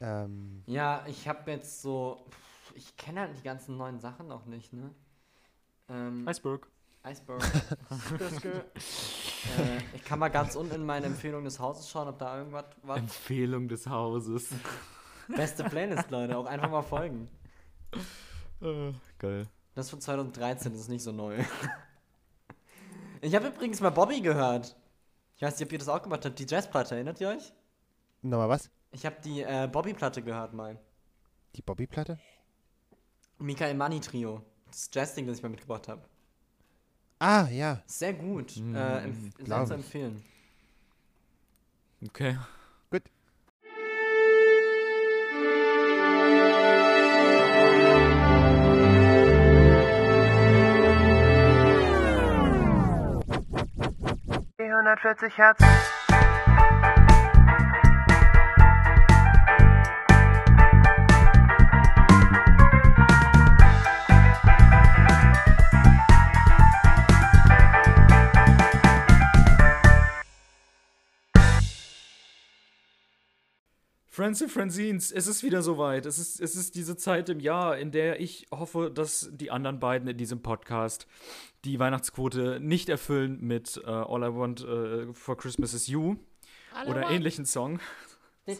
Ähm, 0.00 0.62
Ja, 0.66 1.04
ich 1.06 1.28
habe 1.28 1.50
jetzt 1.50 1.82
so. 1.82 2.24
Ich 2.74 2.96
kenne 2.96 3.20
halt 3.20 3.38
die 3.38 3.42
ganzen 3.42 3.76
neuen 3.76 4.00
Sachen 4.00 4.28
noch 4.28 4.46
nicht, 4.46 4.72
ne? 4.72 4.90
Ähm, 5.88 6.26
Iceberg. 6.28 6.68
Iceberg. 7.04 7.42
äh, 8.44 9.78
ich 9.94 10.04
kann 10.04 10.18
mal 10.18 10.28
ganz 10.28 10.54
unten 10.54 10.74
in 10.74 10.86
meine 10.86 11.06
Empfehlung 11.06 11.44
des 11.44 11.58
Hauses 11.58 11.88
schauen, 11.88 12.08
ob 12.08 12.18
da 12.18 12.38
irgendwas 12.38 12.66
was. 12.82 12.98
Empfehlung 12.98 13.68
des 13.68 13.86
Hauses. 13.86 14.50
Beste 15.28 15.64
Playlist, 15.64 16.10
Leute. 16.10 16.36
Auch 16.36 16.46
einfach 16.46 16.70
mal 16.70 16.82
folgen. 16.82 17.28
Äh, 18.60 18.92
geil. 19.18 19.46
Das 19.74 19.86
ist 19.86 19.90
von 19.90 20.00
2013, 20.00 20.72
das 20.72 20.82
ist 20.82 20.88
nicht 20.88 21.02
so 21.02 21.12
neu. 21.12 21.42
Ich 23.22 23.34
habe 23.34 23.48
übrigens 23.48 23.80
mal 23.80 23.90
Bobby 23.90 24.20
gehört. 24.20 24.76
Ich 25.36 25.42
weiß 25.42 25.58
nicht, 25.58 25.66
ob 25.66 25.72
ihr 25.72 25.78
das 25.78 25.88
auch 25.88 26.02
gemacht 26.02 26.24
habt. 26.24 26.38
Die 26.38 26.46
Jazzplatte, 26.46 26.94
erinnert 26.94 27.20
ihr 27.20 27.28
euch? 27.28 27.52
nochmal 28.22 28.48
was? 28.48 28.70
Ich 28.92 29.06
habe 29.06 29.16
die 29.24 29.42
äh, 29.42 29.68
Bobby-Platte 29.70 30.22
gehört 30.22 30.52
mal. 30.52 30.78
Die 31.54 31.62
Bobby-Platte? 31.62 32.18
Michael 33.38 33.74
Money 33.74 34.00
Trio. 34.00 34.42
Das 34.66 34.90
Jazz-Ding, 34.92 35.26
das 35.26 35.38
ich 35.38 35.42
mal 35.42 35.48
mitgebracht 35.48 35.88
habe. 35.88 36.02
Ah, 37.18 37.46
ja. 37.50 37.82
Sehr 37.86 38.14
gut. 38.14 38.56
Mm, 38.56 38.74
äh, 38.74 38.98
empf 39.04 39.46
sehr 39.46 39.66
zu 39.66 39.74
empfehlen. 39.74 40.24
Okay. 42.04 42.38
Gut. 42.90 43.02
Die 54.58 54.62
140 54.62 55.36
Hertz. 55.36 55.99
Friends 74.20 74.42
and 74.42 74.50
Friendsines, 74.50 75.10
es 75.12 75.26
ist 75.26 75.42
wieder 75.42 75.62
soweit. 75.62 76.04
Es 76.04 76.18
ist, 76.18 76.42
es 76.42 76.54
ist 76.54 76.74
diese 76.74 76.94
Zeit 76.94 77.30
im 77.30 77.40
Jahr, 77.40 77.78
in 77.78 77.90
der 77.90 78.20
ich 78.20 78.46
hoffe, 78.50 78.90
dass 78.94 79.30
die 79.32 79.50
anderen 79.50 79.80
beiden 79.80 80.06
in 80.06 80.18
diesem 80.18 80.42
Podcast 80.42 81.06
die 81.64 81.78
Weihnachtsquote 81.78 82.60
nicht 82.60 82.90
erfüllen 82.90 83.38
mit 83.40 83.80
äh, 83.82 83.88
All 83.88 84.22
I 84.22 84.34
Want 84.36 84.60
äh, 84.62 85.14
for 85.14 85.38
Christmas 85.38 85.72
is 85.72 85.86
You 85.86 86.16
oder 86.86 87.08
ähnlichen 87.08 87.46
Song. 87.46 87.80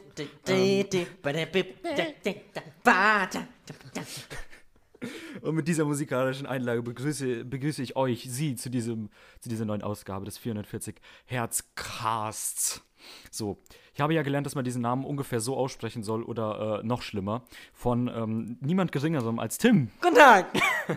Und 5.40 5.54
mit 5.54 5.68
dieser 5.68 5.84
musikalischen 5.84 6.46
Einlage 6.46 6.82
begrüße, 6.82 7.44
begrüße 7.44 7.82
ich 7.82 7.96
euch, 7.96 8.26
Sie, 8.28 8.54
zu, 8.56 8.70
diesem, 8.70 9.10
zu 9.40 9.48
dieser 9.48 9.64
neuen 9.64 9.82
Ausgabe 9.82 10.24
des 10.24 10.38
440 10.38 10.96
Hertz 11.24 11.64
Casts. 11.74 12.82
So, 13.30 13.58
ich 13.94 14.00
habe 14.00 14.12
ja 14.12 14.22
gelernt, 14.22 14.46
dass 14.46 14.54
man 14.54 14.64
diesen 14.64 14.82
Namen 14.82 15.04
ungefähr 15.04 15.40
so 15.40 15.56
aussprechen 15.56 16.02
soll 16.02 16.22
oder 16.22 16.80
äh, 16.80 16.86
noch 16.86 17.00
schlimmer, 17.00 17.44
von 17.72 18.08
ähm, 18.08 18.58
niemand 18.60 18.92
Geringerem 18.92 19.38
als 19.38 19.56
Tim. 19.56 19.90
Guten 20.02 20.16
Tag! 20.16 20.46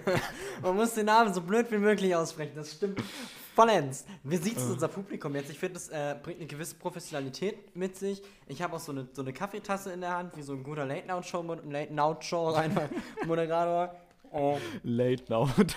Man 0.62 0.76
muss 0.76 0.94
den 0.94 1.06
Namen 1.06 1.34
so 1.34 1.42
blöd 1.42 1.72
wie 1.72 1.78
möglich 1.78 2.14
aussprechen, 2.14 2.54
das 2.56 2.74
stimmt 2.74 3.02
vollends. 3.56 4.06
Wie 4.24 4.38
sieht 4.38 4.58
es 4.58 4.64
unser 4.64 4.88
Publikum 4.88 5.36
jetzt? 5.36 5.50
Ich 5.50 5.60
finde, 5.60 5.76
das 5.76 5.90
äh, 5.90 6.16
bringt 6.22 6.40
eine 6.40 6.48
gewisse 6.48 6.76
Professionalität 6.76 7.76
mit 7.76 7.96
sich. 7.96 8.22
Ich 8.48 8.62
habe 8.62 8.76
auch 8.76 8.80
so 8.80 8.92
eine, 8.92 9.08
so 9.14 9.22
eine 9.22 9.34
Kaffeetasse 9.34 9.92
in 9.92 10.02
der 10.02 10.18
Hand, 10.18 10.36
wie 10.36 10.42
so 10.42 10.54
ein 10.54 10.64
guter 10.64 10.86
Late-Night-Show, 10.86 11.42
Late-Night-Show, 11.70 12.54
einfach 12.54 12.90
Moderator. 13.26 13.96
Äh, 14.32 14.58
Late 14.84 15.24
Loud. 15.28 15.76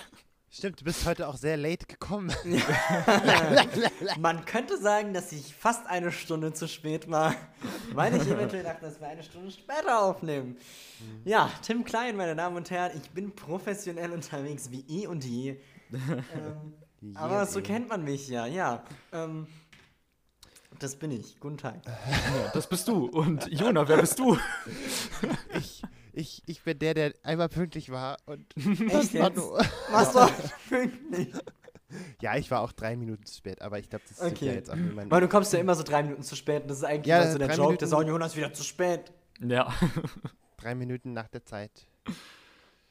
Stimmt, 0.48 0.80
du 0.80 0.84
bist 0.84 1.04
heute 1.04 1.28
auch 1.28 1.36
sehr 1.36 1.58
late 1.58 1.84
gekommen. 1.84 2.32
man 4.18 4.42
könnte 4.46 4.78
sagen, 4.78 5.12
dass 5.12 5.30
ich 5.32 5.54
fast 5.54 5.86
eine 5.86 6.10
Stunde 6.10 6.54
zu 6.54 6.66
spät 6.66 7.10
war, 7.10 7.34
weil 7.92 8.16
ich 8.16 8.26
eventuell 8.26 8.62
dachte, 8.62 8.86
dass 8.86 8.98
wir 8.98 9.08
eine 9.08 9.22
Stunde 9.22 9.50
später 9.50 10.02
aufnehmen. 10.02 10.56
Ja, 11.26 11.50
Tim 11.60 11.84
Klein, 11.84 12.16
meine 12.16 12.34
Damen 12.34 12.56
und 12.56 12.70
Herren, 12.70 12.92
ich 12.96 13.10
bin 13.10 13.32
professionell 13.32 14.12
unterwegs 14.12 14.70
wie 14.70 14.82
eh 14.88 15.06
und 15.06 15.26
je. 15.26 15.56
ähm, 15.92 16.72
aber 17.14 17.46
so 17.46 17.60
kennt 17.62 17.88
man 17.88 18.04
mich 18.04 18.28
ja, 18.28 18.46
ja. 18.46 18.84
Ähm, 19.12 19.46
das 20.78 20.96
bin 20.96 21.10
ich. 21.10 21.38
Guten 21.40 21.58
Tag. 21.58 21.76
Ja, 21.86 22.50
das 22.52 22.68
bist 22.68 22.86
du. 22.88 23.06
Und 23.06 23.46
Jona, 23.50 23.86
wer 23.88 23.98
bist 23.98 24.18
du? 24.18 24.36
Ich, 25.54 25.82
ich, 26.12 26.42
ich 26.46 26.62
bin 26.62 26.78
der, 26.78 26.94
der 26.94 27.12
einmal 27.22 27.48
pünktlich 27.48 27.90
war 27.90 28.16
und 28.26 28.44
Echt 28.56 29.14
war 29.14 29.30
jetzt? 29.30 29.72
Was 29.90 30.14
war 30.14 30.30
pünktlich? 30.68 31.32
Ja, 32.20 32.36
ich 32.36 32.50
war 32.50 32.62
auch 32.62 32.72
drei 32.72 32.96
Minuten 32.96 33.24
zu 33.24 33.36
spät, 33.36 33.62
aber 33.62 33.78
ich 33.78 33.88
glaube, 33.88 34.04
das 34.08 34.18
ist 34.18 34.32
Okay. 34.32 34.46
ja 34.46 34.52
jetzt 34.54 34.70
auch 34.70 34.74
niemand. 34.74 35.08
Weil 35.08 35.20
du 35.20 35.28
kommst 35.28 35.52
ja 35.52 35.60
immer 35.60 35.74
so 35.76 35.84
drei 35.84 36.02
Minuten 36.02 36.24
zu 36.24 36.34
spät. 36.34 36.62
und 36.62 36.68
Das 36.68 36.78
ist 36.78 36.84
eigentlich 36.84 37.06
Ja, 37.06 37.22
immer 37.22 37.30
so 37.32 37.38
der 37.38 37.48
Joke. 37.50 37.62
Minuten- 37.74 37.90
Der 37.90 38.02
Jonas 38.02 38.30
ist 38.32 38.36
wieder 38.36 38.52
zu 38.52 38.64
spät. 38.64 39.12
Ja. 39.40 39.72
Drei 40.56 40.74
Minuten 40.74 41.12
nach 41.12 41.28
der 41.28 41.44
Zeit. 41.44 41.70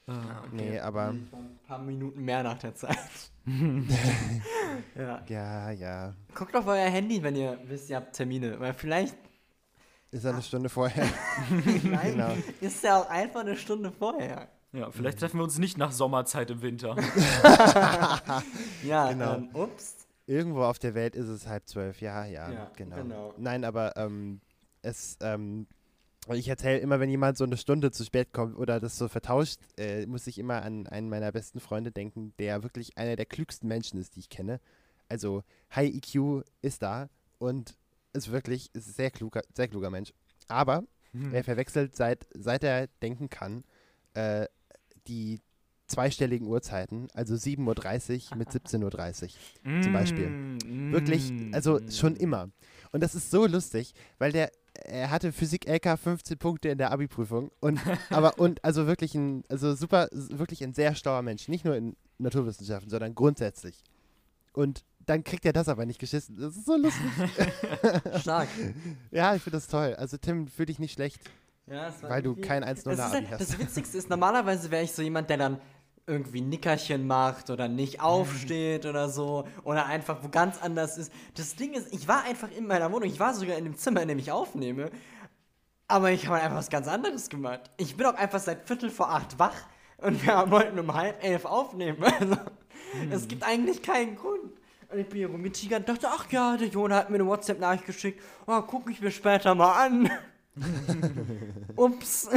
Ah, 0.08 0.44
Nee, 0.52 0.78
aber 0.78 1.08
Ein 1.08 1.58
paar 1.66 1.78
Minuten 1.80 2.22
mehr 2.24 2.42
nach 2.42 2.58
der 2.58 2.74
Zeit. 2.74 2.96
ja. 4.96 5.22
ja, 5.28 5.70
ja. 5.70 6.14
Guckt 6.34 6.54
auf 6.54 6.66
euer 6.66 6.88
Handy, 6.88 7.22
wenn 7.22 7.34
ihr 7.36 7.58
wisst, 7.64 7.90
ihr 7.90 7.96
habt 7.96 8.12
Termine. 8.14 8.58
Weil 8.60 8.72
vielleicht, 8.74 9.16
Ist 10.12 10.24
ja 10.24 10.30
eine 10.30 10.42
Stunde 10.42 10.68
vorher. 10.68 11.06
vielleicht 11.80 12.14
Genau. 12.14 12.32
ist 12.60 12.82
ja 12.84 13.00
auch 13.00 13.10
einfach 13.10 13.40
eine 13.40 13.56
Stunde 13.56 13.90
vorher. 13.90 14.48
Ja, 14.72 14.90
vielleicht 14.90 15.18
treffen 15.20 15.38
wir 15.38 15.44
uns 15.44 15.58
nicht 15.58 15.78
nach 15.78 15.90
Sommerzeit 15.92 16.50
im 16.50 16.62
Winter. 16.62 16.96
Ja, 18.84 19.10
Genau. 19.10 19.34
ähm, 19.36 19.48
ups. 19.54 20.06
Irgendwo 20.26 20.62
auf 20.64 20.78
der 20.78 20.94
Welt 20.94 21.14
ist 21.16 21.28
es 21.28 21.46
halb 21.46 21.66
zwölf, 21.68 22.00
ja, 22.00 22.24
ja, 22.26 22.50
Ja, 22.50 22.70
genau. 22.76 22.96
genau. 22.96 23.34
Nein, 23.38 23.64
aber 23.64 23.96
ähm, 23.96 24.40
es, 24.82 25.16
ähm, 25.20 25.66
ich 26.34 26.48
erzähle 26.48 26.78
immer, 26.78 26.98
wenn 26.98 27.08
jemand 27.08 27.38
so 27.38 27.44
eine 27.44 27.56
Stunde 27.56 27.92
zu 27.92 28.04
spät 28.04 28.32
kommt 28.32 28.56
oder 28.56 28.80
das 28.80 28.98
so 28.98 29.08
vertauscht, 29.08 29.60
äh, 29.78 30.06
muss 30.06 30.26
ich 30.26 30.38
immer 30.38 30.62
an 30.62 30.86
einen 30.88 31.08
meiner 31.08 31.30
besten 31.30 31.60
Freunde 31.60 31.92
denken, 31.92 32.32
der 32.38 32.62
wirklich 32.62 32.98
einer 32.98 33.16
der 33.16 33.26
klügsten 33.26 33.68
Menschen 33.68 34.00
ist, 34.00 34.16
die 34.16 34.20
ich 34.20 34.28
kenne. 34.28 34.60
Also 35.08 35.44
High 35.74 35.94
EQ 35.94 36.44
ist 36.62 36.82
da 36.82 37.08
und 37.38 37.76
ist 38.12 38.32
wirklich 38.32 38.74
ist 38.74 38.88
ein 38.88 38.94
sehr 38.94 39.10
kluger, 39.10 39.42
sehr 39.54 39.68
kluger 39.68 39.90
Mensch. 39.90 40.12
Aber 40.48 40.84
er 41.32 41.44
verwechselt 41.44 41.96
seit, 41.96 42.26
seit 42.34 42.62
er 42.62 42.88
denken 43.00 43.30
kann 43.30 43.64
äh, 44.14 44.46
die 45.08 45.40
zweistelligen 45.86 46.48
Uhrzeiten, 46.48 47.08
also 47.14 47.34
7.30 47.34 48.32
Uhr 48.32 48.36
mit 48.36 48.48
17.30 48.48 49.24
Uhr 49.64 49.82
zum 49.82 49.92
Beispiel. 49.92 50.28
Mm, 50.28 50.92
Wirklich, 50.92 51.32
also 51.52 51.78
mm. 51.78 51.90
schon 51.90 52.16
immer. 52.16 52.50
Und 52.90 53.02
das 53.02 53.14
ist 53.14 53.30
so 53.30 53.46
lustig, 53.46 53.94
weil 54.18 54.32
der, 54.32 54.50
er 54.84 55.10
hatte 55.10 55.32
Physik 55.32 55.68
LK 55.68 55.98
15 55.98 56.38
Punkte 56.38 56.68
in 56.68 56.78
der 56.78 56.92
Abi-Prüfung 56.92 57.50
und, 57.60 57.80
aber, 58.10 58.38
und 58.38 58.64
also 58.64 58.86
wirklich 58.86 59.14
ein, 59.14 59.44
also 59.48 59.74
super, 59.74 60.08
wirklich 60.12 60.62
ein 60.62 60.74
sehr 60.74 60.94
schlauer 60.94 61.22
Mensch. 61.22 61.48
Nicht 61.48 61.64
nur 61.64 61.76
in 61.76 61.96
Naturwissenschaften, 62.18 62.90
sondern 62.90 63.14
grundsätzlich. 63.14 63.82
Und 64.52 64.84
dann 65.04 65.22
kriegt 65.22 65.44
er 65.44 65.52
das 65.52 65.68
aber 65.68 65.86
nicht 65.86 65.98
geschissen. 66.00 66.36
Das 66.36 66.56
ist 66.56 66.66
so 66.66 66.76
lustig. 66.76 67.04
Stark. 68.20 68.48
ja, 69.10 69.34
ich 69.34 69.42
finde 69.42 69.58
das 69.58 69.68
toll. 69.68 69.94
Also 69.94 70.16
Tim, 70.16 70.48
fühl 70.48 70.66
dich 70.66 70.78
nicht 70.78 70.92
schlecht. 70.94 71.20
Ja, 71.68 71.92
Weil 72.02 72.22
du 72.22 72.36
kein 72.36 72.62
1-0 72.64 72.66
Das, 72.66 72.76
ist 72.76 73.00
Abi 73.00 73.12
halt, 73.12 73.30
hast. 73.32 73.40
das 73.40 73.58
Witzigste 73.58 73.98
ist, 73.98 74.08
normalerweise 74.08 74.70
wäre 74.70 74.84
ich 74.84 74.92
so 74.92 75.02
jemand, 75.02 75.28
der 75.30 75.36
dann 75.36 75.60
irgendwie 76.06 76.40
Nickerchen 76.40 77.06
macht 77.06 77.50
oder 77.50 77.68
nicht 77.68 78.00
aufsteht 78.00 78.86
oder 78.86 79.08
so 79.08 79.46
oder 79.64 79.86
einfach 79.86 80.22
wo 80.22 80.28
ganz 80.28 80.62
anders 80.62 80.98
ist. 80.98 81.12
Das 81.34 81.56
Ding 81.56 81.74
ist, 81.74 81.92
ich 81.92 82.06
war 82.06 82.24
einfach 82.24 82.48
in 82.56 82.66
meiner 82.66 82.92
Wohnung, 82.92 83.08
ich 83.08 83.18
war 83.18 83.34
sogar 83.34 83.56
in 83.56 83.64
dem 83.64 83.76
Zimmer, 83.76 84.02
in 84.02 84.08
dem 84.08 84.18
ich 84.18 84.30
aufnehme, 84.30 84.90
aber 85.88 86.10
ich 86.12 86.26
habe 86.26 86.40
einfach 86.40 86.58
was 86.58 86.70
ganz 86.70 86.88
anderes 86.88 87.28
gemacht. 87.28 87.70
Ich 87.76 87.96
bin 87.96 88.06
auch 88.06 88.14
einfach 88.14 88.40
seit 88.40 88.66
Viertel 88.66 88.90
vor 88.90 89.10
acht 89.10 89.38
wach 89.38 89.56
und 89.98 90.24
wir 90.24 90.50
wollten 90.50 90.78
um 90.78 90.94
halb 90.94 91.22
elf 91.24 91.44
aufnehmen. 91.44 92.02
Also, 92.20 92.36
es 93.10 93.28
gibt 93.28 93.42
eigentlich 93.42 93.82
keinen 93.82 94.16
Grund. 94.16 94.52
Und 94.88 94.98
ich 94.98 95.08
bin 95.08 95.18
hier 95.18 95.28
rumgetigert 95.28 95.80
und 95.80 95.88
dachte, 95.88 96.08
ach 96.08 96.30
ja, 96.30 96.56
der 96.56 96.68
Jona 96.68 96.96
hat 96.96 97.10
mir 97.10 97.16
eine 97.16 97.26
WhatsApp-Nachricht 97.26 97.84
geschickt. 97.84 98.22
Oh, 98.46 98.62
guck 98.62 98.88
ich 98.88 99.00
mir 99.00 99.10
später 99.10 99.54
mal 99.54 99.86
an. 99.86 100.10
Ups. 101.76 102.28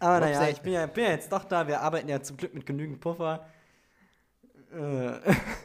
Aber 0.00 0.20
naja, 0.20 0.48
ich 0.48 0.60
bin 0.62 0.72
ja, 0.72 0.86
bin 0.86 1.04
ja 1.04 1.10
jetzt 1.10 1.30
doch 1.30 1.44
da. 1.44 1.68
Wir 1.68 1.80
arbeiten 1.80 2.08
ja 2.08 2.22
zum 2.22 2.36
Glück 2.38 2.54
mit 2.54 2.64
genügend 2.66 3.00
Puffer. 3.00 3.46
Äh, 4.72 5.20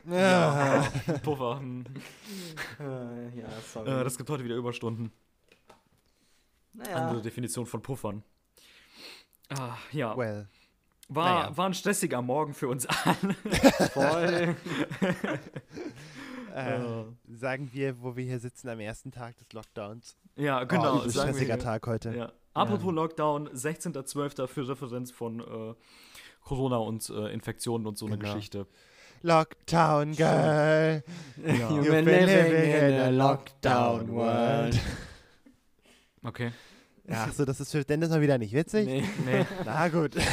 Ja. 0.11 0.85
Puffer. 1.23 1.59
hm. 1.59 1.85
äh, 2.79 3.39
ja, 3.39 3.47
sorry. 3.73 3.89
Äh, 3.89 4.03
das 4.03 4.17
gibt 4.17 4.29
heute 4.29 4.43
wieder 4.43 4.55
Überstunden. 4.55 5.11
naja. 6.73 6.95
Andere 6.97 7.21
Definition 7.21 7.65
von 7.65 7.81
Puffern. 7.81 8.23
Ah, 9.49 9.77
ja. 9.91 10.15
Well. 10.17 10.47
War, 11.07 11.43
naja. 11.43 11.57
war 11.57 11.65
ein 11.67 11.73
stressiger 11.73 12.21
Morgen 12.21 12.53
für 12.53 12.67
uns 12.67 12.87
alle. 12.87 13.33
voll. 13.93 14.55
Äh, 16.55 16.79
sagen 17.27 17.69
wir, 17.73 18.01
wo 18.01 18.15
wir 18.15 18.23
hier 18.23 18.39
sitzen 18.39 18.69
am 18.69 18.79
ersten 18.79 19.11
Tag 19.11 19.37
des 19.37 19.51
Lockdowns. 19.53 20.17
ja, 20.35 20.63
genau. 20.63 20.99
Oh, 20.99 21.03
wir 21.03 21.11
stressiger. 21.11 21.59
Tag 21.59 21.85
heute. 21.85 22.15
Ja. 22.15 22.31
Apropos 22.55 22.93
Lockdown, 22.93 23.49
16.12. 23.49 24.47
für 24.47 24.67
Referenz 24.67 25.11
von 25.11 25.39
äh, 25.41 25.73
Corona 26.43 26.77
und 26.77 27.09
äh, 27.09 27.31
Infektionen 27.33 27.85
und 27.85 27.97
so 27.97 28.05
eine 28.07 28.17
Genau. 28.17 28.33
Geschichte. 28.33 28.65
Lockdown 29.21 30.15
Girl. 30.15 31.03
You've 31.37 31.69
You've 31.69 31.89
been 31.91 32.05
living 32.05 32.71
in 32.93 32.99
a 32.99 33.09
lockdown 33.09 34.09
world. 34.11 34.79
Okay. 36.23 36.51
Ach 37.07 37.31
so, 37.33 37.45
das 37.45 37.59
ist 37.59 37.71
für 37.71 37.83
Dennis 37.83 38.09
mal 38.09 38.19
wieder 38.19 38.39
nicht 38.39 38.51
witzig? 38.51 38.87
Nee. 38.87 39.03
Nee. 39.25 39.45
Na 39.65 39.87
gut. 39.89 40.15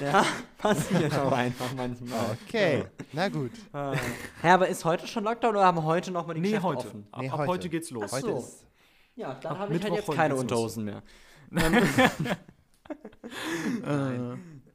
Ja, 0.00 0.24
passiert 0.58 1.16
auch 1.18 1.32
einfach 1.32 1.72
manchmal. 1.74 2.36
Okay, 2.46 2.84
na 3.12 3.28
gut. 3.28 3.52
Ah. 3.72 3.94
Hä, 4.42 4.48
aber 4.48 4.68
ist 4.68 4.84
heute 4.84 5.06
schon 5.06 5.24
Lockdown 5.24 5.50
oder 5.56 5.64
haben 5.64 5.82
heute 5.84 6.10
noch 6.10 6.26
mal 6.26 6.34
die 6.34 6.40
Nee, 6.40 6.48
Geschäfte 6.48 6.66
heute. 6.68 6.88
offen? 6.88 7.06
Ab, 7.12 7.20
Nee, 7.22 7.28
ab 7.30 7.38
heute. 7.38 7.48
heute 7.50 7.68
geht's 7.68 7.90
los. 7.90 8.04
Ach 8.08 8.12
Heute 8.12 8.26
so. 8.26 8.38
ist 8.38 8.66
Ja, 9.20 9.34
dann 9.34 9.52
Ab 9.52 9.58
habe 9.58 9.76
ich 9.76 9.82
halt 9.82 9.94
jetzt 9.94 10.10
keine. 10.10 10.34
Unterhosen 10.34 10.84
mehr. 10.84 11.02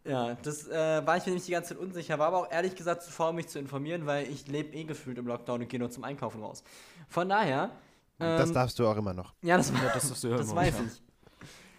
Ja, 0.08 0.36
das 0.36 0.68
äh, 0.68 1.02
war 1.04 1.18
ich 1.18 1.24
mir 1.26 1.32
nämlich 1.32 1.48
die 1.48 1.54
ganze 1.54 1.70
Zeit 1.70 1.80
unsicher, 1.80 2.20
war 2.20 2.28
aber 2.28 2.38
auch 2.42 2.52
ehrlich 2.52 2.76
gesagt 2.76 3.02
zu 3.02 3.12
faul, 3.12 3.34
mich 3.34 3.48
zu 3.48 3.58
informieren, 3.58 4.06
weil 4.06 4.30
ich 4.30 4.48
lebe 4.48 4.72
eh 4.76 4.84
gefühlt 4.84 5.18
im 5.18 5.26
Lockdown 5.26 5.62
und 5.62 5.68
gehe 5.68 5.80
nur 5.80 5.90
zum 5.90 6.04
Einkaufen 6.04 6.44
raus. 6.44 6.64
Von 7.08 7.28
daher. 7.28 7.72
Ähm, 8.20 8.38
Das 8.38 8.52
darfst 8.52 8.78
du 8.78 8.88
auch 8.88 8.96
immer 8.98 9.16
noch. 9.16 9.34
ja, 9.42 9.58
das, 9.58 9.72
Ja, 9.72 9.92
das 9.92 10.12
ist 10.12 10.24
ja 10.24 10.38
das 10.38 10.56
weiß 10.56 10.76
ich. 10.76 11.02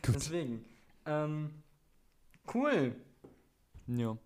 Gut. 0.05 0.17
Deswegen. 0.17 0.65
Ähm, 1.07 1.51
cool. 2.53 2.97
Ja. 3.87 4.17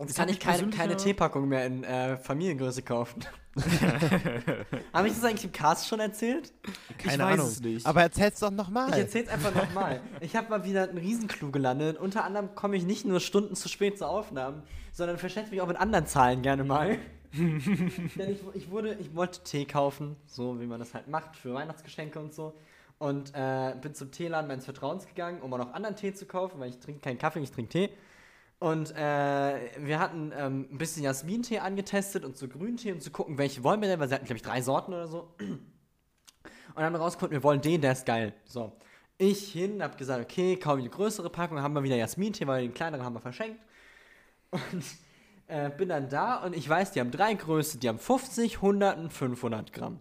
Jetzt 0.00 0.16
kann 0.16 0.28
ich 0.28 0.38
keine, 0.38 0.68
keine 0.68 0.98
Teepackung 0.98 1.48
mehr 1.48 1.64
in 1.64 1.82
äh, 1.82 2.18
Familiengröße 2.18 2.82
kaufen. 2.82 3.24
Habe 4.92 5.08
ich 5.08 5.14
das 5.14 5.24
eigentlich 5.24 5.44
im 5.44 5.52
Cast 5.52 5.88
schon 5.88 6.00
erzählt? 6.00 6.52
Keine 6.98 7.24
weiß 7.24 7.32
Ahnung. 7.32 7.46
es 7.46 7.60
nicht. 7.60 7.86
Aber 7.86 8.02
erzähl's 8.02 8.40
doch 8.40 8.50
nochmal. 8.50 8.90
Ich 8.90 8.96
erzähl's 8.96 9.28
einfach 9.28 9.54
nochmal. 9.54 10.00
Ich 10.20 10.36
habe 10.36 10.50
mal 10.50 10.64
wieder 10.64 10.88
einen 10.88 10.98
Riesenclou 10.98 11.50
gelandet. 11.50 11.98
Unter 11.98 12.24
anderem 12.24 12.54
komme 12.54 12.76
ich 12.76 12.84
nicht 12.84 13.06
nur 13.06 13.20
Stunden 13.20 13.56
zu 13.56 13.68
spät 13.68 13.98
zu 13.98 14.06
Aufnahmen, 14.06 14.62
sondern 14.92 15.18
verschätze 15.18 15.50
mich 15.50 15.60
auch 15.60 15.66
mit 15.66 15.78
anderen 15.78 16.06
Zahlen 16.06 16.42
gerne 16.42 16.64
mal. 16.64 16.98
Denn 17.32 18.30
ich, 18.30 18.40
ich, 18.54 18.70
wurde, 18.70 18.94
ich 18.94 19.14
wollte 19.14 19.42
Tee 19.42 19.64
kaufen, 19.64 20.16
so 20.26 20.60
wie 20.60 20.66
man 20.66 20.78
das 20.78 20.94
halt 20.94 21.08
macht 21.08 21.36
für 21.36 21.54
Weihnachtsgeschenke 21.54 22.18
und 22.18 22.34
so. 22.34 22.54
Und 22.98 23.32
äh, 23.34 23.74
bin 23.80 23.94
zum 23.94 24.10
Teeladen 24.10 24.48
meines 24.48 24.64
Vertrauens 24.64 25.06
gegangen, 25.06 25.40
um 25.42 25.52
auch 25.52 25.58
noch 25.58 25.74
anderen 25.74 25.96
Tee 25.96 26.14
zu 26.14 26.26
kaufen, 26.26 26.60
weil 26.60 26.70
ich 26.70 26.78
trinke 26.78 27.00
keinen 27.00 27.18
Kaffee, 27.18 27.40
ich 27.40 27.50
trinke 27.50 27.70
Tee. 27.70 27.90
Und 28.58 28.90
äh, 28.96 29.70
wir 29.78 29.98
hatten 29.98 30.32
ähm, 30.34 30.66
ein 30.70 30.78
bisschen 30.78 31.02
Jasmintee 31.02 31.58
angetestet 31.58 32.24
und 32.24 32.36
so 32.36 32.48
Grüntee, 32.48 32.92
um 32.92 33.00
zu 33.00 33.10
gucken, 33.10 33.36
welche 33.36 33.62
wollen 33.62 33.82
wir 33.82 33.88
denn, 33.88 34.00
weil 34.00 34.08
sie 34.08 34.14
hatten, 34.14 34.24
glaube 34.24 34.36
ich, 34.36 34.42
drei 34.42 34.62
Sorten 34.62 34.94
oder 34.94 35.08
so. 35.08 35.34
Und 35.38 36.82
dann 36.82 36.94
rausgefunden, 36.94 37.36
wir 37.36 37.42
wollen 37.42 37.60
den, 37.60 37.80
der 37.80 37.92
ist 37.92 38.06
geil. 38.06 38.34
So. 38.44 38.72
Ich 39.18 39.52
hin, 39.52 39.82
hab 39.82 39.96
gesagt, 39.96 40.22
okay, 40.22 40.56
kaum 40.56 40.78
eine 40.78 40.88
größere 40.88 41.30
Packung, 41.30 41.60
haben 41.60 41.74
wir 41.74 41.82
wieder 41.82 41.96
Jasmintee, 41.96 42.46
weil 42.46 42.62
den 42.62 42.74
kleineren 42.74 43.04
haben 43.04 43.14
wir 43.14 43.20
verschenkt. 43.20 43.60
Und 44.50 44.84
äh, 45.48 45.70
bin 45.70 45.88
dann 45.88 46.08
da 46.08 46.36
und 46.44 46.54
ich 46.54 46.68
weiß, 46.68 46.92
die 46.92 47.00
haben 47.00 47.10
drei 47.10 47.34
Größe, 47.34 47.78
die 47.78 47.88
haben 47.88 47.98
50, 47.98 48.56
100 48.56 48.98
und 48.98 49.12
500 49.12 49.72
Gramm. 49.72 50.00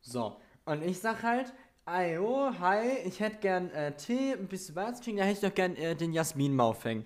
So. 0.00 0.40
Und 0.64 0.82
ich 0.82 1.00
sag 1.00 1.22
halt, 1.22 1.52
Ayo, 1.84 2.52
hi, 2.58 2.98
ich 3.04 3.20
hätte 3.20 3.38
gern 3.38 3.70
äh, 3.70 3.96
Tee, 3.96 4.34
ein 4.34 4.46
bisschen 4.46 4.76
Weizenkriegen, 4.76 5.18
da 5.18 5.24
hätte 5.24 5.44
ich 5.44 5.48
doch 5.48 5.54
gern 5.54 5.74
äh, 5.76 5.94
den 5.96 6.12
Jasmin-Maufeng. 6.12 7.04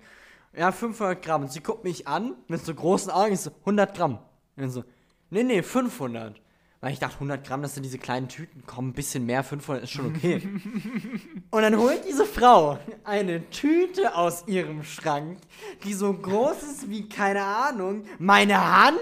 Ja, 0.55 0.71
500 0.71 1.21
Gramm. 1.21 1.43
Und 1.43 1.51
sie 1.51 1.61
guckt 1.61 1.83
mich 1.83 2.07
an 2.07 2.35
mit 2.47 2.63
so 2.63 2.73
großen 2.73 3.11
Augen, 3.11 3.33
ich 3.33 3.39
so, 3.39 3.51
100 3.61 3.95
Gramm. 3.95 4.19
Und 4.55 4.61
dann 4.61 4.69
so, 4.69 4.83
nee, 5.29 5.43
nee, 5.43 5.63
500. 5.63 6.39
Weil 6.83 6.91
ich 6.91 6.99
dachte, 6.99 7.15
100 7.15 7.45
Gramm, 7.47 7.61
das 7.61 7.75
sind 7.75 7.83
diese 7.83 7.97
kleinen 7.97 8.27
Tüten, 8.27 8.63
komm, 8.67 8.89
ein 8.89 8.93
bisschen 8.93 9.25
mehr, 9.25 9.43
500 9.43 9.83
ist 9.85 9.91
schon 9.91 10.13
okay. 10.13 10.41
Und 11.49 11.61
dann 11.61 11.77
holt 11.77 12.05
diese 12.05 12.25
Frau 12.25 12.77
eine 13.05 13.49
Tüte 13.51 14.15
aus 14.15 14.47
ihrem 14.47 14.83
Schrank, 14.83 15.37
die 15.85 15.93
so 15.93 16.13
groß 16.13 16.61
ist 16.63 16.89
wie, 16.89 17.07
keine 17.07 17.41
Ahnung, 17.41 18.03
meine 18.19 18.83
Hand. 18.83 18.99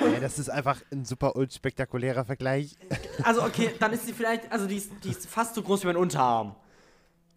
Ey, 0.00 0.18
das 0.20 0.38
ist 0.38 0.48
einfach 0.48 0.80
ein 0.90 1.04
super 1.04 1.36
unspektakulärer 1.36 2.24
Vergleich. 2.24 2.76
Also, 3.22 3.44
okay, 3.44 3.72
dann 3.78 3.92
ist 3.92 4.06
sie 4.06 4.12
vielleicht, 4.12 4.50
also 4.50 4.66
die 4.66 4.78
ist, 4.78 4.90
die 5.04 5.10
ist 5.10 5.26
fast 5.26 5.54
so 5.54 5.62
groß 5.62 5.82
wie 5.82 5.86
mein 5.88 5.96
Unterarm. 5.96 6.56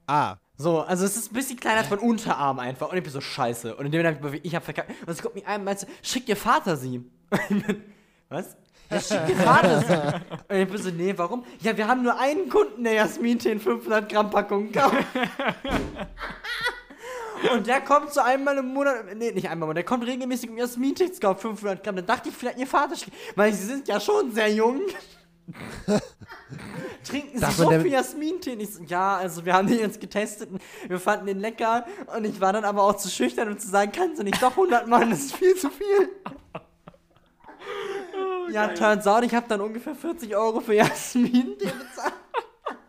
Ah, 0.08 0.38
So, 0.56 0.82
also 0.82 1.06
es 1.06 1.18
ist 1.18 1.32
ein 1.32 1.34
bisschen 1.34 1.60
kleiner 1.60 1.80
als 1.80 1.90
mein 1.90 2.00
Unterarm 2.00 2.60
einfach. 2.60 2.92
Und 2.92 2.98
ich 2.98 3.04
bin 3.04 3.12
so 3.12 3.22
scheiße. 3.22 3.76
Und 3.76 3.88
in 3.88 3.92
dem 3.92 4.04
Moment, 4.04 4.46
ich 4.46 4.56
hab 4.56 4.64
verkackt. 4.64 4.92
Und 5.06 5.22
guckt 5.22 5.36
mich 5.36 5.48
an 5.48 5.62
und 5.62 5.66
meint 5.66 5.80
so, 5.80 5.88
schickt 6.02 6.30
ihr 6.30 6.38
Vater 6.38 6.78
sie. 6.78 7.04
Ich 8.26 8.38
was? 8.38 8.58
Ja, 8.90 9.00
schickt 9.00 9.30
ihr 9.30 9.36
Vater 9.36 9.82
sie. 9.82 10.54
Und 10.54 10.62
ich 10.62 10.68
bin 10.68 10.82
so, 10.82 10.90
nee, 10.90 11.14
warum? 11.16 11.44
Ja, 11.62 11.78
wir 11.78 11.88
haben 11.88 12.02
nur 12.02 12.20
einen 12.20 12.50
Kunden, 12.50 12.84
der 12.84 12.94
Jasmin-Tee 12.94 13.52
in 13.52 13.60
500 13.60 14.10
Gramm 14.10 14.32
Packung 14.32 14.72
kauft. 14.72 14.96
Und 17.54 17.68
der 17.68 17.82
kommt 17.82 18.12
so 18.12 18.22
einmal 18.22 18.58
im 18.58 18.74
Monat, 18.74 19.06
nee, 19.16 19.32
nicht 19.32 19.50
einmal, 19.50 19.74
der 19.74 19.84
kommt 19.84 20.08
regelmäßig 20.08 20.50
um 20.50 20.58
Jasmin-Tee 20.58 21.10
kaufen, 21.20 21.42
500 21.58 21.84
Gramm. 21.84 21.98
Dann 21.98 22.06
dachte 22.06 22.30
ich, 22.30 22.36
vielleicht 22.36 22.58
ihr 22.58 22.66
Vater 22.66 22.96
schickt, 22.96 23.16
weil 23.36 23.54
sie 23.54 23.66
sind 23.66 23.88
ja 23.88 24.00
schon 24.00 24.32
sehr 24.32 24.52
jung. 24.52 24.82
Trinken 27.04 27.40
Sie 27.40 27.52
so 27.52 27.70
viel 27.70 27.88
Jasmin-Tee? 27.88 28.54
Ich 28.54 28.76
so, 28.76 28.84
ja, 28.84 29.18
also 29.18 29.46
wir 29.46 29.54
haben 29.54 29.68
den 29.68 29.80
jetzt 29.80 30.00
getestet 30.00 30.52
und 30.52 30.62
wir 30.88 31.00
fanden 31.00 31.26
den 31.26 31.40
lecker. 31.40 31.86
Und 32.16 32.26
ich 32.26 32.40
war 32.40 32.54
dann 32.54 32.64
aber 32.64 32.84
auch 32.84 32.96
zu 32.96 33.10
schüchtern, 33.10 33.50
um 33.50 33.58
zu 33.58 33.68
sagen, 33.68 33.92
kannst 33.94 34.20
du 34.20 34.24
nicht 34.24 34.42
doch 34.42 34.52
100 34.52 34.88
machen, 34.88 35.10
das 35.10 35.20
ist 35.20 35.36
viel 35.36 35.56
zu 35.56 35.70
viel. 35.70 36.10
ja, 38.52 38.70
turns 38.70 39.06
out, 39.06 39.24
ich 39.24 39.36
habe 39.36 39.48
dann 39.50 39.62
ungefähr 39.62 39.96
40 39.96 40.36
Euro 40.36 40.62
für 40.62 40.76
Jasmin-Tee 40.76 41.66
bezahlt. 41.66 42.14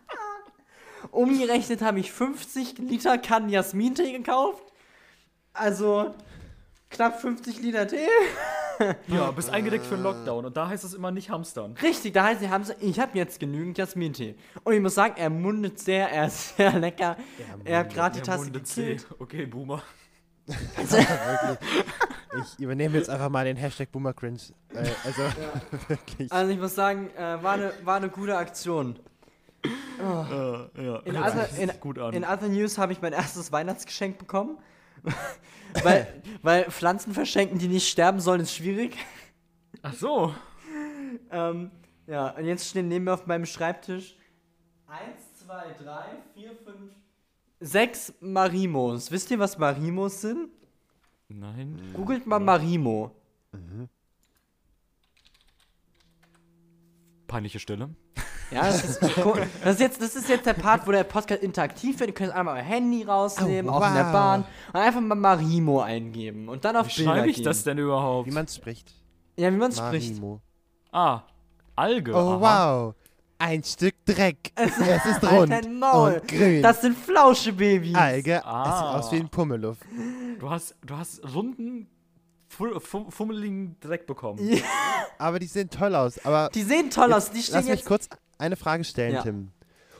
Umgerechnet 1.10 1.82
habe 1.82 2.00
ich 2.00 2.12
50 2.12 2.78
Liter 2.78 3.18
Kannen 3.18 3.48
Jasmin-Tee 3.48 4.12
gekauft. 4.12 4.62
Also 5.52 6.14
knapp 6.94 7.20
50 7.20 7.60
Liter 7.60 7.86
Tee. 7.86 8.08
Ja, 9.06 9.30
bist 9.30 9.50
eingedeckt 9.50 9.86
für 9.86 9.94
einen 9.94 10.02
Lockdown. 10.02 10.46
Und 10.46 10.56
da 10.56 10.68
heißt 10.68 10.84
es 10.84 10.94
immer 10.94 11.10
nicht 11.10 11.30
hamstern. 11.30 11.74
Richtig, 11.80 12.14
da 12.14 12.24
heißt 12.24 12.40
sie 12.40 12.50
haben 12.50 12.64
so, 12.64 12.72
ich 12.80 12.98
habe 12.98 13.16
jetzt 13.16 13.38
genügend 13.38 13.78
Jasmin-Tee. 13.78 14.34
Und 14.64 14.74
ich 14.74 14.80
muss 14.80 14.94
sagen, 14.94 15.14
er 15.16 15.30
mundet 15.30 15.78
sehr, 15.78 16.10
er 16.10 16.26
ist 16.26 16.56
sehr 16.56 16.72
lecker. 16.78 17.16
Er 17.64 17.80
hat 17.80 17.94
gerade 17.94 18.16
die 18.16 18.22
Tasse 18.22 18.50
gekillt. 18.50 19.06
Okay, 19.18 19.46
Boomer. 19.46 19.82
wirklich. 20.46 21.06
Ich 22.54 22.58
übernehme 22.58 22.98
jetzt 22.98 23.08
einfach 23.08 23.28
mal 23.28 23.44
den 23.44 23.56
Hashtag 23.56 23.92
Boomercringe. 23.92 24.38
Äh, 24.74 24.88
also, 25.04 25.22
wirklich. 25.88 26.32
Also 26.32 26.52
ich 26.52 26.58
muss 26.58 26.74
sagen, 26.74 27.10
äh, 27.16 27.42
war 27.42 27.54
eine 27.54 27.72
war 27.84 27.96
eine 27.96 28.08
gute 28.08 28.36
Aktion. 28.36 28.98
Äh, 29.64 30.02
ja, 30.02 30.96
In 31.04 31.16
other, 31.16 31.48
in, 31.58 31.72
gut 31.80 31.98
an. 31.98 32.12
in 32.12 32.24
other 32.24 32.48
News 32.48 32.76
habe 32.76 32.92
ich 32.92 33.00
mein 33.00 33.14
erstes 33.14 33.52
Weihnachtsgeschenk 33.52 34.18
bekommen. 34.18 34.58
Weil, 35.82 36.22
weil 36.42 36.70
Pflanzen 36.70 37.12
verschenken, 37.12 37.58
die 37.58 37.68
nicht 37.68 37.88
sterben 37.88 38.20
sollen, 38.20 38.40
ist 38.40 38.54
schwierig. 38.54 38.96
Ach 39.82 39.94
so. 39.94 40.34
Ähm, 41.30 41.70
ja, 42.06 42.30
und 42.30 42.44
jetzt 42.44 42.68
stehen 42.68 42.88
neben 42.88 43.04
mir 43.04 43.14
auf 43.14 43.26
meinem 43.26 43.46
Schreibtisch 43.46 44.16
1, 44.86 45.44
2, 45.46 45.72
3, 45.82 46.04
4, 46.34 46.56
5, 46.56 46.76
6 47.60 48.14
Marimos. 48.20 49.10
Wisst 49.10 49.30
ihr, 49.30 49.38
was 49.38 49.58
Marimos 49.58 50.20
sind? 50.20 50.50
Nein. 51.28 51.80
Googelt 51.94 52.26
mal 52.26 52.38
Marimo. 52.38 53.10
Peinliche 57.26 57.58
Stille. 57.58 57.90
Ja, 58.50 58.62
das 58.66 58.84
ist, 58.84 59.02
das, 59.02 59.10
ist 59.74 59.80
jetzt, 59.80 60.00
das 60.02 60.14
ist 60.16 60.28
jetzt 60.28 60.46
der 60.46 60.52
Part, 60.54 60.86
wo 60.86 60.92
der 60.92 61.04
Podcast 61.04 61.42
interaktiv 61.42 61.98
wird. 61.98 62.10
Ihr 62.10 62.14
könnt 62.14 62.32
einmal 62.32 62.56
euer 62.56 62.62
Handy 62.62 63.02
rausnehmen, 63.02 63.68
Oh, 63.70 63.74
auch 63.78 63.88
in 63.88 63.94
der 63.94 64.06
wow. 64.06 64.12
Bahn 64.12 64.44
und 64.72 64.80
einfach 64.80 65.00
mal 65.00 65.14
Marimo 65.16 65.80
eingeben 65.80 66.48
und 66.48 66.64
dann 66.64 66.76
auf 66.76 66.86
Wie 66.88 66.96
Bilder 67.02 67.14
schreibe 67.14 67.30
ich 67.30 67.36
gehen. 67.36 67.44
das 67.44 67.64
denn 67.64 67.78
überhaupt? 67.78 68.28
Wie 68.28 68.32
man 68.32 68.46
spricht. 68.46 68.92
Ja, 69.36 69.50
wie 69.52 69.56
man 69.56 69.70
es 69.70 69.78
spricht. 69.78 70.10
Marimo. 70.14 70.40
ah, 70.92 71.22
Alge. 71.74 72.12
Oh, 72.14 72.38
aha. 72.40 72.84
wow. 72.86 72.94
Ein 73.38 73.64
Stück 73.64 73.94
Dreck. 74.06 74.52
Es, 74.56 74.78
ist 74.78 75.22
Halt 75.22 75.32
rund 75.32 75.50
dein 75.52 75.78
Maul. 75.78 76.14
und 76.20 76.28
grün. 76.28 76.62
Das 76.62 76.80
sind 76.82 76.96
Flauschebabys. 76.96 77.94
Alge. 77.96 78.44
Ah. 78.44 78.62
Es 78.62 78.78
sieht 78.78 79.06
aus 79.06 79.12
wie 79.12 79.16
ein 79.24 79.28
Pummeluff. 79.28 79.78
Du 80.38 80.48
hast, 80.48 80.76
du 80.86 80.96
hast 80.96 81.20
runden, 81.34 81.88
fu- 82.48 82.78
fu- 82.78 83.10
fummeligen 83.10 83.76
Dreck 83.80 84.06
bekommen. 84.06 84.38
Ja. 84.40 84.62
Aber 85.18 85.40
die 85.40 85.46
sehen 85.46 85.68
toll 85.68 85.94
aus. 85.96 86.24
Aber 86.24 86.48
Die 86.54 86.62
sehen 86.62 86.90
toll 86.90 87.12
aus. 87.12 87.30
Die 87.32 87.42
stehen 87.42 87.56
lass 87.56 87.64
mich 87.64 87.74
jetzt. 87.80 87.86
kurz 87.86 88.08
eine 88.44 88.56
Frage 88.56 88.84
stellen, 88.84 89.14
Ja. 89.14 89.22
Tim. 89.22 89.50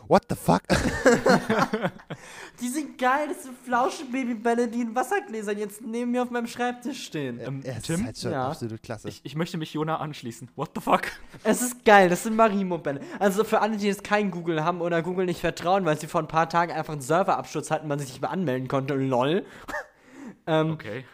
What 0.07 0.25
the 0.29 0.37
fuck? 0.37 0.61
Die 2.61 2.69
sind 2.69 2.99
geil. 2.99 3.29
Das 3.29 3.45
sind 3.45 3.57
Flauschebabybälle, 3.65 4.69
die 4.69 4.83
in 4.83 4.95
Wassergläsern 4.95 5.57
jetzt 5.59 5.81
neben 5.81 6.11
mir 6.11 6.23
auf 6.23 6.31
meinem 6.31 6.47
Schreibtisch 6.47 7.05
stehen. 7.07 7.41
Ähm, 7.41 7.63
es 7.65 7.85
Tim? 7.85 7.95
ist 7.97 8.05
halt 8.05 8.19
schon 8.19 8.33
Ja. 8.33 8.49
absolut 8.49 8.83
klasse. 8.83 9.09
Ich, 9.09 9.23
ich 9.25 9.35
möchte 9.35 9.57
mich 9.57 9.73
Jona 9.73 9.97
anschließen. 9.97 10.51
What 10.57 10.73
the 10.75 10.83
fuck? 10.83 11.03
Es 11.43 11.63
ist 11.63 11.85
geil, 11.87 12.11
das 12.11 12.23
sind 12.25 12.37
Marimo-Bälle. 12.37 13.01
Also 13.19 13.45
für 13.45 13.61
alle, 13.63 13.79
die 13.79 13.87
jetzt 13.87 14.05
kein 14.05 14.31
Google 14.31 14.63
haben 14.63 14.83
oder 14.83 15.03
Google 15.03 15.25
nicht 15.27 15.41
vertrauen, 15.41 15.85
weil 15.87 15.99
sie 15.99 16.07
vor 16.07 16.21
ein 16.21 16.29
paar 16.29 16.49
Tagen 16.51 16.73
einfach 16.73 16.93
einen 16.93 17.03
Serverabsturz 17.03 17.71
hatten, 17.71 17.89
man 17.89 17.99
sich 17.99 18.09
nicht 18.11 18.21
mehr 18.21 18.31
anmelden 18.31 18.69
konnte, 18.69 18.95
lol. 18.95 19.47
ähm, 20.47 20.73
Okay. 20.73 21.05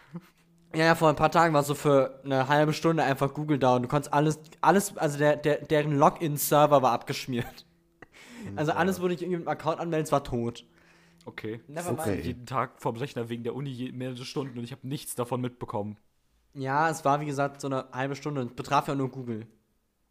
Ja, 0.73 0.85
ja, 0.85 0.95
vor 0.95 1.09
ein 1.09 1.15
paar 1.15 1.31
Tagen 1.31 1.53
war 1.53 1.63
so 1.63 1.75
für 1.75 2.21
eine 2.23 2.47
halbe 2.47 2.73
Stunde 2.73 3.03
einfach 3.03 3.33
Google 3.33 3.59
down. 3.59 3.81
Du 3.83 3.87
konntest 3.87 4.13
alles, 4.13 4.39
alles, 4.61 4.97
also 4.97 5.17
der, 5.17 5.35
der, 5.35 5.57
deren 5.65 5.97
Login-Server 5.97 6.81
war 6.81 6.91
abgeschmiert. 6.91 7.65
Also 8.55 8.71
alles, 8.71 9.01
wo 9.01 9.07
ich 9.07 9.21
irgendwie 9.21 9.37
mit 9.37 9.45
dem 9.45 9.49
Account 9.49 9.79
anmeldest, 9.79 10.11
war 10.11 10.23
tot. 10.23 10.65
Okay. 11.25 11.61
Never 11.67 11.91
Okay. 11.91 12.11
mind. 12.11 12.25
Jeden 12.25 12.45
Tag 12.45 12.81
vorm 12.81 12.95
Rechner 12.95 13.29
wegen 13.29 13.43
der 13.43 13.53
Uni 13.53 13.91
mehrere 13.93 14.25
Stunden 14.25 14.57
und 14.57 14.63
ich 14.63 14.71
habe 14.71 14.87
nichts 14.87 15.13
davon 15.15 15.41
mitbekommen. 15.41 15.97
Ja, 16.53 16.89
es 16.89 17.05
war 17.05 17.21
wie 17.21 17.25
gesagt 17.25 17.61
so 17.61 17.67
eine 17.67 17.85
halbe 17.93 18.15
Stunde. 18.15 18.41
Es 18.41 18.53
betraf 18.53 18.87
ja 18.87 18.95
nur 18.95 19.09
Google. 19.09 19.45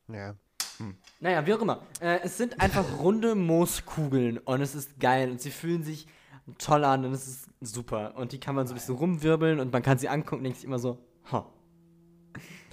Ja. 0.09 0.35
Naja, 1.21 1.47
wie 1.47 1.53
auch 1.55 1.61
immer. 1.61 1.83
Äh, 2.01 2.21
es 2.23 2.39
sind 2.39 2.61
einfach 2.61 2.85
runde 3.01 3.35
Mooskugeln 3.35 4.39
und 4.39 4.63
es 4.63 4.75
ist 4.75 4.99
geil 4.99 5.31
und 5.31 5.41
sie 5.41 5.51
fühlen 5.51 5.83
sich 5.83 6.07
toll 6.59 6.85
an 6.85 7.05
und 7.05 7.13
es 7.13 7.27
ist 7.27 7.49
super. 7.61 8.15
Und 8.17 8.33
die 8.33 8.41
kann 8.41 8.55
man 8.55 8.67
so 8.67 8.73
ein 8.73 8.77
bisschen 8.77 8.95
rumwirbeln 8.97 9.61
und 9.61 9.73
man 9.73 9.83
kann 9.83 9.99
sie 9.99 10.09
angucken 10.09 10.37
und 10.39 10.45
denkt 10.45 10.59
sich 10.59 10.67
immer 10.67 10.79
so, 10.79 10.99
ha. 11.33 11.47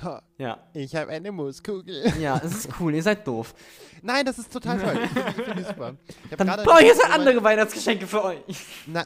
Ha, 0.04 0.22
Ja. 0.38 0.60
Ich 0.74 0.96
habe 0.96 1.10
eine 1.12 1.32
Mooskugel. 1.32 2.14
Ja, 2.22 2.40
es 2.44 2.54
ist 2.66 2.70
cool, 2.80 2.94
ihr 2.94 3.02
seid 3.02 3.28
doof. 3.28 3.56
Nein, 4.04 4.26
das 4.26 4.38
ist 4.38 4.54
total 4.54 4.80
toll. 4.80 5.00
Ich 5.04 5.10
finde 5.10 5.44
find 5.44 5.68
super. 5.68 5.96
Ich 6.30 6.38
Dann 6.38 6.48
brauche 6.64 6.82
ich 6.82 6.88
jetzt 6.88 7.04
andere 7.10 7.44
Weihnachtsgeschenke 7.44 8.06
für 8.06 8.24
euch. 8.24 8.66
Na, 8.86 9.04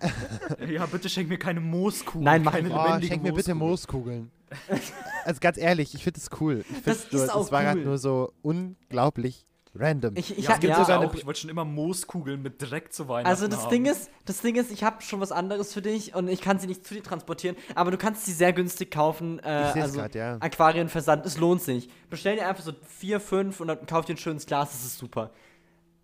Ja, 0.69 0.85
bitte 0.85 1.07
schenk 1.07 1.29
mir 1.29 1.37
keine 1.39 1.61
Mooskugel. 1.61 2.23
Nein, 2.25 2.43
mach 2.43 2.51
keine 2.51 2.67
ich. 2.67 2.73
oh, 2.73 2.77
lebendige 2.83 3.07
schenk 3.07 3.23
mir 3.23 3.31
bitte 3.31 3.55
Mooskugel. 3.55 4.27
Mooskugeln. 4.67 4.91
also 5.23 5.39
ganz 5.39 5.57
ehrlich, 5.57 5.95
ich 5.95 6.03
finde 6.03 6.19
es 6.19 6.29
cool. 6.41 6.65
Ich 6.69 6.83
Das 6.83 6.97
find's 6.97 7.13
nur, 7.13 7.23
ist 7.23 7.29
auch 7.29 7.45
Es 7.45 7.51
war 7.53 7.63
gerade 7.63 7.79
nur 7.79 7.97
so 7.97 8.33
unglaublich 8.41 9.45
random. 9.73 10.15
Ich, 10.17 10.37
ich 10.37 10.45
Ja, 10.45 10.57
ja, 10.61 10.75
sogar 10.83 10.99
eine- 10.99 11.09
auch, 11.09 11.13
ich 11.13 11.25
wollte 11.25 11.39
schon 11.39 11.49
immer 11.49 11.63
Mooskugeln 11.65 12.41
mit 12.41 12.61
Dreck 12.61 12.91
zu 12.93 13.07
Weihnachten 13.07 13.27
Also 13.27 13.47
das 13.47 13.63
haben. 13.63 13.69
Ding 13.69 13.85
ist, 13.85 14.09
das 14.25 14.41
Ding 14.41 14.55
ist, 14.55 14.71
ich 14.71 14.83
habe 14.83 15.01
schon 15.01 15.19
was 15.21 15.31
anderes 15.31 15.73
für 15.73 15.81
dich 15.81 16.13
und 16.15 16.27
ich 16.27 16.41
kann 16.41 16.59
sie 16.59 16.67
nicht 16.67 16.85
zu 16.85 16.93
dir 16.93 17.03
transportieren, 17.03 17.55
aber 17.75 17.91
du 17.91 17.97
kannst 17.97 18.25
sie 18.25 18.33
sehr 18.33 18.51
günstig 18.53 18.91
kaufen. 18.91 19.39
Äh, 19.39 19.67
Ich 19.67 19.73
seh's 19.73 19.83
also 19.83 19.99
grad, 19.99 20.15
ja. 20.15 20.37
Aquarienversand, 20.39 21.25
es 21.25 21.37
lohnt 21.37 21.61
sich. 21.61 21.89
Bestell 22.09 22.35
dir 22.35 22.47
einfach 22.47 22.63
so 22.63 22.73
vier, 22.87 23.19
fünf 23.19 23.59
und 23.61 23.67
dann 23.67 23.85
kauf 23.85 24.05
dir 24.05 24.13
ein 24.15 24.17
schönes 24.17 24.45
Glas, 24.45 24.71
das 24.71 24.83
ist 24.85 24.97
super. 24.97 25.31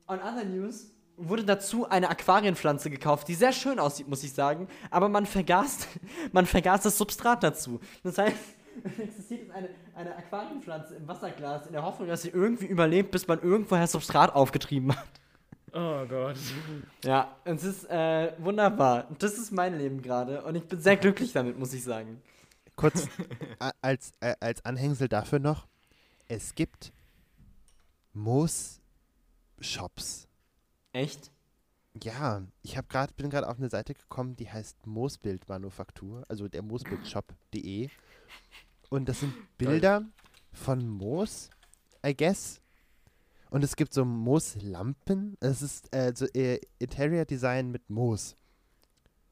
On 0.07 0.19
other 0.19 0.45
news 0.45 0.91
wurde 1.17 1.43
dazu 1.43 1.89
eine 1.89 2.09
Aquarienpflanze 2.09 2.89
gekauft, 2.89 3.27
die 3.27 3.33
sehr 3.33 3.51
schön 3.51 3.79
aussieht, 3.79 4.07
muss 4.07 4.23
ich 4.23 4.31
sagen, 4.33 4.67
aber 4.91 5.09
man 5.09 5.25
vergaß, 5.25 5.87
man 6.31 6.45
vergaß 6.45 6.83
das 6.83 6.97
Substrat 6.97 7.43
dazu. 7.43 7.79
Das 8.03 8.17
heißt, 8.19 8.35
existiert 8.99 9.41
jetzt 9.41 9.51
eine, 9.51 9.69
eine 9.95 10.15
Aquarienpflanze 10.15 10.95
im 10.95 11.07
Wasserglas 11.07 11.65
in 11.67 11.73
der 11.73 11.83
Hoffnung, 11.83 12.07
dass 12.07 12.21
sie 12.21 12.29
irgendwie 12.29 12.65
überlebt, 12.65 13.11
bis 13.11 13.27
man 13.27 13.41
irgendwoher 13.41 13.87
Substrat 13.87 14.33
aufgetrieben 14.35 14.95
hat. 14.95 15.07
Oh 15.73 16.05
Gott. 16.07 16.37
Ja, 17.03 17.35
es 17.43 17.63
ist 17.63 17.89
äh, 17.89 18.33
wunderbar. 18.39 19.07
Das 19.19 19.37
ist 19.37 19.51
mein 19.51 19.77
Leben 19.77 20.01
gerade 20.01 20.43
und 20.43 20.55
ich 20.55 20.63
bin 20.63 20.79
sehr 20.79 20.97
glücklich 20.97 21.33
damit, 21.33 21.59
muss 21.59 21.73
ich 21.73 21.83
sagen. 21.83 22.21
Kurz 22.75 23.07
a- 23.59 23.71
als, 23.81 24.13
äh, 24.21 24.35
als 24.39 24.63
Anhängsel 24.65 25.07
dafür 25.09 25.39
noch, 25.39 25.67
es 26.27 26.55
gibt 26.55 26.93
Moos-Shops. 29.59 30.27
Echt? 30.93 31.31
Ja, 32.03 32.43
ich 32.61 32.77
hab 32.77 32.89
grad, 32.89 33.15
bin 33.15 33.29
gerade 33.29 33.49
auf 33.49 33.57
eine 33.57 33.69
Seite 33.69 33.93
gekommen, 33.93 34.35
die 34.35 34.49
heißt 34.51 34.85
Moosbildmanufaktur, 34.85 36.23
also 36.29 36.47
der 36.47 36.61
Moosbildshop.de. 36.61 37.89
Und 38.89 39.09
das 39.09 39.19
sind 39.19 39.33
Bilder 39.57 40.03
von 40.53 40.87
Moos, 40.87 41.49
I 42.05 42.15
guess. 42.15 42.61
Und 43.49 43.63
es 43.63 43.75
gibt 43.75 43.93
so 43.93 44.03
Mooslampen. 44.05 45.37
Es 45.39 45.61
ist 45.61 45.93
äh, 45.95 46.11
so 46.15 46.25
äh, 46.33 46.59
Interior 46.79 47.25
Design 47.25 47.71
mit 47.71 47.89
Moos. 47.89 48.35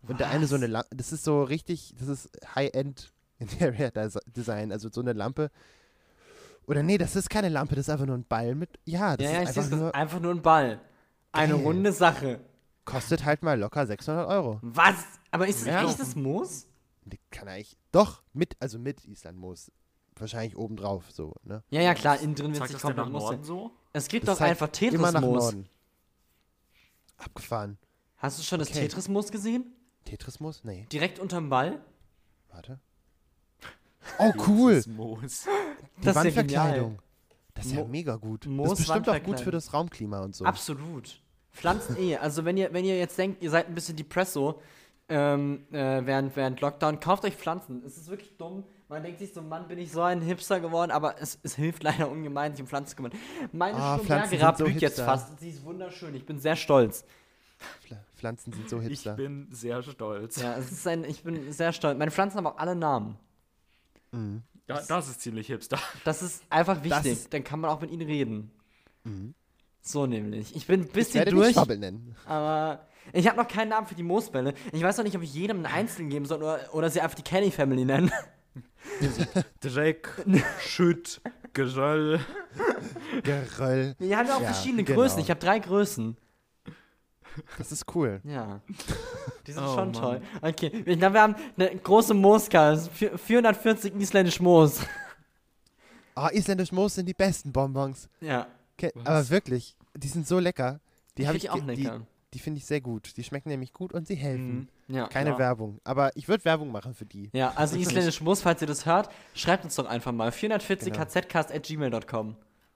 Und 0.08 0.20
der 0.20 0.30
eine 0.30 0.46
so 0.48 0.56
eine 0.56 0.68
Lampe, 0.68 0.96
das 0.96 1.12
ist 1.12 1.24
so 1.24 1.44
richtig, 1.44 1.96
das 1.98 2.08
ist 2.08 2.30
High-End 2.56 3.12
Interior 3.40 3.90
Des- 3.92 4.20
Design, 4.28 4.72
also 4.72 4.90
so 4.92 5.02
eine 5.02 5.14
Lampe. 5.14 5.50
Oder 6.68 6.84
nee, 6.84 6.98
das 6.98 7.16
ist 7.16 7.30
keine 7.30 7.50
Lampe, 7.50 7.76
das 7.76 7.88
ist 7.88 7.90
einfach 7.90 8.06
nur 8.06 8.18
ein 8.18 8.26
Ball 8.26 8.56
mit, 8.56 8.70
ja, 8.86 9.18
das 9.18 9.26
ja, 9.26 9.34
ja, 9.34 9.42
ist 9.42 9.54
sehe 9.54 9.64
einfach 9.64 9.70
das 9.72 9.80
nur, 9.80 9.88
ist 9.90 9.96
einfach 9.96 10.20
nur 10.20 10.32
ein 10.34 10.42
Ball. 10.42 10.80
Eine 11.32 11.54
Geil. 11.56 11.64
runde 11.64 11.92
Sache. 11.92 12.40
kostet 12.86 13.26
halt 13.26 13.42
mal 13.44 13.60
locker 13.60 13.86
600 13.86 14.28
Euro. 14.30 14.60
Was? 14.62 14.96
Aber 15.32 15.48
ist 15.48 15.62
es 15.62 15.66
Ja. 15.66 15.84
echtes 15.84 16.16
Moos? 16.16 16.68
Kann 17.32 17.48
eigentlich, 17.48 17.78
doch, 17.92 18.24
mit, 18.34 18.56
also 18.60 18.80
mit 18.80 19.06
Islandmoos. 19.06 19.72
Wahrscheinlich 20.18 20.58
obendrauf, 20.58 21.12
so, 21.12 21.34
ne? 21.44 21.64
Ja, 21.70 21.82
ja, 21.82 21.94
klar, 21.94 22.20
innen 22.22 22.36
drin 22.36 22.54
wird 22.58 22.74
das 22.74 22.82
denn 22.82 22.96
nach. 22.96 23.10
Norden 23.10 23.44
so? 23.44 23.72
Es 23.94 24.08
gibt 24.08 24.28
Das 24.28 24.38
doch 24.40 24.46
einfach 24.46 24.68
Immer 24.82 25.12
nach 25.12 25.20
Tetris-Moos. 25.22 25.44
Norden. 25.44 25.70
Abgefahren. 27.18 27.78
Hast 28.18 28.40
du 28.40 28.44
schon 28.44 28.60
das 28.60 28.70
Okay. 28.70 28.82
Tetris-Moos 28.82 29.32
gesehen? 29.32 29.74
Tetrismoos? 30.06 30.64
Nee, 30.64 30.86
Direkt 30.92 31.20
unterm 31.20 31.50
Ball? 31.50 31.80
warte. 32.50 32.80
Oh, 34.20 34.32
cool. 34.48 34.84
Moos. 34.88 35.46
Die 35.98 36.06
Das 36.06 36.16
ist 36.16 36.16
ja. 36.16 36.16
Wandverkleidung. 36.16 37.02
Das 37.56 37.66
ist 37.66 37.72
ja 37.74 37.80
Mo- 37.80 37.88
mega 37.88 38.16
gut. 38.18 38.46
Moos 38.46 38.70
das 38.70 38.80
ist 38.82 38.86
bestimmt 38.88 39.10
auch 39.10 39.14
gut 39.14 39.16
Wandverkleidung. 39.16 39.44
für 39.44 39.52
das 39.52 39.74
Raumklima 39.74 40.20
und 40.22 40.36
so. 40.36 40.46
Absolut. 40.46 41.22
Pflanzen 41.52 41.98
eh. 41.98 42.16
Also 42.18 42.46
wenn 42.46 42.56
ihr, 42.58 42.72
wenn 42.72 42.86
ihr 42.86 42.98
jetzt 42.98 43.18
denkt, 43.18 43.42
ihr 43.42 43.50
seid 43.50 43.68
ein 43.68 43.74
bisschen 43.74 43.96
depresso 43.96 44.62
ähm, 45.10 45.66
äh, 45.72 46.02
während, 46.06 46.36
während 46.36 46.62
Lockdown, 46.62 47.00
kauft 47.00 47.26
euch 47.26 47.36
Pflanzen. 47.36 47.84
Es 47.86 47.98
ist 47.98 48.10
wirklich 48.10 48.36
dumm. 48.38 48.64
Man 48.88 49.02
denkt 49.04 49.20
sich 49.20 49.34
so, 49.34 49.42
Mann, 49.42 49.68
bin 49.68 49.80
ich 49.80 49.92
so 49.92 50.02
ein 50.04 50.22
Hipster 50.22 50.60
geworden, 50.60 50.92
aber 50.92 51.20
es, 51.20 51.40
es 51.42 51.56
hilft 51.56 51.82
leider 51.84 52.10
ungemein, 52.10 52.54
sich 52.54 52.62
um 52.62 52.68
Pflanzen 52.68 52.90
zu 52.92 52.96
kümmern. 52.98 53.14
Meine 53.52 53.78
Ah, 53.78 53.98
sind 53.98 54.40
so 54.58 54.64
blüht 54.66 54.82
jetzt 54.82 55.00
fast. 55.02 55.40
Sie 55.40 55.50
ist 55.50 55.64
wunderschön. 55.66 56.14
Ich 56.16 56.26
bin 56.26 56.40
sehr 56.40 56.56
stolz. 56.56 57.04
Pfl- 57.88 57.98
Pflanzen 58.16 58.54
sind 58.54 58.70
so 58.70 58.80
Ich 58.82 58.88
hipster. 58.90 59.14
bin 59.14 59.48
sehr 59.52 59.82
stolz. 59.82 60.40
Ja, 60.42 60.56
es 60.58 60.72
ist 60.72 60.88
ein, 60.88 61.04
ich 61.04 61.24
bin 61.24 61.52
sehr 61.52 61.74
stolz. 61.74 61.98
Meine 61.98 62.12
Pflanzen 62.12 62.38
haben 62.38 62.48
auch 62.48 62.58
alle 62.58 62.76
Namen. 62.76 63.18
Ja, 64.68 64.82
das 64.88 65.10
ist 65.10 65.22
ziemlich 65.22 65.48
hipster. 65.48 65.80
Das 66.04 66.22
ist 66.22 66.44
einfach 66.50 66.84
wichtig. 66.84 67.12
ist- 67.14 67.34
Dann 67.34 67.44
kann 67.44 67.60
man 67.60 67.72
auch 67.72 67.82
mit 67.82 67.92
ihnen 67.92 68.06
reden. 68.08 68.52
So 69.82 70.06
nämlich. 70.06 70.56
Ich 70.56 70.68
bin 70.68 70.82
ein 70.82 70.86
Ich 70.88 70.92
bisschen 70.94 71.16
werde 71.16 71.32
durch, 71.32 71.54
Schwabbel 71.54 71.78
nennen. 71.78 72.16
aber 72.26 72.86
ich 73.14 73.28
habe 73.28 73.38
noch 73.38 73.48
keinen 73.48 73.70
Namen 73.70 73.88
für 73.88 73.96
die 73.96 74.04
Moosbälle. 74.04 74.54
Ich 74.72 74.82
weiß 74.84 74.98
noch 74.98 75.04
nicht, 75.04 75.16
ob 75.16 75.22
ich 75.24 75.34
jedem 75.34 75.58
einen 75.58 75.66
einzelnen 75.68 76.10
geben 76.10 76.26
soll 76.26 76.38
oder, 76.44 76.60
oder 76.74 76.90
sie 76.90 77.02
einfach 77.02 77.16
die 77.16 77.24
Kelly 77.24 77.52
Family 77.52 77.86
nennen. 77.86 78.12
Dreck, 79.62 80.10
Schütt, 80.60 81.22
Geröll. 81.54 82.20
Geröll. 83.24 83.96
Die 84.00 84.16
haben 84.16 84.28
ja 84.28 84.36
auch 84.36 84.42
Ja, 84.42 84.54
verschiedene 84.54 84.84
genau. 84.84 85.02
Größen. 85.02 85.20
Ich 85.20 85.30
habe 85.30 85.40
drei 85.40 85.60
Größen. 85.60 86.18
Das 87.58 87.72
ist 87.72 87.86
cool. 87.96 88.22
Ja. 88.24 88.62
Die 89.48 89.52
sind 89.52 89.64
Oh, 89.64 89.76
schon 89.76 89.92
Mann. 89.92 89.94
toll. 89.94 90.22
Okay, 90.42 90.72
ich 90.86 90.98
glaube, 90.98 91.14
wir 91.16 91.22
haben 91.22 91.36
eine 91.58 91.76
große 91.76 92.14
Mooskarte. 92.14 92.90
440 93.18 93.94
isländisch 93.96 94.40
Moos. 94.40 94.80
Ah, 96.16 96.30
isländisch 96.30 96.72
Moos 96.72 96.96
sind 96.96 97.08
die 97.08 97.14
besten 97.14 97.52
Bonbons. 97.52 98.08
Ja. 98.22 98.48
Was? 98.80 99.06
Aber 99.06 99.30
wirklich, 99.30 99.76
die 99.96 100.08
sind 100.08 100.28
so 100.28 100.40
lecker. 100.40 100.80
Die, 101.18 101.22
Die 101.22 101.28
hab 101.28 101.34
finde 101.34 101.46
ich 101.46 101.50
auch 101.52 101.66
lecker. 101.66 102.02
Die, 102.36 102.40
finde 102.40 102.60
ich 102.60 102.66
sehr 102.66 102.82
gut. 102.82 103.16
Die 103.18 103.24
schmecken 103.24 103.50
nämlich 103.50 103.74
gut 103.74 103.94
und 103.94 104.06
sie 104.08 104.16
helfen. 104.16 104.68
Mhm. 104.88 104.96
Ja, 104.96 105.08
Keine 105.08 105.30
klar. 105.32 105.40
Werbung. 105.40 105.80
Aber 105.84 106.16
ich 106.16 106.28
würde 106.28 106.46
Werbung 106.46 106.72
machen 106.72 106.94
für 106.94 107.06
die. 107.06 107.30
Ja, 107.34 107.54
also 107.56 107.76
isländisch 107.78 108.22
Moos, 108.22 108.42
falls 108.42 108.62
ihr 108.62 108.68
das 108.68 108.86
hört, 108.86 109.10
schreibt 109.34 109.64
uns 109.64 109.76
doch 109.76 109.86
einfach 109.88 110.12
mal. 110.12 110.32
440 110.32 110.92
Genau. 110.94 111.00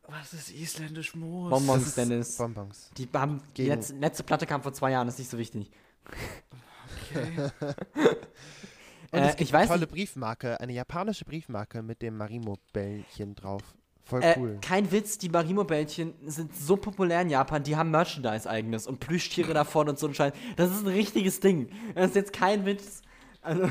Was 0.07 0.33
ist 0.33 0.49
isländisch 0.51 1.13
Moos? 1.13 1.51
Bonbons, 1.51 1.93
Dennis. 1.93 2.37
Bonbons. 2.37 2.89
Die 2.97 3.07
haben 3.13 3.43
die 3.57 3.65
letzte, 3.65 3.93
letzte 3.95 4.23
Platte 4.23 4.47
kam 4.47 4.63
vor 4.63 4.73
zwei 4.73 4.89
Jahren, 4.91 5.07
ist 5.07 5.19
nicht 5.19 5.29
so 5.29 5.37
wichtig. 5.37 5.69
Und 9.11 9.19
Äh, 9.19 9.29
es 9.29 9.35
gibt 9.35 9.41
ich 9.49 9.53
weiß 9.53 9.61
eine 9.61 9.67
tolle 9.69 9.79
nicht- 9.81 9.91
Briefmarke, 9.91 10.59
eine 10.59 10.73
japanische 10.73 11.25
Briefmarke 11.25 11.81
mit 11.81 12.01
dem 12.01 12.17
Marimo-Bällchen 12.17 13.35
drauf. 13.35 13.61
Voll 14.09 14.23
Äh, 14.23 14.35
cool. 14.37 14.57
Kein 14.61 14.91
Witz, 14.91 15.17
die 15.19 15.29
Marimo-Bällchen 15.29 16.13
sind 16.25 16.55
so 16.55 16.75
populär 16.77 17.21
in 17.21 17.29
Japan, 17.29 17.61
die 17.63 17.75
haben 17.77 17.91
Merchandise 17.91 18.49
eigenes 18.49 18.87
und 18.87 18.99
Plüschtiere 18.99 19.53
davon 19.53 19.87
und 19.87 19.99
so 19.99 20.07
ein 20.07 20.13
Scheiß. 20.15 20.33
Das 20.55 20.71
ist 20.71 20.81
ein 20.81 20.87
richtiges 20.87 21.39
Ding. 21.39 21.69
Das 21.95 22.09
ist 22.09 22.15
jetzt 22.15 22.33
kein 22.33 22.65
Witz. 22.65 23.01
Also, 23.41 23.69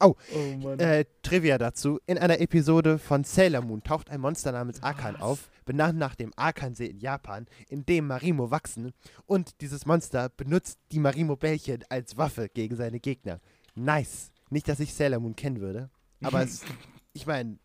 Oh, 0.00 0.14
Oh 0.34 0.56
Mann. 0.58 0.78
äh, 0.80 1.04
Trivia 1.22 1.56
dazu. 1.56 1.98
In 2.06 2.18
einer 2.18 2.40
Episode 2.40 2.98
von 2.98 3.24
Sailor 3.24 3.62
Moon 3.62 3.82
taucht 3.82 4.10
ein 4.10 4.20
Monster 4.20 4.52
namens 4.52 4.82
Akan 4.82 5.16
auf, 5.16 5.48
benannt 5.64 5.98
nach 5.98 6.14
dem 6.14 6.32
Akansee 6.36 6.86
in 6.86 6.98
Japan, 6.98 7.46
in 7.68 7.86
dem 7.86 8.08
Marimo 8.08 8.50
wachsen. 8.50 8.92
Und 9.26 9.60
dieses 9.60 9.86
Monster 9.86 10.28
benutzt 10.28 10.78
die 10.92 10.98
Marimo-Bällchen 10.98 11.84
als 11.88 12.16
Waffe 12.16 12.48
gegen 12.48 12.76
seine 12.76 13.00
Gegner. 13.00 13.40
Nice. 13.74 14.30
Nicht, 14.50 14.68
dass 14.68 14.80
ich 14.80 14.92
Sailor 14.94 15.20
Moon 15.20 15.36
kennen 15.36 15.60
würde, 15.60 15.90
aber 16.22 16.42
es, 16.42 16.62
ich 17.12 17.26
meine, 17.26 17.58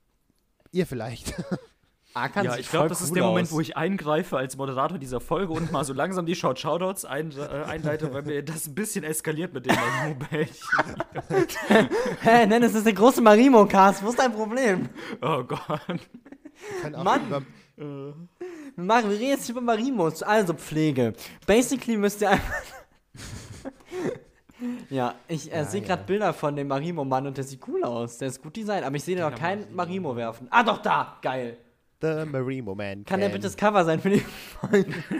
ihr 0.71 0.85
vielleicht. 0.87 1.33
Arkan 2.15 2.43
ja, 2.45 2.55
ich 2.57 2.69
glaube, 2.69 2.89
das 2.89 3.01
ist 3.01 3.09
cool 3.11 3.15
der 3.15 3.23
Moment, 3.25 3.47
aus. 3.49 3.53
wo 3.53 3.59
ich 3.59 3.77
eingreife 3.77 4.35
als 4.37 4.57
Moderator 4.57 4.97
dieser 4.97 5.19
Folge 5.21 5.53
und 5.53 5.71
mal 5.71 5.83
so 5.85 5.93
langsam 5.93 6.25
die 6.25 6.33
Shout 6.35 6.55
Shoutouts 6.57 7.05
ein, 7.05 7.31
äh, 7.37 7.63
einleite, 7.69 8.11
weil 8.13 8.23
mir 8.23 8.43
das 8.43 8.67
ein 8.67 8.73
bisschen 8.75 9.03
eskaliert 9.03 9.53
mit 9.53 9.67
dem 9.67 9.75
Marimo-Bällchen. 9.75 10.57
Hä, 12.21 12.45
nenn 12.47 12.63
es 12.63 12.73
ist 12.73 12.85
der 12.85 12.93
große 12.93 13.21
Marimo-Cast. 13.21 14.03
Wo 14.03 14.09
ist 14.09 14.17
dein 14.19 14.33
Problem? 14.33 14.89
Oh 15.21 15.43
Gott. 15.43 15.61
Mann. 17.03 17.27
über- 17.27 17.41
Wir, 17.77 18.83
machen, 18.83 19.09
wir 19.09 19.17
reden 19.17 19.29
jetzt 19.29 19.47
über 19.47 19.61
Marimos, 19.61 20.23
also 20.23 20.53
Pflege. 20.53 21.13
Basically 21.45 21.95
müsst 21.95 22.21
ihr 22.21 22.31
einfach. 22.31 22.53
ja, 24.89 25.13
ich 25.27 25.51
äh, 25.51 25.57
Ja, 25.57 25.65
sehe 25.65 25.81
ja. 25.81 25.87
gerade 25.87 26.03
Bilder 26.05 26.33
von 26.33 26.55
dem 26.55 26.67
Marimo-Mann 26.67 27.27
und 27.27 27.37
der 27.37 27.43
sieht 27.43 27.61
cool 27.67 27.83
aus. 27.83 28.17
Der 28.17 28.27
ist 28.29 28.41
gut 28.41 28.55
designt, 28.55 28.83
aber 28.83 28.95
ich 28.95 29.03
sehe 29.03 29.15
da 29.15 29.29
noch 29.29 29.37
keinen. 29.37 29.73
Marimo 29.75 30.15
werfen. 30.15 30.47
Ah, 30.49 30.63
doch, 30.63 30.79
da! 30.81 31.17
Geil. 31.21 31.57
The 32.01 32.25
Marimo 32.25 32.75
Man. 32.75 33.03
Kann 33.05 33.19
der 33.19 33.27
bitte 33.29 33.41
das 33.43 33.57
Cover 33.57 33.83
sein 33.85 33.99
für 33.99 34.09
die 34.09 34.19
Folge? 34.19 34.93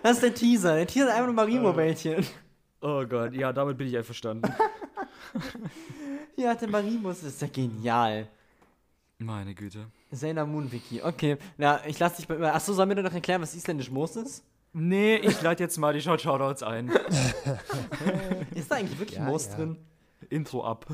Das 0.00 0.12
ist 0.12 0.22
der 0.22 0.32
Teaser. 0.34 0.76
Der 0.76 0.86
Teaser 0.86 1.06
ist 1.08 1.12
einfach 1.12 1.26
nur 1.26 1.34
Marimo-Bällchen. 1.34 2.24
Oh 2.80 3.04
Gott, 3.04 3.32
ja, 3.34 3.52
damit 3.52 3.76
bin 3.76 3.88
ich 3.88 3.96
einverstanden. 3.96 4.50
Ja, 6.36 6.54
der 6.54 6.68
Marimus 6.68 7.24
ist 7.24 7.42
ja 7.42 7.48
genial. 7.48 8.28
Meine 9.18 9.56
Güte. 9.56 9.86
Sailor 10.12 10.46
Moon 10.46 10.70
Wiki. 10.70 11.02
Okay, 11.02 11.36
na, 11.56 11.84
ich 11.84 11.98
lass 11.98 12.14
dich 12.16 12.28
bei. 12.28 12.40
Achso, 12.52 12.72
sollen 12.74 12.88
wir 12.90 12.94
dir 12.94 13.02
noch 13.02 13.12
erklären, 13.12 13.42
was 13.42 13.56
isländisch 13.56 13.90
Moos 13.90 14.14
ist? 14.14 14.44
Nee, 14.72 15.16
ich 15.16 15.42
leite 15.42 15.64
jetzt 15.64 15.76
mal 15.78 15.92
die 15.92 16.00
Shout 16.00 16.18
Shoutouts 16.18 16.62
ein. 16.62 16.88
Ist 18.54 18.70
da 18.70 18.76
eigentlich 18.76 19.00
wirklich 19.00 19.18
Ja, 19.18 19.24
Moos 19.24 19.46
ja. 19.48 19.56
drin? 19.56 19.76
Intro 20.30 20.64
ab. 20.64 20.86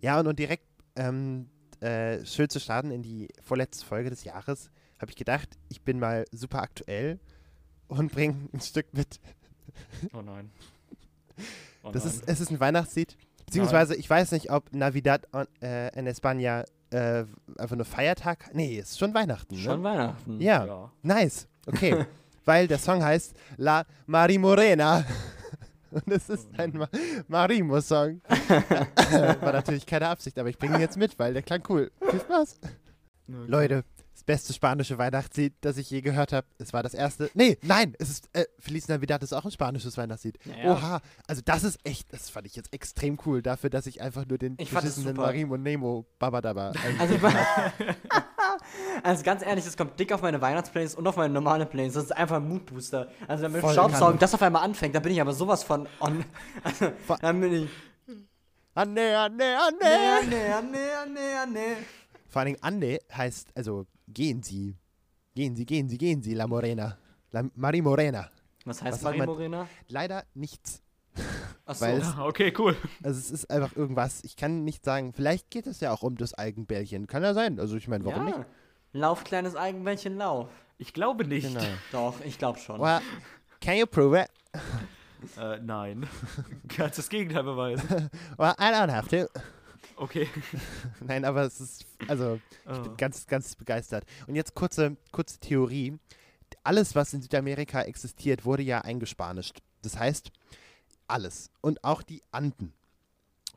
Ja, 0.00 0.18
und, 0.20 0.26
und 0.26 0.38
direkt 0.38 0.64
ähm, 0.96 1.48
äh, 1.80 2.24
schön 2.24 2.48
zu 2.48 2.60
starten 2.60 2.90
in 2.90 3.02
die 3.02 3.28
vorletzte 3.42 3.84
Folge 3.84 4.10
des 4.10 4.24
Jahres, 4.24 4.70
habe 5.00 5.10
ich 5.10 5.16
gedacht, 5.16 5.48
ich 5.68 5.82
bin 5.82 5.98
mal 5.98 6.24
super 6.32 6.62
aktuell 6.62 7.18
und 7.88 8.12
bringe 8.12 8.36
ein 8.52 8.60
Stück 8.60 8.86
mit. 8.92 9.20
Oh 10.12 10.22
nein. 10.22 10.50
Oh 11.84 11.92
Das 11.92 12.04
nein. 12.04 12.14
ist, 12.14 12.24
es 12.28 12.40
ist 12.40 12.50
ein 12.50 12.58
Weihnachtslied. 12.58 13.16
Beziehungsweise, 13.46 13.94
ich 13.94 14.10
weiß 14.10 14.32
nicht, 14.32 14.50
ob 14.50 14.74
Navidad 14.74 15.28
on, 15.32 15.46
äh, 15.62 15.86
en 15.96 16.08
España 16.08 16.64
äh, 16.90 17.24
einfach 17.56 17.76
nur 17.76 17.84
Feiertag. 17.84 18.50
Nee, 18.52 18.78
es 18.80 18.90
ist 18.90 18.98
schon 18.98 19.14
Weihnachten. 19.14 19.54
Ne? 19.54 19.60
Schon 19.62 19.82
Weihnachten. 19.84 20.40
Ja, 20.40 20.66
Ja. 20.66 20.92
nice. 21.02 21.46
Okay. 21.66 22.04
Weil 22.44 22.66
der 22.66 22.78
Song 22.78 23.04
heißt 23.04 23.34
La 23.56 23.86
Marimorena. 24.06 25.04
Und 25.90 26.08
es 26.08 26.28
ist 26.28 26.48
ein 26.58 26.76
Ma 26.76 26.88
Marimo-Song. 27.28 28.20
War 28.28 29.52
natürlich 29.52 29.86
keine 29.86 30.08
Absicht, 30.08 30.38
aber 30.38 30.48
ich 30.48 30.58
bringe 30.58 30.76
ihn 30.76 30.80
jetzt 30.80 30.96
mit, 30.96 31.18
weil 31.18 31.32
der 31.32 31.42
klang 31.42 31.62
cool. 31.68 31.90
Viel 32.10 32.20
Spaß. 32.20 32.60
Leute, 33.26 33.84
das 34.14 34.24
beste 34.24 34.52
spanische 34.54 34.96
Weihnachtslied, 34.96 35.52
das 35.60 35.76
ich 35.76 35.90
je 35.90 36.00
gehört 36.00 36.32
habe. 36.32 36.46
Es 36.58 36.72
war 36.72 36.82
das 36.82 36.94
erste. 36.94 37.30
Nee, 37.34 37.58
nein, 37.62 37.94
es 37.98 38.08
ist. 38.08 38.28
Äh, 38.32 38.46
Feliz 38.58 38.88
Navidad 38.88 39.22
ist 39.22 39.34
auch 39.34 39.44
ein 39.44 39.50
spanisches 39.50 39.96
Weihnachtslied. 39.98 40.38
Ja, 40.46 40.56
ja. 40.56 40.72
Oha, 40.72 41.00
also 41.26 41.42
das 41.44 41.62
ist 41.62 41.78
echt. 41.84 42.10
Das 42.12 42.30
fand 42.30 42.46
ich 42.46 42.56
jetzt 42.56 42.72
extrem 42.72 43.18
cool, 43.26 43.42
dafür, 43.42 43.68
dass 43.70 43.86
ich 43.86 44.00
einfach 44.00 44.24
nur 44.26 44.38
den 44.38 44.54
Ich 44.58 44.70
fand 44.70 44.84
es 44.86 44.94
beschissenen. 44.94 45.16
Marimo 45.18 45.56
Nemo 45.58 46.06
Babadaba. 46.18 46.72
Also, 46.98 47.20
war- 47.20 47.32
also 49.02 49.22
ganz 49.22 49.42
ehrlich, 49.44 49.64
das 49.64 49.76
kommt 49.76 49.98
dick 49.98 50.12
auf 50.12 50.22
meine 50.22 50.40
Weihnachtsplaylist 50.40 50.96
und 50.96 51.06
auf 51.06 51.16
meine 51.16 51.32
normale 51.32 51.66
Playlist. 51.66 51.96
Das 51.96 52.04
ist 52.04 52.12
einfach 52.16 52.36
ein 52.36 52.48
Moodbooster. 52.48 53.08
Also 53.26 53.44
wenn 53.44 53.52
mit 53.52 53.60
Voll 53.60 53.72
Staubsaugen 53.72 54.18
das 54.18 54.34
auf 54.34 54.42
einmal 54.42 54.62
anfängt, 54.64 54.94
dann 54.94 55.02
bin 55.02 55.12
ich 55.12 55.20
aber 55.20 55.32
sowas 55.32 55.62
von 55.64 55.86
on. 56.00 56.24
Also, 56.64 56.92
dann 57.20 57.40
bin 57.40 57.52
ich. 57.64 57.70
Anne, 58.74 59.18
Anne, 59.18 59.44
Anne. 59.58 60.28
Nee, 60.28 60.28
nee, 60.30 60.70
nee, 60.70 61.12
nee, 61.12 61.52
nee. 61.52 61.76
Vor 62.28 62.40
allen 62.40 62.46
Dingen 62.46 62.62
Ande 62.62 62.98
heißt, 63.12 63.48
also 63.54 63.86
gehen 64.06 64.42
Sie. 64.42 64.76
Gehen 65.34 65.56
Sie, 65.56 65.66
gehen 65.66 65.88
Sie, 65.88 65.98
gehen 65.98 66.22
Sie, 66.22 66.34
La 66.34 66.46
Morena. 66.46 66.96
La 67.32 67.42
Mari 67.54 67.80
Morena. 67.82 68.30
Was 68.64 68.82
heißt 68.82 68.98
Was 68.98 69.02
Marie 69.02 69.26
Morena? 69.26 69.66
Leider 69.88 70.24
nichts. 70.34 70.82
Achso. 71.64 71.84
Weil 71.86 71.98
es- 71.98 72.06
Ah, 72.16 72.26
Okay, 72.26 72.52
cool. 72.58 72.76
Also 73.02 73.18
es 73.18 73.30
ist 73.30 73.50
einfach 73.50 73.74
irgendwas. 73.76 74.22
Ich 74.24 74.36
kann 74.36 74.64
nicht 74.64 74.84
sagen, 74.84 75.12
vielleicht 75.12 75.50
geht 75.50 75.66
es 75.66 75.80
ja 75.80 75.92
auch 75.92 76.02
um 76.02 76.16
das 76.16 76.34
Algenbällchen. 76.34 77.06
Kann 77.06 77.22
ja 77.22 77.34
sein. 77.34 77.58
Also 77.58 77.76
ich 77.76 77.88
meine, 77.88 78.04
warum 78.04 78.28
ja. 78.28 78.36
nicht? 78.38 78.48
Lauf, 78.98 79.24
kleines 79.24 79.54
Eigenbällchen, 79.56 80.16
lauf. 80.16 80.48
Ich 80.78 80.92
glaube 80.92 81.24
nicht. 81.24 81.46
Genau. 81.48 81.64
Doch, 81.92 82.20
ich 82.24 82.38
glaube 82.38 82.58
schon. 82.58 82.80
Well, 82.80 83.00
can 83.60 83.76
you 83.76 83.86
prove 83.86 84.20
it? 84.20 84.28
Äh, 85.36 85.58
nein. 85.60 86.06
Kannst 86.68 86.98
das 86.98 87.08
Gegenteil 87.08 87.42
beweisen. 87.44 88.10
Well, 88.36 88.54
I 88.58 88.64
don't 88.72 88.92
have 88.92 89.08
to. 89.08 89.28
Okay. 89.96 90.28
Nein, 91.00 91.24
aber 91.24 91.42
es 91.42 91.60
ist, 91.60 91.84
also 92.06 92.38
ich 92.70 92.78
Oh. 92.78 92.82
bin 92.82 92.96
ganz, 92.96 93.26
ganz 93.26 93.56
begeistert. 93.56 94.04
Und 94.28 94.36
jetzt 94.36 94.54
kurze, 94.54 94.96
kurze 95.10 95.40
Theorie. 95.40 95.98
Alles, 96.62 96.94
was 96.94 97.12
in 97.14 97.20
Südamerika 97.22 97.82
existiert, 97.82 98.44
wurde 98.44 98.62
ja 98.62 98.80
eingespanischt. 98.82 99.58
Das 99.82 99.98
heißt, 99.98 100.30
alles. 101.08 101.50
Und 101.62 101.82
auch 101.82 102.02
die 102.02 102.22
Anden. 102.30 102.72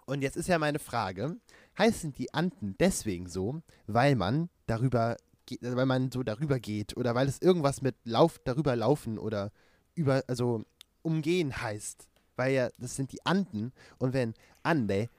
Und 0.07 0.23
jetzt 0.23 0.35
ist 0.35 0.47
ja 0.49 0.57
meine 0.57 0.79
Frage, 0.79 1.37
heißen 1.77 2.11
die 2.13 2.33
Anden 2.33 2.75
deswegen 2.79 3.27
so, 3.27 3.61
weil 3.85 4.15
man 4.15 4.49
darüber, 4.65 5.17
weil 5.61 5.85
man 5.85 6.11
so 6.11 6.23
darüber 6.23 6.59
geht 6.59 6.95
oder 6.97 7.15
weil 7.15 7.27
es 7.27 7.41
irgendwas 7.41 7.81
mit 7.81 7.95
Lauf, 8.03 8.39
darüber 8.43 8.75
laufen 8.75 9.17
oder 9.17 9.51
über, 9.95 10.23
also 10.27 10.63
umgehen 11.01 11.61
heißt? 11.61 12.07
Weil 12.35 12.53
ja, 12.53 12.69
das 12.77 12.95
sind 12.95 13.11
die 13.11 13.25
Anden 13.25 13.71
und 13.97 14.13
wenn 14.13 14.33
Ande 14.63 15.09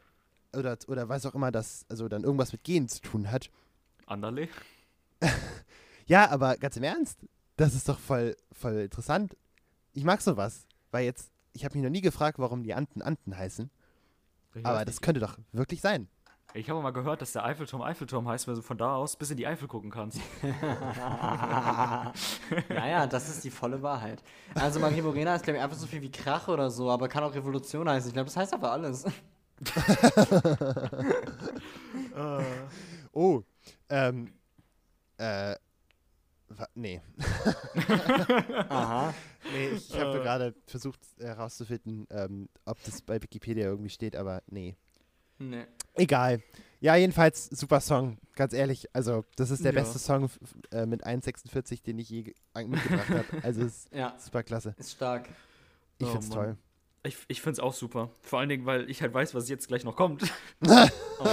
oder, 0.57 0.77
oder 0.87 1.09
was 1.09 1.27
auch 1.27 1.35
immer 1.35 1.51
das, 1.51 1.85
also 1.88 2.09
dann 2.09 2.25
irgendwas 2.25 2.53
mit 2.53 2.64
Gehen 2.64 2.88
zu 2.88 3.01
tun 3.01 3.31
hat, 3.31 3.51
Anderle? 4.07 4.49
ja, 6.07 6.29
aber 6.31 6.57
ganz 6.57 6.77
im 6.77 6.83
Ernst, 6.83 7.18
das 7.57 7.75
ist 7.75 7.88
doch 7.88 7.99
voll, 7.99 8.37
voll 8.53 8.81
interessant. 8.81 9.37
Ich 9.95 10.05
mag 10.05 10.21
sowas, 10.21 10.66
weil 10.90 11.05
jetzt, 11.05 11.31
ich 11.53 11.64
habe 11.64 11.75
mich 11.77 11.85
noch 11.85 11.90
nie 11.90 12.01
gefragt, 12.01 12.38
warum 12.38 12.62
die 12.62 12.75
Anden 12.75 13.03
Anden 13.03 13.37
heißen, 13.37 13.71
Ich 14.55 14.66
aber 14.66 14.85
das 14.85 14.97
nicht. 14.97 15.03
könnte 15.03 15.21
doch 15.21 15.38
wirklich 15.53 15.81
sein. 15.81 16.09
Ich 16.55 16.69
habe 16.69 16.83
mal 16.83 16.91
gehört, 16.93 17.23
dass 17.23 17.33
der 17.33 17.45
Eiffelturm 17.45 17.81
Eiffelturm 17.83 18.29
heißt, 18.29 18.47
weil 18.47 18.55
du 18.57 18.62
von 18.62 18.77
da 18.77 18.95
aus 18.95 19.17
bis 19.17 19.31
in 19.31 19.38
die 19.38 19.47
Eifel 19.47 19.69
gucken 19.69 19.91
kannst. 19.91 20.21
ja, 20.43 22.12
ja, 22.69 23.07
das 23.07 23.29
ist 23.31 23.43
die 23.45 23.51
volle 23.51 23.81
Wahrheit. 23.83 24.23
Also 24.55 24.79
Marie 24.79 25.01
Morena 25.01 25.35
ist, 25.35 25.45
glaube 25.45 25.57
ich, 25.59 25.62
einfach 25.65 25.77
so 25.79 25.87
viel 25.87 26.03
wie 26.03 26.11
Krach 26.11 26.49
oder 26.49 26.71
so, 26.71 26.91
aber 26.91 27.09
kann 27.09 27.25
auch 27.25 27.35
Revolution 27.35 27.88
heißen. 27.88 28.09
Ich 28.09 28.15
glaube, 28.15 28.27
das 28.27 28.37
heißt 28.37 28.53
aber 28.55 28.71
alles. 28.73 29.05
Oh, 33.15 33.43
ähm, 33.91 34.33
äh, 35.19 35.55
wa- 36.49 36.69
nee. 36.75 37.01
Aha. 38.69 39.12
Nee, 39.53 39.69
ich 39.77 39.99
habe 39.99 40.21
gerade 40.21 40.55
versucht 40.67 41.01
herauszufinden, 41.19 42.07
ähm, 42.11 42.49
ob 42.65 42.83
das 42.85 43.03
bei 43.03 43.23
Wikipedia 43.23 43.67
irgendwie 43.67 43.91
steht, 43.91 44.17
aber 44.17 44.43
nee. 44.47 44.77
Nee. 45.38 45.67
Egal. 45.94 46.42
Ja, 46.81 46.96
jedenfalls 46.96 47.46
super 47.46 47.81
Song, 47.81 48.18
ganz 48.35 48.52
ehrlich. 48.52 48.88
Also, 48.92 49.24
das 49.37 49.50
ist 49.50 49.64
der 49.64 49.72
Ja. 49.72 49.81
beste 49.81 49.98
Song 49.98 50.28
äh, 50.72 50.85
mit 50.87 51.07
1,46, 51.07 51.83
den 51.85 51.98
ich 51.98 52.11
je 52.11 52.35
mitgebracht 52.66 53.09
habe. 53.09 53.24
Also, 53.44 53.62
es 53.62 53.66
ist 53.87 53.94
Ja, 53.94 54.14
super 54.18 54.42
klasse. 54.42 54.74
ist 54.78 54.92
stark. 54.92 55.28
Ich 55.98 56.07
Oh, 56.09 56.11
find's 56.11 56.28
Mann. 56.31 56.37
toll. 56.38 56.57
Ich, 57.05 57.16
ich 57.28 57.40
finde 57.42 57.52
es 57.55 57.61
auch 57.61 57.72
super. 57.74 58.11
Vor 58.22 58.38
allen 58.40 58.48
Dingen, 58.48 58.64
weil 58.64 58.88
ich 58.90 59.02
halt 59.02 59.12
weiß, 59.14 59.35
was 59.35 59.48
jetzt 59.48 59.68
gleich 59.68 59.85
noch 59.85 59.96
kommt. 59.96 60.22
Oh. 61.24 61.28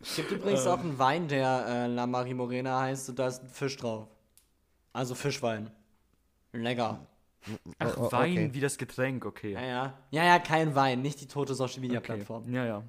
Es 0.00 0.16
gibt 0.16 0.30
übrigens 0.30 0.66
auch 0.66 0.78
einen 0.78 0.98
Wein, 0.98 1.28
der 1.28 1.66
äh, 1.68 1.86
La 1.88 2.06
Marie 2.06 2.32
Morena 2.32 2.80
heißt 2.80 3.10
und 3.10 3.18
da 3.18 3.26
ist 3.28 3.42
ein 3.42 3.48
Fisch 3.48 3.76
drauf. 3.76 4.06
Also 4.94 5.14
Fischwein. 5.14 5.70
Lecker. 6.52 7.06
Ach, 7.78 7.96
Oh, 7.98 8.04
oh, 8.06 8.12
Wein 8.12 8.32
okay. 8.32 8.50
wie 8.54 8.60
das 8.60 8.78
Getränk, 8.78 9.26
okay. 9.26 9.52
Ja, 9.52 9.60
ja. 9.62 9.98
Ja, 10.10 10.24
ja, 10.24 10.38
kein 10.38 10.74
Wein, 10.74 11.02
nicht 11.02 11.20
die 11.20 11.26
tote 11.26 11.54
Social 11.54 11.80
Media 11.80 11.98
Okay. 11.98 12.14
Plattform. 12.14 12.50
Ja, 12.50 12.64
ja. 12.64 12.82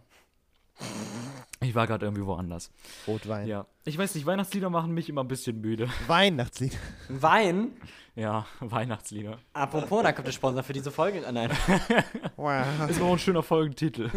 Ich 1.61 1.73
war 1.73 1.87
gerade 1.87 2.05
irgendwie 2.05 2.25
woanders. 2.25 2.69
Rotwein. 3.07 3.47
Ja. 3.47 3.65
Ich 3.85 3.97
weiß 3.97 4.13
nicht, 4.15 4.25
Weihnachtslieder 4.25 4.69
machen 4.69 4.93
mich 4.93 5.09
immer 5.09 5.23
ein 5.23 5.27
bisschen 5.27 5.61
müde. 5.61 5.89
Weihnachtslied. 6.07 6.77
Wein? 7.09 7.71
Ja, 8.15 8.45
Weihnachtslieder. 8.59 9.39
Apropos, 9.53 10.03
da 10.03 10.11
kommt 10.11 10.27
der 10.27 10.31
Sponsor 10.33 10.63
für 10.63 10.73
diese 10.73 10.91
Folge. 10.91 11.25
Ah, 11.25 11.31
nein. 11.31 11.49
Wow. 12.35 12.89
Ist 12.89 12.99
noch 12.99 13.11
ein 13.11 13.19
schöner 13.19 13.43
Folgentitel. 13.43 14.11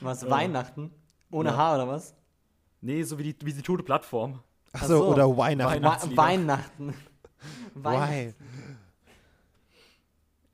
Was? 0.00 0.28
Weihnachten? 0.28 0.90
Ohne 1.30 1.50
Ja. 1.50 1.56
H 1.56 1.74
oder 1.76 1.88
was? 1.88 2.14
Nee, 2.80 3.04
so 3.04 3.16
wie 3.18 3.32
die, 3.32 3.36
wie 3.46 3.52
die 3.52 3.62
tote 3.62 3.84
Plattform. 3.84 4.40
Achso, 4.72 4.98
so. 4.98 5.06
oder 5.06 5.36
Weihnachten. 5.36 5.72
Weihnachtslieder. 5.74 6.16
Weihnachten. 6.16 6.94
Why? 7.74 8.34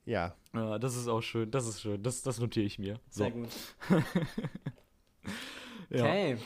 Ja. 0.05 0.35
Ja, 0.53 0.79
das 0.79 0.95
ist 0.95 1.07
auch 1.07 1.21
schön. 1.21 1.49
Das 1.51 1.67
ist 1.67 1.81
schön. 1.81 2.01
Das, 2.03 2.21
das 2.21 2.39
notiere 2.39 2.65
ich 2.65 2.77
mir. 2.79 2.99
So. 3.09 3.23
Sehr 3.23 3.31
gut. 3.31 3.49
Ja. 5.89 6.03
Okay. 6.03 6.37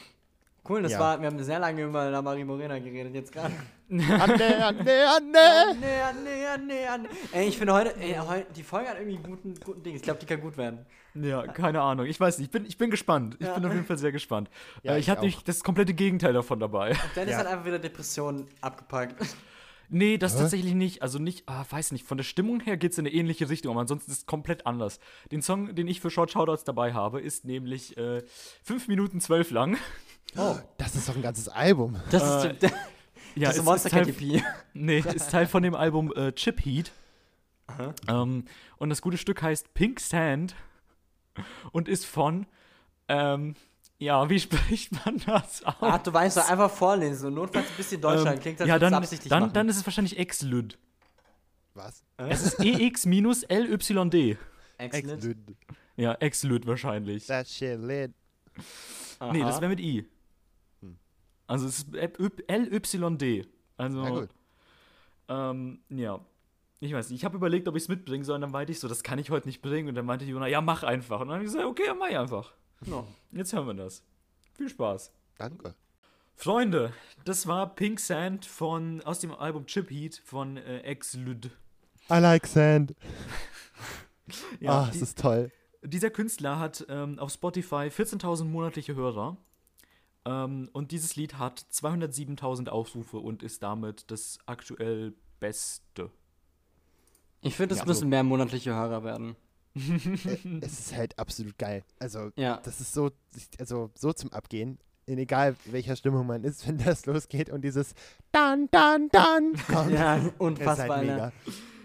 Cool, 0.68 0.82
das 0.84 0.94
Ja. 0.94 1.00
war, 1.00 1.20
wir 1.20 1.28
haben 1.28 1.44
sehr 1.44 1.60
lange 1.60 1.84
über 1.84 2.10
La 2.10 2.22
Marie 2.22 2.46
Morena 2.46 2.80
geredet 2.80 3.14
jetzt 3.14 3.34
gerade. 3.34 3.54
Anne, 3.92 4.66
Anne, 4.66 5.08
Anne. 5.18 5.78
Nee, 5.78 5.88
nee, 6.24 6.58
nee, 6.66 6.86
nee. 7.02 7.08
Ey, 7.34 7.50
ich 7.50 7.58
finde 7.58 7.74
heute, 7.74 7.94
ey, 8.00 8.16
heu- 8.16 8.46
die 8.56 8.64
Folge 8.64 8.88
hat 8.90 8.98
irgendwie 8.98 9.16
einen 9.18 9.26
guten, 9.26 9.56
guten 9.60 9.84
Ding. 9.84 9.96
Ich 9.96 10.02
glaube, 10.02 10.20
die 10.22 10.26
kann 10.26 10.40
gut 10.40 10.56
werden. 10.56 10.86
Ja, 11.16 11.46
keine 11.48 11.82
Ahnung. 11.82 12.06
Ich 12.06 12.18
weiß 12.18 12.38
nicht. 12.40 12.48
Ich 12.48 12.52
bin, 12.52 12.66
ich 12.66 12.78
bin 12.78 12.90
gespannt. 12.90 13.36
Ich 13.40 13.46
Ja. 13.46 13.56
bin 13.56 13.66
auf 13.66 13.74
jeden 13.74 13.86
Fall 13.86 13.98
sehr 13.98 14.14
gespannt. 14.14 14.50
Ja, 14.84 14.94
äh, 14.94 15.00
ich 15.00 15.10
ich 15.10 15.14
nämlich 15.14 15.44
das 15.44 15.64
komplette 15.64 15.94
Gegenteil 15.94 16.32
davon 16.32 16.60
dabei. 16.62 16.96
Dennis 17.16 17.34
Ja. 17.34 17.40
hat 17.40 17.48
einfach 17.48 17.66
wieder 17.66 17.80
Depressionen 17.80 18.48
abgepackt. 18.62 19.22
Nee, 19.90 20.18
das 20.18 20.36
Hä? 20.36 20.40
tatsächlich 20.40 20.74
nicht. 20.74 21.02
Also 21.02 21.20
nicht, 21.20 21.48
ah, 21.48 21.66
weiß 21.70 21.92
nicht. 21.92 22.06
Von 22.06 22.18
der 22.18 22.24
Stimmung 22.24 22.60
her 22.62 22.78
geht 22.78 22.94
es 22.94 22.98
in 22.98 23.06
eine 23.06 23.14
ähnliche 23.16 23.50
Richtung, 23.50 23.72
aber 23.72 23.82
ansonsten 23.82 24.12
ist 24.12 24.18
es 24.20 24.26
komplett 24.26 24.66
anders. 24.66 25.00
Den 25.32 25.42
Song, 25.42 25.76
den 25.76 25.88
ich 25.88 26.02
für 26.02 26.10
Short 26.10 26.32
Shoutouts 26.32 26.64
dabei 26.64 26.94
habe, 26.94 27.22
ist 27.22 27.46
nämlich 27.46 27.96
äh, 27.98 28.24
5 28.64 28.88
Minuten 28.88 29.20
12 29.22 29.52
lang. 29.52 29.78
Oh, 30.38 30.56
Das 30.78 30.96
ist 30.96 31.08
doch 31.08 31.16
ein 31.16 31.22
ganzes 31.22 31.48
Album. 31.50 31.98
das 32.10 32.46
Äh, 32.46 32.54
ist, 32.54 32.64
Ja, 33.36 33.50
das 33.50 33.58
ist 33.58 33.66
Monster 33.66 34.02
ist 34.02 34.18
Teil. 34.20 34.42
Nee, 34.74 35.00
ist 35.00 35.32
Teil 35.32 35.48
von 35.48 35.64
dem 35.64 35.76
Album 35.76 36.12
äh, 36.16 36.32
Chip 36.34 36.64
Heat. 36.66 36.92
Ähm, 38.08 38.46
und 38.78 38.90
das 38.90 39.02
gute 39.02 39.18
Stück 39.18 39.42
heißt 39.42 39.74
Pink 39.74 40.00
Sand 40.00 40.56
und 41.72 41.88
ist 41.88 42.06
von, 42.06 42.46
ähm, 43.08 43.56
Ja, 44.04 44.30
wie 44.30 44.38
spricht 44.38 44.92
man 45.06 45.18
das 45.26 45.64
aus? 45.64 45.76
Ach, 45.80 46.04
du 46.04 46.12
weißt 46.12 46.36
doch, 46.38 46.50
einfach 46.50 46.70
vorlesen. 46.70 47.28
Und 47.28 47.36
notfalls 47.36 47.70
ein 47.70 47.78
bisschen 47.78 48.02
Deutschland. 48.02 48.42
Klingt, 48.42 48.60
als 48.60 48.68
ja, 48.68 48.78
dann, 48.78 48.94
absichtlich 48.94 49.30
dann, 49.30 49.44
machen. 49.44 49.54
dann 49.54 49.70
ist 49.70 49.78
es 49.78 49.86
wahrscheinlich 49.86 50.20
Exlyd. 50.20 50.78
Was? 51.74 52.04
Es 52.18 52.46
ist 52.46 52.60
E 52.60 52.88
EX-LYD. 52.88 54.38
Excellent. 54.78 55.24
Excellent. 55.24 55.38
Ja, 55.96 56.14
Exlyd 56.16 56.68
wahrscheinlich. 56.68 57.26
That 57.28 57.48
shit 57.48 57.80
lit. 57.80 58.12
Nee, 59.32 59.40
das 59.40 59.62
wäre 59.62 59.70
mit 59.70 59.80
I. 59.80 60.06
Hm. 60.82 60.98
Also 61.48 61.68
es 61.68 61.80
ist 61.80 61.94
LYD. 61.94 63.48
Also, 63.78 64.02
Na 64.02 64.10
gut. 64.10 64.30
ähm, 65.30 65.80
ja. 65.90 66.20
Ich 66.82 66.94
weiß 66.94 67.10
nicht, 67.10 67.22
ich 67.22 67.26
habe 67.26 67.38
überlegt, 67.38 67.70
ob 67.70 67.78
ich 67.78 67.84
es 67.84 67.90
mitbringen 67.90 68.26
soll, 68.26 68.36
und 68.36 68.42
dann 68.42 68.52
meinte 68.52 68.74
ich 68.74 68.80
so, 68.82 68.90
das 68.90 69.04
kann 69.04 69.18
ich 69.18 69.30
heute 69.30 69.48
nicht 69.48 69.62
bringen. 69.62 69.88
Und 69.88 69.96
dann 69.96 70.06
meinte 70.06 70.26
Jona, 70.26 70.48
ja, 70.48 70.60
mach 70.60 70.84
einfach. 70.84 71.22
Und 71.22 71.28
dann 71.30 71.36
habe 71.36 71.46
ich 71.46 71.50
gesagt, 71.52 71.66
okay, 71.66 71.86
ja, 71.86 71.94
mach 71.94 72.10
ich 72.10 72.18
einfach. 72.18 72.54
No. 72.88 73.08
Jetzt 73.32 73.54
hören 73.54 73.68
wir 73.68 73.74
das. 73.74 74.04
Viel 74.54 74.70
Spaß. 74.70 75.12
Danke. 75.38 75.76
Freunde, 76.36 76.94
das 77.26 77.46
war 77.48 77.76
Pink 77.76 78.00
Sand 78.00 78.46
von, 78.46 79.02
aus 79.02 79.20
dem 79.20 79.32
Album 79.34 79.66
Chip 79.68 79.90
Heat 79.92 80.22
von 80.26 80.58
äh, 80.58 80.80
Exlyd. 80.80 81.46
I 82.10 82.16
like 82.20 82.48
sand. 82.48 82.96
Ja, 84.60 84.72
ah, 84.84 84.90
die- 84.90 84.98
es 84.98 85.02
ist 85.02 85.20
toll. 85.20 85.52
Dieser 85.84 86.10
Künstler 86.10 86.58
hat 86.58 86.86
ähm, 86.88 87.20
auf 87.20 87.32
Spotify 87.34 87.88
14.000 87.90 88.46
monatliche 88.46 88.96
Hörer. 88.96 89.36
Ähm, 90.26 90.70
und 90.72 90.92
dieses 90.92 91.18
Lied 91.18 91.38
hat 91.38 91.60
207.000 91.72 92.70
Aufrufe 92.70 93.18
und 93.18 93.44
ist 93.44 93.62
damit 93.64 94.10
das 94.10 94.40
aktuell 94.46 95.14
beste. 95.42 96.10
Ich 97.42 97.56
finde, 97.56 97.74
es 97.76 97.80
Ja, 97.80 97.86
müssen 97.86 98.00
so. 98.04 98.08
mehr 98.08 98.24
monatliche 98.24 98.74
Hörer 98.74 99.04
werden. 99.04 99.36
Es 100.62 100.80
ist 100.80 100.96
halt 100.96 101.18
absolut 101.18 101.58
geil. 101.58 101.84
Also, 102.00 102.32
Ja. 102.36 102.60
das 102.64 102.80
ist 102.82 102.94
so, 102.94 103.12
also 103.60 103.90
so 103.96 104.14
zum 104.14 104.32
Abgehen. 104.32 104.78
In 105.06 105.18
egal 105.18 105.56
welcher 105.66 105.96
Stimmung 105.98 106.26
man 106.28 106.44
ist, 106.46 106.66
wenn 106.68 106.78
das 106.78 107.06
losgeht 107.06 107.50
und 107.50 107.62
dieses 107.64 107.94
dann, 108.32 108.70
dann, 108.72 109.10
dann 109.10 109.54
kommt. 109.68 109.92
Ja, 109.92 110.16
ist 110.18 110.34
unfassbar. 110.38 110.98
halt 110.98 111.08
ne? 111.08 111.12
mega. 111.14 111.32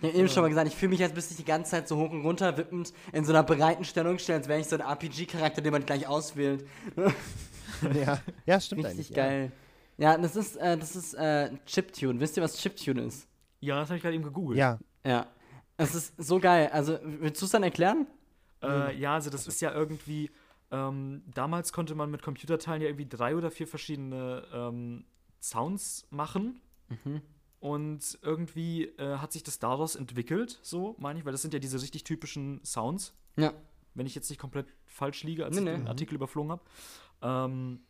Ich 0.00 0.08
habe 0.10 0.18
eben 0.18 0.28
schon 0.28 0.42
mal 0.44 0.48
gesagt, 0.48 0.68
ich 0.68 0.76
fühle 0.76 0.90
mich, 0.90 1.02
als 1.02 1.12
müsste 1.12 1.32
ich 1.32 1.38
die 1.38 1.44
ganze 1.44 1.72
Zeit 1.72 1.88
so 1.88 1.96
hoch 1.96 2.10
und 2.12 2.20
runter 2.22 2.56
wippend 2.56 2.92
in 3.12 3.24
so 3.24 3.32
einer 3.32 3.42
breiten 3.42 3.84
Stellung 3.84 4.18
stellen, 4.20 4.38
als 4.38 4.46
wäre 4.48 4.60
ich 4.60 4.68
so 4.68 4.76
ein 4.76 4.82
RPG-Charakter, 4.82 5.60
den 5.60 5.72
man 5.72 5.84
gleich 5.84 6.06
auswählt. 6.06 6.64
Ja, 7.94 8.20
ja 8.46 8.60
stimmt 8.60 8.84
Richtig 8.84 8.98
eigentlich. 9.08 9.14
geil. 9.14 9.52
Ja, 9.96 10.16
das 10.16 10.36
ist, 10.36 10.56
äh, 10.56 10.76
das 10.78 10.94
ist 10.94 11.14
äh, 11.14 11.50
Chiptune. 11.66 12.20
Wisst 12.20 12.36
ihr, 12.36 12.42
was 12.44 12.56
Chiptune 12.58 13.02
ist? 13.02 13.26
Ja, 13.58 13.80
das 13.80 13.88
habe 13.88 13.96
ich 13.96 14.02
gerade 14.02 14.14
eben 14.14 14.22
gegoogelt. 14.22 14.56
Ja, 14.58 14.78
Ja. 15.04 15.26
Es 15.78 15.94
ist 15.94 16.14
so 16.18 16.38
geil. 16.40 16.68
Also, 16.72 16.98
willst 17.02 17.40
du 17.40 17.46
es 17.46 17.52
dann 17.52 17.62
erklären? 17.62 18.06
Äh, 18.62 18.96
ja, 18.98 19.14
also 19.14 19.30
das 19.30 19.46
ist 19.46 19.60
ja 19.60 19.72
irgendwie. 19.72 20.30
Ähm, 20.70 21.22
damals 21.34 21.72
konnte 21.72 21.94
man 21.94 22.10
mit 22.10 22.20
Computerteilen 22.20 22.82
ja 22.82 22.88
irgendwie 22.88 23.08
drei 23.08 23.34
oder 23.36 23.50
vier 23.50 23.66
verschiedene 23.66 24.44
ähm, 24.52 25.04
Sounds 25.40 26.06
machen. 26.10 26.60
Und 27.60 28.18
irgendwie 28.22 28.84
äh, 28.98 29.16
hat 29.18 29.32
sich 29.32 29.42
das 29.42 29.58
daraus 29.58 29.96
entwickelt, 29.96 30.58
so 30.62 30.94
meine 30.98 31.18
ich, 31.18 31.24
weil 31.24 31.32
das 31.32 31.42
sind 31.42 31.54
ja 31.54 31.60
diese 31.60 31.80
richtig 31.80 32.04
typischen 32.04 32.60
Sounds, 32.64 33.14
Ja. 33.36 33.52
wenn 33.94 34.06
ich 34.06 34.14
jetzt 34.14 34.28
nicht 34.30 34.38
komplett 34.38 34.66
falsch 34.86 35.22
liege, 35.24 35.44
als 35.44 35.54
Nee, 35.56 35.60
ich 35.62 35.64
nee. 35.64 35.82
den 35.84 35.88
Artikel 35.88 36.14
überflogen 36.14 36.52
habe. 36.52 36.62
Ähm, 37.22 37.80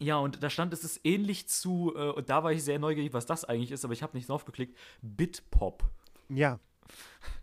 ja, 0.00 0.16
und 0.18 0.42
da 0.42 0.50
stand, 0.50 0.72
es 0.72 0.82
ist 0.84 1.00
ähnlich 1.04 1.48
zu, 1.48 1.92
äh, 1.96 2.10
und 2.10 2.28
da 2.28 2.42
war 2.42 2.52
ich 2.52 2.62
sehr 2.64 2.78
neugierig, 2.78 3.12
was 3.12 3.24
das 3.26 3.44
eigentlich 3.44 3.70
ist, 3.70 3.84
aber 3.84 3.92
ich 3.92 4.02
habe 4.02 4.16
nicht 4.16 4.28
draufgeklickt, 4.28 4.76
Bitpop. 5.02 5.84
ja. 6.28 6.58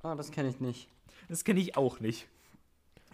Ah, 0.03 0.15
das 0.15 0.31
kenne 0.31 0.49
ich 0.49 0.59
nicht. 0.59 0.87
Das 1.29 1.43
kenne 1.43 1.59
ich 1.59 1.75
auch 1.77 1.99
nicht. 1.99 2.27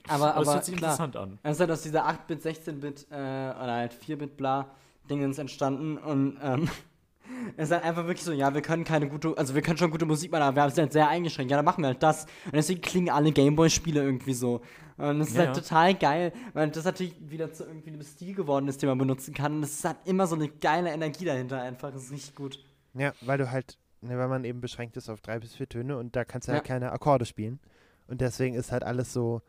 Aber, 0.07 0.33
Aber 0.33 0.41
es 0.41 0.47
aber 0.47 0.55
hört 0.55 0.65
sich 0.65 0.75
klar. 0.75 0.91
interessant 0.91 1.15
an. 1.15 1.39
Es 1.43 1.53
ist 1.53 1.59
halt 1.59 1.71
aus 1.71 1.81
dieser 1.83 2.07
8-Bit, 2.07 2.41
16-Bit 2.43 3.07
äh, 3.11 3.13
oder 3.15 3.73
halt 3.73 3.93
4-Bit 3.93 4.35
bla 4.37 4.71
Dingens 5.09 5.37
entstanden 5.37 5.97
und 5.97 6.37
ähm, 6.41 6.69
es 7.57 7.65
ist 7.69 7.71
halt 7.71 7.83
einfach 7.83 8.05
wirklich 8.05 8.23
so, 8.23 8.31
ja, 8.31 8.53
wir 8.53 8.61
können 8.61 8.83
keine 8.83 9.07
gute, 9.07 9.37
also 9.37 9.55
wir 9.55 9.61
können 9.61 9.77
schon 9.77 9.91
gute 9.91 10.05
Musik 10.05 10.31
machen, 10.31 10.43
aber 10.43 10.55
wir 10.55 10.63
haben 10.63 10.69
es 10.71 10.77
halt 10.77 10.91
sehr 10.93 11.07
eingeschränkt. 11.07 11.51
Ja, 11.51 11.57
dann 11.57 11.65
machen 11.65 11.81
wir 11.83 11.87
halt 11.89 12.03
das. 12.03 12.25
Und 12.45 12.55
deswegen 12.55 12.81
klingen 12.81 13.09
alle 13.09 13.31
Gameboy-Spiele 13.31 14.01
irgendwie 14.01 14.33
so. 14.33 14.61
Und 14.97 15.21
es 15.21 15.29
ist 15.29 15.35
Ja, 15.35 15.45
halt 15.45 15.55
ja. 15.57 15.61
total 15.61 15.95
geil, 15.95 16.33
weil 16.53 16.69
das 16.69 16.83
natürlich 16.85 17.15
wieder 17.19 17.51
zu 17.51 17.63
irgendwie 17.65 17.89
einem 17.89 18.03
Stil 18.03 18.35
geworden 18.35 18.67
ist, 18.67 18.81
den 18.81 18.89
man 18.89 18.97
benutzen 18.97 19.33
kann. 19.33 19.55
Und 19.57 19.63
es 19.63 19.83
hat 19.83 19.97
immer 20.05 20.27
so 20.27 20.35
eine 20.35 20.47
geile 20.49 20.91
Energie 20.91 21.25
dahinter 21.25 21.61
einfach. 21.61 21.91
Das 21.91 22.03
ist 22.03 22.11
richtig 22.11 22.35
gut. 22.35 22.59
Ja, 22.93 23.13
weil 23.21 23.37
du 23.37 23.49
halt, 23.49 23.77
ne, 24.01 24.17
weil 24.17 24.27
man 24.27 24.43
eben 24.43 24.61
beschränkt 24.61 24.97
ist 24.97 25.09
auf 25.09 25.21
drei 25.21 25.39
bis 25.39 25.55
vier 25.55 25.67
Töne 25.69 25.97
und 25.97 26.15
da 26.15 26.25
kannst 26.25 26.47
du 26.47 26.53
halt 26.53 26.63
Ja. 26.63 26.67
keine 26.67 26.91
Akkorde 26.91 27.25
spielen. 27.25 27.59
Und 28.07 28.21
deswegen 28.21 28.55
ist 28.55 28.71
halt 28.71 28.83
alles 28.83 29.13
so, 29.13 29.41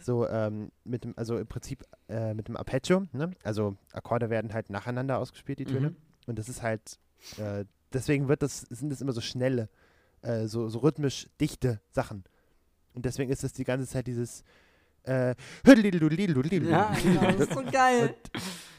so 0.00 0.28
ähm, 0.28 0.70
mit 0.84 1.04
dem, 1.04 1.14
also 1.16 1.38
im 1.38 1.46
Prinzip 1.46 1.84
äh, 2.08 2.34
mit 2.34 2.48
dem 2.48 2.56
Arpeggio, 2.56 3.06
ne? 3.12 3.32
Also 3.42 3.76
Akkorde 3.92 4.30
werden 4.30 4.52
halt 4.52 4.70
nacheinander 4.70 5.18
ausgespielt, 5.18 5.58
die 5.58 5.64
Töne. 5.64 5.90
Mhm. 5.90 5.96
Und 6.26 6.38
das 6.38 6.48
ist 6.48 6.62
halt, 6.62 6.98
äh, 7.38 7.64
deswegen 7.92 8.28
wird 8.28 8.42
das, 8.42 8.60
sind 8.62 8.90
das 8.90 9.00
immer 9.00 9.12
so 9.12 9.20
schnelle, 9.20 9.68
äh, 10.22 10.46
so, 10.46 10.68
so 10.68 10.78
rhythmisch 10.80 11.28
dichte 11.40 11.80
Sachen. 11.90 12.24
Und 12.94 13.04
deswegen 13.04 13.30
ist 13.32 13.42
das 13.42 13.52
die 13.52 13.64
ganze 13.64 13.86
Zeit 13.86 14.06
dieses 14.06 14.44
äh, 15.02 15.34
Ja, 16.70 16.94
genau, 17.02 17.22
das 17.32 17.48
ist 17.48 17.52
so 17.54 17.62
geil. 17.64 18.14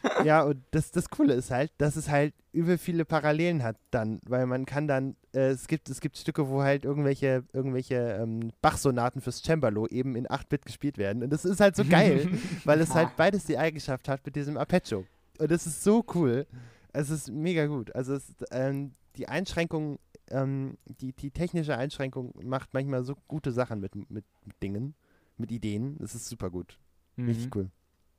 ja, 0.23 0.43
und 0.43 0.61
das, 0.71 0.91
das 0.91 1.09
Coole 1.09 1.33
ist 1.33 1.51
halt, 1.51 1.71
dass 1.77 1.95
es 1.95 2.09
halt 2.09 2.33
über 2.51 2.77
viele 2.77 3.05
Parallelen 3.05 3.63
hat 3.63 3.77
dann, 3.91 4.19
weil 4.27 4.45
man 4.45 4.65
kann 4.65 4.87
dann, 4.87 5.15
äh, 5.33 5.49
es 5.49 5.67
gibt 5.67 5.89
es 5.89 6.01
gibt 6.01 6.17
Stücke, 6.17 6.47
wo 6.49 6.61
halt 6.61 6.85
irgendwelche 6.85 7.43
irgendwelche 7.53 7.95
ähm, 8.21 8.51
Bach-Sonaten 8.61 9.21
fürs 9.21 9.41
Cembalo 9.41 9.87
eben 9.87 10.15
in 10.15 10.27
8-Bit 10.27 10.65
gespielt 10.65 10.97
werden. 10.97 11.23
Und 11.23 11.31
das 11.31 11.45
ist 11.45 11.59
halt 11.59 11.75
so 11.75 11.83
geil, 11.83 12.29
weil 12.63 12.79
es 12.79 12.93
halt 12.93 13.15
beides 13.17 13.45
die 13.45 13.57
Eigenschaft 13.57 14.07
hat 14.07 14.25
mit 14.25 14.35
diesem 14.35 14.57
Arpeggio. 14.57 15.05
Und 15.37 15.51
das 15.51 15.67
ist 15.67 15.83
so 15.83 16.05
cool, 16.13 16.47
es 16.93 17.09
ist 17.09 17.29
mega 17.31 17.65
gut, 17.65 17.93
also 17.93 18.13
es, 18.13 18.33
ähm, 18.51 18.93
die 19.17 19.27
Einschränkung, 19.27 19.99
ähm, 20.29 20.77
die, 20.85 21.13
die 21.13 21.31
technische 21.31 21.77
Einschränkung 21.77 22.33
macht 22.43 22.73
manchmal 22.73 23.03
so 23.03 23.15
gute 23.27 23.51
Sachen 23.51 23.79
mit, 23.79 23.95
mit, 23.95 24.09
mit 24.09 24.63
Dingen, 24.63 24.95
mit 25.37 25.51
Ideen, 25.51 25.97
das 25.99 26.15
ist 26.15 26.29
super 26.29 26.49
gut, 26.49 26.79
richtig 27.17 27.53
cool. 27.55 27.69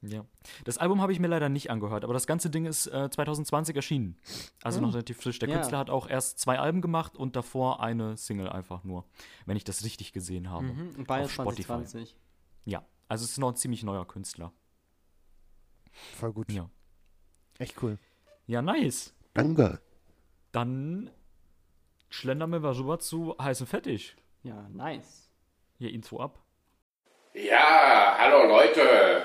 Ja. 0.03 0.25
Das 0.65 0.79
Album 0.79 1.01
habe 1.01 1.13
ich 1.13 1.19
mir 1.19 1.27
leider 1.27 1.49
nicht 1.49 1.71
angehört, 1.71 2.05
aber 2.05 2.13
das 2.13 2.27
ganze 2.27 2.51
Ding 2.51 2.67
ist 2.67 2.87
äh, 2.87 3.11
2020 3.11 3.75
erschienen. 3.75 4.19
Also 4.63 4.81
noch 4.81 4.93
relativ 4.93 5.17
frisch. 5.21 5.39
Der 5.39 5.49
Ja. 5.49 5.57
Künstler 5.57 5.79
hat 5.79 5.91
auch 5.91 6.09
erst 6.09 6.39
zwei 6.39 6.59
Alben 6.59 6.81
gemacht 6.83 7.17
und 7.17 7.35
davor 7.35 7.83
eine 7.83 8.17
Single 8.17 8.49
einfach 8.49 8.85
nur, 8.85 9.05
wenn 9.47 9.57
ich 9.57 9.65
das 9.65 9.85
richtig 9.85 10.13
gesehen 10.13 10.51
habe. 10.51 10.67
Mhm. 10.67 10.95
Und 10.99 11.07
beides 11.07 11.27
Auf 11.39 11.45
Spotify. 11.47 11.67
2020. 11.67 12.17
Ja, 12.67 12.85
also 13.09 13.25
es 13.25 13.33
ist 13.33 13.39
noch 13.39 13.49
ein 13.51 13.57
ziemlich 13.57 13.83
neuer 13.85 14.07
Künstler. 14.07 14.53
Voll 16.19 16.33
gut, 16.33 16.53
Ja. 16.53 16.69
echt 17.59 17.83
cool. 17.83 17.99
Ja, 18.47 18.61
nice. 18.63 19.15
Danke. 19.35 19.81
Dann 20.53 21.11
schlendern 22.11 22.51
wir 22.51 22.61
mal 22.61 22.73
rüber 22.73 22.99
zu 22.99 23.35
heiß 23.41 23.61
und 23.63 23.67
fettig. 23.67 24.15
Ja, 24.43 24.69
nice. 24.69 25.31
Hier 25.79 25.91
Intro 25.93 26.21
ab. 26.21 26.39
Ja, 27.35 28.17
hallo 28.19 28.47
Leute. 28.47 29.25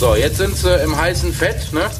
So, 0.00 0.14
jetzt 0.14 0.38
sind 0.38 0.56
sie 0.56 0.74
im 0.82 0.96
heißen 0.96 1.30
Fett, 1.30 1.74
ne? 1.74 1.90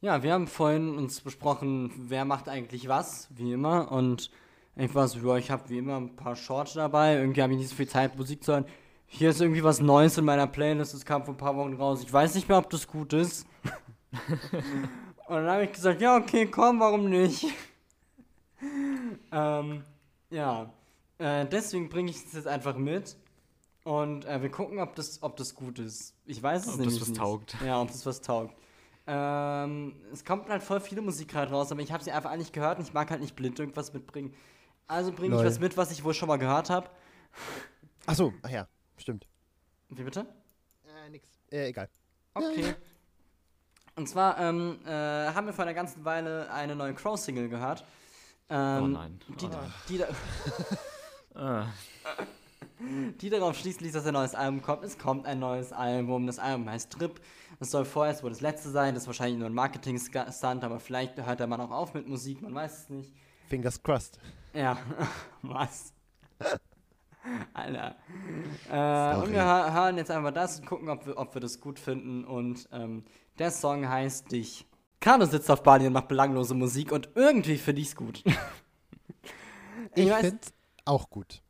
Ja, 0.00 0.24
wir 0.24 0.32
haben 0.32 0.48
vorhin 0.48 0.96
uns 0.96 1.20
besprochen, 1.20 1.92
wer 2.08 2.24
macht 2.24 2.48
eigentlich 2.48 2.88
was, 2.88 3.28
wie 3.30 3.52
immer. 3.52 3.92
Und 3.92 4.32
ich 4.74 4.92
war 4.96 5.06
so, 5.06 5.20
ja, 5.20 5.36
ich 5.36 5.52
habe 5.52 5.70
wie 5.70 5.78
immer 5.78 5.98
ein 5.98 6.16
paar 6.16 6.34
Shorts 6.34 6.72
dabei. 6.72 7.14
Irgendwie 7.14 7.42
habe 7.42 7.52
ich 7.52 7.60
nicht 7.60 7.68
so 7.68 7.76
viel 7.76 7.86
Zeit, 7.86 8.18
Musik 8.18 8.42
zu 8.42 8.54
hören. 8.54 8.64
Hier 9.06 9.30
ist 9.30 9.40
irgendwie 9.40 9.62
was 9.62 9.78
Neues 9.78 10.18
in 10.18 10.24
meiner 10.24 10.48
Playlist, 10.48 10.92
das 10.92 11.04
kam 11.04 11.24
vor 11.24 11.34
ein 11.34 11.38
paar 11.38 11.54
Wochen 11.54 11.74
raus. 11.74 12.02
Ich 12.02 12.12
weiß 12.12 12.34
nicht 12.34 12.48
mehr, 12.48 12.58
ob 12.58 12.70
das 12.70 12.88
gut 12.88 13.12
ist. 13.12 13.46
Und 15.28 15.36
dann 15.36 15.46
habe 15.46 15.62
ich 15.66 15.70
gesagt, 15.70 16.00
ja, 16.00 16.16
okay, 16.16 16.46
komm, 16.46 16.80
warum 16.80 17.08
nicht? 17.08 17.46
ähm, 19.30 19.84
ja. 20.30 20.72
Äh, 21.22 21.46
deswegen 21.46 21.88
bringe 21.88 22.10
ich 22.10 22.16
es 22.24 22.32
jetzt 22.32 22.46
einfach 22.48 22.76
mit. 22.76 23.16
Und 23.84 24.24
äh, 24.24 24.42
wir 24.42 24.50
gucken, 24.50 24.78
ob 24.80 24.94
das, 24.96 25.22
ob 25.22 25.36
das 25.36 25.54
gut 25.54 25.78
ist. 25.78 26.14
Ich 26.24 26.42
weiß 26.42 26.62
es 26.62 26.66
Ob 26.68 26.72
das 26.72 26.80
nämlich 26.80 27.00
was 27.00 27.08
nicht. 27.08 27.18
taugt. 27.20 27.56
Ja, 27.64 27.80
ob 27.80 27.88
das 27.88 28.04
was 28.06 28.20
taugt. 28.20 28.54
Ähm, 29.06 29.96
es 30.12 30.24
kommt 30.24 30.48
halt 30.48 30.62
voll 30.62 30.80
viele 30.80 31.02
Musik 31.02 31.28
gerade 31.28 31.50
raus, 31.50 31.72
aber 31.72 31.80
ich 31.80 31.90
habe 31.92 32.02
sie 32.04 32.12
einfach 32.12 32.34
nicht 32.36 32.52
gehört 32.52 32.78
und 32.78 32.86
ich 32.86 32.92
mag 32.92 33.10
halt 33.10 33.20
nicht 33.20 33.34
blind 33.34 33.58
irgendwas 33.58 33.92
mitbringen. 33.92 34.32
Also 34.86 35.10
bringe 35.12 35.36
ich 35.36 35.44
was 35.44 35.58
mit, 35.58 35.76
was 35.76 35.90
ich 35.90 36.04
wohl 36.04 36.14
schon 36.14 36.28
mal 36.28 36.36
gehört 36.38 36.70
habe. 36.70 36.88
Ach 38.06 38.14
so, 38.14 38.32
ach 38.42 38.50
ja, 38.50 38.68
stimmt. 38.96 39.26
Wie 39.88 40.02
bitte? 40.04 40.26
Äh, 40.84 41.10
nix. 41.10 41.28
Äh, 41.50 41.68
egal. 41.68 41.88
Okay. 42.34 42.74
Und 43.96 44.08
zwar 44.08 44.38
ähm, 44.38 44.78
äh, 44.86 44.90
haben 44.90 45.46
wir 45.46 45.52
vor 45.52 45.64
einer 45.64 45.74
ganzen 45.74 46.04
Weile 46.04 46.50
eine 46.52 46.76
neue 46.76 46.94
Crow-Single 46.94 47.48
gehört. 47.48 47.84
Ähm, 48.48 48.82
Oh 48.82 48.86
nein. 48.86 49.20
Die, 49.40 49.46
Oh. 49.46 49.50
die, 49.88 49.98
da- 49.98 50.08
Äh, 50.08 50.12
die 53.18 53.30
darauf 53.30 53.56
schließt, 53.58 53.80
ließ, 53.80 53.92
dass 53.92 54.06
ein 54.06 54.14
neues 54.14 54.34
Album 54.34 54.60
kommt. 54.62 54.84
Es 54.84 54.98
kommt 54.98 55.26
ein 55.26 55.38
neues 55.38 55.72
Album. 55.72 56.26
Das 56.26 56.38
Album 56.38 56.68
heißt 56.68 56.90
Trip. 56.92 57.20
Das 57.58 57.70
soll 57.70 57.84
vorerst 57.84 58.22
wohl 58.22 58.30
das 58.30 58.40
letzte 58.40 58.70
sein. 58.70 58.94
Das 58.94 59.04
ist 59.04 59.06
wahrscheinlich 59.06 59.38
nur 59.38 59.48
ein 59.48 59.54
Marketing-Stunt, 59.54 60.64
aber 60.64 60.80
vielleicht 60.80 61.16
hört 61.24 61.38
der 61.40 61.46
Mann 61.46 61.60
auch 61.60 61.70
auf 61.70 61.94
mit 61.94 62.08
Musik, 62.08 62.42
man 62.42 62.54
weiß 62.54 62.80
es 62.84 62.88
nicht. 62.90 63.12
Fingers 63.48 63.80
crossed. 63.82 64.18
Ja, 64.52 64.78
was? 65.42 65.92
Alter. 67.54 67.94
Äh, 68.68 69.16
und 69.22 69.32
wir 69.32 69.42
hö- 69.42 69.72
hören 69.72 69.96
jetzt 69.96 70.10
einfach 70.10 70.32
das 70.32 70.58
und 70.58 70.66
gucken, 70.66 70.88
ob 70.88 71.06
wir, 71.06 71.16
ob 71.16 71.34
wir 71.34 71.40
das 71.40 71.60
gut 71.60 71.78
finden. 71.78 72.24
Und 72.24 72.68
ähm, 72.72 73.04
der 73.38 73.52
Song 73.52 73.88
heißt 73.88 74.32
Dich. 74.32 74.66
Carlo 74.98 75.24
sitzt 75.26 75.50
auf 75.50 75.62
Bali 75.62 75.86
und 75.86 75.92
macht 75.92 76.08
belanglose 76.08 76.54
Musik 76.54 76.90
und 76.90 77.10
irgendwie 77.14 77.56
finde 77.58 77.80
ich's 77.82 77.94
gut. 77.96 78.22
Ich 79.94 80.08
weiß- 80.10 80.20
finde 80.20 80.38
auch 80.84 81.10
gut. 81.10 81.42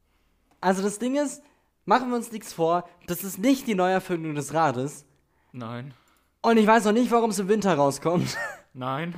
Also 0.60 0.82
das 0.82 0.98
Ding 0.98 1.16
ist, 1.16 1.42
machen 1.84 2.10
wir 2.10 2.16
uns 2.16 2.32
nichts 2.32 2.52
vor, 2.52 2.88
das 3.06 3.24
ist 3.24 3.38
nicht 3.38 3.66
die 3.66 3.74
Neuerfindung 3.74 4.34
des 4.34 4.54
Rades. 4.54 5.04
Nein. 5.52 5.94
Und 6.40 6.56
ich 6.56 6.66
weiß 6.66 6.86
auch 6.86 6.92
nicht, 6.92 7.10
warum 7.10 7.30
es 7.30 7.38
im 7.38 7.48
Winter 7.48 7.74
rauskommt. 7.74 8.36
Nein. 8.74 9.14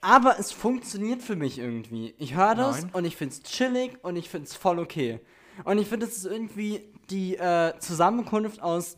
Aber 0.00 0.38
es 0.38 0.52
funktioniert 0.52 1.22
für 1.22 1.36
mich 1.36 1.58
irgendwie. 1.58 2.14
Ich 2.18 2.36
höre 2.36 2.54
das 2.54 2.82
Nein. 2.82 2.90
und 2.92 3.04
ich 3.04 3.16
find's 3.16 3.42
chillig 3.42 3.98
und 4.02 4.16
ich 4.16 4.28
find's 4.28 4.54
voll 4.54 4.78
okay. 4.78 5.20
Und 5.64 5.78
ich 5.78 5.88
finde, 5.88 6.06
es 6.06 6.18
ist 6.18 6.26
irgendwie 6.26 6.82
die 7.10 7.36
äh, 7.36 7.78
Zusammenkunft 7.78 8.62
aus 8.62 8.96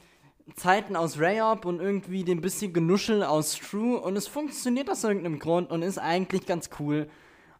Zeiten 0.57 0.97
aus 0.97 1.18
Rayop 1.18 1.64
und 1.64 1.81
irgendwie 1.81 2.25
dem 2.25 2.40
bisschen 2.40 2.73
Genuschel 2.73 3.23
aus 3.23 3.55
True 3.57 3.99
und 3.99 4.16
es 4.16 4.27
funktioniert 4.27 4.90
aus 4.90 5.05
irgendeinem 5.05 5.38
Grund 5.38 5.71
und 5.71 5.83
ist 5.83 5.99
eigentlich 5.99 6.47
ganz 6.47 6.71
cool. 6.79 7.09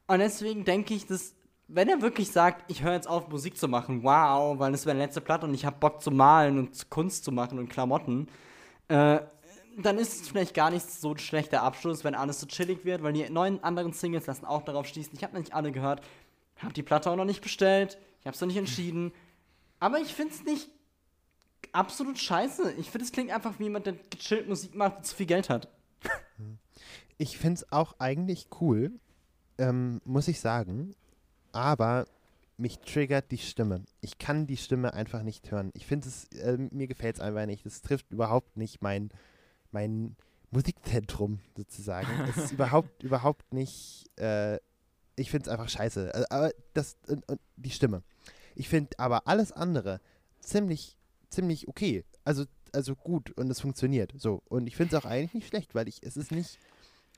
Und 0.07 0.21
deswegen 0.21 0.65
denke 0.65 0.95
ich, 0.95 1.07
dass, 1.07 1.35
wenn 1.68 1.88
er 1.88 2.00
wirklich 2.00 2.31
sagt, 2.31 2.70
ich 2.70 2.83
höre 2.83 2.94
jetzt 2.94 3.09
auf, 3.09 3.28
Musik 3.28 3.59
zu 3.59 3.68
machen, 3.68 4.02
wow, 4.02 4.59
weil 4.59 4.72
es 4.72 4.87
wäre 4.87 4.96
letzte 4.96 5.20
Platte 5.20 5.46
und 5.46 5.54
ich 5.54 5.66
habe 5.66 5.76
Bock 5.78 6.02
zu 6.02 6.11
malen 6.11 6.59
und 6.59 6.90
Kunst 6.90 7.24
zu 7.24 7.31
machen 7.31 7.59
und 7.59 7.68
Klamotten, 7.68 8.28
äh, 8.88 9.20
dann 9.76 9.98
ist 9.98 10.22
es 10.22 10.28
vielleicht 10.28 10.54
gar 10.54 10.70
nicht 10.70 10.90
so 10.90 11.12
ein 11.12 11.18
schlechter 11.18 11.62
Abschluss, 11.62 12.02
wenn 12.02 12.14
alles 12.14 12.40
so 12.40 12.46
chillig 12.46 12.85
wird, 12.85 13.02
weil 13.02 13.12
die 13.12 13.28
neuen 13.31 13.62
anderen 13.62 13.92
Singles 13.92 14.26
lassen 14.26 14.46
auch 14.46 14.62
darauf 14.62 14.87
schließen. 14.87 15.12
Ich 15.14 15.22
habe 15.22 15.35
noch 15.35 15.40
nicht 15.40 15.54
alle 15.54 15.70
gehört, 15.70 16.00
habe 16.57 16.72
die 16.72 16.83
Platte 16.83 17.11
auch 17.11 17.16
noch 17.16 17.26
nicht 17.26 17.42
bestellt, 17.42 17.98
ich 18.20 18.26
habe 18.26 18.35
es 18.35 18.40
noch 18.40 18.48
nicht 18.48 18.57
entschieden. 18.57 19.12
Aber 19.78 20.00
ich 20.00 20.14
finde 20.14 20.35
es 20.35 20.44
nicht 20.44 20.70
absolut 21.72 22.18
scheiße. 22.18 22.72
Ich 22.78 22.90
finde, 22.90 23.04
es 23.04 23.12
klingt 23.12 23.31
einfach 23.31 23.59
wie 23.59 23.64
jemand, 23.64 23.87
der 23.87 23.94
gechillt 24.11 24.48
Musik 24.48 24.74
macht 24.74 24.96
und 24.96 25.07
zu 25.07 25.14
viel 25.14 25.26
Geld 25.26 25.50
hat. 25.50 25.68
Ich 27.18 27.37
finde 27.37 27.54
es 27.54 27.72
auch 27.72 27.96
eigentlich 27.98 28.48
cool, 28.61 28.92
ähm, 29.59 30.00
muss 30.04 30.28
ich 30.28 30.40
sagen. 30.40 30.94
Aber 31.53 32.07
mich 32.57 32.79
triggert 32.81 33.31
die 33.31 33.39
Stimme. 33.39 33.85
Ich 34.01 34.19
kann 34.19 34.47
die 34.47 34.57
Stimme 34.57 34.93
einfach 34.93 35.23
nicht 35.23 35.51
hören. 35.51 35.71
Ich 35.75 35.87
finde 35.87 36.09
es, 36.09 36.25
äh, 36.39 36.57
mir 36.57 36.89
gefällt 36.89 37.17
es 37.17 37.21
einfach 37.21 37.47
nicht. 37.47 37.65
Das 37.65 37.83
trifft 37.83 38.11
überhaupt 38.11 38.57
nicht 38.57 38.83
mein, 38.83 39.11
mein 39.71 40.17
Musikzentrum 40.51 41.41
sozusagen. 41.57 42.09
es 42.29 42.37
ist 42.37 42.53
überhaupt, 42.53 43.03
überhaupt 43.03 43.53
nicht, 43.53 44.07
äh, 44.19 44.57
ich 45.17 45.31
finde 45.31 45.49
es 45.49 45.49
einfach 45.49 45.69
scheiße. 45.69 46.15
Äh, 46.15 46.25
aber 46.31 46.51
das, 46.75 46.97
und, 47.07 47.27
und 47.29 47.41
die 47.57 47.71
Stimme. 47.71 48.03
Ich 48.55 48.69
finde 48.69 48.99
aber 48.99 49.29
alles 49.29 49.53
andere 49.53 50.01
ziemlich, 50.41 50.97
ziemlich 51.31 51.69
okay. 51.69 52.05
Also, 52.25 52.45
also 52.73 52.97
gut 52.97 53.31
und 53.39 53.51
es 53.51 53.61
funktioniert. 53.61 54.13
So. 54.17 54.43
Und 54.49 54.67
ich 54.67 54.77
finde 54.77 54.97
es 54.97 55.03
auch 55.03 55.09
eigentlich 55.09 55.35
nicht 55.35 55.49
schlecht, 55.49 55.77
weil 55.77 55.87
ich, 55.87 56.03
es 56.03 56.17
ist 56.17 56.33
nicht, 56.33 56.59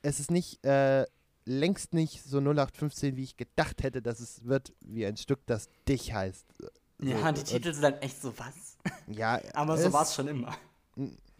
es 0.03 0.21
ist 0.21 0.31
nicht, 0.31 0.64
äh, 0.66 1.07
längst 1.44 1.94
nicht 1.94 2.22
so 2.22 2.38
0815, 2.38 3.16
wie 3.16 3.24
ich 3.24 3.37
gedacht 3.37 3.83
hätte, 3.83 4.03
dass 4.03 4.20
es 4.20 4.44
wird, 4.44 4.72
wie 4.81 5.07
ein 5.07 5.16
Stück, 5.16 5.40
das 5.46 5.68
dich 5.88 6.12
heißt. 6.12 6.46
Ja, 7.03 7.26
So, 7.26 7.33
die 7.33 7.44
Titel 7.44 7.72
sind 7.72 7.83
dann 7.83 7.94
echt 7.94 8.20
so 8.20 8.33
was. 8.38 8.76
Ja, 9.07 9.40
Aber 9.55 9.76
so 9.79 9.92
war 9.92 10.03
es 10.03 10.14
schon 10.14 10.29
immer. 10.29 10.55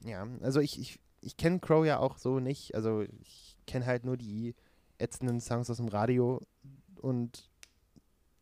Ja, 0.05 0.27
also 0.41 0.61
ich, 0.61 0.79
ich, 0.79 0.99
ich 1.21 1.37
kenne 1.37 1.61
Crow 1.61 1.85
ja 1.85 1.99
auch 1.99 2.17
so 2.17 2.41
nicht. 2.41 2.75
Also 2.75 3.03
ich 3.21 3.59
kenne 3.67 3.87
halt 3.87 4.05
nur 4.05 4.17
die 4.17 4.55
ätzenden 4.99 5.41
Songs 5.41 5.69
aus 5.71 5.77
dem 5.77 5.89
Radio. 5.89 6.47
Und 7.01 7.51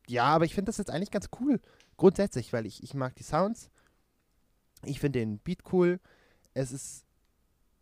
ja, 0.07 0.25
aber 0.25 0.44
ich 0.44 0.55
finde 0.55 0.71
das 0.71 0.79
jetzt 0.79 0.90
eigentlich 0.90 1.11
ganz 1.11 1.29
cool. 1.40 1.61
Grundsätzlich, 1.97 2.53
weil 2.53 2.66
ich, 2.66 2.83
ich 2.83 2.94
mag 2.94 3.16
die 3.16 3.25
Sounds. 3.25 3.71
Ich 4.85 5.01
finde 5.01 5.18
den 5.18 5.38
Beat 5.38 5.61
cool. 5.73 6.01
Es 6.55 6.71
ist 6.71 7.05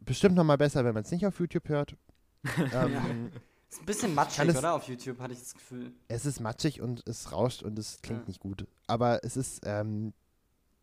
bestimmt 0.00 0.34
noch 0.34 0.44
mal 0.44 0.56
besser, 0.56 0.84
wenn 0.84 0.94
man 0.94 1.04
es 1.04 1.10
nicht 1.10 1.26
auf 1.26 1.38
YouTube 1.38 1.68
hört. 1.68 1.96
ähm, 2.72 3.30
Ist 3.70 3.80
ein 3.82 3.86
bisschen 3.86 4.14
matschig, 4.14 4.48
es- 4.48 4.56
oder? 4.56 4.74
Auf 4.74 4.86
YouTube 4.88 5.18
hatte 5.18 5.32
ich 5.34 5.40
das 5.40 5.54
Gefühl. 5.54 5.92
es 6.08 6.24
ist 6.26 6.40
matschig 6.40 6.80
und 6.80 7.06
es 7.08 7.32
rauscht 7.32 7.62
und 7.62 7.78
es 7.78 8.00
klingt 8.02 8.22
Ja. 8.22 8.28
nicht 8.28 8.40
gut. 8.40 8.66
Aber 8.86 9.22
es 9.24 9.36
ist, 9.36 9.60
ähm, 9.64 10.12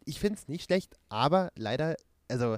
ich 0.05 0.19
finde 0.19 0.37
es 0.39 0.47
nicht 0.47 0.65
schlecht, 0.65 0.95
aber 1.09 1.51
leider, 1.55 1.95
also, 2.29 2.57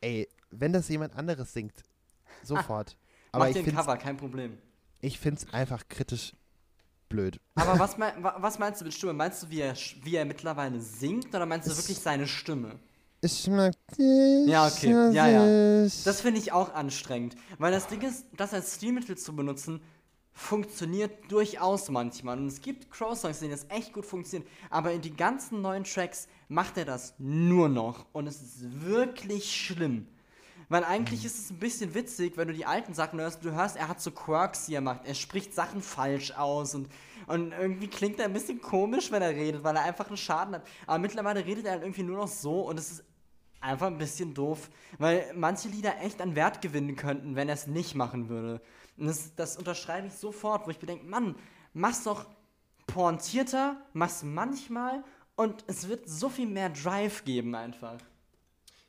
ey, 0.00 0.28
wenn 0.50 0.72
das 0.72 0.88
jemand 0.88 1.14
anderes 1.16 1.52
singt, 1.52 1.82
sofort. 2.42 2.96
aber 3.30 3.44
Mach 3.44 3.48
ich 3.48 3.52
dir 3.54 3.60
ein 3.60 3.64
finde 3.66 3.80
es 3.80 3.86
Cover, 3.86 3.96
kein 3.98 4.16
Problem. 4.16 4.58
ich 5.00 5.18
find's 5.18 5.52
einfach 5.54 5.86
kritisch 5.88 6.32
blöd. 7.08 7.40
Aber 7.54 7.78
was, 7.78 7.96
mein, 7.98 8.22
wa- 8.22 8.36
was 8.38 8.58
meinst 8.58 8.80
du 8.80 8.84
mit 8.84 8.94
Stimme? 8.94 9.12
Meinst 9.12 9.42
du, 9.44 9.50
wie 9.50 9.60
er, 9.60 9.76
wie 10.02 10.16
er 10.16 10.24
mittlerweile 10.24 10.80
singt 10.80 11.28
oder 11.28 11.46
meinst 11.46 11.68
du 11.68 11.76
wirklich 11.76 11.98
seine 11.98 12.26
Stimme? 12.26 12.78
Es 13.24 13.44
schmeckt 13.44 13.78
dich 13.96 14.48
Ja, 14.48 14.66
okay. 14.66 14.90
Ja, 15.12 15.28
ja. 15.28 15.88
Das 16.04 16.20
finde 16.20 16.40
ich 16.40 16.50
auch 16.50 16.74
anstrengend. 16.74 17.36
Weil 17.58 17.70
das 17.70 17.86
Ding 17.86 18.02
ist, 18.02 18.26
das 18.36 18.52
als 18.52 18.74
Stilmittel 18.74 19.16
zu 19.16 19.36
benutzen, 19.36 19.80
funktioniert 20.32 21.30
durchaus 21.30 21.88
manchmal. 21.88 22.36
Und 22.38 22.48
es 22.48 22.60
gibt 22.60 22.90
Crow-Songs, 22.90 23.38
denen 23.38 23.52
das 23.52 23.66
echt 23.68 23.92
gut 23.92 24.06
funktioniert. 24.06 24.50
Aber 24.70 24.90
in 24.92 25.02
die 25.02 25.14
ganzen 25.14 25.62
neuen 25.62 25.84
Tracks 25.84 26.26
macht 26.48 26.76
er 26.76 26.84
das 26.84 27.14
nur 27.18 27.68
noch. 27.68 28.06
Und 28.12 28.26
es 28.26 28.42
ist 28.42 28.84
wirklich 28.84 29.54
schlimm. 29.54 30.08
Weil 30.68 30.82
eigentlich 30.82 31.24
ist 31.24 31.38
es 31.38 31.50
ein 31.50 31.58
bisschen 31.58 31.94
witzig, 31.94 32.36
wenn 32.36 32.48
du 32.48 32.54
die 32.54 32.66
alten 32.66 32.92
Sachen 32.92 33.20
hörst. 33.20 33.44
Du 33.44 33.52
hörst, 33.52 33.76
er 33.76 33.86
hat 33.86 34.00
so 34.00 34.10
Quirks, 34.10 34.66
die 34.66 34.74
er 34.74 34.80
macht. 34.80 35.06
Er 35.06 35.14
spricht 35.14 35.54
Sachen 35.54 35.80
falsch 35.80 36.32
aus 36.32 36.74
und, 36.74 36.88
und 37.28 37.52
irgendwie 37.52 37.88
klingt 37.88 38.18
er 38.18 38.24
ein 38.24 38.32
bisschen 38.32 38.60
komisch, 38.60 39.12
wenn 39.12 39.22
er 39.22 39.30
redet, 39.30 39.62
weil 39.62 39.76
er 39.76 39.84
einfach 39.84 40.08
einen 40.08 40.16
Schaden 40.16 40.56
hat. 40.56 40.66
Aber 40.88 40.98
mittlerweile 40.98 41.44
redet 41.44 41.66
er 41.66 41.72
halt 41.72 41.82
irgendwie 41.82 42.02
nur 42.02 42.16
noch 42.16 42.28
so 42.28 42.62
und 42.62 42.78
es 42.78 42.90
ist 42.90 43.04
einfach 43.62 43.86
ein 43.86 43.98
bisschen 43.98 44.34
doof, 44.34 44.70
weil 44.98 45.32
manche 45.34 45.68
Lieder 45.68 46.00
echt 46.00 46.20
an 46.20 46.34
Wert 46.36 46.60
gewinnen 46.62 46.96
könnten, 46.96 47.36
wenn 47.36 47.48
er 47.48 47.54
es 47.54 47.66
nicht 47.66 47.94
machen 47.94 48.28
würde. 48.28 48.60
Und 48.96 49.06
das, 49.06 49.34
das 49.34 49.56
unterschreibe 49.56 50.06
ich 50.08 50.14
sofort, 50.14 50.66
wo 50.66 50.70
ich 50.70 50.80
mir 50.80 50.86
denke, 50.86 51.04
Mann, 51.06 51.36
mach's 51.72 52.04
doch 52.04 52.26
pointierter, 52.86 53.76
mach's 53.92 54.22
manchmal 54.22 55.04
und 55.36 55.64
es 55.66 55.88
wird 55.88 56.08
so 56.08 56.28
viel 56.28 56.46
mehr 56.46 56.70
Drive 56.70 57.24
geben 57.24 57.54
einfach. 57.54 57.98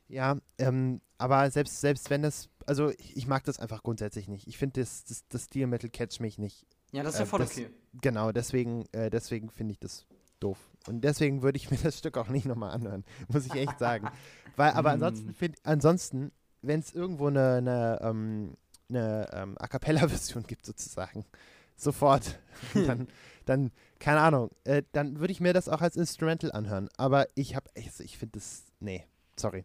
Ja, 0.08 0.36
ähm, 0.58 1.00
aber 1.16 1.50
selbst, 1.50 1.80
selbst 1.80 2.10
wenn 2.10 2.22
das, 2.22 2.50
also 2.66 2.90
ich, 2.90 3.16
ich 3.16 3.26
mag 3.26 3.44
das 3.44 3.58
einfach 3.58 3.82
grundsätzlich 3.82 4.28
nicht. 4.28 4.46
Ich 4.46 4.58
finde, 4.58 4.80
das, 4.80 5.04
das, 5.04 5.26
das 5.28 5.44
Stilmittel 5.44 5.88
catcht 5.88 6.20
mich 6.20 6.36
nicht. 6.38 6.66
Ja, 6.92 7.02
das 7.02 7.14
ist 7.14 7.20
ja 7.20 7.24
Äh, 7.24 7.28
voll 7.28 7.38
das- 7.40 7.52
okay. 7.52 7.70
Genau, 8.02 8.32
deswegen, 8.32 8.84
äh, 8.92 9.08
deswegen 9.08 9.48
finde 9.50 9.72
ich 9.72 9.78
das 9.78 10.04
doof. 10.40 10.58
Und 10.86 11.02
deswegen 11.02 11.42
würde 11.42 11.56
ich 11.56 11.70
mir 11.70 11.78
das 11.78 11.98
Stück 11.98 12.16
auch 12.18 12.28
nicht 12.28 12.46
nochmal 12.46 12.72
anhören, 12.72 13.04
muss 13.28 13.46
ich 13.46 13.54
echt 13.54 13.78
sagen. 13.78 14.08
Weil, 14.56 14.72
aber 14.72 14.90
ansonsten 14.90 15.34
finde 15.34 15.58
ansonsten, 15.64 16.32
wenn 16.62 16.80
es 16.80 16.92
irgendwo 16.92 17.26
eine, 17.28 17.54
eine, 17.56 17.98
ähm, 18.02 18.56
eine 18.88 19.28
ähm, 19.32 19.56
A 19.58 19.66
Cappella-Version 19.66 20.44
gibt, 20.46 20.64
sozusagen, 20.66 21.24
sofort, 21.76 22.38
dann, 22.74 23.08
dann, 23.46 23.72
keine 23.98 24.20
Ahnung, 24.20 24.50
äh, 24.64 24.82
dann 24.92 25.18
würde 25.20 25.32
ich 25.32 25.40
mir 25.40 25.52
das 25.52 25.68
auch 25.68 25.80
als 25.80 25.96
Instrumental 25.96 26.52
anhören. 26.52 26.88
Aber 26.96 27.26
ich 27.34 27.56
habe, 27.56 27.68
ich, 27.74 27.88
ich 28.00 28.18
finde 28.18 28.38
das, 28.38 28.64
nee, 28.80 29.04
sorry. 29.36 29.64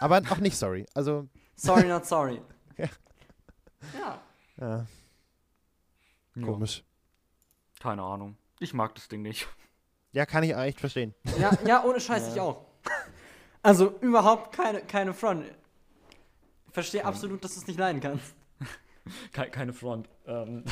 Aber 0.00 0.22
auch 0.30 0.38
nicht 0.38 0.56
sorry. 0.56 0.86
Also, 0.94 1.28
Sorry, 1.56 1.86
not 1.86 2.04
sorry. 2.06 2.40
Ja. 2.76 2.88
ja, 4.60 4.86
Ja, 6.34 6.44
komisch. 6.44 6.82
keine 7.80 8.02
Ahnung. 8.02 8.36
Ich 8.58 8.72
mag 8.74 8.94
das 8.94 9.08
Ding 9.08 9.22
nicht. 9.22 9.46
Ja, 10.14 10.24
kann 10.26 10.44
ich 10.44 10.54
auch 10.54 10.62
echt 10.62 10.78
verstehen. 10.80 11.12
Ja, 11.38 11.50
ja, 11.66 11.84
ohne 11.84 12.00
Scheiß, 12.00 12.34
ich 12.34 12.40
auch. 12.40 12.64
Also 13.62 13.94
überhaupt 14.02 14.54
keine, 14.54 14.82
keine 14.82 15.14
Front. 15.14 15.46
Ich 15.46 16.74
verstehe 16.74 17.02
absolut, 17.02 17.42
dass 17.42 17.54
du 17.54 17.60
es 17.60 17.66
nicht 17.66 17.78
leiden 17.78 17.98
kannst. 17.98 18.34
Ke 19.32 19.48
keine 19.48 19.72
Front. 19.72 20.06
Ähm. 20.26 20.64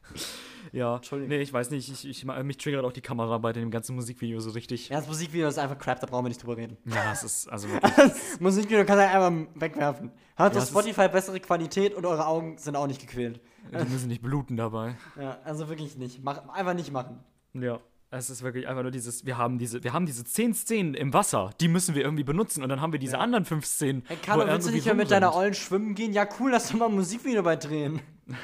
ja, 0.72 0.96
Entschuldigung. 0.96 1.36
nee, 1.36 1.42
ich 1.42 1.52
weiß 1.52 1.70
nicht. 1.72 1.90
Ich, 1.90 2.08
ich, 2.08 2.24
mich 2.24 2.56
triggert 2.56 2.86
auch 2.86 2.92
die 2.92 3.02
Kamera 3.02 3.36
bei 3.36 3.52
dem 3.52 3.70
ganzen 3.70 3.96
Musikvideo 3.96 4.40
so 4.40 4.48
richtig. 4.52 4.88
Ja, 4.88 4.96
das 4.96 5.08
Musikvideo 5.08 5.46
ist 5.46 5.58
einfach 5.58 5.78
crap, 5.78 6.00
da 6.00 6.06
brauchen 6.06 6.24
wir 6.24 6.30
nicht 6.30 6.42
drüber 6.42 6.56
reden. 6.56 6.78
Ja, 6.86 7.12
es 7.12 7.22
ist 7.22 7.48
also 7.48 7.68
wirklich. 7.68 8.40
Musikvideo 8.40 8.86
kannst 8.86 9.02
du 9.02 9.08
einfach 9.10 9.52
wegwerfen. 9.60 10.10
Hat 10.36 10.54
Ja, 10.54 10.62
auf 10.62 10.68
Spotify 10.68 11.08
bessere 11.08 11.38
Qualität 11.40 11.92
und 11.92 12.06
eure 12.06 12.26
Augen 12.26 12.56
sind 12.56 12.76
auch 12.76 12.86
nicht 12.86 13.02
gequält. 13.02 13.42
die 13.70 13.92
müssen 13.92 14.08
nicht 14.08 14.22
bluten 14.22 14.56
dabei. 14.56 14.96
Ja, 15.20 15.38
also 15.44 15.68
wirklich 15.68 15.98
nicht. 15.98 16.24
Mach, 16.24 16.48
einfach 16.48 16.72
nicht 16.72 16.92
machen. 16.92 17.22
Ja. 17.52 17.78
Es 18.10 18.30
ist 18.30 18.42
wirklich 18.42 18.68
einfach 18.68 18.82
nur 18.82 18.92
dieses, 18.92 19.26
wir 19.26 19.36
haben 19.36 19.58
diese, 19.58 19.82
wir 19.82 19.92
haben 19.92 20.06
diese 20.06 20.24
zehn 20.24 20.54
Szenen 20.54 20.94
im 20.94 21.12
Wasser, 21.12 21.50
die 21.60 21.66
müssen 21.68 21.94
wir 21.96 22.02
irgendwie 22.02 22.22
benutzen 22.22 22.62
und 22.62 22.68
dann 22.68 22.80
haben 22.80 22.92
wir 22.92 23.00
diese 23.00 23.18
anderen 23.18 23.44
fünf 23.44 23.66
Szenen. 23.66 24.04
Hey, 24.06 24.16
Carlo, 24.16 24.46
willst 24.46 24.68
du 24.68 24.72
nicht 24.72 24.84
mehr 24.86 24.94
mit 24.94 25.10
deiner 25.10 25.34
Ollen 25.34 25.54
schwimmen 25.54 25.94
gehen? 25.94 26.12
Ja, 26.12 26.26
cool, 26.38 26.52
lass 26.52 26.68
doch 26.68 26.76
mal 26.76 26.86
ein 26.86 26.94
Musikvideo 26.94 27.42
bei 27.42 27.56
drehen. 27.56 28.00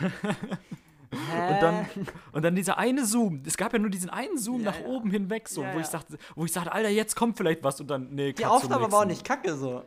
Und 1.13 1.61
dann, 1.61 1.87
und 2.33 2.43
dann 2.43 2.55
dieser 2.55 2.79
eine 2.79 3.05
Zoom. 3.05 3.43
Es 3.45 3.59
gab 3.59 3.75
ja 3.75 3.79
nur 3.79 3.91
diesen 3.91 4.09
einen 4.09 4.39
Zoom 4.39 4.63
Ja, 4.63 4.71
nach 4.71 4.81
ja. 4.81 4.87
oben 4.87 5.11
hinweg, 5.11 5.47
so, 5.47 5.63
Ja, 5.63 5.75
wo 5.75 5.79
ich 5.79 5.85
ja. 5.85 5.91
sagte, 5.91 6.17
wo 6.35 6.47
ich 6.47 6.53
sagte, 6.53 6.73
Alter, 6.73 6.89
jetzt 6.89 7.17
kommt 7.17 7.37
vielleicht 7.37 7.63
was 7.63 7.79
und 7.83 7.89
dann, 7.89 8.15
nee, 8.15 8.33
Die 8.33 8.47
Aufnahme 8.47 8.91
war 8.91 9.01
auch 9.01 9.05
nicht 9.05 9.23
kacke 9.23 9.55
so. 9.55 9.83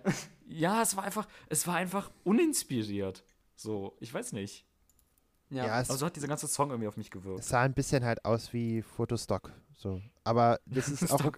Ja, 0.47 0.83
es 0.83 0.95
war 0.95 1.03
einfach, 1.03 1.27
es 1.49 1.65
war 1.65 1.77
einfach 1.77 2.11
uninspiriert. 2.23 3.23
So, 3.55 3.97
ich 3.99 4.13
weiß 4.13 4.33
nicht. 4.33 4.67
Ja. 5.49 5.67
Ja, 5.67 5.81
es, 5.81 5.89
Also 5.89 6.05
hat 6.05 6.15
dieser 6.15 6.27
ganze 6.27 6.47
Song 6.47 6.69
irgendwie 6.69 6.87
auf 6.87 6.97
mich 6.97 7.11
gewirkt. 7.11 7.39
es 7.39 7.49
sah 7.49 7.61
ein 7.61 7.73
bisschen 7.73 8.03
halt 8.03 8.25
aus 8.25 8.51
wie 8.53 8.81
Fotostock. 8.81 9.51
So. 9.77 10.01
Aber 10.23 10.59
das 10.65 10.89
ist 10.89 11.11
auch 11.11 11.31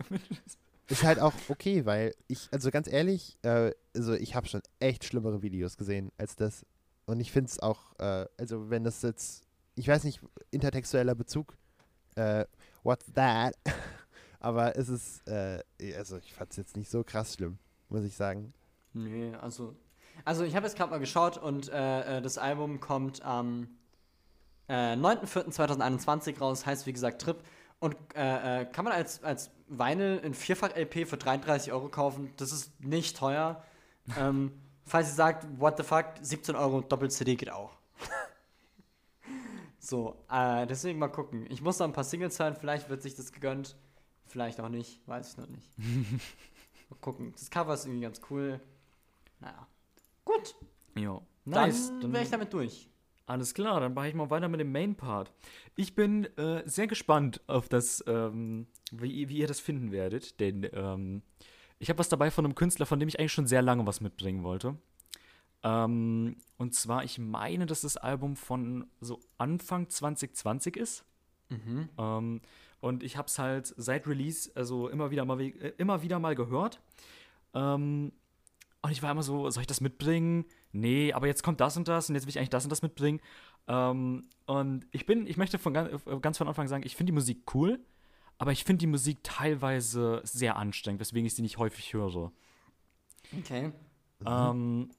ist 0.90 1.04
halt 1.04 1.20
auch 1.20 1.34
okay, 1.50 1.86
weil 1.86 2.14
ich, 2.28 2.48
also 2.52 2.72
ganz 2.72 2.88
ehrlich, 2.88 3.38
äh, 3.42 3.72
also 3.96 4.14
ich 4.14 4.36
habe 4.36 4.48
schon 4.48 4.62
echt 4.80 5.04
schlimmere 5.04 5.42
Videos 5.42 5.78
gesehen 5.78 6.12
als 6.18 6.36
das. 6.36 6.66
Und 7.06 7.20
ich 7.20 7.32
finde 7.32 7.50
es 7.50 7.60
auch, 7.60 7.94
äh, 8.00 8.26
also 8.38 8.70
wenn 8.70 8.84
das 8.84 9.02
jetzt, 9.02 9.44
ich 9.76 9.88
weiß 9.88 10.04
nicht, 10.04 10.22
intertextueller 10.52 11.16
Bezug, 11.16 11.58
äh, 12.16 12.46
what's 12.84 13.12
that? 13.14 13.54
Aber 14.40 14.78
es 14.78 14.88
ist, 14.90 15.28
äh, 15.28 15.62
also 15.98 16.18
ich 16.18 16.34
fand 16.34 16.52
es 16.52 16.58
jetzt 16.58 16.78
nicht 16.78 16.90
so 16.90 17.04
krass 17.04 17.34
schlimm, 17.34 17.58
muss 17.90 18.04
ich 18.04 18.16
sagen. 18.16 18.54
Nee, 18.94 19.34
also. 19.36 19.76
Also 20.26 20.44
ich 20.44 20.56
habe 20.56 20.66
jetzt 20.66 20.76
gerade 20.78 20.90
mal 20.90 21.00
geschaut 21.00 21.38
und 21.38 21.70
äh, 21.70 22.18
äh, 22.18 22.22
das 22.22 22.38
Album 22.38 22.80
kommt 22.80 23.22
am 23.22 23.68
äh, 24.70 24.94
9.4.2021 24.96 26.40
raus, 26.40 26.66
heißt 26.66 26.86
wie 26.86 26.94
gesagt 26.94 27.22
Trip. 27.22 27.38
Und 27.80 27.96
äh, 28.16 28.62
äh, 28.62 28.66
kann 28.66 28.86
man 28.86 28.94
als, 28.94 29.24
als 29.24 29.52
Vinyl 29.68 30.18
in 30.24 30.34
Vierfach-LP 30.34 31.08
für 31.08 31.18
33 31.18 31.72
Euro 31.72 31.90
kaufen. 31.90 32.34
Das 32.38 32.52
ist 32.52 32.80
nicht 32.84 33.18
teuer. 33.18 33.64
ähm, 34.18 34.52
falls 34.86 35.10
ihr 35.10 35.14
sagt, 35.16 35.46
what 35.60 35.78
the 35.78 35.84
fuck, 35.84 36.06
17 36.22 36.56
Euro 36.56 36.82
Doppel-CD 36.82 37.36
geht 37.36 37.52
auch. 37.52 37.78
so, 39.80 40.16
äh, 40.32 40.66
deswegen 40.66 40.98
mal 41.00 41.10
gucken. 41.10 41.46
Ich 41.50 41.62
muss 41.62 41.78
noch 41.80 41.88
ein 41.88 41.94
paar 41.94 42.04
Singles 42.04 42.40
hören, 42.40 42.56
vielleicht 42.56 42.90
wird 42.90 43.02
sich 43.02 43.16
das 43.16 43.32
gegönnt. 43.32 43.76
Vielleicht 44.26 44.60
auch 44.60 44.70
nicht, 44.70 45.08
weiß 45.08 45.32
ich 45.32 45.38
noch 45.38 45.48
nicht. 45.48 45.70
mal 46.90 46.98
gucken. 47.00 47.32
Das 47.34 47.50
Cover 47.50 47.74
ist 47.74 47.86
irgendwie 47.86 48.02
ganz 48.02 48.20
cool. 48.30 48.60
Naja. 49.40 49.68
Gut, 50.26 50.56
Ja. 50.96 51.22
dann 51.46 51.70
Nice. 51.70 51.92
wäre 52.02 52.24
ich 52.24 52.30
damit 52.30 52.52
durch. 52.52 52.90
Alles 53.28 53.54
klar, 53.54 53.82
dann 53.82 53.94
mache 53.94 54.08
ich 54.08 54.16
mal 54.16 54.30
weiter 54.30 54.48
mit 54.48 54.62
dem 54.62 54.72
Main-Part. 54.72 55.34
Ich 55.76 55.96
bin 55.96 56.26
äh, 56.38 56.64
sehr 56.66 56.88
gespannt 56.88 57.42
auf 57.48 57.68
das, 57.68 58.02
ähm, 58.08 58.68
wie, 58.92 59.28
wie 59.28 59.38
ihr 59.38 59.48
das 59.48 59.60
finden 59.60 59.92
werdet, 59.92 60.40
denn 60.40 60.68
ähm, 60.72 61.22
ich 61.78 61.90
habe 61.90 62.00
was 62.00 62.08
dabei 62.08 62.32
von 62.32 62.46
einem 62.46 62.56
Künstler, 62.56 62.86
von 62.86 63.00
dem 63.02 63.10
ich 63.10 63.20
eigentlich 63.20 63.34
schon 63.34 63.46
sehr 63.46 63.62
lange 63.62 63.86
was 63.86 64.00
mitbringen 64.00 64.44
wollte. 64.44 64.78
Ähm, 65.62 66.38
und 66.58 66.74
zwar, 66.74 67.04
ich 67.04 67.20
meine, 67.20 67.66
dass 67.66 67.82
das 67.82 67.98
Album 67.98 68.38
von 68.38 68.88
so 69.02 69.20
Anfang 69.38 69.90
2020 69.90 70.78
ist. 70.78 71.04
Ähm, 71.98 72.42
und 72.80 73.04
ich 73.04 73.18
habe 73.18 73.28
es 73.28 73.40
halt 73.40 73.74
seit 73.76 74.08
Release, 74.08 74.50
also 74.56 74.88
immer 74.88 75.12
wieder 75.12 75.26
mal, 75.26 75.42
äh, 75.42 75.74
immer 75.78 76.02
wieder 76.02 76.20
mal 76.20 76.36
gehört. 76.36 76.82
Ähm, 77.54 78.14
und 78.82 78.92
ich 78.92 79.04
war 79.04 79.12
immer 79.12 79.24
so, 79.24 79.50
soll 79.50 79.62
ich 79.62 79.68
das 79.68 79.82
mitbringen? 79.82 80.46
Nee, 80.72 81.14
aber 81.14 81.28
jetzt 81.28 81.44
kommt 81.44 81.60
das 81.60 81.78
und 81.78 81.88
das 81.88 82.10
und 82.10 82.16
jetzt 82.16 82.26
will 82.26 82.30
ich 82.30 82.38
eigentlich 82.38 82.50
das 82.50 82.64
und 82.64 82.70
das 82.70 82.82
mitbringen. 82.82 83.20
Ähm, 83.68 84.28
und 84.46 84.86
ich 84.92 85.06
bin, 85.06 85.28
ich 85.28 85.38
möchte 85.38 85.58
von 85.58 85.74
ganz, 85.74 86.06
äh, 86.06 86.20
ganz 86.20 86.38
von 86.38 86.48
Anfang 86.48 86.68
sagen, 86.68 86.84
ich 86.86 86.96
finde 86.96 87.12
die 87.12 87.16
Musik 87.16 87.54
cool, 87.54 87.80
aber 88.38 88.52
ich 88.52 88.64
finde 88.64 88.80
die 88.82 88.88
Musik 88.88 89.20
teilweise 89.24 90.22
sehr 90.24 90.56
anstrengend, 90.56 91.02
weswegen 91.02 91.26
ich 91.26 91.36
sie 91.36 91.42
nicht 91.42 91.58
häufig 91.58 91.94
höre. 91.94 92.32
Okay. 93.38 93.72
Ähm, 94.26 94.90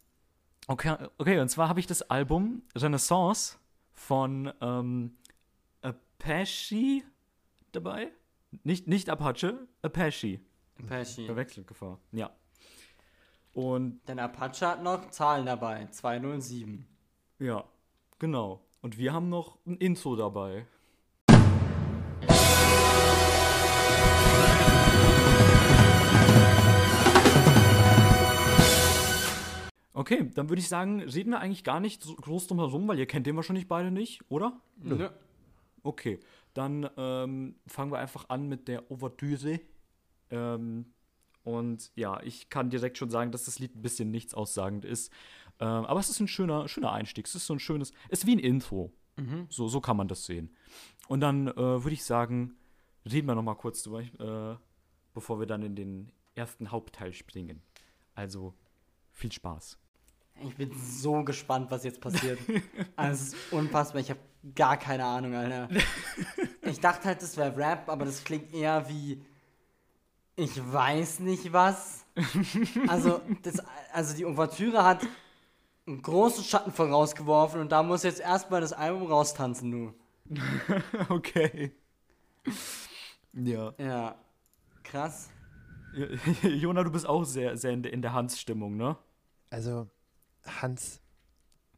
okay, 0.66 0.96
okay, 1.18 1.40
und 1.40 1.48
zwar 1.48 1.68
habe 1.68 1.80
ich 1.80 1.86
das 1.86 2.02
Album 2.02 2.62
Renaissance 2.76 3.58
von 3.94 4.52
ähm, 4.60 5.16
Apache 5.82 7.02
dabei. 7.72 8.12
Nicht, 8.64 8.86
nicht 8.86 9.08
Apache, 9.08 9.66
Apache. 9.82 10.40
Apache. 10.78 11.24
Verwechselgefahr. 11.24 11.98
Ja. 12.12 12.30
Und 13.58 14.02
Denn 14.06 14.20
Apache 14.20 14.68
hat 14.68 14.84
noch 14.84 15.10
Zahlen 15.10 15.44
dabei. 15.44 15.88
207. 15.90 16.86
ja, 17.40 17.64
genau. 18.20 18.60
Und 18.82 18.98
wir 18.98 19.12
haben 19.12 19.28
noch 19.28 19.58
ein 19.66 19.76
Intro 19.78 20.14
dabei. 20.14 20.64
Okay, 29.92 30.30
dann 30.36 30.48
würde 30.48 30.60
ich 30.60 30.68
sagen, 30.68 31.00
reden 31.00 31.30
wir 31.30 31.40
eigentlich 31.40 31.64
gar 31.64 31.80
nicht 31.80 32.04
so 32.04 32.14
groß 32.14 32.46
drum 32.46 32.60
herum, 32.60 32.86
weil 32.86 33.00
ihr 33.00 33.06
kennt 33.06 33.26
den 33.26 33.34
wahrscheinlich 33.34 33.66
beide 33.66 33.90
nicht, 33.90 34.20
oder? 34.28 34.60
Nö. 34.76 35.08
Okay, 35.82 36.20
dann 36.54 36.88
ähm, 36.96 37.56
fangen 37.66 37.90
wir 37.90 37.98
einfach 37.98 38.28
an 38.28 38.46
mit 38.46 38.68
der 38.68 38.88
Ouvertüre. 38.88 39.58
Ähm, 40.30 40.92
und 41.48 41.90
ja, 41.94 42.20
ich 42.22 42.50
kann 42.50 42.68
direkt 42.68 42.98
schon 42.98 43.10
sagen, 43.10 43.32
dass 43.32 43.44
das 43.44 43.58
Lied 43.58 43.74
ein 43.74 43.82
bisschen 43.82 44.10
nichts 44.10 44.34
aussagend 44.34 44.84
ist. 44.84 45.10
Ähm, 45.60 45.86
aber 45.86 45.98
es 45.98 46.10
ist 46.10 46.20
ein 46.20 46.28
schöner, 46.28 46.68
schöner 46.68 46.92
Einstieg. 46.92 47.26
Es 47.26 47.34
ist 47.34 47.46
so 47.46 47.54
ein 47.54 47.58
schönes, 47.58 47.92
es 48.10 48.20
ist 48.20 48.26
wie 48.26 48.36
ein 48.36 48.38
Intro. 48.38 48.92
So, 49.48 49.66
so 49.66 49.80
kann 49.80 49.96
man 49.96 50.06
das 50.06 50.26
sehen. 50.26 50.54
Und 51.08 51.20
dann 51.20 51.48
äh, 51.48 51.56
würde 51.56 51.92
ich 51.92 52.04
sagen, 52.04 52.54
reden 53.04 53.26
wir 53.26 53.34
noch 53.34 53.42
mal 53.42 53.56
kurz 53.56 53.82
drüber, 53.82 54.02
äh, 54.02 54.56
bevor 55.12 55.40
wir 55.40 55.46
dann 55.46 55.62
in 55.62 55.74
den 55.74 56.12
ersten 56.36 56.70
Hauptteil 56.70 57.12
springen. 57.12 57.60
Also, 58.14 58.54
viel 59.12 59.32
Spaß. 59.32 59.76
Ich 60.44 60.54
bin 60.54 60.70
so 60.72 61.24
gespannt, 61.24 61.70
was 61.70 61.82
jetzt 61.82 62.00
passiert. 62.00 62.38
also, 62.96 63.12
es 63.24 63.32
ist 63.32 63.52
unfassbar. 63.52 64.00
Ich 64.00 64.10
habe 64.10 64.20
gar 64.54 64.76
keine 64.76 65.04
Ahnung, 65.04 65.34
Alter. 65.34 65.68
Ich 66.62 66.80
dachte 66.80 67.06
halt, 67.06 67.22
das 67.22 67.38
wäre 67.38 67.56
Rap, 67.56 67.88
aber 67.88 68.04
das 68.04 68.22
klingt 68.22 68.52
eher 68.52 68.86
wie. 68.90 69.22
Ich 70.38 70.72
weiß 70.72 71.18
nicht 71.18 71.52
was. 71.52 72.06
Also, 72.86 73.20
das, 73.42 73.60
also 73.92 74.16
die 74.16 74.24
Ouvertüre 74.24 74.84
hat 74.84 75.04
einen 75.84 76.00
großen 76.00 76.44
Schatten 76.44 76.70
vorausgeworfen 76.70 77.60
und 77.60 77.72
da 77.72 77.82
muss 77.82 78.04
jetzt 78.04 78.20
erstmal 78.20 78.60
das 78.60 78.72
Album 78.72 79.08
raustanzen, 79.08 79.68
du. 79.68 79.94
okay. 81.08 81.72
Ja. 83.32 83.74
Ja. 83.78 84.14
Krass. 84.84 85.28
Jona, 86.42 86.84
du 86.84 86.92
bist 86.92 87.08
auch 87.08 87.24
sehr, 87.24 87.56
sehr 87.56 87.72
in 87.72 87.82
der, 87.82 88.12
Hans-Stimmung, 88.12 88.76
ne? 88.76 88.96
Also, 89.50 89.88
Hans, 90.44 91.00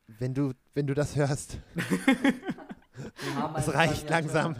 wenn 0.07 0.35
du, 0.35 0.53
wenn 0.75 0.87
du 0.87 0.92
das 0.92 1.16
hörst, 1.16 1.59
es 3.57 3.68
einen 3.68 3.75
reicht 3.75 4.11
langsam. 4.11 4.57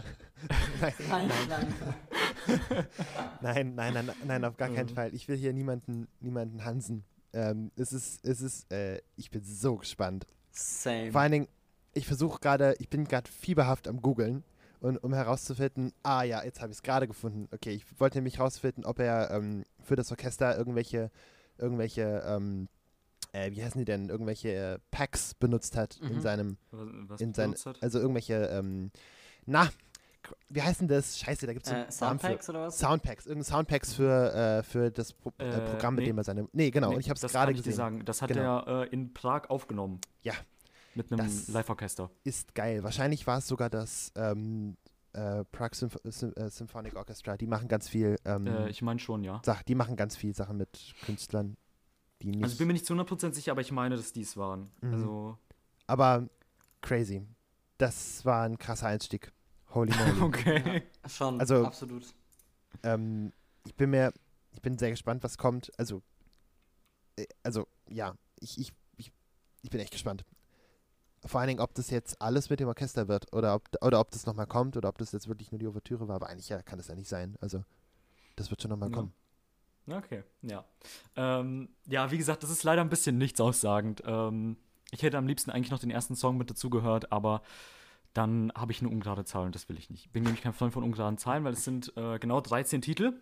nein, 0.81 0.93
Reicht 1.11 1.49
langsam. 1.49 1.93
nein, 3.41 3.75
nein, 3.75 3.93
nein, 3.93 4.11
nein, 4.25 4.45
auf 4.45 4.57
gar 4.57 4.69
keinen 4.69 4.89
Fall. 4.89 5.13
Ich 5.13 5.27
will 5.27 5.37
hier 5.37 5.53
niemanden, 5.53 6.07
niemanden 6.19 6.63
Hansen. 6.65 7.03
Ähm, 7.33 7.71
es 7.75 7.93
ist, 7.93 8.25
es 8.25 8.41
ist, 8.41 8.71
äh, 8.71 9.01
ich 9.15 9.31
bin 9.31 9.43
so 9.43 9.77
gespannt. 9.77 10.25
Same. 10.51 11.11
Vor 11.11 11.21
allen 11.21 11.31
Dingen, 11.31 11.47
ich 11.93 12.05
versuche 12.05 12.39
gerade, 12.39 12.75
ich 12.79 12.89
bin 12.89 13.05
gerade 13.05 13.29
fieberhaft 13.29 13.87
am 13.87 14.01
googeln 14.01 14.43
und 14.79 14.97
um 14.97 15.13
herauszufinden, 15.13 15.93
ah 16.03 16.23
ja, 16.23 16.43
jetzt 16.43 16.61
habe 16.61 16.71
ich 16.71 16.77
es 16.77 16.83
gerade 16.83 17.07
gefunden. 17.07 17.47
Okay, 17.51 17.71
ich 17.71 17.85
wollte 17.99 18.17
nämlich 18.17 18.37
herausfinden, 18.39 18.85
ob 18.85 18.99
er 18.99 19.31
ähm, 19.31 19.65
für 19.83 19.95
das 19.95 20.11
Orchester 20.11 20.57
irgendwelche, 20.57 21.09
irgendwelche, 21.57 22.23
ähm, 22.25 22.67
äh, 23.31 23.51
wie 23.51 23.63
heißen 23.63 23.79
die 23.79 23.85
denn, 23.85 24.09
irgendwelche 24.09 24.49
äh, 24.53 24.79
Packs 24.91 25.33
benutzt 25.35 25.77
hat 25.77 25.97
in 26.01 26.15
Mhm. 26.15 26.21
seinem, 26.21 26.57
Was, 26.71 26.87
was 27.07 27.21
in 27.21 27.33
sein, 27.33 27.55
also 27.79 27.99
irgendwelche, 27.99 28.45
ähm, 28.47 28.91
na, 29.45 29.69
wie 30.49 30.61
heißen 30.61 30.87
das? 30.87 31.17
Scheiße, 31.19 31.45
da 31.47 31.53
gibt 31.53 31.65
es 31.65 31.71
Äh, 31.71 31.89
Soundpacks 31.91 32.49
oder 32.49 32.61
was? 32.67 32.77
Soundpacks, 32.79 33.25
irgendein 33.25 33.45
Soundpacks 33.51 33.93
für, 33.93 34.33
äh, 34.33 34.63
für 34.63 34.91
das 34.91 35.13
Pro 35.13 35.31
äh, 35.39 35.49
Äh, 35.49 35.69
Programm, 35.71 35.95
mit 35.95 36.03
nee. 36.03 36.09
dem 36.09 36.17
er 36.17 36.23
seine, 36.23 36.47
nee, 36.53 36.71
genau, 36.71 36.89
Nee, 36.89 36.95
und 36.95 36.99
ich 37.01 37.09
habe 37.09 37.15
es 37.15 37.21
das 37.21 37.31
gerade 37.33 37.53
gesehen. 37.53 37.73
sagen. 37.73 38.05
Das 38.05 38.21
hat 38.21 38.29
Genau. 38.29 38.59
er 38.59 38.83
äh, 38.83 38.87
in 38.89 39.13
Prag 39.13 39.49
aufgenommen. 39.49 39.99
Ja. 40.21 40.33
Mit 40.93 41.11
einem 41.11 41.25
Das- 41.25 41.47
Live-Orchester. 41.47 42.11
ist 42.23 42.53
geil. 42.53 42.83
Wahrscheinlich 42.83 43.25
war 43.25 43.37
es 43.39 43.47
sogar 43.47 43.69
das 43.69 44.11
ähm, 44.15 44.75
äh, 45.13 45.43
Prague 45.45 45.75
Symph 45.75 45.97
Sym 46.05 46.33
äh, 46.35 46.49
Symphonic 46.49 46.95
Orchestra. 46.95 47.37
Die 47.37 47.47
machen 47.47 47.67
ganz 47.67 47.87
viel, 47.89 48.17
ähm, 48.25 48.45
Äh, 48.47 48.69
ich 48.69 48.81
meine 48.81 48.99
schon, 48.99 49.23
ja. 49.23 49.41
Sach 49.45 49.63
die 49.63 49.75
machen 49.75 49.95
ganz 49.95 50.15
viel 50.17 50.35
Sachen 50.35 50.57
mit 50.57 50.93
Künstlern, 51.05 51.55
die 52.21 52.31
nicht. 52.31 52.43
Also 52.43 52.53
ich 52.53 52.57
bin 52.59 52.67
mir 52.67 52.73
nicht 52.73 52.85
zu 52.85 52.93
100% 52.93 53.33
sicher, 53.33 53.51
aber 53.53 53.61
ich 53.61 53.71
meine, 53.71 53.95
dass 53.95 54.11
dies 54.13 54.35
waren. 54.37 54.69
Mhm. 54.81 54.93
Also, 54.93 55.37
aber 55.87 56.27
crazy. 56.81 57.25
Das 57.77 58.23
war 58.25 58.43
ein 58.43 58.57
krasser 58.57 58.87
Einstieg. 58.87 59.31
Holy 59.73 59.91
moly. 59.95 60.21
okay. 60.21 60.83
Schon, 61.07 61.39
Also- 61.39 61.65
absolut. 61.65 62.05
ähm, 62.83 63.31
ich 63.65 63.75
bin 63.75 63.89
mir, 63.91 64.13
ich 64.53 64.61
bin 64.61 64.77
sehr 64.77 64.89
gespannt, 64.89 65.23
was 65.23 65.37
kommt. 65.37 65.71
Also, 65.77 66.01
äh, 67.17 67.25
also 67.43 67.67
ja, 67.89 68.15
ich, 68.39 68.59
ich, 68.59 68.73
ich, 68.97 69.11
ich 69.61 69.69
bin 69.69 69.79
echt 69.79 69.91
gespannt. 69.91 70.25
Vor 71.25 71.39
allen 71.39 71.49
Dingen, 71.49 71.59
ob 71.59 71.73
das 71.75 71.91
jetzt 71.91 72.19
alles 72.19 72.49
mit 72.49 72.59
dem 72.59 72.67
Orchester 72.67 73.07
wird 73.07 73.31
oder 73.31 73.53
ob, 73.53 73.69
oder 73.81 73.99
ob 73.99 74.09
das 74.09 74.25
nochmal 74.25 74.47
kommt 74.47 74.75
oder 74.75 74.89
ob 74.89 74.97
das 74.97 75.11
jetzt 75.11 75.27
wirklich 75.27 75.51
nur 75.51 75.59
die 75.59 75.67
Ouvertüre 75.67 76.07
war. 76.07 76.15
Aber 76.15 76.27
eigentlich 76.29 76.49
ja, 76.49 76.61
kann 76.63 76.79
das 76.79 76.87
ja 76.87 76.95
nicht 76.95 77.07
sein. 77.07 77.35
Also, 77.41 77.63
das 78.35 78.49
wird 78.49 78.61
schon 78.61 78.69
nochmal 78.71 78.89
Ja. 78.89 78.95
kommen. 78.95 79.13
Okay, 79.87 80.23
ja. 80.41 80.63
Ähm, 81.15 81.69
ja, 81.87 82.09
wie 82.11 82.17
gesagt, 82.17 82.43
das 82.43 82.49
ist 82.49 82.63
leider 82.63 82.81
ein 82.81 82.89
bisschen 82.89 83.17
nichts 83.17 83.39
aussagend. 83.41 84.01
Ähm, 84.05 84.57
ich 84.91 85.03
hätte 85.03 85.17
am 85.17 85.27
liebsten 85.27 85.51
eigentlich 85.51 85.71
noch 85.71 85.79
den 85.79 85.91
ersten 85.91 86.15
Song 86.15 86.37
mit 86.37 86.49
dazugehört, 86.49 87.11
aber 87.11 87.41
dann 88.13 88.51
habe 88.55 88.71
ich 88.71 88.81
eine 88.81 88.89
ungerade 88.89 89.23
Zahl 89.25 89.45
und 89.45 89.55
das 89.55 89.69
will 89.69 89.77
ich 89.77 89.89
nicht. 89.89 90.05
Ich 90.05 90.11
bin 90.11 90.23
nämlich 90.23 90.41
kein 90.41 90.53
Freund 90.53 90.73
von 90.73 90.83
ungeraden 90.83 91.17
Zahlen, 91.17 91.43
weil 91.43 91.53
es 91.53 91.63
sind 91.63 91.95
äh, 91.95 92.19
genau 92.19 92.41
13 92.41 92.81
Titel. 92.81 93.13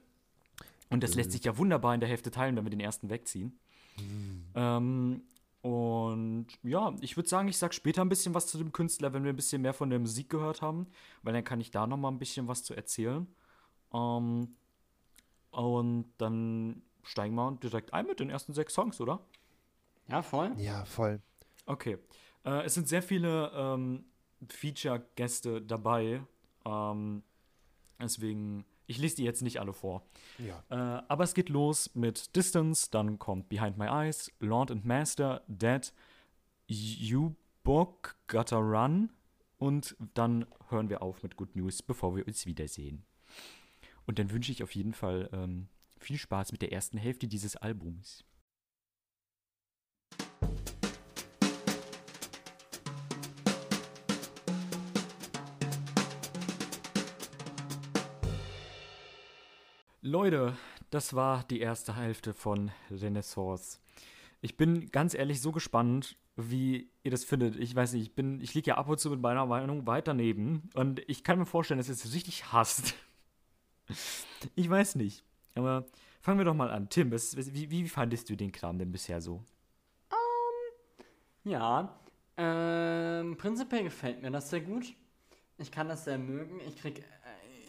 Und 0.90 1.04
das 1.04 1.14
lässt 1.14 1.32
sich 1.32 1.44
ja 1.44 1.58
wunderbar 1.58 1.94
in 1.94 2.00
der 2.00 2.10
Hälfte 2.10 2.32
teilen, 2.32 2.56
wenn 2.56 2.64
wir 2.66 2.72
den 2.72 2.80
ersten 2.80 3.10
wegziehen. 3.12 3.60
Ähm, 4.56 5.22
Und 5.62 6.48
ja, 6.64 6.96
ich 7.02 7.18
würde 7.18 7.28
sagen, 7.30 7.48
ich 7.50 7.58
sag 7.58 7.74
später 7.74 8.02
ein 8.02 8.10
bisschen 8.10 8.34
was 8.34 8.48
zu 8.48 8.58
dem 8.58 8.72
Künstler, 8.72 9.14
wenn 9.14 9.24
wir 9.24 9.34
ein 9.34 9.36
bisschen 9.36 9.62
mehr 9.62 9.74
von 9.74 9.90
der 9.90 10.00
Musik 10.00 10.30
gehört 10.30 10.62
haben, 10.62 10.88
weil 11.22 11.34
dann 11.34 11.44
kann 11.44 11.60
ich 11.60 11.70
da 11.70 11.86
noch 11.86 11.98
mal 11.98 12.08
ein 12.10 12.18
bisschen 12.18 12.48
was 12.48 12.64
zu 12.64 12.74
erzählen. 12.74 13.28
Ähm, 13.94 14.56
und 15.52 16.06
dann 16.18 16.82
steigen 17.04 17.36
wir 17.36 17.52
direkt 17.62 17.94
ein 17.94 18.08
mit 18.08 18.20
den 18.20 18.30
ersten 18.30 18.54
sechs 18.54 18.74
Songs, 18.74 19.02
oder? 19.02 19.20
Ja, 20.08 20.22
voll. 20.22 20.54
Ja, 20.58 20.86
voll. 20.86 21.22
Okay. 21.66 21.98
Äh, 22.46 22.64
es 22.64 22.74
sind 22.74 22.88
sehr 22.88 23.04
viele 23.04 23.52
ähm, 23.54 24.06
Feature-Gäste 24.48 25.62
dabei. 25.62 26.22
Ähm, 26.66 27.24
deswegen, 28.02 28.66
ich 28.88 28.98
lese 28.98 29.18
die 29.18 29.24
jetzt 29.24 29.42
nicht 29.42 29.60
alle 29.60 29.74
vor. 29.74 30.04
Ja. 30.38 30.64
Äh, 30.70 31.04
aber 31.08 31.24
es 31.24 31.34
geht 31.34 31.50
los 31.50 31.94
mit 31.96 32.36
Distance, 32.36 32.90
dann 32.92 33.20
kommt 33.20 33.50
Behind 33.50 33.78
My 33.78 33.88
Eyes, 33.88 34.32
Lord 34.40 34.72
and 34.72 34.86
Master, 34.86 35.44
Dead, 35.48 35.94
You 36.68 37.36
Book, 37.64 38.16
Gotta 38.28 38.58
Run 38.58 39.10
und 39.58 39.96
dann 40.14 40.46
hören 40.70 40.90
wir 40.90 41.02
auf 41.02 41.22
mit 41.24 41.36
Good 41.36 41.56
News, 41.56 41.82
bevor 41.82 42.16
wir 42.16 42.26
uns 42.26 42.46
wiedersehen. 42.46 43.04
Und 44.06 44.18
dann 44.18 44.32
wünsche 44.32 44.52
ich 44.52 44.64
auf 44.64 44.74
jeden 44.74 44.94
Fall 44.94 45.30
ähm, 45.34 45.68
viel 46.00 46.18
Spaß 46.18 46.52
mit 46.52 46.62
der 46.62 46.72
ersten 46.72 46.98
Hälfte 46.98 47.28
dieses 47.28 47.56
Albums. 47.56 48.24
Leute, 60.10 60.58
das 60.90 61.14
war 61.14 61.44
die 61.44 61.60
erste 61.60 61.96
Hälfte 61.96 62.34
von 62.34 62.72
Renaissance. 62.90 63.80
Ich 64.42 64.58
bin 64.58 64.92
ganz 64.92 65.14
ehrlich 65.14 65.40
so 65.40 65.52
gespannt, 65.52 66.18
wie 66.36 66.90
ihr 67.04 67.12
das 67.12 67.24
findet. 67.24 67.56
Ich 67.58 67.76
weiß 67.76 67.94
nicht, 67.94 68.02
ich 68.02 68.16
bin, 68.16 68.42
ich 68.42 68.56
liege 68.56 68.72
ja 68.72 68.78
ab 68.78 68.90
und 68.90 69.00
zu 69.00 69.12
mit 69.12 69.22
meiner 69.22 69.46
Meinung 69.46 69.86
weit 69.86 70.08
daneben 70.08 70.70
und 70.74 71.00
ich 71.08 71.24
kann 71.24 71.38
mir 71.38 71.46
vorstellen, 71.46 71.78
dass 71.78 71.90
ihr 71.90 71.94
es 71.94 72.14
richtig 72.14 72.52
hasst. 72.52 72.96
Ich 74.56 74.70
weiß 74.70 74.96
nicht. 74.96 75.24
Aber 75.56 75.86
fangen 76.22 76.40
wir 76.40 76.46
doch 76.46 76.56
mal 76.56 76.72
an. 76.72 76.90
Tim, 76.90 77.12
was, 77.12 77.36
wie, 77.36 77.70
wie 77.70 77.88
fandest 77.88 78.30
du 78.30 78.36
den 78.36 78.52
Kram 78.52 78.80
denn 78.80 78.92
bisher 78.92 79.22
so? 79.22 79.44
Ja, 81.44 82.00
ähm, 82.38 83.38
prinzipiell 83.38 83.84
gefällt 83.84 84.22
mir 84.22 84.32
das 84.32 84.50
sehr 84.50 84.62
gut. 84.62 84.94
Ich 85.60 85.72
kann 85.72 85.88
das 85.88 86.06
sehr 86.06 86.18
mögen. 86.18 86.60
Ich 86.68 86.78
krieg 86.78 87.00
äh, 87.00 87.04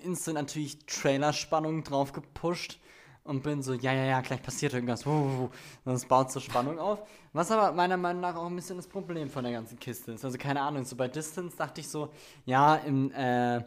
instant 0.03 0.37
natürlich 0.37 0.85
Trailer-Spannung 0.87 1.85
drauf 1.85 2.13
gepusht 2.13 2.79
und 3.25 3.43
bin 3.43 3.63
so, 3.63 3.75
ja, 3.75 3.93
ja, 3.93 4.05
ja, 4.05 4.21
gleich 4.21 4.43
passiert 4.43 4.73
irgendwas. 4.73 5.05
Und 5.07 5.51
es 5.85 6.05
baut 6.05 6.33
so 6.33 6.41
Spannung 6.41 6.79
auf. 6.79 7.01
Was 7.33 7.51
aber 7.51 7.73
meiner 7.73 7.97
Meinung 7.97 8.23
nach 8.23 8.35
auch 8.35 8.47
ein 8.47 8.57
bisschen 8.57 8.77
das 8.77 8.89
Problem 8.89 9.31
von 9.31 9.45
der 9.45 9.53
ganzen 9.53 9.79
Kiste 9.79 10.13
ist. 10.13 10.25
Also 10.25 10.39
keine 10.39 10.61
Ahnung, 10.63 10.85
so 10.85 10.97
bei 10.97 11.09
Distance 11.09 11.57
dachte 11.57 11.81
ich 11.81 11.89
so, 11.89 12.11
ja, 12.45 12.77
im, 12.77 13.13
äh, 13.13 13.63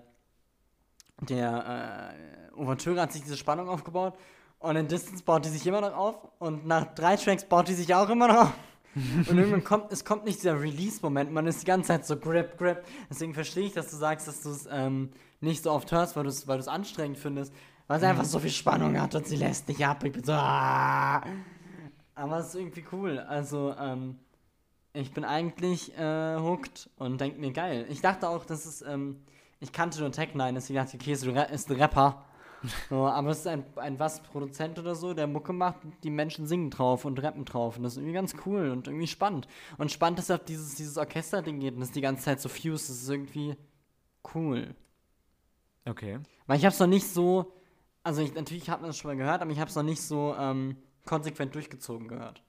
der 1.21 2.15
äh, 2.55 2.59
Ouvertüre 2.59 3.01
hat 3.01 3.13
sich 3.13 3.21
diese 3.21 3.37
Spannung 3.37 3.69
aufgebaut 3.69 4.15
und 4.59 4.75
in 4.75 4.87
Distance 4.87 5.23
baut 5.23 5.45
die 5.45 5.49
sich 5.49 5.65
immer 5.65 5.81
noch 5.81 5.95
auf 5.95 6.15
und 6.39 6.65
nach 6.65 6.93
drei 6.95 7.15
Tracks 7.15 7.45
baut 7.45 7.67
die 7.67 7.73
sich 7.73 7.93
auch 7.93 8.09
immer 8.09 8.27
noch 8.27 8.41
auf. 8.43 8.53
Und 9.29 9.37
irgendwann 9.37 9.63
kommt, 9.63 9.91
es 9.91 10.05
kommt 10.05 10.25
nicht 10.25 10.39
dieser 10.39 10.59
Release-Moment, 10.59 11.31
man 11.31 11.47
ist 11.47 11.61
die 11.61 11.65
ganze 11.65 11.87
Zeit 11.87 12.05
so 12.05 12.17
grip, 12.17 12.57
grip. 12.57 12.83
Deswegen 13.09 13.33
verstehe 13.33 13.65
ich, 13.65 13.73
dass 13.73 13.89
du 13.89 13.97
sagst, 13.97 14.27
dass 14.27 14.41
du 14.41 14.49
es 14.49 14.67
ähm, 14.71 15.09
nicht 15.41 15.63
so 15.63 15.71
oft 15.71 15.91
hörst, 15.91 16.15
weil 16.15 16.23
du 16.23 16.29
es 16.29 16.47
weil 16.47 16.57
du's 16.57 16.67
anstrengend 16.67 17.17
findest, 17.17 17.53
weil 17.87 17.97
es 17.97 18.03
einfach 18.03 18.25
so 18.25 18.39
viel 18.39 18.51
Spannung 18.51 18.99
hat 18.99 19.15
und 19.15 19.27
sie 19.27 19.35
lässt 19.35 19.67
nicht 19.67 19.85
ab. 19.85 20.03
Ich 20.03 20.11
bin 20.11 20.23
so, 20.23 20.33
ah. 20.33 21.23
Aber 22.15 22.37
es 22.37 22.49
ist 22.49 22.55
irgendwie 22.55 22.85
cool. 22.91 23.19
Also, 23.19 23.73
ähm, 23.79 24.19
ich 24.93 25.11
bin 25.11 25.25
eigentlich 25.25 25.97
äh, 25.97 26.37
hooked 26.37 26.89
und 26.97 27.19
denke 27.19 27.39
mir, 27.39 27.51
geil. 27.51 27.85
Ich 27.89 28.01
dachte 28.01 28.29
auch, 28.29 28.45
dass 28.45 28.65
es, 28.65 28.83
ähm, 28.83 29.23
ich 29.59 29.71
kannte 29.71 29.99
nur 29.99 30.09
Tech9, 30.09 30.53
deswegen 30.53 30.77
dachte 30.77 30.97
ich, 30.97 31.01
okay, 31.01 31.13
ist 31.51 31.69
ein 31.69 31.75
Rapper. 31.77 32.23
So, 32.89 33.07
aber 33.07 33.31
es 33.31 33.39
ist 33.39 33.47
ein, 33.47 33.65
ein 33.75 33.99
was 33.99 34.23
Produzent 34.23 34.79
oder 34.79 34.95
so, 34.95 35.13
der 35.13 35.27
Mucke 35.27 35.53
macht, 35.53 35.79
die 36.03 36.09
Menschen 36.09 36.47
singen 36.47 36.69
drauf 36.69 37.05
und 37.05 37.21
rappen 37.21 37.45
drauf. 37.45 37.77
Und 37.77 37.83
das 37.83 37.93
ist 37.93 37.97
irgendwie 37.97 38.13
ganz 38.13 38.35
cool 38.45 38.69
und 38.69 38.87
irgendwie 38.87 39.07
spannend. 39.07 39.47
Und 39.77 39.91
spannend, 39.91 40.19
dass 40.19 40.29
er 40.29 40.37
auf 40.37 40.45
dieses, 40.45 40.75
dieses 40.75 40.97
Orchester-Ding 40.97 41.59
geht 41.59 41.73
und 41.73 41.81
das 41.81 41.91
die 41.91 42.01
ganze 42.01 42.23
Zeit 42.23 42.39
so 42.39 42.49
fused. 42.49 42.89
Das 42.89 43.01
ist 43.01 43.09
irgendwie 43.09 43.55
cool. 44.33 44.75
Okay. 45.85 46.19
Weil 46.47 46.57
ich 46.57 46.65
hab's 46.65 46.79
noch 46.79 46.87
nicht 46.87 47.07
so, 47.07 47.53
also 48.03 48.21
ich, 48.21 48.33
natürlich 48.33 48.69
hat 48.69 48.81
man 48.81 48.89
das 48.89 48.97
schon 48.97 49.11
mal 49.11 49.17
gehört, 49.17 49.41
aber 49.41 49.51
ich 49.51 49.59
hab's 49.59 49.75
noch 49.75 49.83
nicht 49.83 50.01
so 50.01 50.35
ähm, 50.37 50.77
konsequent 51.05 51.53
durchgezogen 51.55 52.07
gehört. 52.07 52.43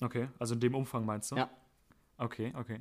Okay, 0.00 0.28
also 0.38 0.54
in 0.54 0.60
dem 0.60 0.74
Umfang 0.74 1.04
meinst 1.04 1.30
du? 1.30 1.36
Ja. 1.36 1.50
Okay, 2.16 2.52
okay. 2.56 2.80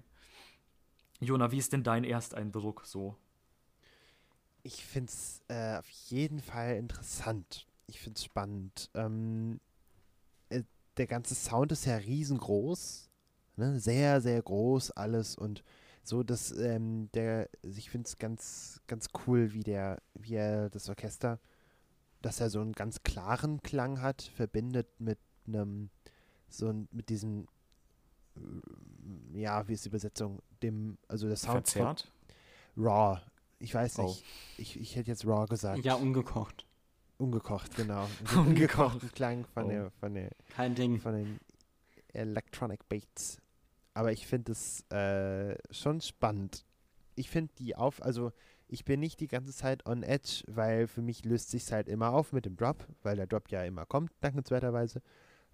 Jona, 1.19 1.51
wie 1.51 1.57
ist 1.57 1.73
denn 1.73 1.83
dein 1.83 2.05
Ersteindruck 2.05 2.85
so? 2.85 3.17
Ich 4.69 4.85
finde 4.85 5.11
es 5.11 5.41
äh, 5.47 5.77
auf 5.77 5.89
jeden 5.89 6.39
Fall 6.39 6.75
interessant. 6.75 7.65
Ich 7.87 7.99
finde 7.99 8.17
es 8.17 8.23
spannend. 8.23 8.91
Ähm, 8.93 9.59
äh, 10.49 10.61
der 10.97 11.07
ganze 11.07 11.33
Sound 11.33 11.71
ist 11.71 11.85
ja 11.85 11.95
riesengroß. 11.95 13.09
Ne? 13.55 13.79
Sehr, 13.79 14.21
sehr 14.21 14.39
groß 14.39 14.91
alles 14.91 15.35
und 15.35 15.63
so, 16.03 16.21
dass 16.21 16.51
ähm, 16.51 17.09
der, 17.15 17.49
ich 17.63 17.89
finde 17.89 18.05
es 18.05 18.19
ganz, 18.19 18.79
ganz 18.85 19.07
cool, 19.25 19.53
wie 19.53 19.63
der, 19.63 20.03
wie 20.13 20.35
er 20.35 20.69
das 20.69 20.87
Orchester, 20.87 21.39
dass 22.21 22.39
er 22.39 22.51
so 22.51 22.61
einen 22.61 22.73
ganz 22.73 23.01
klaren 23.01 23.63
Klang 23.63 24.03
hat, 24.03 24.21
verbindet 24.21 24.87
mit 24.99 25.17
einem, 25.47 25.89
so 26.47 26.69
ein, 26.69 26.87
mit 26.91 27.09
diesem, 27.09 27.47
äh, 28.37 29.39
ja, 29.39 29.67
wie 29.67 29.73
ist 29.73 29.85
die 29.85 29.89
Übersetzung, 29.89 30.43
dem, 30.61 30.99
also 31.07 31.25
der 31.27 31.37
Sound 31.37 31.67
Verzerrt? 31.67 32.11
Raw. 32.77 33.19
Ich 33.59 33.73
weiß 33.73 33.99
Oh. 33.99 34.03
nicht. 34.03 34.23
Ich, 34.57 34.79
ich 34.79 34.95
hätte 34.95 35.11
jetzt 35.11 35.25
Raw 35.25 35.45
gesagt. 35.47 35.83
Ja, 35.83 35.95
ungekocht. 35.95 36.65
Ungekocht, 37.17 37.75
genau. 37.75 38.03
Ungekocht. 38.35 38.47
Ungekochten 38.47 39.11
Klang 39.11 39.45
von, 39.45 39.65
Oh. 39.65 39.69
der, 39.69 39.91
von, 39.99 40.13
der, 40.13 40.31
Kein 40.55 40.75
Ding. 40.75 40.99
von 40.99 41.13
den 41.13 41.39
Electronic 42.13 42.87
Beats. 42.87 43.37
Aber 43.93 44.11
ich 44.11 44.25
finde 44.27 44.53
es 44.53 44.81
äh, 44.91 45.57
schon 45.71 45.99
spannend. 46.01 46.65
Ich 47.15 47.29
finde 47.29 47.51
die 47.59 47.75
auf, 47.75 48.01
also 48.01 48.31
ich 48.69 48.85
bin 48.85 49.01
nicht 49.01 49.19
die 49.19 49.27
ganze 49.27 49.51
Zeit 49.53 49.85
on 49.85 50.03
edge, 50.03 50.43
weil 50.47 50.87
für 50.87 51.01
mich 51.01 51.25
löst 51.25 51.49
sich 51.49 51.69
halt 51.71 51.89
immer 51.89 52.13
auf 52.13 52.31
mit 52.31 52.45
dem 52.45 52.55
Drop, 52.55 52.87
weil 53.03 53.17
der 53.17 53.27
Drop 53.27 53.49
ja 53.49 53.63
immer 53.63 53.85
kommt, 53.85 54.11
dankenswerterweise. 54.21 55.01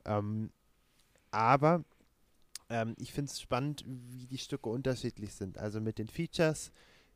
Ähm, 0.06 0.52
aber 1.32 1.84
ähm, 2.70 2.94
ich 3.00 3.12
finde 3.14 3.32
es 3.32 3.42
spannend, 3.42 3.84
wie 3.88 4.28
die 4.28 4.38
Stücke 4.38 4.70
unterschiedlich 4.70 5.34
sind. 5.34 5.58
Also 5.58 5.82
mit 5.82 5.98
den 5.98 6.08
Features 6.08 6.72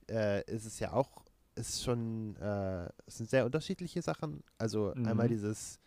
äh, 0.10 0.42
ist 0.52 0.66
es 0.66 0.80
ja 0.80 0.94
auch, 0.94 1.24
ist 1.56 1.84
schon, 1.84 2.36
äh, 2.38 2.86
es 3.06 3.18
sind 3.18 3.30
sehr 3.30 3.46
unterschiedliche 3.46 4.02
Sachen. 4.02 4.44
Also 4.58 4.92
einmal 4.94 5.28
Mhm. 5.28 5.32
dieses 5.32 5.80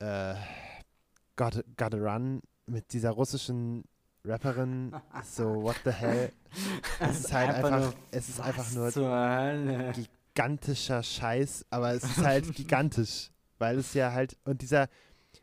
äh, 0.00 0.34
Gotta, 1.36 1.62
Gotta 1.76 1.96
Run 1.98 2.40
mit 2.66 2.92
dieser 2.92 3.10
russischen 3.10 3.84
Rapperin, 4.24 4.92
so 5.24 5.62
what 5.62 5.76
the 5.84 5.90
hell. 5.90 6.32
Es 7.00 7.20
ist 7.20 7.32
halt 7.32 7.50
einfach, 7.54 7.80
nur- 7.80 7.94
es 8.10 8.28
ist 8.28 8.40
einfach 8.40 8.70
nur 8.72 8.90
gigantischer 9.92 11.02
Scheiß, 11.02 11.66
aber 11.70 11.92
es 11.94 12.04
ist 12.04 12.18
halt 12.18 12.52
gigantisch, 12.54 13.30
weil 13.58 13.78
es 13.78 13.94
ja 13.94 14.12
halt 14.12 14.36
und 14.44 14.62
dieser 14.62 14.88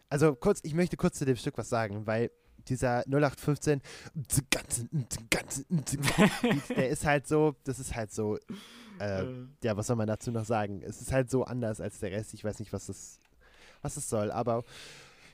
also 0.09 0.35
kurz, 0.35 0.61
ich 0.63 0.73
möchte 0.73 0.95
kurz 0.97 1.17
zu 1.17 1.25
dem 1.25 1.35
Stück 1.35 1.57
was 1.57 1.67
sagen, 1.69 2.05
weil 2.07 2.31
dieser 2.69 2.99
0815 3.07 3.81
der 6.69 6.89
ist 6.89 7.05
halt 7.05 7.27
so, 7.27 7.55
das 7.63 7.79
ist 7.79 7.95
halt 7.95 8.11
so 8.11 8.37
äh, 8.99 9.25
ja, 9.63 9.77
was 9.77 9.87
soll 9.87 9.95
man 9.95 10.07
dazu 10.07 10.31
noch 10.31 10.45
sagen? 10.45 10.81
Es 10.81 11.01
ist 11.01 11.11
halt 11.11 11.29
so 11.29 11.43
anders 11.43 11.81
als 11.81 11.99
der 11.99 12.11
Rest. 12.11 12.33
Ich 12.33 12.43
weiß 12.43 12.59
nicht, 12.59 12.73
was 12.73 12.87
das 12.87 13.19
was 13.81 13.97
es 13.97 14.09
soll, 14.09 14.31
aber 14.31 14.63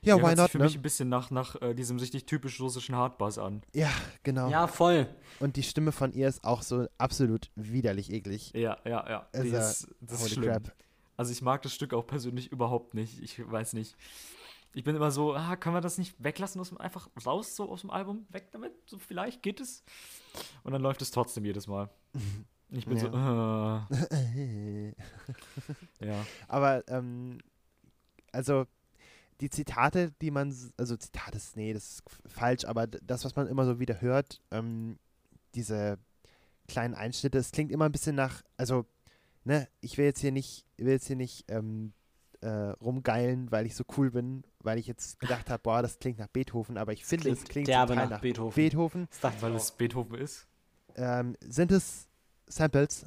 ja, 0.01 0.21
why 0.21 0.35
not, 0.35 0.49
für 0.49 0.57
ne? 0.57 0.65
mich 0.65 0.75
ein 0.75 0.81
bisschen 0.81 1.07
nach, 1.07 1.31
nach 1.31 1.61
äh, 1.61 1.73
diesem 1.73 1.97
richtig 1.97 2.25
typisch 2.25 2.59
russischen 2.59 2.95
Hardbass 2.95 3.37
an. 3.37 3.63
Ja, 3.73 3.89
genau. 4.23 4.49
Ja, 4.49 4.67
voll. 4.67 5.07
Und 5.39 5.55
die 5.55 5.63
Stimme 5.63 5.93
von 5.93 6.11
ihr 6.11 6.27
ist 6.27 6.43
auch 6.43 6.61
so 6.61 6.87
absolut 6.97 7.49
widerlich 7.55 8.11
eklig. 8.11 8.51
Ja, 8.53 8.77
ja, 8.83 9.09
ja. 9.09 9.27
Die 9.33 9.37
Also, 9.37 9.55
ist, 9.55 9.87
das 10.01 10.17
ist 10.17 10.23
Holy 10.23 10.33
schlimm. 10.33 10.51
crap. 10.51 10.73
Also 11.15 11.31
ich 11.31 11.41
mag 11.41 11.61
das 11.61 11.73
Stück 11.73 11.93
auch 11.93 12.05
persönlich 12.05 12.51
überhaupt 12.51 12.95
nicht. 12.95 13.21
Ich 13.21 13.49
weiß 13.49 13.73
nicht. 13.73 13.95
Ich 14.73 14.83
bin 14.83 14.95
immer 14.95 15.11
so, 15.11 15.35
ah, 15.35 15.55
kann 15.55 15.73
man 15.73 15.83
das 15.83 15.97
nicht 15.97 16.15
weglassen, 16.23 16.59
aus 16.59 16.69
dem, 16.69 16.77
einfach 16.79 17.07
raus 17.25 17.55
so 17.55 17.69
aus 17.69 17.81
dem 17.81 17.91
Album, 17.91 18.25
weg 18.29 18.49
damit, 18.51 18.73
so 18.85 18.97
vielleicht 18.97 19.43
geht 19.43 19.59
es. 19.61 19.83
Und 20.63 20.71
dann 20.73 20.81
läuft 20.81 21.01
es 21.01 21.11
trotzdem 21.11 21.45
jedes 21.45 21.67
Mal. 21.67 21.89
Ich 22.71 22.85
bin 22.87 22.97
so, 22.97 23.07
äh, 23.07 24.93
ja. 26.05 26.25
Aber, 26.47 26.83
ähm, 26.87 27.37
also, 28.31 28.65
die 29.41 29.49
Zitate, 29.49 30.11
die 30.21 30.31
man, 30.31 30.55
also 30.77 30.95
Zitate, 30.97 31.37
ist- 31.37 31.55
nee, 31.55 31.73
das 31.73 31.83
ist 31.89 32.03
falsch, 32.25 32.65
aber 32.65 32.87
das, 32.87 33.25
was 33.25 33.35
man 33.35 33.47
immer 33.47 33.65
so 33.65 33.79
wieder 33.79 34.01
hört, 34.01 34.41
ähm, 34.51 34.97
diese 35.55 35.99
kleinen 36.67 36.95
Einschnitte, 36.95 37.37
es 37.37 37.51
klingt 37.51 37.71
immer 37.71 37.85
ein 37.85 37.91
bisschen 37.91 38.15
nach, 38.15 38.41
also, 38.57 38.85
ne, 39.43 39.67
ich 39.81 39.97
will 39.97 40.05
jetzt 40.05 40.21
hier 40.21 40.31
nicht, 40.31 40.65
will 40.77 40.93
jetzt 40.93 41.07
hier 41.07 41.15
nicht, 41.15 41.45
ähm, 41.49 41.93
äh, 42.43 42.69
rumgeilen, 42.81 43.51
weil 43.51 43.65
ich 43.65 43.75
so 43.75 43.83
cool 43.97 44.11
bin, 44.11 44.43
weil 44.59 44.77
ich 44.77 44.87
jetzt 44.87 45.19
gedacht 45.19 45.49
habe, 45.49 45.61
boah, 45.63 45.81
das 45.81 45.99
klingt 45.99 46.19
nach 46.19 46.27
Beethoven, 46.27 46.77
aber 46.77 46.93
ich 46.93 47.05
finde, 47.05 47.29
es 47.29 47.43
klingt 47.45 47.67
derbe 47.67 47.93
total 47.93 48.05
nach 48.05 48.11
nach 48.11 48.21
Beethoven. 48.21 48.55
Beethoven. 48.55 49.07
Das 49.09 49.19
dachte 49.21 49.41
Weil 49.41 49.55
es. 49.55 49.71
Beethoven 49.71 50.15
ist. 50.15 50.47
Ähm, 50.95 51.35
sind 51.41 51.71
es 51.71 52.07
Samples? 52.47 53.05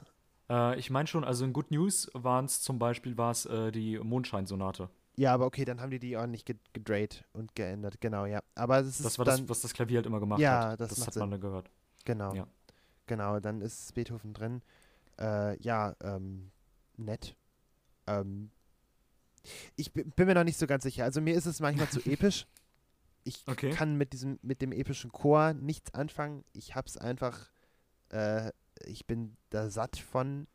Äh, 0.50 0.78
ich 0.78 0.90
meine 0.90 1.06
schon, 1.06 1.22
also 1.24 1.44
in 1.44 1.52
Good 1.52 1.70
News 1.70 2.10
waren 2.14 2.46
es 2.46 2.60
zum 2.62 2.78
Beispiel 2.78 3.16
war's, 3.16 3.46
äh, 3.46 3.70
die 3.70 3.98
Mondscheinsonate. 3.98 4.88
Ja, 5.18 5.32
aber 5.32 5.46
okay, 5.46 5.64
dann 5.64 5.80
haben 5.80 5.90
die 5.90 5.98
die 5.98 6.16
ordentlich 6.16 6.44
ged- 6.44 6.58
gedreht 6.72 7.24
und 7.32 7.54
geändert. 7.54 8.00
Genau, 8.00 8.26
ja. 8.26 8.40
Aber 8.54 8.78
es 8.80 8.86
ist 8.88 9.04
Das 9.04 9.18
war 9.18 9.24
dann, 9.24 9.40
das, 9.42 9.48
was 9.48 9.60
das 9.62 9.72
Klavier 9.72 9.98
halt 9.98 10.06
immer 10.06 10.20
gemacht 10.20 10.40
Ja, 10.40 10.70
hat. 10.70 10.80
das 10.80 10.90
das 10.90 10.98
macht 10.98 11.06
hat 11.08 11.14
Sinn. 11.14 11.20
man 11.20 11.30
dann 11.30 11.40
gehört. 11.40 11.70
genau, 12.04 12.34
ja. 12.34 12.46
genau, 13.06 13.40
dann 13.40 13.60
ist 13.62 13.94
Beethoven 13.94 14.34
drin. 14.34 14.62
Äh, 15.18 15.58
ja, 15.62 15.94
ähm, 16.02 16.50
nett. 16.98 17.34
Ähm, 18.06 18.50
ich 19.76 19.92
bi- 19.92 20.04
bin 20.04 20.26
mir 20.26 20.34
noch 20.34 20.44
nicht 20.44 20.58
so 20.58 20.66
ganz 20.66 20.82
sicher. 20.84 21.04
Also 21.04 21.20
mir 21.20 21.34
ist 21.34 21.46
es 21.46 21.60
manchmal 21.60 21.88
zu 21.88 22.00
episch. 22.04 22.46
Ich 23.28 23.42
Okay. 23.48 23.70
kann 23.70 23.96
mit 23.96 24.12
diesem, 24.12 24.38
mit 24.42 24.62
dem 24.62 24.70
epischen 24.70 25.10
Chor 25.10 25.52
nichts 25.52 25.92
anfangen. 25.94 26.44
Ich 26.52 26.76
hab's 26.76 26.96
einfach, 26.96 27.50
äh, 28.10 28.52
ich 28.84 29.04
bin 29.08 29.36
da 29.50 29.68
satt 29.68 29.96
von, 29.96 30.46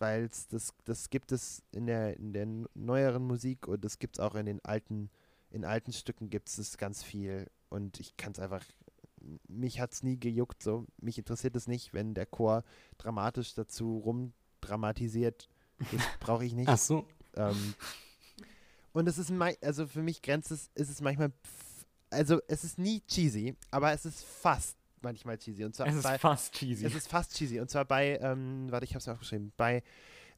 weil 0.00 0.28
das, 0.50 0.74
das 0.84 1.10
gibt 1.10 1.30
es 1.30 1.62
in 1.70 1.86
der, 1.86 2.16
in 2.16 2.32
der 2.32 2.48
neueren 2.74 3.24
Musik 3.24 3.68
und 3.68 3.84
das 3.84 4.00
gibt 4.00 4.16
es 4.16 4.20
auch 4.20 4.34
in 4.34 4.46
den 4.46 4.58
alten, 4.64 5.10
in 5.50 5.64
alten 5.64 5.92
Stücken 5.92 6.28
gibt 6.28 6.48
es 6.48 6.56
das 6.56 6.76
ganz 6.76 7.04
viel 7.04 7.48
und 7.68 8.00
ich 8.00 8.16
kann 8.16 8.32
es 8.32 8.40
einfach, 8.40 8.64
mich 9.46 9.78
hat 9.78 9.92
es 9.92 10.02
nie 10.02 10.18
gejuckt 10.18 10.60
so, 10.60 10.86
mich 11.00 11.18
interessiert 11.18 11.54
es 11.54 11.68
nicht, 11.68 11.94
wenn 11.94 12.14
der 12.14 12.26
Chor 12.26 12.64
dramatisch 12.98 13.54
dazu 13.54 13.98
rumdramatisiert, 13.98 15.48
das 15.78 16.02
brauche 16.18 16.44
ich 16.44 16.54
nicht. 16.54 16.68
Ach 16.68 16.78
so. 16.78 17.06
Ähm, 17.36 17.74
und 18.92 19.08
es 19.08 19.18
ist, 19.18 19.32
also 19.62 19.86
für 19.86 20.02
mich 20.02 20.22
grenzt 20.22 20.50
es, 20.50 20.70
ist 20.74 20.90
es 20.90 21.00
manchmal, 21.00 21.32
also 22.10 22.40
es 22.48 22.64
ist 22.64 22.78
nie 22.78 23.00
cheesy, 23.06 23.56
aber 23.70 23.92
es 23.92 24.04
ist 24.04 24.24
fast 24.24 24.76
manchmal 25.00 25.38
cheesy. 25.38 25.64
Und 25.64 25.74
zwar 25.74 25.86
Es 25.86 25.94
ist 25.96 26.02
bei, 26.04 26.18
fast 26.18 26.52
cheesy. 26.54 26.84
es 26.84 26.94
ist 26.94 27.08
fast 27.08 27.34
cheesy. 27.34 27.60
Und 27.60 27.70
zwar 27.70 27.84
bei, 27.84 28.18
ähm, 28.20 28.66
warte, 28.70 28.84
ich 28.84 28.90
habe 28.92 28.98
es 28.98 29.08
aufgeschrieben, 29.08 29.52
bei, 29.56 29.82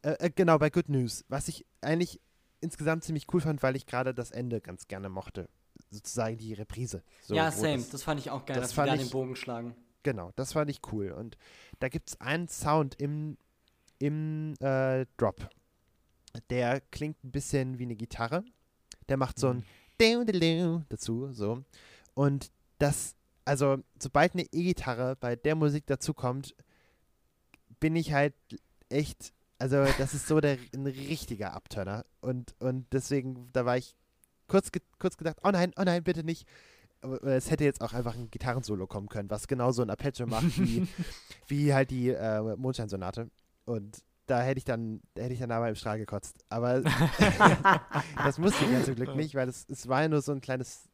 äh, 0.03 0.11
äh, 0.27 0.31
genau, 0.35 0.59
bei 0.59 0.71
Good 0.71 0.89
News, 0.89 1.25
was 1.29 1.49
ich 1.49 1.67
eigentlich 1.81 2.21
insgesamt 2.61 3.05
ziemlich 3.05 3.27
cool 3.35 3.41
fand, 3.43 3.63
weil 3.63 3.77
ich 3.77 3.85
gerade 3.87 4.15
das 4.15 4.31
Ende 4.31 4.61
ganz 4.61 4.89
gerne 4.89 5.09
mochte. 5.11 5.49
Sozusagen 5.91 6.39
die 6.39 6.55
Reprise. 6.55 7.03
So, 7.23 7.35
ja, 7.35 7.51
same. 7.51 7.77
das- 7.77 7.91
Das, 7.91 8.03
fand 8.05 8.21
ich 8.21 8.31
auch 8.31 8.47
geil, 8.47 8.57
das 8.57 8.69
dass 8.71 8.77
wir 8.77 8.87
da 8.87 8.97
den 8.97 9.11
Bogen 9.11 9.37
schlagen. 9.37 9.75
Genau, 10.03 10.31
das 10.37 10.53
fand 10.53 10.71
ich 10.71 10.81
cool. 10.93 11.11
Und 11.13 11.37
da 11.81 11.89
gibt 11.89 12.11
es 12.11 12.21
einen 12.21 12.49
Sound 12.49 12.95
im, 13.01 13.37
im 13.99 14.55
äh, 14.61 15.07
Drop. 15.17 15.49
Der 16.51 16.81
klingt 16.81 17.23
ein 17.25 17.31
bisschen 17.31 17.79
wie 17.79 17.85
eine 17.85 17.97
Gitarre. 17.97 18.45
Der 19.09 19.17
macht 19.17 19.39
so 19.39 19.49
ein 19.49 19.65
diu 20.01 20.83
dazu, 20.89 21.33
so. 21.33 21.65
Und 22.15 22.51
das, 22.79 23.15
also, 23.45 23.79
sobald 24.01 24.35
eine 24.35 24.45
E-Gitarre 24.53 25.17
bei 25.17 25.37
der 25.37 25.55
Musik 25.55 25.85
dazu 25.87 26.15
kommt, 26.15 26.55
bin 27.81 27.97
ich 27.97 28.13
halt 28.13 28.35
echt, 28.89 29.33
also, 29.59 29.85
das 29.99 30.15
ist 30.15 30.27
so 30.27 30.41
der, 30.41 30.59
ein 30.75 30.87
richtiger 30.87 31.53
Abturner. 31.53 32.05
Und, 32.21 32.55
und 32.61 32.87
deswegen, 32.93 33.51
da 33.53 33.65
war 33.65 33.77
ich 33.77 33.97
kurz, 34.49 34.73
ge 34.73 34.83
kurz 34.99 35.17
gedacht, 35.17 35.39
oh 35.43 35.51
nein, 35.51 35.73
oh 35.77 35.83
nein, 35.83 36.03
bitte 36.03 36.25
nicht. 36.25 36.47
Es 37.23 37.51
hätte 37.51 37.65
jetzt 37.65 37.83
auch 37.83 37.93
einfach 37.93 38.15
ein 38.15 38.31
Gitarrensolo 38.31 38.87
kommen 38.87 39.09
können, 39.09 39.29
was 39.29 39.47
genauso 39.47 39.83
ein 39.83 39.91
Arpeggio 39.91 40.27
macht 40.27 40.59
wie, 40.59 40.89
wie 41.47 41.75
halt 41.75 41.91
die 41.91 42.09
äh, 42.09 42.57
Mondscheinsonate. 42.57 43.31
Und 43.67 44.03
da 44.27 44.41
hätte 44.43 44.59
ich 44.59 44.65
dann, 44.65 45.01
da 45.15 45.23
hätte 45.23 45.35
ich 45.35 45.41
dann 45.41 45.51
aber 45.51 45.69
im 45.69 45.75
Strahl 45.75 45.99
gekotzt. 45.99 46.45
Aber 46.49 46.81
das 48.17 48.39
musste 48.39 48.65
ich 48.65 48.71
ja 48.71 48.83
zum 48.83 48.95
Glück 48.95 49.15
nicht, 49.17 49.35
weil 49.35 49.49
es, 49.49 49.67
es 49.69 49.89
war 49.89 50.03
ja 50.03 50.09
nur 50.09 50.23
so 50.23 50.33
ein 50.33 50.41
kleines 50.41 50.89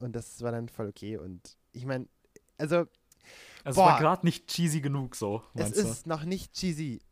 und 0.00 0.12
das 0.12 0.40
war 0.40 0.52
dann 0.52 0.70
voll 0.70 0.88
okay. 0.88 1.18
Und 1.18 1.58
ich 1.72 1.84
meine, 1.84 2.08
also 2.56 2.86
es 3.64 3.76
boah. 3.76 3.86
war 3.86 4.00
gerade 4.00 4.24
nicht 4.24 4.46
cheesy 4.46 4.80
genug 4.80 5.14
so, 5.16 5.42
es 5.54 5.72
du? 5.72 5.80
ist 5.80 6.06
noch 6.06 6.24
nicht 6.24 6.54
cheesy 6.54 7.02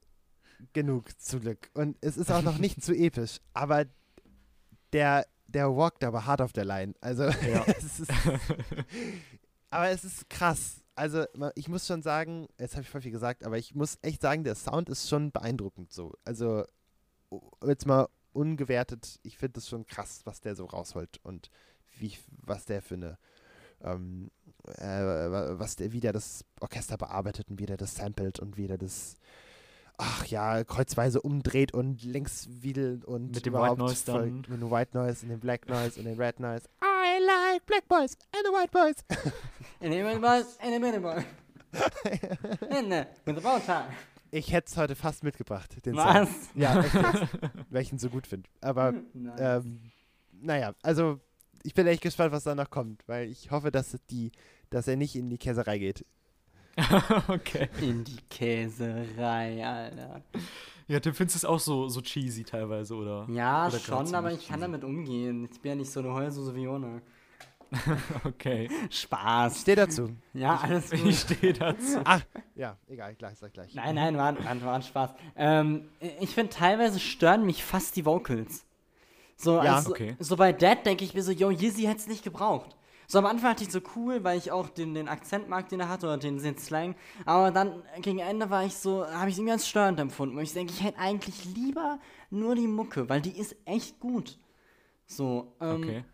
genug 0.73 1.21
zum 1.21 1.41
Glück. 1.41 1.71
Und 1.75 1.99
es 2.01 2.17
ist 2.17 2.33
auch 2.33 2.43
noch 2.43 2.57
nicht 2.59 2.83
zu 2.83 2.93
episch. 2.97 3.41
Aber 3.53 3.85
der, 4.93 5.27
der 5.47 5.77
walkt 5.77 6.03
aber 6.05 6.25
hart 6.25 6.41
auf 6.41 6.53
der 6.53 6.65
Line. 6.65 6.95
Also 7.01 7.25
Ja. 7.25 7.65
es 7.67 8.01
ist, 8.01 8.13
aber 9.71 9.91
es 9.91 10.05
ist 10.05 10.31
krass. 10.31 10.77
Also 11.01 11.25
ich 11.55 11.69
muss 11.69 11.87
schon 11.87 12.03
sagen, 12.03 12.47
jetzt 12.59 12.75
habe 12.75 12.83
ich 12.83 12.91
voll 12.91 13.01
viel 13.01 13.11
gesagt, 13.11 13.45
aber 13.45 13.57
ich 13.57 13.75
muss 13.75 13.99
echt 14.03 14.21
sagen, 14.21 14.45
der 14.45 14.55
Sound 14.55 14.89
ist 14.91 15.09
schon 15.09 15.31
beeindruckend 15.33 15.93
so. 15.93 16.13
Also 16.25 16.65
jetzt 17.67 17.87
mal 17.87 18.09
ungewertet, 18.33 19.19
ich 19.23 19.39
finde 19.39 19.61
es 19.61 19.69
schon 19.69 19.87
krass, 19.87 20.21
was 20.25 20.41
der 20.43 20.55
so 20.55 20.67
rausholt 20.67 21.19
und 21.23 21.51
wie, 21.99 22.13
was 22.43 22.67
der 22.67 22.83
für 22.83 22.95
eine, 22.95 23.19
ähm, 23.83 24.31
äh, 24.67 24.83
wa- 24.85 25.59
was 25.59 25.77
der, 25.77 25.93
wie 25.93 26.01
der 26.01 26.13
das 26.13 26.45
Orchester 26.61 26.99
bearbeitet 26.99 27.49
und 27.49 27.59
wie 27.59 27.67
der 27.67 27.79
das 27.79 27.95
samplet 27.95 28.39
und 28.39 28.57
wie 28.59 28.67
der 28.67 28.77
das, 28.79 29.15
ach 29.97 30.27
ja, 30.27 30.65
kreuzweise 30.65 31.23
umdreht 31.23 31.73
und 31.73 32.03
links 32.03 32.47
wiedelt 32.51 33.05
und 33.07 33.35
Mit 33.35 33.47
dem 33.47 33.55
überhaupt 33.55 33.71
White 33.79 33.81
Noise 33.81 34.05
voll- 34.05 34.21
dann. 34.21 34.37
Mit 34.49 34.61
dem 34.61 34.71
White 34.71 34.97
Noise 34.99 35.23
und 35.25 35.29
dem 35.31 35.41
Black 35.41 35.67
Noise 35.69 35.99
und 35.99 36.05
dem 36.07 36.21
Red 36.21 36.41
Noise. 36.41 36.69
Like 37.53 37.67
Black 37.67 37.89
Boys 37.89 38.17
and 38.33 38.45
the 38.45 38.53
White 38.53 38.71
Boys. 38.71 38.97
In 39.81 39.93
a 39.93 39.97
minute, 40.03 40.21
boys, 40.21 40.59
in 40.63 40.75
a 40.75 40.79
minute, 40.79 41.01
boy. 41.01 41.25
In 42.71 42.93
a, 42.93 43.07
with 43.25 43.37
the 43.37 43.41
bow 43.41 43.59
tie. 43.59 43.85
Ich 44.33 44.53
hätte 44.53 44.69
es 44.71 44.77
heute 44.77 44.95
fast 44.95 45.25
mitgebracht, 45.25 45.85
den 45.85 45.97
Was? 45.97 46.29
Song. 46.29 46.29
Ja, 46.55 46.85
weil 47.71 47.83
ich 47.83 47.93
ihn 47.93 47.99
so 47.99 48.09
gut 48.09 48.27
finde. 48.27 48.49
Aber 48.61 48.93
Nein. 49.13 49.37
ähm, 49.39 49.81
naja, 50.41 50.75
also 50.83 51.19
ich 51.63 51.75
bin 51.75 51.87
echt 51.87 52.03
gespannt, 52.03 52.33
was 52.33 52.45
da 52.45 52.55
noch 52.55 52.71
kommt, 52.71 53.07
weil 53.09 53.29
ich 53.29 53.51
hoffe, 53.51 53.71
dass 53.71 53.97
die, 54.11 54.31
dass 54.71 54.87
er 54.87 54.97
nicht 54.97 55.17
in 55.17 55.31
die 55.31 55.39
Käserei 55.39 55.79
geht. 55.79 56.05
okay. 57.29 57.69
In 57.81 58.05
die 58.05 58.19
Käserei, 58.29 59.67
Alter. 59.67 60.23
Ja, 60.87 61.01
du 61.01 61.13
findest 61.13 61.37
es 61.37 61.45
auch 61.45 61.61
so, 61.61 61.89
so 61.89 62.01
cheesy 62.01 62.45
teilweise, 62.45 62.95
oder? 62.95 63.27
Ja, 63.31 63.67
Oder 63.69 63.79
schon, 63.79 64.15
aber 64.15 64.33
ich 64.33 64.49
kann 64.49 64.61
damit 64.61 64.85
umgehen. 64.85 65.49
Ich 65.51 65.61
bin 65.61 65.71
ja 65.71 65.77
nicht 65.77 65.91
so 65.91 66.01
eine 66.01 66.13
Heulsuse 66.13 66.55
wie 66.55 66.63
Jona. 66.63 67.01
Okay. 68.25 68.69
Spaß. 68.91 69.61
Steh 69.61 69.75
dazu. 69.75 70.11
Ja, 70.35 70.57
alles 70.57 70.91
gut. 70.91 71.01
Ich 71.07 71.21
stehe 71.21 71.53
dazu. 71.53 72.01
Ach, 72.05 72.23
ja, 72.55 72.77
egal, 72.89 73.15
gleich, 73.15 73.39
sag 73.39 73.53
gleich. 73.53 73.75
Nein, 73.75 73.95
nein, 73.95 74.17
war, 74.17 74.37
war, 74.45 74.63
war 74.63 74.75
ein 74.75 74.83
Spaß. 74.83 75.11
Ähm, 75.37 75.89
ich 76.21 76.31
finde, 76.35 76.51
teilweise 76.51 76.99
stören 77.01 77.45
mich 77.47 77.65
fast 77.65 77.97
die 77.97 78.05
Vocals. 78.05 78.65
So, 79.37 79.57
Ja. 79.63 79.77
also, 79.77 79.93
Okay. 79.93 80.17
so 80.19 80.37
bei 80.37 80.53
Dead 80.53 80.79
denke 80.85 81.05
ich 81.05 81.15
mir 81.15 81.23
so, 81.23 81.33
yo, 81.33 81.51
Yeezy 81.51 81.83
hätte 81.83 82.01
es 82.01 82.07
nicht 82.09 82.25
gebraucht. 82.25 82.77
So 83.07 83.19
am 83.19 83.27
Anfang 83.27 83.51
hatte 83.51 83.65
ich 83.65 83.73
so 83.73 83.81
cool, 83.97 84.23
weil 84.23 84.39
ich 84.39 84.53
auch 84.53 84.69
den, 84.69 84.95
den 84.95 85.09
Akzent 85.09 85.49
mag, 85.49 85.69
den 85.69 85.81
er 85.81 85.89
hat, 85.89 86.05
oder 86.05 86.17
den, 86.17 86.41
den 86.41 86.57
Slang. 86.59 86.95
Aber 87.27 87.51
dann 87.51 87.83
gegen 88.03 88.21
Ende 88.21 88.51
war 88.51 88.65
ich 88.65 88.77
so, 88.77 89.05
habe 89.05 89.29
ich 89.29 89.35
es 89.35 89.39
irgendwie 89.39 89.51
ganz 89.51 89.67
störend 89.67 89.99
empfunden. 89.99 90.37
Und 90.37 90.45
ich 90.45 90.53
denke, 90.53 90.73
ich 90.73 90.83
hätte 90.85 90.99
eigentlich 90.99 91.45
lieber 91.47 91.99
nur 92.31 92.55
die 92.55 92.69
Mucke, 92.69 93.09
weil 93.09 93.21
die 93.21 93.37
ist 93.37 93.57
echt 93.65 93.99
gut. 93.99 94.39
So, 95.07 95.57
ähm, 95.61 95.75
Okay. 95.83 96.05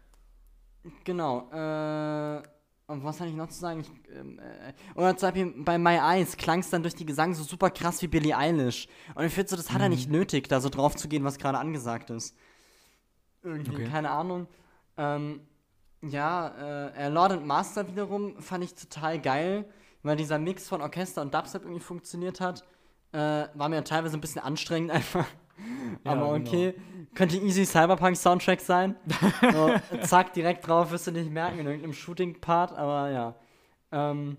Genau. 1.05 1.51
Äh, 1.53 2.43
und 2.89 3.03
was 3.03 3.18
hatte 3.20 3.30
ich 3.30 3.37
noch 3.37 3.49
zu 3.49 3.59
sagen? 3.59 3.80
Ich, 3.80 3.91
ähm, 4.16 4.39
äh, 4.39 4.72
oder 4.99 5.16
zum 5.16 5.28
Beispiel 5.28 5.55
bei 5.64 5.76
My 5.78 5.97
Eyes 5.97 6.37
klang 6.37 6.61
es 6.61 6.70
dann 6.70 6.82
durch 6.82 6.95
die 6.95 7.07
Gesang 7.07 7.34
so 7.34 7.43
super 7.43 7.70
krass 7.70 8.01
wie 8.03 8.07
Billie 8.07 8.37
Eilish. 8.37 8.87
Und 9.14 9.24
ich 9.24 9.32
finde 9.32 9.51
so, 9.51 9.57
das 9.57 9.72
hat 9.72 9.80
er 9.82 9.89
nicht 9.89 10.09
nötig, 10.11 10.49
da 10.49 10.61
so 10.61 10.68
drauf 10.68 10.95
zu 10.95 11.09
gehen, 11.09 11.24
was 11.24 11.39
gerade 11.39 11.59
angesagt 11.59 12.11
ist. 12.11 12.37
Irgendwie, 13.43 13.72
Okay. 13.72 13.89
keine 13.91 14.11
Ahnung. 14.11 14.47
Ähm, 14.97 15.41
ja, 16.03 16.49
äh, 16.97 17.09
Lord 17.09 17.32
and 17.32 17.47
Master 17.47 17.89
wiederum 17.89 18.41
fand 18.41 18.62
ich 18.64 18.74
total 18.74 19.20
geil, 19.20 19.64
weil 20.03 20.16
dieser 20.16 20.39
Mix 20.39 20.68
von 20.68 20.80
Orchester 20.80 21.22
und 21.22 21.34
Dubstep 21.34 21.62
irgendwie 21.62 21.80
funktioniert 21.82 22.41
hat. 22.41 22.64
Äh, 23.12 23.47
war 23.55 23.68
mir 23.68 23.82
teilweise 23.82 24.16
ein 24.16 24.20
bisschen 24.20 24.43
anstrengend 24.43 24.91
einfach. 24.93 25.26
Aber 26.04 26.38
genau. 26.38 26.48
okay. 26.48 26.74
Könnte 27.14 27.38
easy 27.38 27.64
Cyberpunk-Soundtrack 27.64 28.61
sein. 28.61 28.96
So, 29.52 29.74
zack, 30.02 30.34
direkt 30.34 30.66
drauf, 30.66 30.90
wirst 30.90 31.07
du 31.07 31.12
nicht 31.12 31.30
merken 31.30 31.61
in 31.61 31.66
irgendeinem 31.66 31.94
Shooting-Part, 31.94 32.72
aber 32.72 33.11
ja. 33.11 33.34
Ähm, 33.92 34.36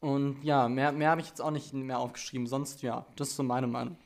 und 0.00 0.42
ja, 0.42 0.68
mehr, 0.68 0.92
mehr 0.92 1.10
habe 1.10 1.20
ich 1.20 1.28
jetzt 1.28 1.42
auch 1.42 1.50
nicht 1.50 1.72
mehr 1.74 1.98
aufgeschrieben. 1.98 2.46
Sonst, 2.46 2.82
ja, 2.82 3.06
das 3.16 3.28
ist 3.28 3.36
so 3.36 3.42
meine 3.42 3.66
Meinung. 3.66 3.96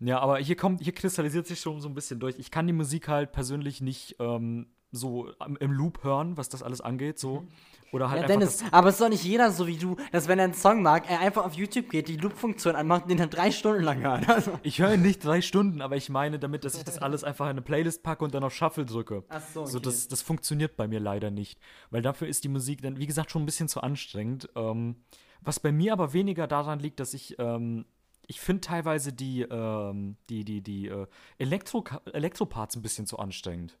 Ja, 0.00 0.20
aber 0.20 0.38
hier 0.38 0.56
kommt, 0.56 0.82
hier 0.82 0.92
kristallisiert 0.92 1.46
sich 1.46 1.60
schon 1.60 1.80
so 1.80 1.88
ein 1.88 1.94
bisschen 1.94 2.20
durch. 2.20 2.38
Ich 2.38 2.50
kann 2.50 2.66
die 2.66 2.72
Musik 2.72 3.08
halt 3.08 3.32
persönlich 3.32 3.80
nicht 3.80 4.16
ähm, 4.18 4.66
so 4.94 5.30
im 5.60 5.72
Loop 5.72 6.02
hören, 6.04 6.36
was 6.36 6.48
das 6.48 6.62
alles 6.62 6.80
angeht, 6.80 7.18
so. 7.18 7.44
Oder 7.92 8.10
halt 8.10 8.22
Ja, 8.22 8.26
einfach 8.26 8.40
Dennis, 8.40 8.64
aber 8.72 8.88
es 8.88 8.96
ist 8.96 9.00
doch 9.00 9.08
nicht 9.08 9.22
jeder 9.22 9.52
so 9.52 9.68
wie 9.68 9.76
du, 9.76 9.96
dass 10.10 10.26
wenn 10.26 10.38
er 10.38 10.46
einen 10.46 10.54
Song 10.54 10.82
mag, 10.82 11.08
er 11.08 11.20
einfach 11.20 11.44
auf 11.44 11.54
YouTube 11.54 11.90
geht, 11.90 12.08
die 12.08 12.16
Loop-Funktion 12.16 12.74
anmacht 12.74 13.02
und 13.02 13.10
den 13.10 13.18
dann 13.18 13.30
drei 13.30 13.52
Stunden 13.52 13.84
lang 13.84 14.00
hört. 14.00 14.28
Also, 14.28 14.58
Ich 14.62 14.80
höre 14.80 14.96
nicht 14.96 15.24
drei 15.24 15.40
Stunden, 15.40 15.80
aber 15.80 15.96
ich 15.96 16.08
meine 16.08 16.40
damit, 16.40 16.64
dass 16.64 16.76
ich 16.76 16.82
das 16.82 16.98
alles 16.98 17.22
einfach 17.22 17.44
in 17.46 17.50
eine 17.50 17.62
Playlist 17.62 18.02
packe 18.02 18.24
und 18.24 18.34
dann 18.34 18.42
auf 18.42 18.52
Shuffle 18.54 18.84
drücke. 18.84 19.22
Ach 19.28 19.42
so, 19.52 19.64
So, 19.64 19.78
okay. 19.78 19.84
das, 19.84 20.08
das 20.08 20.22
funktioniert 20.22 20.76
bei 20.76 20.88
mir 20.88 20.98
leider 20.98 21.30
nicht. 21.30 21.60
Weil 21.90 22.02
dafür 22.02 22.26
ist 22.26 22.42
die 22.42 22.48
Musik 22.48 22.82
dann, 22.82 22.98
wie 22.98 23.06
gesagt, 23.06 23.30
schon 23.30 23.42
ein 23.42 23.46
bisschen 23.46 23.68
zu 23.68 23.80
anstrengend. 23.80 24.48
Ähm, 24.56 24.96
was 25.40 25.60
bei 25.60 25.70
mir 25.70 25.92
aber 25.92 26.12
weniger 26.12 26.48
daran 26.48 26.80
liegt, 26.80 26.98
dass 26.98 27.14
ich 27.14 27.36
ähm, 27.38 27.84
ich 28.26 28.40
finde 28.40 28.62
teilweise 28.62 29.12
die, 29.12 29.42
ähm, 29.42 30.16
die, 30.28 30.44
die, 30.44 30.62
die 30.62 30.88
äh, 30.88 31.06
Elektro 31.38 31.84
Elektroparts 32.12 32.76
ein 32.76 32.82
bisschen 32.82 33.06
zu 33.06 33.18
anstrengend. 33.18 33.78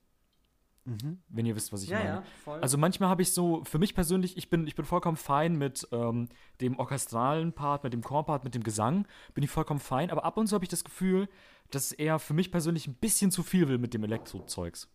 Wenn 1.28 1.46
ihr 1.46 1.56
wisst, 1.56 1.72
was 1.72 1.82
ich 1.82 1.88
Ja, 1.88 1.98
meine. 1.98 2.08
ja, 2.10 2.22
voll. 2.44 2.60
Also 2.60 2.76
manchmal 2.76 3.08
habe 3.08 3.22
ich 3.22 3.32
so, 3.32 3.64
für 3.64 3.78
mich 3.78 3.94
persönlich, 3.94 4.36
ich 4.36 4.50
bin, 4.50 4.66
ich 4.66 4.74
bin 4.74 4.84
vollkommen 4.84 5.16
fein 5.16 5.56
mit 5.56 5.88
ähm, 5.92 6.28
dem 6.60 6.78
orchestralen 6.78 7.52
Part, 7.54 7.84
mit 7.84 7.92
dem 7.94 8.02
Chorpart, 8.02 8.44
mit 8.44 8.54
dem 8.54 8.62
Gesang, 8.62 9.06
bin 9.32 9.42
ich 9.44 9.50
vollkommen 9.50 9.80
fein, 9.80 10.10
aber 10.10 10.24
ab 10.24 10.36
und 10.36 10.46
zu 10.46 10.54
habe 10.54 10.64
ich 10.64 10.68
das 10.68 10.84
Gefühl, 10.84 11.28
dass 11.70 11.92
er 11.92 12.18
für 12.18 12.34
mich 12.34 12.50
persönlich 12.52 12.86
ein 12.86 12.94
bisschen 12.94 13.30
zu 13.30 13.42
viel 13.42 13.68
will 13.68 13.78
mit 13.78 13.94
dem 13.94 14.04
Elektro-Zeugs. 14.04 14.88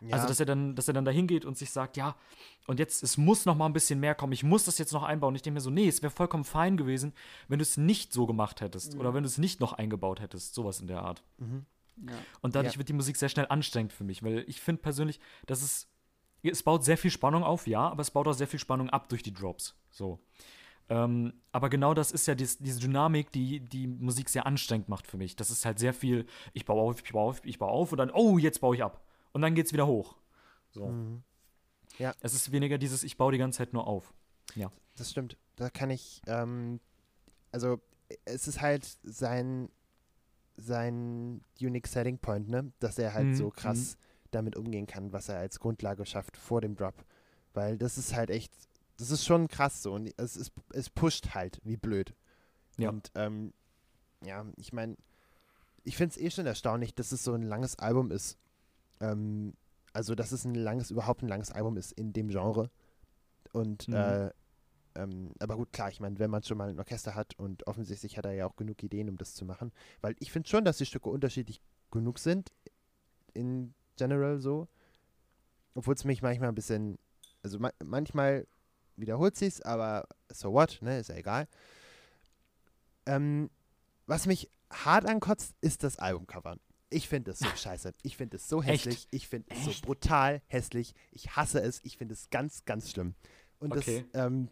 Ja, 0.00 0.14
Also, 0.14 0.26
dass 0.26 0.40
er 0.40 0.46
dann, 0.46 0.74
dass 0.74 0.88
er 0.88 0.94
dann 0.94 1.04
da 1.04 1.10
hingeht 1.12 1.44
und 1.44 1.56
sich 1.56 1.70
sagt, 1.70 1.96
ja, 1.96 2.16
und 2.66 2.78
jetzt, 2.80 3.02
es 3.04 3.16
muss 3.16 3.44
noch 3.46 3.56
mal 3.56 3.66
ein 3.66 3.72
bisschen 3.72 4.00
mehr 4.00 4.14
kommen, 4.16 4.32
ich 4.32 4.42
muss 4.42 4.64
das 4.64 4.78
jetzt 4.78 4.92
noch 4.92 5.04
einbauen. 5.04 5.34
Ich 5.36 5.42
denke 5.42 5.54
mir 5.54 5.60
so, 5.60 5.70
nee, 5.70 5.86
es 5.86 6.02
wäre 6.02 6.10
vollkommen 6.10 6.42
fein 6.44 6.76
gewesen, 6.76 7.12
wenn 7.48 7.58
du 7.58 7.62
es 7.62 7.76
nicht 7.76 8.12
so 8.12 8.26
gemacht 8.26 8.60
hättest 8.60 8.96
oder 8.96 9.14
wenn 9.14 9.22
du 9.22 9.28
es 9.28 9.38
nicht 9.38 9.60
noch 9.60 9.72
eingebaut 9.74 10.20
hättest, 10.20 10.54
sowas 10.54 10.80
in 10.80 10.86
der 10.88 11.02
Art. 11.02 11.22
Ja. 11.96 12.12
Und 12.40 12.54
dadurch 12.54 12.74
Ja. 12.74 12.78
wird 12.78 12.88
die 12.88 12.92
Musik 12.94 13.16
sehr 13.16 13.28
schnell 13.28 13.46
anstrengend 13.48 13.92
für 13.92 14.04
mich, 14.04 14.22
weil 14.22 14.44
ich 14.48 14.60
finde 14.60 14.82
persönlich, 14.82 15.20
dass 15.46 15.62
es, 15.62 15.88
es 16.42 16.62
baut 16.62 16.84
sehr 16.84 16.98
viel 16.98 17.10
Spannung 17.10 17.44
auf, 17.44 17.66
ja, 17.66 17.88
aber 17.88 18.00
es 18.02 18.10
baut 18.10 18.26
auch 18.26 18.32
sehr 18.32 18.48
viel 18.48 18.58
Spannung 18.60 18.90
ab 18.90 19.08
durch 19.08 19.22
die 19.22 19.32
Drops. 19.32 19.74
So. 19.90 20.18
Ähm, 20.88 21.32
aber 21.52 21.70
genau 21.70 21.94
das 21.94 22.10
ist 22.10 22.26
ja 22.26 22.34
dies, 22.34 22.58
diese 22.58 22.80
Dynamik, 22.80 23.30
die 23.32 23.60
die 23.60 23.86
Musik 23.86 24.28
sehr 24.28 24.46
anstrengend 24.46 24.88
macht 24.88 25.06
für 25.06 25.16
mich. 25.16 25.36
Das 25.36 25.50
ist 25.50 25.64
halt 25.64 25.78
sehr 25.78 25.94
viel, 25.94 26.26
ich 26.52 26.64
baue 26.64 26.82
auf, 26.82 27.02
ich 27.04 27.12
baue 27.12 27.30
auf, 27.30 27.44
ich 27.44 27.58
baue 27.58 27.70
auf 27.70 27.92
und 27.92 27.98
dann, 27.98 28.10
oh, 28.10 28.36
jetzt 28.38 28.60
baue 28.60 28.74
ich 28.74 28.82
ab. 28.82 29.04
Und 29.32 29.42
dann 29.42 29.54
geht's 29.54 29.72
wieder 29.72 29.86
hoch. 29.86 30.16
So. 30.72 30.92
Ja. 31.98 32.14
Es 32.20 32.34
ist 32.34 32.50
weniger 32.52 32.78
dieses, 32.78 33.04
ich 33.04 33.16
baue 33.16 33.32
die 33.32 33.38
ganze 33.38 33.58
Zeit 33.58 33.72
nur 33.72 33.86
auf. 33.86 34.12
Ja. 34.54 34.70
das 34.96 35.10
stimmt. 35.10 35.36
Da 35.56 35.70
kann 35.70 35.90
ich, 35.90 36.20
ähm, 36.26 36.80
also 37.52 37.80
es 38.24 38.48
ist 38.48 38.60
halt 38.60 38.84
sein, 39.02 39.70
sein 40.56 41.42
Unique 41.60 41.86
Selling 41.86 42.18
Point, 42.18 42.48
ne? 42.48 42.72
Dass 42.78 42.98
er 42.98 43.14
halt 43.14 43.28
Mhm, 43.28 43.36
so 43.36 43.50
krass 43.50 43.96
damit 44.30 44.56
umgehen 44.56 44.86
kann, 44.86 45.12
was 45.12 45.28
er 45.28 45.38
als 45.38 45.58
Grundlage 45.60 46.06
schafft 46.06 46.36
vor 46.36 46.60
dem 46.60 46.74
Drop. 46.76 47.04
Weil 47.54 47.76
das 47.78 47.98
ist 47.98 48.14
halt 48.14 48.30
echt, 48.30 48.52
das 48.96 49.10
ist 49.10 49.24
schon 49.26 49.48
krass 49.48 49.82
so 49.82 49.92
und 49.94 50.12
es, 50.16 50.36
ist, 50.36 50.52
es 50.72 50.88
pusht 50.90 51.34
halt 51.34 51.60
wie 51.64 51.76
blöd. 51.76 52.14
Ja. 52.78 52.90
Und 52.90 53.10
ähm, 53.14 53.52
ja, 54.24 54.46
ich 54.56 54.72
meine, 54.72 54.96
ich 55.84 55.96
finde 55.96 56.12
es 56.12 56.18
eh 56.20 56.30
schon 56.30 56.46
erstaunlich, 56.46 56.94
dass 56.94 57.12
es 57.12 57.24
so 57.24 57.34
ein 57.34 57.42
langes 57.42 57.78
Album 57.78 58.10
ist. 58.10 58.38
Ähm, 59.00 59.54
also, 59.92 60.14
dass 60.14 60.32
es 60.32 60.44
ein 60.44 60.54
langes, 60.54 60.90
überhaupt 60.90 61.22
ein 61.22 61.28
langes 61.28 61.50
Album 61.50 61.76
ist 61.76 61.92
in 61.92 62.12
dem 62.12 62.28
Genre. 62.28 62.70
Und, 63.52 63.88
Mhm. 63.88 63.94
äh, 63.94 64.30
ähm, 64.94 65.32
aber 65.38 65.56
gut, 65.56 65.72
klar, 65.72 65.90
ich 65.90 66.00
meine, 66.00 66.18
wenn 66.18 66.30
man 66.30 66.42
schon 66.42 66.58
mal 66.58 66.70
ein 66.70 66.78
Orchester 66.78 67.14
hat 67.14 67.38
und 67.38 67.66
offensichtlich 67.66 68.16
hat 68.18 68.24
er 68.24 68.32
ja 68.32 68.46
auch 68.46 68.56
genug 68.56 68.82
Ideen, 68.82 69.08
um 69.08 69.16
das 69.16 69.34
zu 69.34 69.44
machen. 69.44 69.72
Weil 70.00 70.14
ich 70.18 70.32
finde 70.32 70.48
schon, 70.48 70.64
dass 70.64 70.78
die 70.78 70.86
Stücke 70.86 71.08
unterschiedlich 71.10 71.60
genug 71.90 72.18
sind, 72.18 72.52
in 73.34 73.74
general 73.96 74.38
so. 74.40 74.68
Obwohl 75.74 75.94
es 75.94 76.04
mich 76.04 76.22
manchmal 76.22 76.48
ein 76.48 76.54
bisschen, 76.54 76.98
also 77.42 77.58
ma 77.58 77.70
manchmal 77.82 78.46
wiederholt 78.96 79.36
sich's, 79.36 79.62
aber 79.62 80.06
so 80.28 80.52
what, 80.52 80.78
ne, 80.82 80.98
ist 80.98 81.08
ja 81.08 81.16
egal. 81.16 81.48
Ähm, 83.06 83.50
was 84.06 84.26
mich 84.26 84.50
hart 84.70 85.06
ankotzt, 85.08 85.54
ist 85.60 85.82
das 85.82 85.98
Albumcover. 85.98 86.56
Ich 86.90 87.08
finde 87.08 87.30
es 87.32 87.38
so 87.38 87.48
scheiße. 87.56 87.92
Ich 88.02 88.16
finde 88.16 88.36
es 88.36 88.48
so 88.48 88.60
Echt? 88.62 88.86
hässlich. 88.86 89.08
Ich 89.10 89.28
finde 89.28 89.50
es 89.50 89.64
so 89.64 89.72
brutal 89.82 90.42
hässlich. 90.46 90.94
Ich 91.10 91.36
hasse 91.36 91.60
es. 91.60 91.80
Ich 91.84 91.96
finde 91.96 92.14
es 92.14 92.28
ganz, 92.30 92.64
ganz 92.64 92.90
schlimm. 92.90 93.14
Und 93.58 93.76
Okay. 93.76 94.04
das, 94.12 94.26
ähm, 94.26 94.48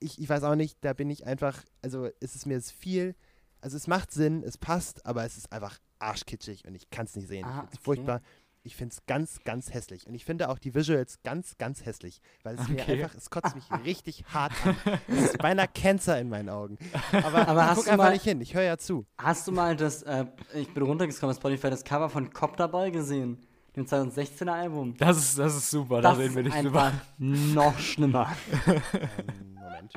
ich, 0.00 0.18
ich 0.20 0.28
weiß 0.28 0.42
auch 0.44 0.54
nicht, 0.54 0.78
da 0.82 0.92
bin 0.92 1.10
ich 1.10 1.26
einfach, 1.26 1.62
also 1.82 2.08
es 2.20 2.34
ist 2.34 2.46
mir 2.46 2.54
jetzt 2.54 2.72
viel, 2.72 3.14
also 3.60 3.76
es 3.76 3.86
macht 3.86 4.12
Sinn, 4.12 4.42
es 4.44 4.58
passt, 4.58 5.04
aber 5.06 5.24
es 5.24 5.36
ist 5.36 5.52
einfach 5.52 5.78
arschkitschig 5.98 6.66
und 6.66 6.74
ich 6.74 6.90
kann 6.90 7.06
es 7.06 7.14
nicht 7.16 7.28
sehen. 7.28 7.44
Ah, 7.44 7.60
okay. 7.66 7.78
furchtbar. 7.80 8.20
Ich 8.64 8.76
finde 8.76 8.92
es 8.92 9.04
ganz, 9.06 9.40
ganz 9.44 9.74
hässlich. 9.74 10.06
Und 10.06 10.14
ich 10.14 10.24
finde 10.24 10.48
auch 10.48 10.58
die 10.60 10.72
Visuals 10.72 11.18
ganz, 11.24 11.58
ganz 11.58 11.84
hässlich. 11.84 12.20
Weil 12.44 12.56
es 12.56 12.68
mir 12.68 12.80
Okay. 12.82 13.02
einfach, 13.02 13.16
es 13.16 13.28
kotzt 13.28 13.56
mich 13.56 13.64
richtig 13.84 14.24
hart 14.32 14.52
an. 14.64 14.76
Es 15.08 15.22
ist 15.24 15.38
beinahe 15.38 15.66
Cancer 15.66 16.20
in 16.20 16.28
meinen 16.28 16.48
Augen. 16.48 16.78
Aber, 17.24 17.48
Aber 17.48 17.66
hast 17.66 17.76
guck 17.78 17.84
du 17.86 17.90
einfach 17.90 18.04
mal- 18.04 18.12
nicht 18.12 18.22
hin. 18.22 18.40
Ich 18.40 18.54
höre 18.54 18.62
ja 18.62 18.78
zu. 18.78 19.04
Hast 19.18 19.48
du 19.48 19.52
mal 19.52 19.74
das, 19.74 20.04
äh, 20.04 20.26
ich 20.54 20.72
bin 20.72 20.84
runtergescrollt 20.84 21.32
auf 21.32 21.36
Spotify, 21.38 21.70
das 21.70 21.82
Cover 21.82 22.08
von 22.08 22.30
Copterball 22.32 22.92
gesehen? 22.92 23.44
Dem 23.74 23.86
2016er 23.86 24.50
Album. 24.52 24.94
Das 24.98 25.16
ist, 25.16 25.38
das 25.38 25.56
ist 25.56 25.70
super, 25.70 26.02
da 26.02 26.10
Das 26.10 26.18
reden 26.18 26.34
wir 26.34 26.46
ist 26.46 26.54
nicht 26.54 26.64
drüber. 26.64 26.82
einfach 26.84 27.00
noch 27.18 27.78
schlimmer. 27.78 28.30
Ähm, 28.94 29.54
Moment. 29.54 29.94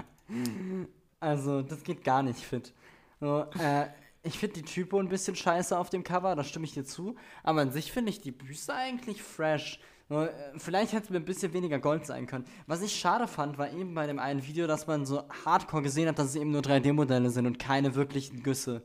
Also, 1.20 1.62
das 1.62 1.84
geht 1.84 2.04
gar 2.04 2.24
nicht 2.24 2.40
fit. 2.40 2.74
So, 3.20 3.46
äh, 3.60 3.88
ich 4.24 4.38
finde 4.40 4.56
die 4.56 4.64
Typo 4.64 5.00
ein 5.00 5.10
bisschen 5.10 5.36
scheiße 5.36 5.78
auf 5.78 5.90
dem 5.90 6.04
Cover, 6.04 6.36
da 6.36 6.44
stimme 6.44 6.66
ich 6.66 6.74
dir 6.74 6.84
zu. 6.86 7.16
Aber 7.44 7.62
an 7.62 7.72
sich 7.72 7.92
finde 7.92 8.10
ich 8.12 8.22
die 8.22 8.32
Büste 8.32 8.74
eigentlich 8.74 9.22
fresh. 9.22 9.80
So, 10.10 10.24
äh, 10.24 10.30
vielleicht 10.58 10.94
hätte 10.94 11.06
es 11.06 11.10
mir 11.10 11.18
ein 11.18 11.26
bisschen 11.26 11.54
weniger 11.54 11.80
Gold 11.80 12.06
sein 12.06 12.28
können. 12.28 12.46
Was 12.68 12.82
ich 12.82 12.96
schade 12.96 13.28
fand, 13.28 13.58
war 13.58 13.72
eben 13.72 13.94
bei 13.94 14.08
dem 14.08 14.20
einen 14.20 14.46
Video, 14.46 14.68
dass 14.68 14.88
man 14.88 15.06
so 15.06 15.24
hardcore 15.46 15.84
gesehen 15.84 16.08
hat, 16.08 16.18
dass 16.20 16.28
es 16.30 16.36
eben 16.36 16.52
nur 16.52 16.62
3D-Modelle 16.62 17.30
sind 17.30 17.46
und 17.46 17.60
keine 17.60 17.96
wirklichen 17.96 18.42
Güsse. 18.44 18.84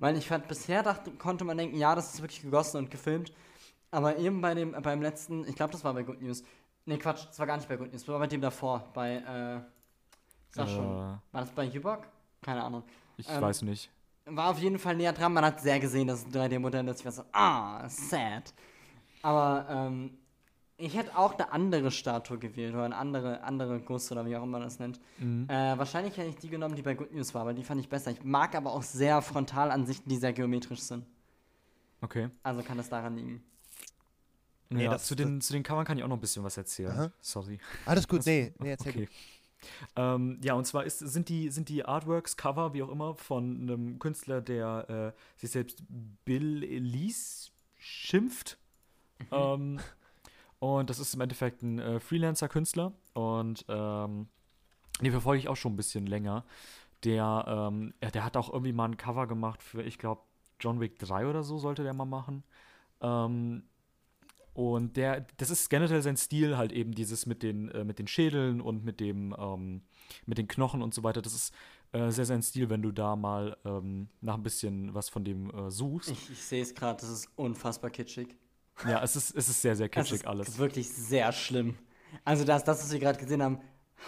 Weil 0.00 0.16
ich 0.16 0.26
fand, 0.28 0.48
bisher 0.48 0.82
dachte, 0.82 1.10
konnte 1.12 1.44
man 1.44 1.56
denken, 1.56 1.76
ja, 1.76 1.94
das 1.94 2.14
ist 2.14 2.22
wirklich 2.22 2.42
gegossen 2.42 2.78
und 2.78 2.90
gefilmt. 2.90 3.32
Aber 3.92 4.16
eben 4.16 4.40
bei 4.40 4.54
dem, 4.54 4.72
beim 4.72 5.02
letzten, 5.02 5.46
ich 5.46 5.54
glaube, 5.54 5.72
das 5.72 5.84
war 5.84 5.94
bei 5.94 6.02
Good 6.02 6.20
News. 6.20 6.42
Nee, 6.86 6.98
Quatsch, 6.98 7.26
das 7.28 7.38
war 7.38 7.46
gar 7.46 7.56
nicht 7.58 7.68
bei 7.68 7.76
Good 7.76 7.92
News, 7.92 8.02
das 8.02 8.08
war 8.08 8.18
bei 8.18 8.26
dem 8.26 8.40
davor, 8.40 8.90
bei, 8.94 9.16
äh, 9.16 9.60
sag 10.50 10.68
schon. 10.68 10.84
Äh, 10.84 10.98
War 10.98 11.20
das 11.32 11.50
bei 11.50 11.68
Ubok? 11.68 12.06
Keine 12.40 12.64
Ahnung. 12.64 12.82
ich 13.16 13.28
Ähm, 13.28 13.40
weiß 13.40 13.62
nicht. 13.62 13.90
War 14.24 14.50
auf 14.50 14.58
jeden 14.58 14.78
Fall 14.78 14.96
näher 14.96 15.12
dran. 15.12 15.32
Man 15.32 15.44
hat 15.44 15.60
sehr 15.60 15.78
gesehen, 15.78 16.08
dass 16.08 16.20
es 16.20 16.26
ein 16.26 16.32
3D-Modell 16.32 16.86
ist. 16.88 17.00
Ich 17.00 17.04
war 17.04 17.12
so, 17.12 17.24
ah, 17.32 17.88
sad. 17.88 18.52
Aber 19.22 19.66
ähm, 19.68 20.16
ich 20.76 20.96
hätte 20.96 21.16
auch 21.16 21.34
eine 21.34 21.52
andere 21.52 21.90
Statue 21.90 22.38
gewählt 22.38 22.74
oder 22.74 22.84
eine 22.84 22.96
andere, 22.96 23.42
andere 23.42 23.80
Guss 23.80 24.10
oder 24.10 24.24
wie 24.26 24.36
auch 24.36 24.42
immer 24.42 24.58
man 24.58 24.62
das 24.62 24.78
nennt. 24.78 25.00
Mhm. 25.18 25.48
Äh, 25.48 25.76
wahrscheinlich 25.78 26.16
hätte 26.16 26.28
ich 26.28 26.36
die 26.36 26.48
genommen, 26.48 26.74
die 26.76 26.82
bei 26.82 26.94
Good 26.94 27.12
News 27.12 27.34
war, 27.34 27.46
weil 27.46 27.54
die 27.54 27.62
fand 27.64 27.80
ich 27.80 27.88
besser. 27.88 28.10
Ich 28.10 28.24
mag 28.24 28.54
aber 28.54 28.72
auch 28.72 28.82
sehr 28.82 29.20
Frontalansichten, 29.22 30.08
die 30.08 30.16
sehr 30.16 30.32
geometrisch 30.32 30.80
sind. 30.80 31.04
Okay. 32.00 32.30
Also 32.42 32.62
kann 32.62 32.78
das 32.78 32.88
daran 32.88 33.16
liegen. 33.16 33.42
Nee, 34.76 34.84
ja, 34.84 34.90
das- 34.92 35.06
zu, 35.06 35.14
den, 35.14 35.40
zu 35.40 35.52
den 35.52 35.62
Covern 35.62 35.84
kann 35.84 35.98
ich 35.98 36.04
auch 36.04 36.08
noch 36.08 36.16
ein 36.16 36.20
bisschen 36.20 36.44
was 36.44 36.56
erzählen. 36.56 36.92
Aha. 36.92 37.12
Sorry. 37.20 37.58
Alles 37.86 38.06
gut. 38.08 38.24
Nee, 38.26 38.52
nee, 38.58 38.70
erzähl 38.70 38.92
Okay. 38.92 39.08
Ähm, 39.94 40.40
ja, 40.42 40.54
und 40.54 40.66
zwar 40.66 40.82
ist, 40.84 40.98
sind, 40.98 41.28
die, 41.28 41.48
sind 41.50 41.68
die 41.68 41.84
Artworks, 41.84 42.36
Cover, 42.36 42.74
wie 42.74 42.82
auch 42.82 42.88
immer, 42.90 43.14
von 43.14 43.60
einem 43.62 43.98
Künstler, 44.00 44.40
der 44.40 45.14
äh, 45.16 45.40
sich 45.40 45.50
selbst 45.52 45.82
Bill 46.24 46.64
Elise 46.64 47.50
schimpft. 47.78 48.58
Ähm, 49.30 49.78
und 50.58 50.90
das 50.90 50.98
ist 50.98 51.14
im 51.14 51.20
Endeffekt 51.20 51.62
ein 51.62 51.78
äh, 51.78 52.00
Freelancer-Künstler. 52.00 52.92
Und 53.14 53.64
ähm, 53.68 54.26
den 55.00 55.10
verfolge 55.12 55.38
ich 55.38 55.48
auch 55.48 55.56
schon 55.56 55.74
ein 55.74 55.76
bisschen 55.76 56.06
länger. 56.06 56.44
Der, 57.04 57.44
ähm, 57.46 57.94
ja, 58.02 58.10
der 58.10 58.24
hat 58.24 58.36
auch 58.36 58.52
irgendwie 58.52 58.72
mal 58.72 58.86
ein 58.86 58.96
Cover 58.96 59.26
gemacht 59.28 59.62
für, 59.62 59.82
ich 59.82 59.98
glaube, 59.98 60.22
John 60.60 60.80
Wick 60.80 60.98
3 60.98 61.26
oder 61.26 61.42
so 61.42 61.58
sollte 61.58 61.82
der 61.82 61.94
mal 61.94 62.04
machen. 62.04 62.42
Ähm, 63.00 63.64
und 64.54 64.96
der, 64.96 65.26
das 65.38 65.50
ist 65.50 65.70
generell 65.70 66.02
sein 66.02 66.16
Stil, 66.16 66.56
halt 66.56 66.72
eben 66.72 66.92
dieses 66.92 67.26
mit 67.26 67.42
den, 67.42 67.70
äh, 67.70 67.84
mit 67.84 67.98
den 67.98 68.06
Schädeln 68.06 68.60
und 68.60 68.84
mit 68.84 69.00
dem, 69.00 69.34
ähm, 69.38 69.82
mit 70.26 70.38
den 70.38 70.48
Knochen 70.48 70.82
und 70.82 70.92
so 70.94 71.02
weiter. 71.02 71.22
Das 71.22 71.32
ist 71.34 71.54
äh, 71.92 72.10
sehr 72.10 72.24
sein 72.26 72.42
Stil, 72.42 72.68
wenn 72.70 72.82
du 72.82 72.92
da 72.92 73.16
mal 73.16 73.56
ähm, 73.64 74.08
nach 74.20 74.34
ein 74.34 74.42
bisschen 74.42 74.94
was 74.94 75.08
von 75.08 75.24
dem 75.24 75.50
äh, 75.50 75.70
suchst. 75.70 76.10
Ich, 76.10 76.30
ich 76.30 76.42
sehe 76.42 76.62
es 76.62 76.74
gerade, 76.74 77.00
das 77.00 77.10
ist 77.10 77.28
unfassbar 77.36 77.90
kitschig. 77.90 78.36
Ja, 78.86 79.02
es 79.02 79.16
ist, 79.16 79.34
es 79.36 79.48
ist 79.48 79.62
sehr, 79.62 79.76
sehr 79.76 79.88
Das 79.90 80.04
kitschig 80.04 80.20
ist 80.22 80.26
alles. 80.26 80.58
wirklich 80.58 80.88
sehr 80.90 81.32
schlimm. 81.32 81.76
Also 82.24 82.44
das, 82.44 82.64
das, 82.64 82.82
was 82.82 82.92
wir 82.92 82.98
gerade 83.00 83.18
gesehen 83.18 83.42
haben, 83.42 83.58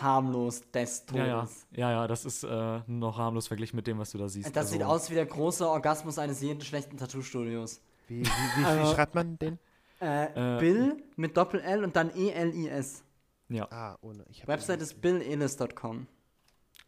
harmlos 0.01 0.63
des 0.73 1.07
Todes. 1.07 1.23
Ja, 1.27 1.27
ja, 1.27 1.49
ja, 1.73 1.91
ja, 1.93 2.07
das 2.07 2.25
ist 2.25 2.43
äh, 2.45 2.81
noch 2.87 3.17
harmlos 3.17 3.47
verglichen 3.47 3.77
mit 3.77 3.87
dem, 3.87 3.99
was 3.99 4.11
du 4.11 4.19
da 4.19 4.29
siehst. 4.29 4.55
Das 4.55 4.71
sieht 4.71 4.83
Also, 4.83 4.93
aus 4.95 5.11
wie 5.11 5.15
der 5.15 5.27
große 5.27 5.67
Orgasmus 5.69 6.19
eines 6.19 6.41
jeden 6.41 6.61
schlechten 6.63 6.97
Tattoo-Studios. 6.97 7.81
Wie, 8.09 8.21
wie, 8.21 8.27
wie, 8.27 8.61
wie 8.61 8.65
Also- 8.65 8.95
schreibt 8.95 9.15
man 9.15 9.39
den? 9.39 9.59
Äh, 10.05 10.57
Äh, 10.57 10.61
Bill 10.61 10.97
mit 11.17 11.37
Doppel-L 11.37 11.85
und 11.85 11.97
dann 11.97 12.11
E-L-I-S. 12.15 13.03
Ja, 13.49 13.67
Ah, 13.71 13.97
ohne. 14.03 14.25
Ich 14.31 14.47
Website 14.47 14.81
ist 14.83 15.01
billelis.com. 15.01 16.07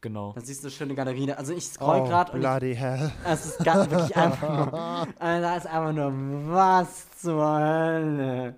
genau. 0.00 0.32
Da 0.34 0.40
siehst 0.40 0.62
du 0.62 0.66
eine 0.68 0.72
schöne 0.72 0.94
Galerie. 0.94 1.32
Also 1.32 1.52
ich 1.52 1.64
scroll 1.66 2.00
Oh, 2.02 2.08
gerade 2.08 2.32
und 2.32 2.38
ich, 2.38 2.42
bloody 2.46 2.74
hell. 2.74 3.10
es 3.24 3.46
ist 3.46 3.58
gar, 3.64 3.90
wirklich 3.90 4.16
einfach 4.16 4.48
nur, 4.72 5.08
äh, 5.20 5.40
da 5.40 5.56
ist 5.56 5.66
einfach 5.66 5.92
nur, 5.92 6.12
was 6.52 7.10
zur 7.20 7.44
Hölle. 7.58 8.54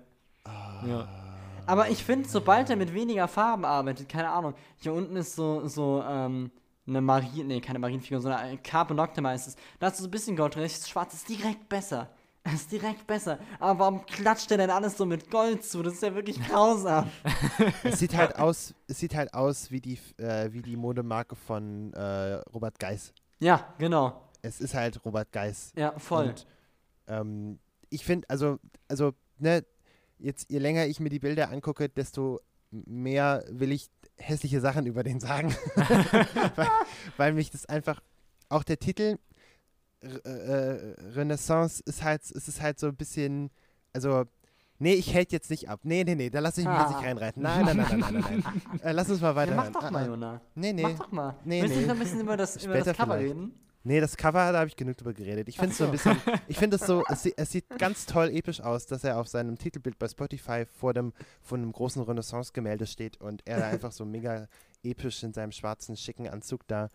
Ja. 0.85 1.07
Aber 1.65 1.89
ich 1.89 2.03
finde, 2.03 2.27
sobald 2.27 2.69
er 2.69 2.75
mit 2.77 2.93
weniger 2.93 3.27
Farben 3.27 3.63
arbeitet, 3.65 4.09
keine 4.09 4.29
Ahnung, 4.29 4.53
hier 4.77 4.93
unten 4.93 5.15
ist 5.17 5.35
so, 5.35 5.67
so, 5.67 6.03
ähm, 6.07 6.51
eine 6.87 7.01
Marien, 7.01 7.47
nee, 7.47 7.61
keine 7.61 7.77
Marienfigur, 7.77 8.19
sondern 8.21 8.39
ein 8.39 8.63
Carbon 8.63 8.99
Octama 8.99 9.33
ist 9.33 9.47
es. 9.47 9.55
Da 9.77 9.87
hast 9.87 9.99
du 9.99 10.03
so 10.03 10.07
ein 10.07 10.11
bisschen 10.11 10.35
Gold 10.35 10.55
drin, 10.55 10.67
schwarz, 10.67 11.13
ist 11.13 11.29
direkt 11.29 11.69
besser. 11.69 12.09
Das 12.51 12.61
ist 12.61 12.71
direkt 12.71 13.05
besser. 13.05 13.39
Aber 13.59 13.79
warum 13.79 14.05
klatscht 14.05 14.49
er 14.51 14.57
denn 14.57 14.69
alles 14.69 14.97
so 14.97 15.05
mit 15.05 15.29
Gold 15.29 15.63
zu? 15.63 15.83
Das 15.83 15.93
ist 15.93 16.03
ja 16.03 16.15
wirklich 16.15 16.41
grausam. 16.41 17.09
Es 17.83 17.99
sieht 17.99 18.15
halt 18.15 18.35
aus, 18.37 18.73
es 18.87 18.99
sieht 18.99 19.15
halt 19.15 19.33
aus 19.33 19.71
wie 19.71 19.81
die, 19.81 19.99
äh, 20.17 20.51
wie 20.51 20.61
die 20.61 20.75
Modemarke 20.75 21.35
von 21.35 21.93
äh, 21.93 22.35
Robert 22.53 22.79
Geis. 22.79 23.13
Ja, 23.39 23.73
genau. 23.77 24.21
Es 24.41 24.61
ist 24.61 24.73
halt 24.73 25.03
Robert 25.05 25.31
Geis. 25.31 25.71
Ja, 25.75 25.97
voll. 25.97 26.29
Und 26.29 26.47
ähm, 27.07 27.59
ich 27.89 28.05
finde, 28.05 28.29
also, 28.29 28.59
also, 28.87 29.13
ne, 29.37 29.63
jetzt 30.17 30.49
je 30.49 30.59
länger 30.59 30.85
ich 30.87 30.99
mir 30.99 31.09
die 31.09 31.19
Bilder 31.19 31.49
angucke, 31.49 31.89
desto 31.89 32.39
mehr 32.71 33.43
will 33.49 33.71
ich 33.71 33.89
hässliche 34.17 34.61
Sachen 34.61 34.85
über 34.85 35.03
den 35.03 35.19
sagen. 35.19 35.55
weil, 36.55 36.67
weil 37.17 37.33
mich 37.33 37.51
das 37.51 37.65
einfach, 37.67 38.01
auch 38.49 38.63
der 38.63 38.79
Titel 38.79 39.17
Renaissance 40.01 41.81
ist 41.85 42.03
halt, 42.03 42.21
es 42.23 42.47
ist 42.47 42.61
halt 42.61 42.79
so 42.79 42.87
ein 42.87 42.95
bisschen, 42.95 43.49
also, 43.93 44.25
nee, 44.77 44.93
ich 44.93 45.13
hält 45.13 45.31
jetzt 45.31 45.49
nicht 45.49 45.69
ab. 45.69 45.81
Nee, 45.83 46.03
nee, 46.03 46.15
nee, 46.15 46.29
da 46.29 46.39
lasse 46.39 46.61
ich 46.61 46.67
mich 46.67 46.77
jetzt 46.77 46.87
Ah. 46.87 46.97
nicht 46.97 47.05
reinreiten. 47.07 47.43
Nein, 47.43 47.65
nein, 47.65 47.77
nein, 47.77 47.99
nein, 47.99 48.13
nein, 48.13 48.43
nein. 48.43 48.79
Äh, 48.83 48.91
lass 48.93 49.09
uns 49.09 49.21
mal 49.21 49.29
ja, 49.29 49.35
weiterhören. 49.35 49.71
mach 49.73 49.81
doch 49.81 49.87
Ah, 49.87 49.91
mal, 49.91 50.03
ah. 50.03 50.07
Jona. 50.07 50.41
Nee, 50.55 50.73
nee. 50.73 50.83
Mach 50.83 50.99
doch 50.99 51.11
mal. 51.11 51.35
Nee, 51.43 51.61
Willst 51.61 51.73
nee. 51.75 51.79
nicht 51.81 51.87
noch 51.87 51.95
ein 51.95 51.99
bisschen 51.99 52.19
über 52.21 52.37
das, 52.37 52.63
über 52.63 52.77
das 52.79 52.97
Cover 52.97 53.15
vielleicht. 53.17 53.35
reden? 53.35 53.53
Nee, 53.83 54.01
das 54.01 54.17
Cover, 54.17 54.51
da 54.51 54.59
habe 54.59 54.67
ich 54.67 54.75
genug 54.75 54.97
drüber 54.97 55.13
geredet. 55.13 55.47
Ich 55.47 55.55
finde 55.57 55.71
es 55.71 55.77
so 55.77 55.85
ein 55.85 55.91
bisschen, 55.91 56.17
ich 56.47 56.57
finde 56.57 56.75
es 56.81 56.85
so, 56.85 57.03
es, 57.07 57.25
es 57.25 57.51
sieht 57.51 57.69
ganz 57.79 58.05
toll 58.05 58.29
episch 58.29 58.59
aus, 58.61 58.85
dass 58.87 59.03
er 59.05 59.17
auf 59.19 59.27
seinem 59.27 59.57
Titelbild 59.57 59.97
bei 59.97 60.07
Spotify 60.07 60.65
vor 60.65 60.93
dem, 60.93 61.13
vor 61.41 61.57
einem 61.57 61.71
großen 61.71 62.01
Renaissance-Gemälde 62.03 62.85
steht 62.87 63.21
und 63.21 63.41
er 63.45 63.59
da 63.59 63.67
einfach 63.67 63.91
so 63.93 64.03
mega 64.05 64.47
episch 64.83 65.23
in 65.23 65.33
seinem 65.33 65.51
schwarzen, 65.53 65.95
schicken 65.95 66.27
Anzug 66.27 66.67
da. 66.67 66.89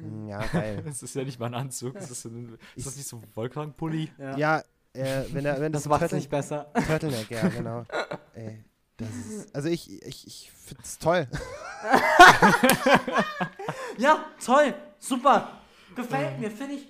Mm, 0.00 0.28
Ja, 0.28 0.44
geil. 0.46 0.82
Das 0.86 1.02
ist 1.02 1.14
ja 1.14 1.24
nicht 1.24 1.40
mal 1.40 1.46
ein 1.46 1.54
Anzug. 1.54 1.94
Das 1.94 2.10
ist, 2.10 2.24
ein, 2.26 2.58
ist 2.74 2.86
das 2.86 2.96
nicht 2.96 3.08
so 3.08 3.16
ein 3.16 3.22
Wollkragenpulli? 3.34 4.10
Ja, 4.36 4.58
äh, 4.92 5.24
wenn 5.32 5.44
er, 5.44 5.60
wenn 5.60 5.72
Das 5.72 5.82
das, 5.84 5.88
macht 5.90 6.02
es 6.02 6.08
Turtle, 6.10 6.18
nicht 6.18 6.30
besser. 6.30 6.70
Turtleneck, 6.86 7.30
ja, 7.30 7.48
genau. 7.48 7.84
Ey, 8.34 8.62
das 8.98 9.08
ist, 9.10 9.54
also 9.54 9.68
ich, 9.68 9.90
ich, 10.02 10.26
ich 10.26 10.50
finde 10.52 10.82
es 10.84 10.98
toll. 10.98 11.26
Ja, 13.98 14.24
toll, 14.44 14.74
super. 14.98 15.50
Gefällt 15.96 16.38
mir, 16.38 16.50
finde 16.50 16.74
ich 16.74 16.86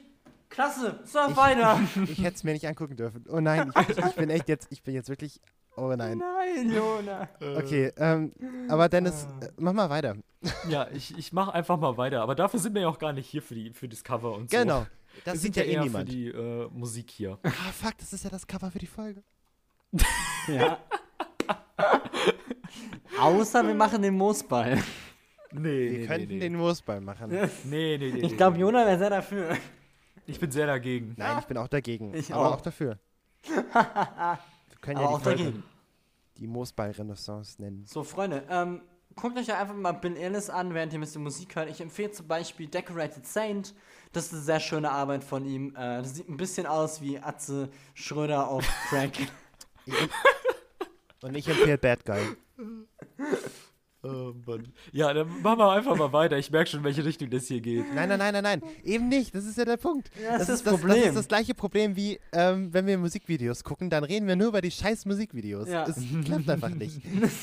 klasse. 0.48 1.00
So, 1.04 1.18
weiter. 1.18 1.80
Ich 2.04 2.18
hätte 2.22 2.36
es 2.36 2.44
mir 2.44 2.52
nicht 2.52 2.66
angucken 2.66 2.96
dürfen. 2.96 3.24
Oh 3.28 3.40
nein, 3.40 3.72
ich, 3.88 3.96
ich 3.96 4.14
bin 4.14 4.30
echt 4.30 4.48
jetzt, 4.48 4.68
ich 4.70 4.82
bin 4.82 4.94
jetzt 4.94 5.08
wirklich, 5.08 5.40
oh 5.76 5.94
nein. 5.96 6.18
Nein, 6.18 6.70
Jona. 6.70 7.28
Okay, 7.40 7.92
ähm, 7.96 8.32
aber 8.68 8.88
Dennis, 8.88 9.26
äh, 9.40 9.48
mach 9.56 9.72
mal 9.72 9.90
weiter. 9.90 10.16
Ja, 10.68 10.88
ich, 10.92 11.16
ich 11.16 11.32
mache 11.32 11.54
einfach 11.54 11.78
mal 11.78 11.96
weiter. 11.96 12.22
Aber 12.22 12.34
dafür 12.34 12.60
sind 12.60 12.74
wir 12.74 12.82
ja 12.82 12.88
auch 12.88 12.98
gar 12.98 13.12
nicht 13.12 13.28
hier 13.28 13.42
für, 13.42 13.54
die, 13.54 13.72
für 13.72 13.88
das 13.88 14.04
Cover 14.04 14.32
und 14.34 14.50
so. 14.50 14.56
Genau. 14.56 14.86
Das 15.24 15.34
wir 15.34 15.40
sieht 15.40 15.54
sind 15.54 15.66
ja 15.66 15.72
eh 15.72 15.82
niemand. 15.82 16.08
für 16.08 16.14
die 16.14 16.28
äh, 16.28 16.68
Musik 16.70 17.10
hier. 17.10 17.38
Ah, 17.42 17.50
fuck, 17.72 17.96
das 17.98 18.12
ist 18.12 18.24
ja 18.24 18.30
das 18.30 18.46
Cover 18.46 18.70
für 18.70 18.78
die 18.78 18.86
Folge. 18.86 19.22
Ja. 20.48 20.78
Außer 23.20 23.66
wir 23.66 23.74
machen 23.74 24.02
den 24.02 24.14
Moosball. 24.14 24.82
Nee, 25.62 25.90
Wir 26.00 26.06
könnten 26.06 26.40
den 26.40 26.58
Wurstball 26.58 27.00
machen. 27.00 27.30
Nee, 27.64 27.96
nee, 27.98 28.10
nee. 28.12 28.20
Ich 28.26 28.36
glaube, 28.36 28.58
Jona 28.58 28.84
wäre 28.86 28.98
sehr 28.98 29.10
dafür. 29.10 29.56
Ich 30.26 30.38
bin 30.40 30.50
sehr 30.50 30.66
dagegen. 30.66 31.14
Nein, 31.16 31.38
ich 31.40 31.46
bin 31.46 31.56
auch 31.56 31.68
dagegen. 31.68 32.12
Ich 32.14 32.32
aber 32.34 32.48
auch. 32.48 32.54
auch 32.54 32.60
dafür. 32.60 32.98
Wir 33.44 33.58
können 34.80 34.98
ja 35.00 35.06
Aber 35.06 35.08
die 35.08 35.14
auch 35.14 35.22
Folge 35.22 35.44
dagegen. 35.44 35.62
die 36.38 36.46
Moosball-Renaissance 36.48 37.60
nennen. 37.62 37.84
So, 37.86 38.02
Freunde, 38.02 38.42
ähm, 38.50 38.82
guckt 39.14 39.38
euch 39.38 39.46
ja 39.46 39.60
einfach 39.60 39.74
mal 39.74 39.92
Bill 39.92 40.16
Ellis 40.16 40.50
an, 40.50 40.74
während 40.74 40.92
ihr 40.92 40.98
ein 40.98 41.02
bisschen 41.02 41.22
Musik 41.22 41.54
hört. 41.56 41.70
Ich 41.70 41.80
empfehle 41.80 42.10
zum 42.10 42.26
Beispiel 42.26 42.66
Decorated 42.66 43.24
Saint. 43.26 43.74
Das 44.12 44.26
ist 44.26 44.32
eine 44.32 44.42
sehr 44.42 44.60
schöne 44.60 44.90
Arbeit 44.90 45.22
von 45.24 45.44
ihm. 45.44 45.70
Äh, 45.76 45.98
das 46.02 46.14
sieht 46.16 46.28
ein 46.28 46.36
bisschen 46.36 46.66
aus 46.66 47.00
wie 47.00 47.18
Atze 47.20 47.68
Schröder 47.94 48.48
auf 48.48 48.64
Crack. 48.88 49.12
Und 51.22 51.34
ich 51.36 51.46
empfehle 51.48 51.78
Bad 51.78 52.04
Guy. 52.04 52.20
Oh 54.06 54.34
Mann. 54.46 54.72
Ja, 54.92 55.12
dann 55.12 55.28
machen 55.42 55.58
wir 55.58 55.70
einfach 55.70 55.96
mal 55.96 56.12
weiter. 56.12 56.38
Ich 56.38 56.50
merke 56.50 56.70
schon, 56.70 56.80
in 56.80 56.84
welche 56.84 57.04
Richtung 57.04 57.30
das 57.30 57.46
hier 57.46 57.60
geht. 57.60 57.84
Nein, 57.94 58.08
nein, 58.08 58.18
nein, 58.18 58.32
nein, 58.32 58.42
nein. 58.42 58.62
Eben 58.84 59.08
nicht. 59.08 59.34
Das 59.34 59.44
ist 59.44 59.58
ja 59.58 59.64
der 59.64 59.76
Punkt. 59.76 60.10
Ja, 60.22 60.32
das 60.38 60.42
ist 60.42 60.48
das 60.48 60.62
das, 60.62 60.72
Problem. 60.72 60.98
das 60.98 61.08
ist 61.08 61.16
das 61.16 61.28
gleiche 61.28 61.54
Problem 61.54 61.96
wie, 61.96 62.20
ähm, 62.32 62.72
wenn 62.72 62.86
wir 62.86 62.98
Musikvideos 62.98 63.64
gucken, 63.64 63.90
dann 63.90 64.04
reden 64.04 64.26
wir 64.26 64.36
nur 64.36 64.48
über 64.48 64.60
die 64.60 64.70
scheiß 64.70 65.06
Musikvideos. 65.06 65.68
Ja. 65.68 65.84
Es 65.86 65.96
klappt 66.24 66.48
einfach 66.48 66.70
nicht. 66.70 67.00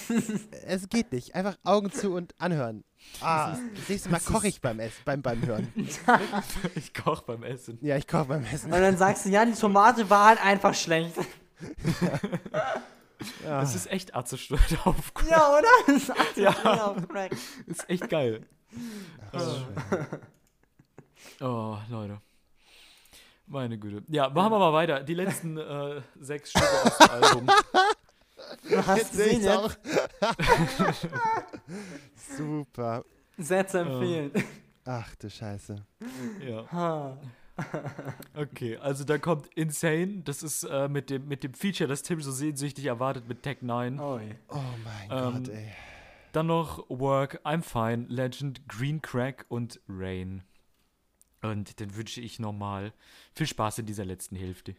es 0.68 0.90
geht 0.90 1.12
nicht. 1.12 1.36
Einfach 1.36 1.58
Augen 1.64 1.92
zu 1.92 2.14
und 2.14 2.34
anhören. 2.40 2.84
Ah, 3.20 3.58
das 3.76 3.90
nächste 3.90 4.10
Mal 4.10 4.20
koche 4.20 4.48
ich 4.48 4.62
beim 4.62 4.80
Essen, 4.80 5.02
beim, 5.04 5.22
beim 5.22 5.46
Hören. 5.46 5.68
Ich 6.76 6.94
koche 6.94 7.24
beim 7.26 7.44
Essen. 7.44 7.78
Ja, 7.82 7.98
ich 7.98 8.08
koche 8.08 8.26
beim 8.26 8.46
Essen. 8.46 8.72
Und 8.72 8.80
dann 8.80 8.98
sagst 8.98 9.26
du, 9.26 9.30
ja, 9.30 9.46
die 9.46 9.54
Tomate 9.54 10.10
war 10.10 10.28
halt 10.28 10.44
einfach 10.44 10.74
schlecht. 10.74 11.16
Ja. 12.02 12.20
Das 13.44 13.76
ist 13.76 13.90
echt 13.92 14.16
Atze 14.16 14.38
Schröder 14.38 14.62
auf 14.88 15.14
Crack. 15.14 15.30
ja, 15.30 15.50
oder? 15.58 15.68
Das 15.88 15.96
ist 15.98 16.12
Atze 16.12 16.42
Ja. 16.42 16.52
Auf 16.88 17.08
Crack. 17.08 17.32
Ist 17.68 17.90
echt 17.90 18.10
geil. 18.10 18.46
Ach. 19.32 19.66
Oh, 21.42 21.78
Leute. 21.90 22.20
Meine 23.48 23.78
Güte. 23.78 24.04
Ja, 24.08 24.30
machen 24.30 24.52
wir 24.52 24.60
mal 24.60 24.74
weiter. 24.74 25.02
Die 25.04 25.14
letzten 25.14 25.58
äh, 25.58 26.02
sechs 26.20 26.52
Stücke 26.52 26.66
aus 26.86 26.98
dem 26.98 27.10
Album. 27.24 27.48
Du 28.70 28.88
hast 28.88 28.98
Jetzt 28.98 29.14
sehe 29.14 29.26
gesehen, 29.26 29.42
jetzt 29.44 29.58
auch. 29.58 29.74
Super. 32.38 33.04
sehr 33.38 33.68
zu 33.68 33.80
empfehlen. 33.80 34.32
Ach 34.86 35.16
du 35.16 35.30
Scheiße. 35.30 35.76
Ja. 36.46 36.72
Ha. 36.72 37.18
Okay, 38.34 38.78
also 38.78 39.04
da 39.04 39.18
kommt 39.18 39.48
Insane. 39.56 40.22
Das 40.24 40.42
ist 40.44 40.64
äh, 40.64 40.88
mit, 40.88 41.10
dem, 41.10 41.28
mit 41.28 41.44
dem 41.44 41.54
Feature, 41.54 41.88
das 41.88 42.02
Tim 42.02 42.22
so 42.22 42.32
sehnsüchtig 42.32 42.86
erwartet 42.86 43.28
mit 43.28 43.44
Tech 43.44 43.58
9. 43.62 44.00
Oi. 44.00 44.36
Oh 44.50 44.56
mein 44.84 45.10
Ähm, 45.12 45.34
Gott, 45.34 45.50
ey. 45.50 45.72
Dann 46.32 46.48
noch 46.48 46.90
Work, 46.90 47.42
I'm 47.46 47.62
Fine, 47.62 48.08
Legend, 48.10 48.68
Green 48.68 49.02
Crack 49.02 49.46
und 49.50 49.80
Rain. 49.88 50.44
Und 51.44 51.80
dann 51.80 51.96
wünsche 51.96 52.22
ich 52.22 52.40
nochmal 52.40 52.92
viel 53.36 53.46
Spaß 53.46 53.80
in 53.80 53.86
dieser 53.86 54.06
letzten 54.06 54.36
Hälfte. 54.36 54.76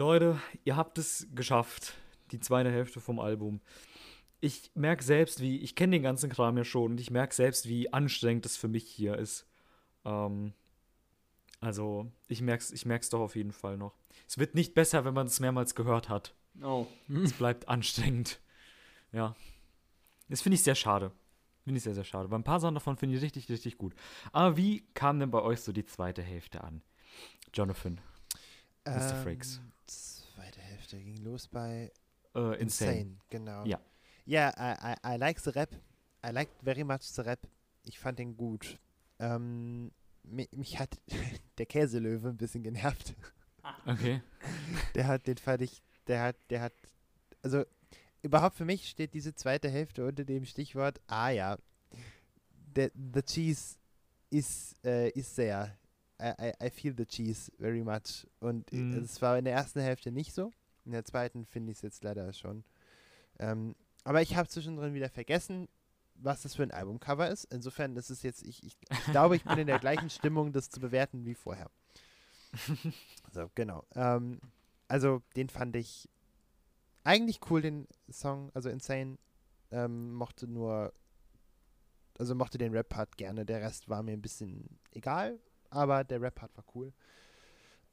Leute, 0.00 0.40
ihr 0.64 0.76
habt 0.76 0.96
es 0.96 1.28
geschafft. 1.34 1.92
Die 2.30 2.40
zweite 2.40 2.70
Hälfte 2.70 3.00
vom 3.00 3.20
Album. 3.20 3.60
Ich 4.40 4.70
merke 4.74 5.04
selbst, 5.04 5.42
wie, 5.42 5.58
ich 5.58 5.74
kenne 5.74 5.96
den 5.96 6.02
ganzen 6.02 6.30
Kram 6.30 6.56
ja 6.56 6.64
schon 6.64 6.92
und 6.92 7.00
ich 7.00 7.10
merke 7.10 7.34
selbst, 7.34 7.68
wie 7.68 7.92
anstrengend 7.92 8.46
es 8.46 8.56
für 8.56 8.68
mich 8.68 8.88
hier 8.88 9.18
ist. 9.18 9.46
Ähm, 10.06 10.54
also, 11.60 12.10
ich 12.28 12.40
merke 12.40 12.62
es 12.62 12.72
ich 12.72 12.86
merk's 12.86 13.10
doch 13.10 13.20
auf 13.20 13.36
jeden 13.36 13.52
Fall 13.52 13.76
noch. 13.76 13.92
Es 14.26 14.38
wird 14.38 14.54
nicht 14.54 14.72
besser, 14.72 15.04
wenn 15.04 15.12
man 15.12 15.26
es 15.26 15.38
mehrmals 15.38 15.74
gehört 15.74 16.08
hat. 16.08 16.34
Oh. 16.62 16.86
Es 17.22 17.34
bleibt 17.34 17.68
anstrengend. 17.68 18.40
Ja. 19.12 19.36
Das 20.30 20.40
finde 20.40 20.54
ich 20.54 20.62
sehr 20.62 20.76
schade. 20.76 21.12
Finde 21.64 21.76
ich 21.76 21.84
sehr, 21.84 21.94
sehr 21.94 22.04
schade. 22.04 22.30
Weil 22.30 22.38
ein 22.38 22.44
paar 22.44 22.60
Sachen 22.60 22.74
davon 22.74 22.96
finde 22.96 23.16
ich 23.16 23.22
richtig, 23.22 23.50
richtig 23.50 23.76
gut. 23.76 23.94
Aber 24.32 24.56
wie 24.56 24.82
kam 24.94 25.20
denn 25.20 25.30
bei 25.30 25.42
euch 25.42 25.60
so 25.60 25.72
die 25.72 25.84
zweite 25.84 26.22
Hälfte 26.22 26.64
an? 26.64 26.80
Jonathan, 27.52 28.00
Mr. 28.86 28.94
Ähm, 28.94 29.24
Zweite 29.24 29.60
Hälfte 30.92 31.04
ging 31.04 31.16
los 31.24 31.48
bei 31.48 31.92
äh, 32.34 32.60
Insane. 32.60 32.92
Insane, 33.00 33.16
genau. 33.30 33.64
Ja. 33.64 33.80
Ja, 34.26 34.50
I, 34.58 34.94
I, 34.94 35.14
I 35.14 35.18
like 35.18 35.40
the 35.40 35.50
rap. 35.50 35.70
I 36.24 36.30
like 36.30 36.50
very 36.62 36.84
much 36.84 37.02
the 37.02 37.22
rap. 37.22 37.40
Ich 37.84 37.98
fand 37.98 38.18
den 38.18 38.36
gut. 38.36 38.78
Ähm, 39.18 39.90
mi- 40.22 40.48
mich 40.52 40.78
hat 40.78 41.00
der 41.58 41.66
Käselöwe 41.66 42.28
ein 42.28 42.36
bisschen 42.36 42.62
genervt. 42.62 43.14
Okay. 43.84 44.22
Der 44.94 45.06
hat, 45.06 45.26
den 45.26 45.36
fand 45.36 45.60
ich, 45.60 45.82
der 46.06 46.22
hat, 46.22 46.36
der 46.48 46.62
hat, 46.62 46.72
also 47.42 47.62
überhaupt 48.22 48.56
für 48.56 48.64
mich 48.64 48.88
steht 48.88 49.12
diese 49.12 49.34
zweite 49.34 49.68
Hälfte 49.68 50.06
unter 50.06 50.24
dem 50.24 50.46
Stichwort, 50.46 50.98
ah 51.08 51.28
ja, 51.28 51.58
the, 52.74 52.88
the 53.14 53.20
cheese 53.22 53.76
is, 54.30 54.74
äh, 54.82 55.10
is 55.10 55.34
there. 55.34 55.76
I, 56.18 56.32
I, 56.40 56.66
I 56.68 56.70
feel 56.70 56.94
the 56.96 57.04
cheese 57.04 57.52
very 57.58 57.84
much. 57.84 58.26
Und 58.40 58.72
Mhm. 58.72 58.94
es 59.04 59.20
war 59.20 59.36
in 59.38 59.44
der 59.44 59.52
ersten 59.54 59.80
Hälfte 59.80 60.10
nicht 60.10 60.32
so. 60.32 60.52
In 60.84 60.92
der 60.92 61.04
zweiten 61.04 61.44
finde 61.46 61.72
ich 61.72 61.78
es 61.78 61.82
jetzt 61.82 62.04
leider 62.04 62.32
schon. 62.32 62.64
Ähm, 63.38 63.74
aber 64.04 64.22
ich 64.22 64.36
habe 64.36 64.48
zwischendrin 64.48 64.94
wieder 64.94 65.10
vergessen, 65.10 65.68
was 66.14 66.42
das 66.42 66.54
für 66.54 66.62
ein 66.62 66.70
Albumcover 66.70 67.28
ist. 67.28 67.44
Insofern 67.44 67.96
ist 67.96 68.10
es 68.10 68.22
jetzt, 68.22 68.42
ich, 68.42 68.62
ich, 68.64 68.76
ich 68.90 69.04
glaube, 69.06 69.36
ich 69.36 69.44
bin 69.44 69.58
in 69.58 69.66
der 69.66 69.78
gleichen 69.80 70.10
Stimmung, 70.10 70.52
das 70.52 70.70
zu 70.70 70.80
bewerten 70.80 71.24
wie 71.24 71.34
vorher. 71.34 71.70
So, 73.32 73.48
genau. 73.54 73.84
Ähm, 73.94 74.40
also, 74.88 75.22
den 75.36 75.48
fand 75.48 75.76
ich 75.76 76.08
eigentlich 77.04 77.38
cool, 77.48 77.62
den 77.62 77.86
Song, 78.10 78.50
also 78.54 78.68
Insane. 78.68 79.18
Ähm, 79.70 80.12
mochte 80.14 80.48
nur, 80.48 80.92
also 82.18 82.34
mochte 82.34 82.58
den 82.58 82.72
Rap-Part 82.72 83.16
gerne. 83.16 83.46
Der 83.46 83.60
Rest 83.60 83.88
war 83.88 84.02
mir 84.02 84.12
ein 84.12 84.22
bisschen 84.22 84.80
egal, 84.90 85.38
aber 85.70 86.02
der 86.02 86.20
Rap-Part 86.20 86.56
war 86.56 86.64
cool. 86.74 86.92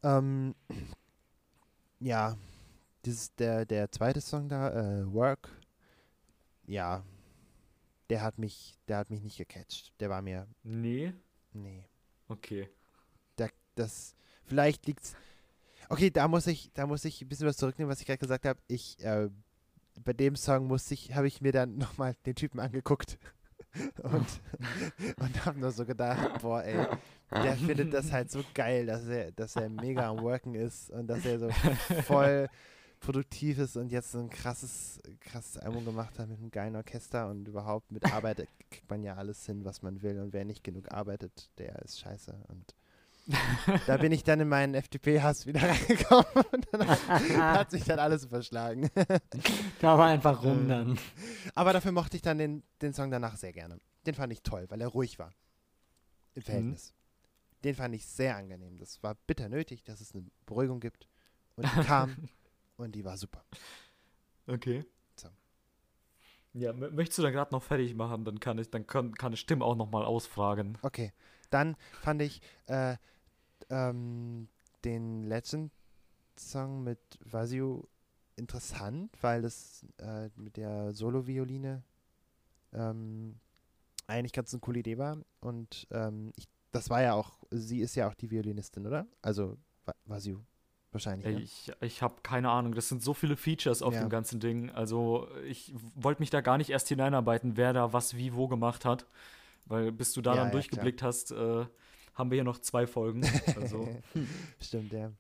Ähm, 0.02 0.56
ja, 2.00 2.36
dieses, 3.08 3.34
der, 3.36 3.66
der 3.66 3.92
zweite 3.92 4.22
Song 4.22 4.50
da, 4.50 4.70
äh, 5.02 5.14
Work, 5.14 5.50
ja, 6.68 7.04
der 8.10 8.22
hat 8.22 8.38
mich, 8.38 8.78
der 8.88 8.98
hat 8.98 9.10
mich 9.10 9.22
nicht 9.22 9.38
gecatcht. 9.38 9.94
Der 10.00 10.10
war 10.10 10.22
mir, 10.22 10.48
Nee. 10.64 11.14
nee 11.54 11.84
Okay. 12.28 12.70
da, 13.36 13.48
das, 13.76 14.16
vielleicht 14.46 14.86
liegt's, 14.86 15.16
Okay, 15.90 16.10
da 16.12 16.28
muss 16.28 16.48
ich, 16.48 16.70
da 16.74 16.86
muss 16.86 17.06
ich 17.06 17.22
ein 17.22 17.30
bisschen 17.30 17.48
was 17.48 17.56
zurücknehmen, 17.56 17.90
was 17.90 18.02
ich 18.02 18.06
gerade 18.06 18.20
gesagt 18.20 18.44
habe. 18.46 18.60
Ich, 18.68 19.02
äh, 19.04 19.30
bei 20.04 20.12
dem 20.12 20.36
Song 20.36 20.68
musste 20.68 20.94
ich, 20.94 21.16
habe 21.16 21.28
ich 21.28 21.40
mir 21.42 21.54
dann 21.54 21.78
nochmal 21.78 22.16
den 22.26 22.36
Typen 22.36 22.60
angeguckt 22.60 23.18
und, 24.04 24.28
und 25.20 25.46
habe 25.46 25.60
nur 25.60 25.72
so 25.72 25.86
gedacht, 25.86 26.42
boah, 26.42 26.62
ey, 26.64 26.86
der 27.32 27.56
findet 27.56 27.94
das 27.94 28.12
halt 28.12 28.30
so 28.32 28.44
geil, 28.54 28.86
dass 28.86 29.08
er, 29.08 29.32
dass 29.32 29.56
er 29.56 29.70
mega 29.70 30.10
am 30.10 30.22
Worken 30.22 30.56
ist 30.56 30.90
und 30.92 31.08
dass 31.08 31.26
er 31.26 31.40
so 31.40 31.50
voll 32.04 32.50
produktiv 33.00 33.58
ist 33.60 33.76
und 33.78 33.92
jetzt 33.92 34.12
so 34.12 34.20
ein 34.20 34.30
krasses, 34.30 35.00
krasses 35.20 35.58
Album 35.58 35.86
gemacht 35.86 36.18
hat 36.20 36.28
mit 36.30 36.40
einem 36.40 36.52
geilen 36.52 36.76
Orchester 36.76 37.30
und 37.30 37.48
überhaupt 37.48 37.92
mit 37.92 38.12
Arbeit 38.12 38.48
kriegt 38.70 38.90
man 38.90 39.04
ja 39.04 39.16
alles 39.16 39.46
hin, 39.46 39.64
was 39.66 39.82
man 39.82 40.02
will 40.02 40.20
und 40.20 40.34
wer 40.34 40.46
nicht 40.46 40.64
genug 40.64 40.92
arbeitet, 40.92 41.50
der 41.58 41.82
ist 41.84 42.00
scheiße 42.00 42.34
und 42.50 42.76
da 43.88 43.98
bin 43.98 44.14
ich 44.14 44.24
dann 44.24 44.40
in 44.40 44.48
meinen 44.48 44.74
FDP-Hass 44.74 45.46
wieder 45.48 45.62
reingekommen 45.70 46.46
und 46.54 46.66
dann 46.72 46.88
hat, 47.38 47.72
sich 47.72 47.84
dann 47.84 48.00
alles 48.00 48.24
überschlagen. 48.26 48.90
Da 49.82 49.98
war 49.98 50.08
einfach 50.08 50.42
Äh. 50.44 50.48
rum 50.48 50.68
dann. 50.70 50.98
Aber 51.54 51.74
dafür 51.74 51.92
mochte 51.92 52.16
ich 52.16 52.22
dann 52.24 52.38
den, 52.38 52.64
den 52.82 52.94
Song 52.94 53.12
danach 53.12 53.36
sehr 53.36 53.52
gerne. 53.52 53.80
Den 54.06 54.16
fand 54.16 54.32
ich 54.32 54.42
toll, 54.44 54.66
weil 54.70 54.80
er 54.82 54.88
ruhig 54.88 55.20
war. 55.20 55.34
Im 56.36 56.42
Verhältnis. 56.42 56.94
Den 57.66 57.76
fand 57.76 57.94
ich 57.96 58.06
sehr 58.08 58.38
angenehm. 58.38 58.78
Das 58.78 59.04
war 59.04 59.16
bitter 59.28 59.50
nötig, 59.50 59.84
dass 59.84 60.00
es 60.00 60.14
eine 60.16 60.24
Beruhigung 60.46 60.80
gibt. 60.80 61.08
Und 61.58 61.66
die 61.66 61.82
kam 61.84 62.16
und 62.78 62.94
die 62.96 63.04
war 63.04 63.18
super. 63.18 63.44
Okay. 64.48 64.86
So. 65.16 65.30
Ja, 66.54 66.72
mö- 66.72 66.92
möchtest 66.92 67.20
du 67.20 67.24
dann 67.24 67.34
gerade 67.34 67.52
noch 67.54 67.64
fertig 67.64 67.94
machen, 67.96 68.24
dann 68.26 68.40
kann 68.40 68.58
ich, 68.58 68.70
dann 68.70 68.88
kann, 68.88 69.14
kann 69.14 69.34
ich 69.34 69.46
Tim 69.46 69.62
auch 69.62 69.76
noch 69.76 69.90
mal 69.92 70.06
ausfragen. 70.06 70.78
Okay. 70.82 71.12
Dann 71.50 71.76
fand 72.02 72.22
ich 72.22 72.42
äh, 72.68 72.98
ähm, 73.70 74.48
den 74.84 75.24
Legend-Song 75.24 76.84
mit 76.84 77.00
Vasio 77.22 77.88
interessant, 78.36 79.12
weil 79.22 79.46
es 79.46 79.86
äh, 79.98 80.30
mit 80.36 80.58
der 80.58 80.94
Solo-Violine 80.94 81.84
ähm, 82.74 83.40
eigentlich 84.08 84.34
ganz 84.34 84.54
eine 84.54 84.60
coole 84.62 84.80
Idee 84.80 84.98
war. 84.98 85.18
Und 85.42 85.88
ähm, 85.92 86.32
ich, 86.36 86.48
das 86.72 86.90
war 86.90 87.02
ja 87.02 87.14
auch, 87.14 87.40
sie 87.52 87.80
ist 87.80 87.96
ja 87.96 88.10
auch 88.10 88.14
die 88.14 88.30
Violinistin, 88.30 88.86
oder? 88.86 89.08
Also 89.22 89.58
Va- 89.86 89.96
Vasio 90.06 90.46
wahrscheinlich. 91.06 91.36
Ne? 91.36 91.42
Ich, 91.42 91.72
ich 91.82 92.02
habe 92.02 92.16
keine 92.24 92.50
Ahnung, 92.50 92.74
das 92.76 92.90
sind 92.90 93.02
so 93.04 93.14
viele 93.14 93.36
Features 93.38 93.82
auf 93.82 93.94
Ja. 93.94 94.02
dem 94.02 94.10
ganzen 94.10 94.40
Ding. 94.40 94.70
Also 94.72 95.28
ich 95.48 95.74
wollte 95.96 96.22
mich 96.22 96.30
da 96.30 96.42
gar 96.42 96.58
nicht 96.58 96.70
erst 96.70 96.88
hineinarbeiten, 96.90 97.58
wer 97.58 97.74
da 97.74 97.94
was 97.94 98.16
wie 98.18 98.34
wo 98.34 98.48
gemacht 98.48 98.86
hat. 98.86 99.06
Weil 99.66 99.92
bis 99.92 100.14
du 100.14 100.22
da 100.22 100.32
Ja, 100.32 100.36
dann 100.38 100.48
ja, 100.48 100.52
durchgeblickt 100.52 101.04
hast, 101.04 101.32
äh, 101.32 101.66
haben 102.14 102.32
wir 102.32 102.36
hier 102.36 102.44
noch 102.44 102.60
zwei 102.60 102.88
Folgen. 102.88 103.22
Also, 103.56 103.88
Stimmt, 104.62 104.92
ja. 104.94 105.12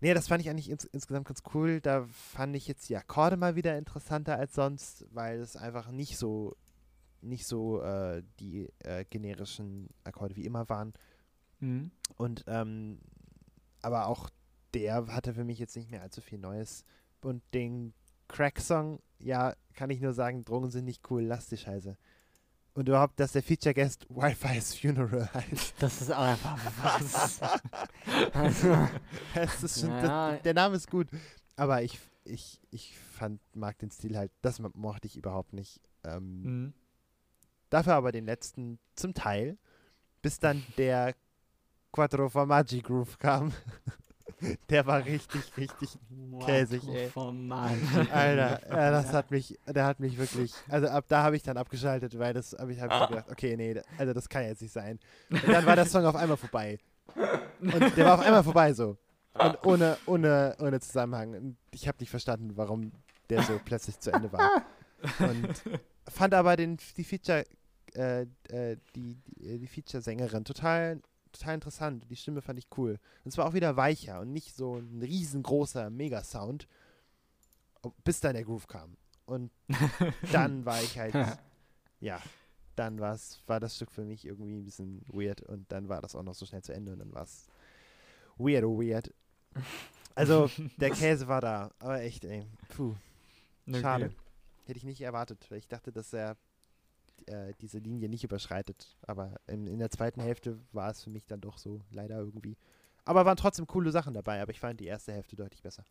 Nee, 0.00 0.14
das 0.14 0.28
fand 0.28 0.40
ich 0.42 0.48
eigentlich 0.48 0.70
ins, 0.70 0.84
insgesamt 0.84 1.28
ganz 1.28 1.42
cool. 1.54 1.80
Da 1.80 2.06
fand 2.10 2.56
ich 2.56 2.66
jetzt 2.66 2.88
die 2.88 2.96
Akkorde 2.96 3.36
mal 3.36 3.54
wieder 3.54 3.76
interessanter 3.76 4.36
als 4.38 4.54
sonst, 4.54 5.04
weil 5.12 5.40
es 5.40 5.56
einfach 5.56 5.90
nicht 5.90 6.16
so 6.16 6.56
nicht 7.22 7.46
so 7.46 7.82
äh, 7.82 8.22
die 8.40 8.70
äh, 8.78 9.04
generischen 9.04 9.90
Akkorde 10.04 10.36
wie 10.36 10.46
immer 10.46 10.68
waren. 10.70 10.94
mhm. 11.58 11.90
Und 12.16 12.44
ähm, 12.46 12.98
aber 13.82 14.06
auch 14.06 14.30
der 14.74 15.06
hatte 15.08 15.34
für 15.34 15.44
mich 15.44 15.58
jetzt 15.58 15.76
nicht 15.76 15.90
mehr 15.90 16.02
allzu 16.02 16.20
viel 16.20 16.38
Neues. 16.38 16.84
Und 17.22 17.42
den 17.54 17.92
Crack-Song, 18.28 19.00
ja, 19.18 19.54
kann 19.74 19.90
ich 19.90 20.00
nur 20.00 20.12
sagen, 20.12 20.44
Drogen 20.44 20.70
sind 20.70 20.84
nicht 20.84 21.10
cool, 21.10 21.22
lass 21.22 21.48
die 21.48 21.56
Scheiße. 21.56 21.96
Und 22.74 22.88
überhaupt, 22.88 23.18
dass 23.18 23.32
der 23.32 23.42
Feature 23.42 23.74
Guest 23.74 24.06
Wi-Fi's 24.08 24.74
Funeral 24.76 25.28
heißt. 25.34 25.74
Das 25.80 26.00
ist 26.00 26.12
auch 26.12 26.22
einfach 26.22 26.58
was. 26.82 27.40
also, 28.32 28.88
Das 29.34 29.62
ist 29.62 29.80
schon, 29.80 29.90
Ja. 29.90 30.32
das, 30.32 30.42
der 30.42 30.54
Name 30.54 30.76
ist 30.76 30.88
gut. 30.90 31.08
Aber 31.56 31.82
ich, 31.82 31.98
ich, 32.24 32.60
ich 32.70 32.96
fand, 32.98 33.40
mag 33.54 33.76
den 33.78 33.90
Stil 33.90 34.16
halt, 34.16 34.30
das 34.40 34.60
mo- 34.60 34.70
mochte 34.74 35.08
ich 35.08 35.16
überhaupt 35.16 35.52
nicht. 35.52 35.80
Ähm, 36.04 36.42
Mhm. 36.42 36.72
Dafür 37.70 37.94
aber 37.94 38.10
den 38.12 38.24
letzten 38.24 38.78
zum 38.96 39.14
Teil, 39.14 39.56
bis 40.22 40.38
dann 40.40 40.64
der 40.78 41.14
Quattro 41.92 42.28
Formaggi 42.28 42.80
Groove 42.82 43.18
kam. 43.18 43.52
der 44.70 44.86
war 44.86 45.04
richtig, 45.04 45.56
richtig 45.56 45.98
Käsig, 46.44 46.82
ey. 46.88 47.08
Alter, 48.12 48.60
ja, 48.68 48.90
das 48.90 49.12
hat 49.12 49.30
mich, 49.30 49.58
der 49.66 49.84
hat 49.84 50.00
mich 50.00 50.18
wirklich, 50.18 50.52
also 50.68 50.88
ab 50.88 51.04
da 51.08 51.22
habe 51.22 51.36
ich 51.36 51.42
dann 51.42 51.56
abgeschaltet, 51.56 52.18
weil 52.18 52.32
das 52.34 52.56
habe 52.58 52.72
ich, 52.72 52.80
hab 52.80 52.92
so 52.92 53.06
gedacht, 53.08 53.30
okay, 53.30 53.56
nee, 53.56 53.80
also 53.98 54.12
das 54.12 54.28
kann 54.28 54.44
jetzt 54.44 54.62
nicht 54.62 54.72
sein. 54.72 54.98
Und 55.30 55.48
dann 55.48 55.66
war 55.66 55.76
der 55.76 55.86
Song 55.86 56.04
auf 56.04 56.16
einmal 56.16 56.36
vorbei. 56.36 56.78
Und 57.60 57.96
der 57.96 58.04
war 58.04 58.14
auf 58.14 58.20
einmal 58.24 58.44
vorbei 58.44 58.72
so. 58.72 58.96
Und 59.34 59.64
ohne, 59.64 59.96
ohne, 60.06 60.56
ohne 60.58 60.80
Zusammenhang. 60.80 61.34
Und 61.34 61.56
ich 61.70 61.86
habe 61.86 61.98
nicht 62.00 62.10
verstanden, 62.10 62.56
warum 62.56 62.92
der 63.28 63.42
so 63.42 63.60
plötzlich 63.64 63.98
zu 63.98 64.12
Ende 64.12 64.32
war. 64.32 64.62
Und 65.18 65.62
fand 66.08 66.34
aber 66.34 66.56
den, 66.56 66.78
die 66.96 67.04
Feature, 67.04 67.44
äh, 67.94 68.22
äh, 68.48 68.76
die, 68.94 69.16
die, 69.24 69.58
die 69.58 69.66
Feature-Sängerin 69.66 70.44
total, 70.44 71.00
total 71.32 71.54
interessant. 71.54 72.06
Die 72.10 72.16
Stimme 72.16 72.42
fand 72.42 72.58
ich 72.58 72.66
cool. 72.76 72.98
Und 73.24 73.30
zwar 73.30 73.46
auch 73.46 73.54
wieder 73.54 73.76
weicher 73.76 74.20
und 74.20 74.32
nicht 74.32 74.54
so 74.54 74.76
ein 74.76 75.00
riesengroßer 75.02 75.90
Mega-Sound. 75.90 76.66
Bis 78.04 78.20
dann 78.20 78.34
der 78.34 78.44
Groove 78.44 78.66
kam. 78.66 78.96
Und 79.26 79.50
dann 80.32 80.64
war 80.64 80.82
ich 80.82 80.98
halt, 80.98 81.14
ja, 82.00 82.20
dann 82.76 83.00
war's, 83.00 83.40
war 83.46 83.60
das 83.60 83.76
Stück 83.76 83.90
für 83.90 84.04
mich 84.04 84.24
irgendwie 84.26 84.56
ein 84.56 84.64
bisschen 84.64 85.02
weird 85.08 85.42
und 85.42 85.70
dann 85.70 85.88
war 85.88 86.00
das 86.00 86.14
auch 86.14 86.22
noch 86.22 86.34
so 86.34 86.46
schnell 86.46 86.62
zu 86.62 86.72
Ende 86.72 86.92
und 86.92 86.98
dann 86.98 87.12
war 87.12 87.22
es 87.22 87.46
weird, 88.38 88.64
oh 88.64 88.80
weird. 88.80 89.12
Also, 90.14 90.50
der 90.78 90.90
Käse 90.90 91.28
war 91.28 91.40
da, 91.40 91.70
aber 91.78 92.00
echt, 92.02 92.24
ey, 92.24 92.46
puh, 92.68 92.94
Okay. 93.68 93.80
schade. 93.80 94.12
Hätte 94.66 94.78
ich 94.78 94.84
nicht 94.84 95.00
erwartet, 95.00 95.46
weil 95.50 95.58
ich 95.58 95.68
dachte, 95.68 95.92
dass 95.92 96.12
er 96.12 96.36
äh, 97.28 97.52
diese 97.60 97.78
Linie 97.78 98.08
nicht 98.08 98.24
überschreitet. 98.24 98.96
Aber 99.02 99.34
in, 99.46 99.66
in 99.66 99.78
der 99.78 99.90
zweiten 99.90 100.20
Hälfte 100.20 100.58
war 100.72 100.90
es 100.90 101.02
für 101.02 101.10
mich 101.10 101.26
dann 101.26 101.40
doch 101.40 101.58
so, 101.58 101.82
leider 101.90 102.18
irgendwie. 102.18 102.56
Aber 103.04 103.24
waren 103.24 103.36
trotzdem 103.36 103.66
coole 103.66 103.90
Sachen 103.90 104.14
dabei, 104.14 104.40
aber 104.42 104.50
ich 104.52 104.60
fand 104.60 104.78
die 104.80 104.86
erste 104.86 105.12
Hälfte 105.12 105.36
deutlich 105.36 105.62
besser. 105.62 105.84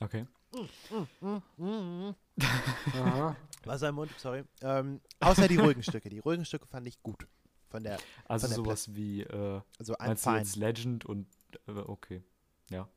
Okay. 0.00 0.26
Wasser 3.64 3.88
im 3.90 3.94
Mund, 3.94 4.10
sorry. 4.18 4.44
Ähm, 4.62 5.00
außer 5.20 5.46
die 5.48 5.56
ruhigen 5.56 5.82
Stücke. 5.82 6.08
Die 6.08 6.18
ruhigen 6.20 6.44
Stücke 6.44 6.66
fand 6.66 6.86
ich 6.88 7.02
gut. 7.02 7.26
Von 7.68 7.84
der, 7.84 7.98
Also 8.26 8.46
Von 8.46 8.56
der 8.56 8.64
sowas 8.64 8.94
wie, 8.94 9.22
äh, 9.22 9.60
also 9.78 9.94
I'm 9.94 10.06
meinst 10.08 10.26
du 10.26 10.30
fine. 10.30 10.40
jetzt 10.42 10.56
Legend 10.56 11.04
und, 11.06 11.26
äh, 11.66 11.72
okay. 11.72 12.22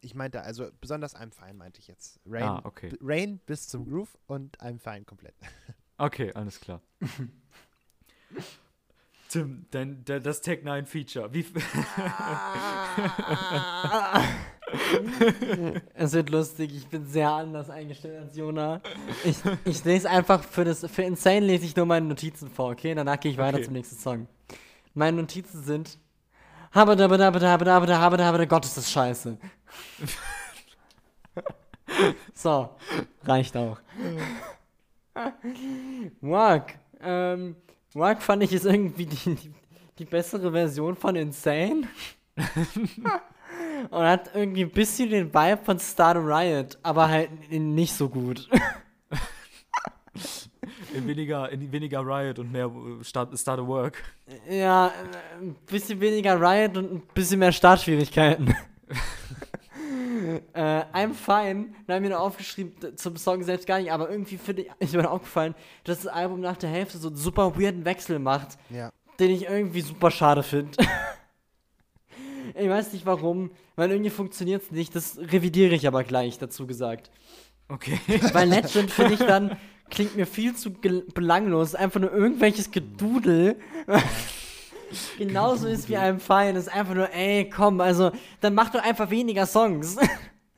Ich 0.02 0.14
meinte, 0.14 0.44
also 0.44 0.70
besonders 0.82 1.16
I'm 1.16 1.32
fine 1.34 1.56
meinte 1.56 1.80
ich 1.80 1.88
jetzt. 1.88 2.20
Rain, 2.28 2.44
Ah, 2.44 2.62
okay. 2.64 2.96
Rain 3.02 3.40
bis 3.40 3.68
zum 3.68 3.86
Groove 3.86 4.16
und 4.28 4.56
I'm 4.60 4.78
fine 4.80 5.04
komplett. 5.04 5.34
Okay, 5.98 6.32
alles 6.34 6.60
klar. 6.60 6.82
Tim, 9.30 9.66
dein, 9.72 10.04
de, 10.06 10.20
das 10.20 10.42
Tech 10.42 10.64
9 10.64 10.86
Feature. 10.86 11.34
Wie, 11.34 11.46
Es 15.94 16.14
wird 16.14 16.30
lustig, 16.30 16.74
ich 16.76 16.88
bin 16.88 17.06
sehr 17.06 17.30
anders 17.30 17.70
eingestellt 17.70 18.20
als 18.20 18.36
Jona. 18.36 18.82
Ich, 19.24 19.38
ich 19.66 19.84
lese 19.86 20.10
einfach 20.10 20.44
für 20.44 20.64
das 20.66 20.86
für 20.90 21.04
Insane 21.04 21.42
lese 21.42 21.66
ich 21.66 21.76
nur 21.76 21.86
meine 21.86 22.08
Notizen 22.08 22.50
vor, 22.50 22.72
okay? 22.72 22.96
Danach 22.96 23.20
gehe 23.20 23.32
ich 23.32 23.38
weiter 23.38 23.58
Okay. 23.58 23.66
zum 23.66 23.74
nächsten 23.74 23.98
Song. 23.98 24.28
Meine 24.94 25.18
Notizen 25.22 25.64
sind 25.64 25.98
Habadabadabadabadabadabada, 26.74 28.46
Gott 28.46 28.66
ist 28.66 28.78
das 28.78 28.92
scheiße. 28.92 29.38
so, 32.34 32.70
reicht 33.24 33.56
auch. 33.56 33.80
Walk. 36.22 36.76
Ähm, 37.02 37.56
Walk 37.94 38.22
fand 38.22 38.44
ich 38.44 38.54
ist 38.54 38.66
irgendwie 38.66 39.06
die, 39.06 39.36
die, 39.36 39.54
die 40.00 40.06
bessere 40.06 40.52
Version 40.52 40.96
von 40.96 41.16
Insane. 41.16 41.88
Und 43.90 44.04
hat 44.04 44.32
irgendwie 44.34 44.64
ein 44.64 44.72
bisschen 44.72 45.10
den 45.10 45.34
Vibe 45.34 45.60
von 45.64 45.80
Start 45.80 46.18
a 46.18 46.20
Riot, 46.20 46.78
aber 46.82 47.10
halt 47.10 47.52
nicht 47.52 47.94
so 47.94 48.10
gut. 48.10 48.50
in, 50.94 51.08
weniger, 51.08 51.50
in 51.52 51.72
weniger 51.72 52.00
Riot 52.00 52.40
und 52.40 52.52
mehr 52.52 52.66
äh, 52.66 53.04
Start, 53.04 53.38
Start 53.38 53.60
a 53.60 53.68
Work. 53.68 54.02
ja, 54.50 54.88
äh, 54.88 55.42
ein 55.42 55.56
bisschen 55.68 56.00
weniger 56.00 56.40
Riot 56.40 56.78
und 56.78 56.94
ein 56.94 57.04
bisschen 57.14 57.40
mehr 57.40 57.52
Startschwierigkeiten. 57.52 58.56
Äh, 60.54 60.60
I'm 60.94 61.14
fine, 61.14 61.74
da 61.88 61.96
haben 61.96 62.04
wir 62.04 62.10
noch 62.10 62.20
aufgeschrieben, 62.20 62.98
zum 62.98 63.18
Song 63.18 63.44
selbst 63.44 63.68
gar 63.68 63.80
nicht, 63.80 63.92
aber 63.92 64.10
irgendwie 64.10 64.38
finde 64.38 64.64
ich, 64.64 64.72
ist 64.80 64.94
mir 64.94 65.10
aufgefallen, 65.10 65.56
dass 65.84 66.02
das 66.02 66.08
Album 66.08 66.42
nach 66.42 66.58
der 66.58 66.70
Hälfte 66.70 66.98
so 66.98 67.08
einen 67.10 67.18
super 67.18 67.60
weirden 67.60 67.86
Wechsel 67.86 68.20
macht, 68.20 68.58
Ja. 68.70 68.92
den 69.20 69.32
ich 69.32 69.44
irgendwie 69.46 69.82
super 69.82 70.12
schade 70.12 70.44
finde. 70.44 70.72
ich 72.56 72.70
weiß 72.70 72.94
nicht 72.94 73.06
warum, 73.06 73.52
weil 73.76 73.92
irgendwie 73.92 74.10
funktioniert 74.10 74.64
es 74.64 74.72
nicht, 74.72 74.96
das 74.96 75.18
revidiere 75.18 75.74
ich 75.76 75.88
aber 75.88 76.04
gleich, 76.04 76.38
dazu 76.38 76.68
gesagt. 76.68 77.12
Okay. 77.70 78.00
Weil 78.34 78.50
Legend 78.50 78.92
finde 78.92 79.14
ich 79.14 79.20
dann, 79.20 79.58
klingt 79.90 80.16
mir 80.16 80.26
viel 80.26 80.56
zu 80.56 80.72
belanglos, 80.72 81.76
einfach 81.76 82.00
nur 82.00 82.12
irgendwelches 82.12 82.72
Gedudel. 82.72 83.56
genauso 85.18 85.68
ist 85.68 85.90
wie 85.90 85.98
einem 85.98 86.20
Feind. 86.20 86.58
Das 86.58 86.68
ist 86.68 86.74
einfach 86.74 86.96
nur, 86.96 87.12
ey, 87.12 87.50
komm, 87.50 87.82
also, 87.82 88.12
dann 88.42 88.54
mach 88.54 88.70
doch 88.70 88.84
einfach 88.84 89.10
weniger 89.10 89.46
Songs. 89.46 89.98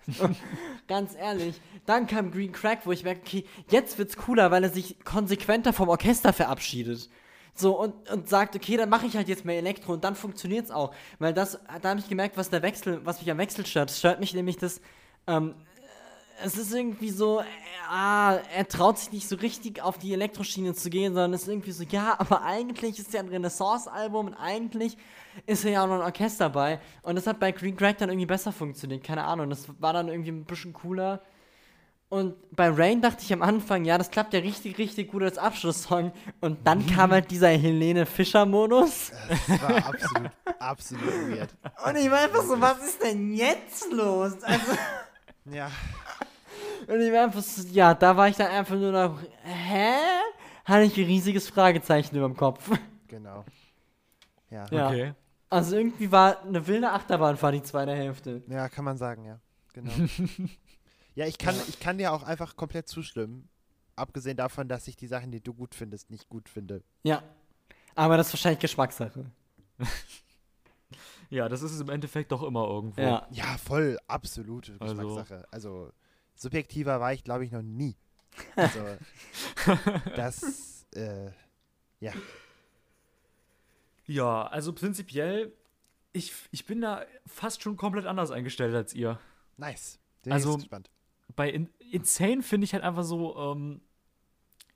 So, 0.07 0.29
Ganz 0.87 1.15
ehrlich. 1.15 1.59
Dann 1.87 2.05
kam 2.05 2.31
Green 2.31 2.51
Crack, 2.51 2.85
wo 2.85 2.91
ich 2.91 3.03
merke, 3.03 3.21
okay, 3.21 3.45
jetzt 3.69 3.97
wird's 3.97 4.17
cooler, 4.17 4.51
weil 4.51 4.63
er 4.63 4.69
sich 4.69 5.03
konsequenter 5.03 5.73
vom 5.73 5.89
Orchester 5.89 6.31
verabschiedet. 6.31 7.09
So, 7.55 7.79
und, 7.79 8.09
und 8.11 8.29
sagt, 8.29 8.55
okay, 8.55 8.77
dann 8.77 8.89
mache 8.89 9.05
ich 9.05 9.15
halt 9.15 9.27
jetzt 9.27 9.45
mehr 9.45 9.57
Elektro 9.57 9.93
und 9.93 10.03
dann 10.03 10.15
funktioniert's 10.15 10.71
auch. 10.71 10.93
Weil 11.19 11.33
das, 11.33 11.59
da 11.81 11.89
habe 11.89 11.99
ich 11.99 12.09
gemerkt, 12.09 12.37
was 12.37 12.49
der 12.49 12.61
Wechsel, 12.61 13.01
was 13.03 13.19
mich 13.19 13.31
am 13.31 13.37
Wechsel 13.37 13.65
stört. 13.65 13.89
Es 13.89 13.99
stört 13.99 14.19
mich 14.19 14.33
nämlich, 14.33 14.57
dass, 14.57 14.81
ähm, 15.25 15.55
es 16.43 16.57
ist 16.57 16.73
irgendwie 16.73 17.09
so, 17.09 17.39
äh, 17.39 17.45
ah, 17.89 18.39
er 18.53 18.67
traut 18.67 18.97
sich 18.97 19.11
nicht 19.11 19.27
so 19.27 19.35
richtig 19.37 19.81
auf 19.81 19.97
die 19.97 20.13
Elektroschiene 20.13 20.73
zu 20.73 20.89
gehen, 20.89 21.13
sondern 21.13 21.33
es 21.33 21.43
ist 21.43 21.47
irgendwie 21.47 21.71
so, 21.71 21.83
ja, 21.83 22.15
aber 22.19 22.43
eigentlich 22.43 22.99
ist 22.99 23.13
ja 23.13 23.19
ein 23.19 23.29
Renaissance-Album 23.29 24.27
und 24.27 24.33
eigentlich 24.35 24.97
ist 25.45 25.63
ja 25.63 25.83
auch 25.83 25.87
noch 25.87 25.95
ein 25.95 26.01
Orchester 26.01 26.49
bei. 26.49 26.79
Und 27.01 27.15
das 27.15 27.27
hat 27.27 27.39
bei 27.39 27.51
Green 27.51 27.75
Crack 27.75 27.97
dann 27.97 28.09
irgendwie 28.09 28.25
besser 28.25 28.51
funktioniert, 28.51 29.03
keine 29.03 29.23
Ahnung. 29.23 29.49
Das 29.49 29.67
war 29.79 29.93
dann 29.93 30.07
irgendwie 30.07 30.31
ein 30.31 30.45
bisschen 30.45 30.73
cooler. 30.73 31.21
Und 32.07 32.35
bei 32.55 32.69
Rain 32.69 33.01
dachte 33.01 33.23
ich 33.23 33.33
am 33.33 33.41
Anfang, 33.41 33.83
ja, 33.83 33.97
das 33.97 34.11
klappt 34.11 34.33
ja 34.33 34.39
richtig, 34.39 34.77
richtig 34.77 35.11
gut 35.11 35.23
als 35.23 35.37
Abschlusssong. 35.37 36.11
Und 36.39 36.65
dann 36.65 36.85
kam 36.85 37.11
halt 37.11 37.31
dieser 37.31 37.49
Helene 37.49 38.05
Fischer-Modus. 38.05 39.11
Das 39.47 39.61
war 39.61 39.87
absolut, 39.87 40.31
absolut 40.59 41.29
weird. 41.29 41.49
Und 41.85 41.95
ich 41.97 42.09
war 42.09 42.19
einfach 42.19 42.43
so, 42.43 42.61
was 42.61 42.77
ist 42.85 43.01
denn 43.03 43.33
jetzt 43.33 43.91
los? 43.91 44.41
Also. 44.43 44.71
Ja. 45.51 45.69
Und 46.87 47.01
ich 47.01 47.11
war 47.11 47.23
einfach 47.23 47.41
so, 47.41 47.67
ja, 47.69 47.93
da 47.93 48.15
war 48.15 48.27
ich 48.27 48.35
dann 48.35 48.51
einfach 48.51 48.75
nur 48.75 48.91
noch, 48.91 49.19
hä? 49.43 49.95
Hatte 50.65 50.83
ich 50.83 50.97
ein 50.97 51.05
riesiges 51.05 51.47
Fragezeichen 51.49 52.15
über 52.15 52.27
dem 52.27 52.35
Kopf. 52.37 52.69
Genau. 53.07 53.45
Ja. 54.49 54.65
Ja. 54.71 54.87
Okay. 54.89 55.13
Also 55.49 55.77
irgendwie 55.77 56.11
war 56.11 56.41
eine 56.41 56.65
wilde 56.67 56.91
Achterbahn 56.91 57.41
war 57.41 57.51
die 57.51 57.61
zweite 57.63 57.93
Hälfte. 57.93 58.43
Ja, 58.47 58.67
kann 58.67 58.83
man 58.83 58.97
sagen, 58.97 59.25
ja. 59.25 59.39
Genau. 59.73 59.91
ja, 61.15 61.25
ich 61.27 61.37
kann, 61.37 61.55
ich 61.67 61.79
kann 61.79 61.97
dir 61.97 62.11
auch 62.13 62.23
einfach 62.23 62.55
komplett 62.55 62.87
zustimmen. 62.87 63.47
Abgesehen 63.95 64.37
davon, 64.37 64.67
dass 64.67 64.87
ich 64.87 64.97
die 64.97 65.07
Sachen, 65.07 65.31
die 65.31 65.41
du 65.41 65.53
gut 65.53 65.75
findest, 65.75 66.09
nicht 66.09 66.27
gut 66.29 66.49
finde. 66.49 66.83
Ja. 67.03 67.23
Aber 67.93 68.17
das 68.17 68.27
ist 68.27 68.33
wahrscheinlich 68.33 68.59
Geschmackssache. 68.59 69.25
Ja, 71.29 71.49
das 71.49 71.61
ist 71.61 71.71
es 71.73 71.81
im 71.81 71.89
Endeffekt 71.89 72.31
doch 72.31 72.43
immer 72.43 72.67
irgendwo. 72.67 73.01
Ja. 73.01 73.27
Ja, 73.31 73.57
voll, 73.57 73.97
absolute 74.07 74.75
Also- 74.79 74.95
Geschmackssache. 74.95 75.47
Also, 75.51 75.91
subjektiver 76.35 76.99
war 76.99 77.13
ich, 77.13 77.23
glaube 77.23 77.45
ich, 77.45 77.51
noch 77.51 77.61
nie. 77.61 77.95
Also, 78.55 78.79
das, 80.15 80.85
äh, 80.93 81.31
ja. 81.99 82.13
Ja, 84.07 84.43
also 84.47 84.73
prinzipiell, 84.73 85.53
ich, 86.13 86.33
ich 86.51 86.65
bin 86.65 86.81
da 86.81 87.05
fast 87.25 87.61
schon 87.61 87.77
komplett 87.77 88.05
anders 88.05 88.31
eingestellt 88.31 88.75
als 88.75 88.93
ihr. 88.93 89.19
Nice. 89.57 89.99
Bin 90.23 90.33
Also-. 90.33 90.59
Bei 91.35 91.49
In 91.49 91.69
Insane 91.91 92.43
finde 92.43 92.65
ich 92.65 92.73
halt 92.73 92.83
einfach 92.83 93.03
so, 93.03 93.35
ähm, 93.37 93.81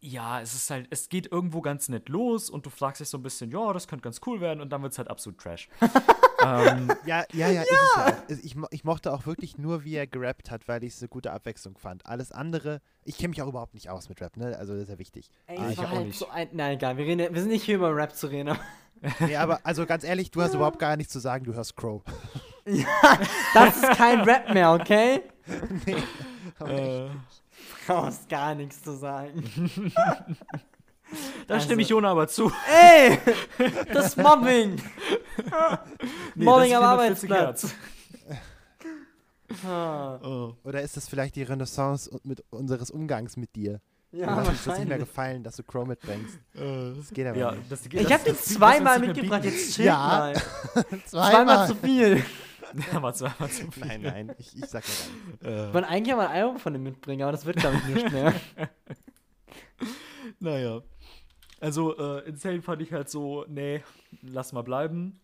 ja, 0.01 0.39
es 0.41 0.53
ist 0.53 0.69
halt, 0.69 0.87
es 0.91 1.09
geht 1.09 1.31
irgendwo 1.31 1.61
ganz 1.61 1.89
nett 1.89 2.07
los 2.09 2.49
und 2.49 2.65
du 2.65 2.69
fragst 2.69 3.01
dich 3.01 3.09
so 3.09 3.17
ein 3.17 3.23
bisschen, 3.23 3.51
ja, 3.51 3.73
das 3.73 3.87
könnte 3.87 4.03
ganz 4.03 4.21
cool 4.25 4.39
werden 4.41 4.61
und 4.61 4.69
dann 4.69 4.81
wird 4.81 4.93
es 4.93 4.97
halt 4.97 5.09
absolut 5.09 5.39
Trash. 5.39 5.67
ähm, 6.45 6.89
Ja, 7.05 7.23
ja, 7.33 7.49
ja, 7.49 7.61
ist 7.63 7.71
es 7.71 7.95
ja 7.97 8.05
auch. 8.05 8.13
Ich, 8.29 8.55
ich 8.71 8.83
mochte 8.85 9.11
auch 9.13 9.25
wirklich 9.25 9.57
nur, 9.57 9.83
wie 9.83 9.95
er 9.95 10.07
gerappt 10.07 10.51
hat, 10.51 10.67
weil 10.67 10.83
ich 10.83 10.93
es 10.93 11.01
eine 11.01 11.09
gute 11.09 11.31
Abwechslung 11.31 11.77
fand. 11.77 12.05
Alles 12.05 12.31
andere, 12.31 12.81
ich 13.03 13.17
kenne 13.17 13.29
mich 13.29 13.41
auch 13.41 13.47
überhaupt 13.49 13.73
nicht 13.73 13.89
aus 13.89 14.07
mit 14.09 14.21
Rap, 14.21 14.37
ne? 14.37 14.55
Also, 14.57 14.73
das 14.73 14.83
ist 14.83 14.89
ja 14.89 14.99
wichtig. 14.99 15.29
Ey, 15.47 15.57
Ah, 15.57 15.65
es 15.65 15.71
ich 15.73 15.77
war 15.79 15.85
auch 15.85 15.91
halt 15.95 16.07
nicht. 16.07 16.19
so 16.19 16.29
ein. 16.29 16.47
Nein, 16.53 16.75
egal, 16.77 16.95
wir, 16.97 17.05
reden, 17.05 17.33
wir 17.33 17.41
sind 17.41 17.51
nicht 17.51 17.63
hier 17.63 17.75
über 17.75 17.93
Rap 17.95 18.15
zu 18.15 18.27
reden. 18.27 18.49
aber 18.49 18.59
Nee, 19.19 19.35
aber, 19.35 19.59
also 19.63 19.85
ganz 19.85 20.03
ehrlich, 20.03 20.31
du 20.31 20.41
hast 20.41 20.53
überhaupt 20.53 20.79
gar 20.79 20.95
nichts 20.97 21.11
zu 21.13 21.19
sagen, 21.19 21.43
du 21.45 21.53
hörst 21.53 21.75
Crow. 21.75 22.01
Das 23.53 23.77
ist 23.77 23.89
kein 23.97 24.21
Rap 24.21 24.53
mehr, 24.53 24.71
okay? 24.73 25.21
äh, 26.65 27.09
Brauchst 27.89 28.29
gar 28.29 28.53
nichts 28.55 28.83
zu 28.83 28.95
sagen. 28.95 29.43
da 31.47 31.53
Also- 31.55 31.65
stimme 31.65 31.81
ich 31.81 31.89
Jona 31.89 32.11
aber 32.11 32.27
zu. 32.27 32.51
Ey! 32.71 33.17
Das 33.91 34.05
ist 34.09 34.17
Mobbing! 34.17 34.75
Nee, 36.35 36.45
Mobbing 36.45 36.71
das 36.71 36.81
am 36.83 36.99
ist 37.09 37.19
440 37.21 37.31
Arbeitsplatz. 37.31 37.75
Oh. 40.23 40.53
Oder 40.63 40.81
ist 40.83 40.95
das 40.97 41.07
vielleicht 41.09 41.35
die 41.35 41.41
Renaissance 41.43 42.09
mit 42.23 42.43
unseres 42.51 42.91
Umgangs 42.91 43.35
mit 43.37 43.55
dir? 43.55 43.81
Ja, 44.11 44.27
Mir 44.27 44.35
hat 44.37 44.53
es 44.53 44.65
nicht 44.65 44.87
mehr 44.87 44.97
gefallen, 44.99 45.43
dass 45.43 45.55
du 45.55 45.63
Crow 45.63 45.87
mitbringst. 45.87 46.37
Das 46.53 47.09
geht 47.11 47.25
aber 47.27 47.37
Ja, 47.37 47.51
nicht. 47.51 47.71
das, 47.71 47.85
Ich 47.85 47.89
das- 48.03 48.11
hab 48.11 48.23
den 48.23 48.33
das- 48.35 48.45
das- 48.45 48.53
zweimal 48.55 48.99
mitgebracht, 48.99 49.43
jetzt 49.45 49.73
chill 49.75 49.85
Ja. 49.85 49.97
mal. 49.97 50.33
Zweimal 51.05 51.67
zu 51.67 51.75
viel. 51.75 52.23
Ja, 52.91 53.01
war 53.01 53.13
zweimal 53.13 53.49
zu 53.49 53.71
viel. 53.71 53.85
Nein, 53.85 54.01
nein, 54.01 54.35
ich, 54.37 54.55
ich 54.57 54.65
sag 54.65 54.83
ja 54.87 54.93
gar 54.93 55.49
nicht. 55.49 55.67
Ich 55.67 55.73
wollte 55.73 55.87
eigentlich 55.87 56.15
mal 56.15 56.27
ein 56.27 56.35
Album 56.35 56.57
von 56.59 56.73
dem 56.73 56.83
mitbringen, 56.83 57.23
aber 57.23 57.31
das 57.31 57.45
wird, 57.45 57.57
glaube 57.57 57.77
ich, 57.77 57.95
nicht 57.95 58.11
mehr. 58.11 58.33
Naja. 60.39 60.81
Also, 61.59 61.97
äh, 61.97 62.27
Insane 62.27 62.61
fand 62.61 62.81
ich 62.81 62.93
halt 62.93 63.09
so, 63.09 63.45
nee, 63.47 63.83
lass 64.21 64.53
mal 64.53 64.61
bleiben. 64.61 65.19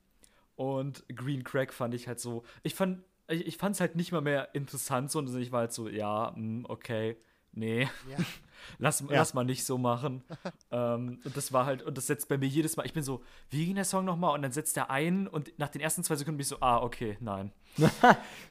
Und 0.55 1.05
Green 1.13 1.43
Crack 1.43 1.73
fand 1.73 1.93
ich 1.93 2.07
halt 2.07 2.19
so, 2.19 2.43
ich 2.63 2.75
fand, 2.75 3.03
ich, 3.27 3.45
ich 3.45 3.57
fand 3.57 3.75
es 3.75 3.81
halt 3.81 3.95
nicht 3.95 4.11
mal 4.11 4.21
mehr 4.21 4.53
interessant, 4.55 5.11
sondern 5.11 5.39
ich 5.41 5.51
war 5.51 5.61
halt 5.61 5.73
so, 5.73 5.87
ja, 5.89 6.31
mm, 6.35 6.65
okay, 6.67 7.17
nee, 7.51 7.87
Ja. 8.09 8.17
Lass, 8.78 9.03
lass 9.07 9.34
mal 9.34 9.43
nicht 9.43 9.66
so 9.66 9.78
machen. 9.78 10.24
ähm, 10.72 11.20
und 11.24 11.38
das 11.38 11.51
war 11.53 11.66
halt, 11.66 11.84
und 11.84 11.97
das 11.97 12.07
setzt 12.07 12.28
bei 12.30 12.38
mir 12.38 12.47
jedes 12.47 12.78
Mal, 12.78 12.86
ich 12.86 12.93
bin 12.93 13.03
so, 13.03 13.24
wie 13.49 13.66
ging 13.66 13.76
der 13.76 13.86
Song 13.86 14.05
nochmal? 14.05 14.34
Und 14.34 14.41
dann 14.41 14.51
setzt 14.51 14.78
er 14.78 14.89
ein 14.89 15.28
und 15.28 15.57
nach 15.57 15.70
den 15.70 15.82
ersten 15.82 16.03
zwei 16.03 16.16
Sekunden 16.16 16.38
bin 16.38 16.43
ich 16.43 16.49
so, 16.49 16.57
ah, 16.61 16.82
okay, 16.82 17.18
nein. 17.20 17.51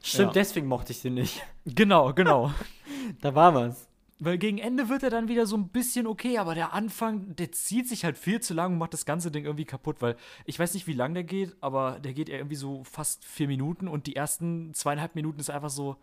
Stimmt, 0.03 0.27
Ja. 0.27 0.33
deswegen 0.33 0.67
mochte 0.67 0.91
ich 0.91 1.01
den 1.01 1.15
nicht. 1.15 1.41
Genau, 1.65 2.13
genau. 2.13 2.51
Da 3.21 3.35
war 3.35 3.53
was. 3.53 3.87
Weil 4.17 4.37
gegen 4.37 4.57
Ende 4.57 4.87
wird 4.89 5.03
er 5.03 5.09
dann 5.09 5.27
wieder 5.27 5.45
so 5.45 5.57
ein 5.57 5.67
bisschen 5.67 6.07
okay, 6.07 6.37
aber 6.37 6.55
der 6.55 6.73
Anfang, 6.73 7.35
der 7.35 7.51
zieht 7.51 7.87
sich 7.87 8.05
halt 8.05 8.17
viel 8.17 8.39
zu 8.39 8.53
lang 8.53 8.73
und 8.73 8.79
macht 8.79 8.93
das 8.93 9.05
ganze 9.05 9.29
Ding 9.29 9.43
irgendwie 9.43 9.65
kaputt, 9.65 9.97
weil 10.01 10.15
ich 10.45 10.57
weiß 10.57 10.73
nicht, 10.73 10.87
wie 10.87 10.93
lang 10.93 11.13
der 11.13 11.25
geht, 11.25 11.55
aber 11.61 11.99
der 11.99 12.13
geht 12.13 12.29
irgendwie 12.29 12.55
so 12.55 12.83
fast 12.85 13.25
vier 13.25 13.47
Minuten 13.47 13.87
und 13.89 14.07
die 14.07 14.15
ersten 14.15 14.73
zweieinhalb 14.73 15.15
Minuten 15.15 15.39
ist 15.39 15.49
einfach 15.49 15.69
so, 15.69 15.97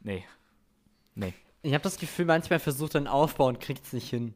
nee, 0.00 0.24
nee. 1.14 1.32
Ich 1.64 1.72
habe 1.72 1.82
das 1.82 1.96
Gefühl, 1.96 2.26
manchmal 2.26 2.58
versucht 2.58 2.94
er 2.94 2.98
einen 2.98 3.06
Aufbau 3.08 3.48
und 3.48 3.58
kriegt 3.58 3.86
es 3.86 3.92
nicht 3.94 4.10
hin. 4.10 4.34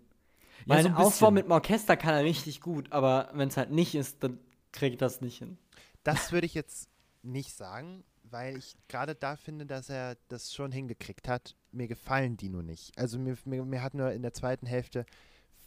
Ja, 0.64 0.74
Weil 0.74 0.82
so 0.82 0.88
einen 0.88 0.96
ein 0.96 1.04
Aufbau 1.04 1.30
mit 1.30 1.44
dem 1.44 1.52
Orchester 1.52 1.96
kann 1.96 2.14
er 2.14 2.24
richtig 2.24 2.60
gut, 2.62 2.90
aber 2.90 3.30
wenn 3.34 3.48
es 3.48 3.56
halt 3.58 3.70
nicht 3.70 3.94
ist, 3.94 4.22
dann 4.24 4.38
kriegt 4.72 5.02
das 5.02 5.20
nicht 5.20 5.38
hin. 5.38 5.58
Das 6.04 6.32
würde 6.32 6.46
ich 6.46 6.54
jetzt 6.54 6.88
nicht 7.22 7.54
sagen, 7.54 8.02
weil 8.22 8.56
ich 8.56 8.76
gerade 8.88 9.14
da 9.14 9.36
finde, 9.36 9.66
dass 9.66 9.90
er 9.90 10.16
das 10.28 10.54
schon 10.54 10.72
hingekriegt 10.72 11.28
hat. 11.28 11.54
Mir 11.70 11.86
gefallen 11.86 12.38
die 12.38 12.48
nur 12.48 12.62
nicht. 12.62 12.96
Also 12.98 13.18
mir, 13.18 13.36
mir, 13.44 13.62
mir 13.64 13.82
hat 13.82 13.92
nur 13.92 14.10
in 14.12 14.22
der 14.22 14.32
zweiten 14.32 14.66
Hälfte, 14.66 15.04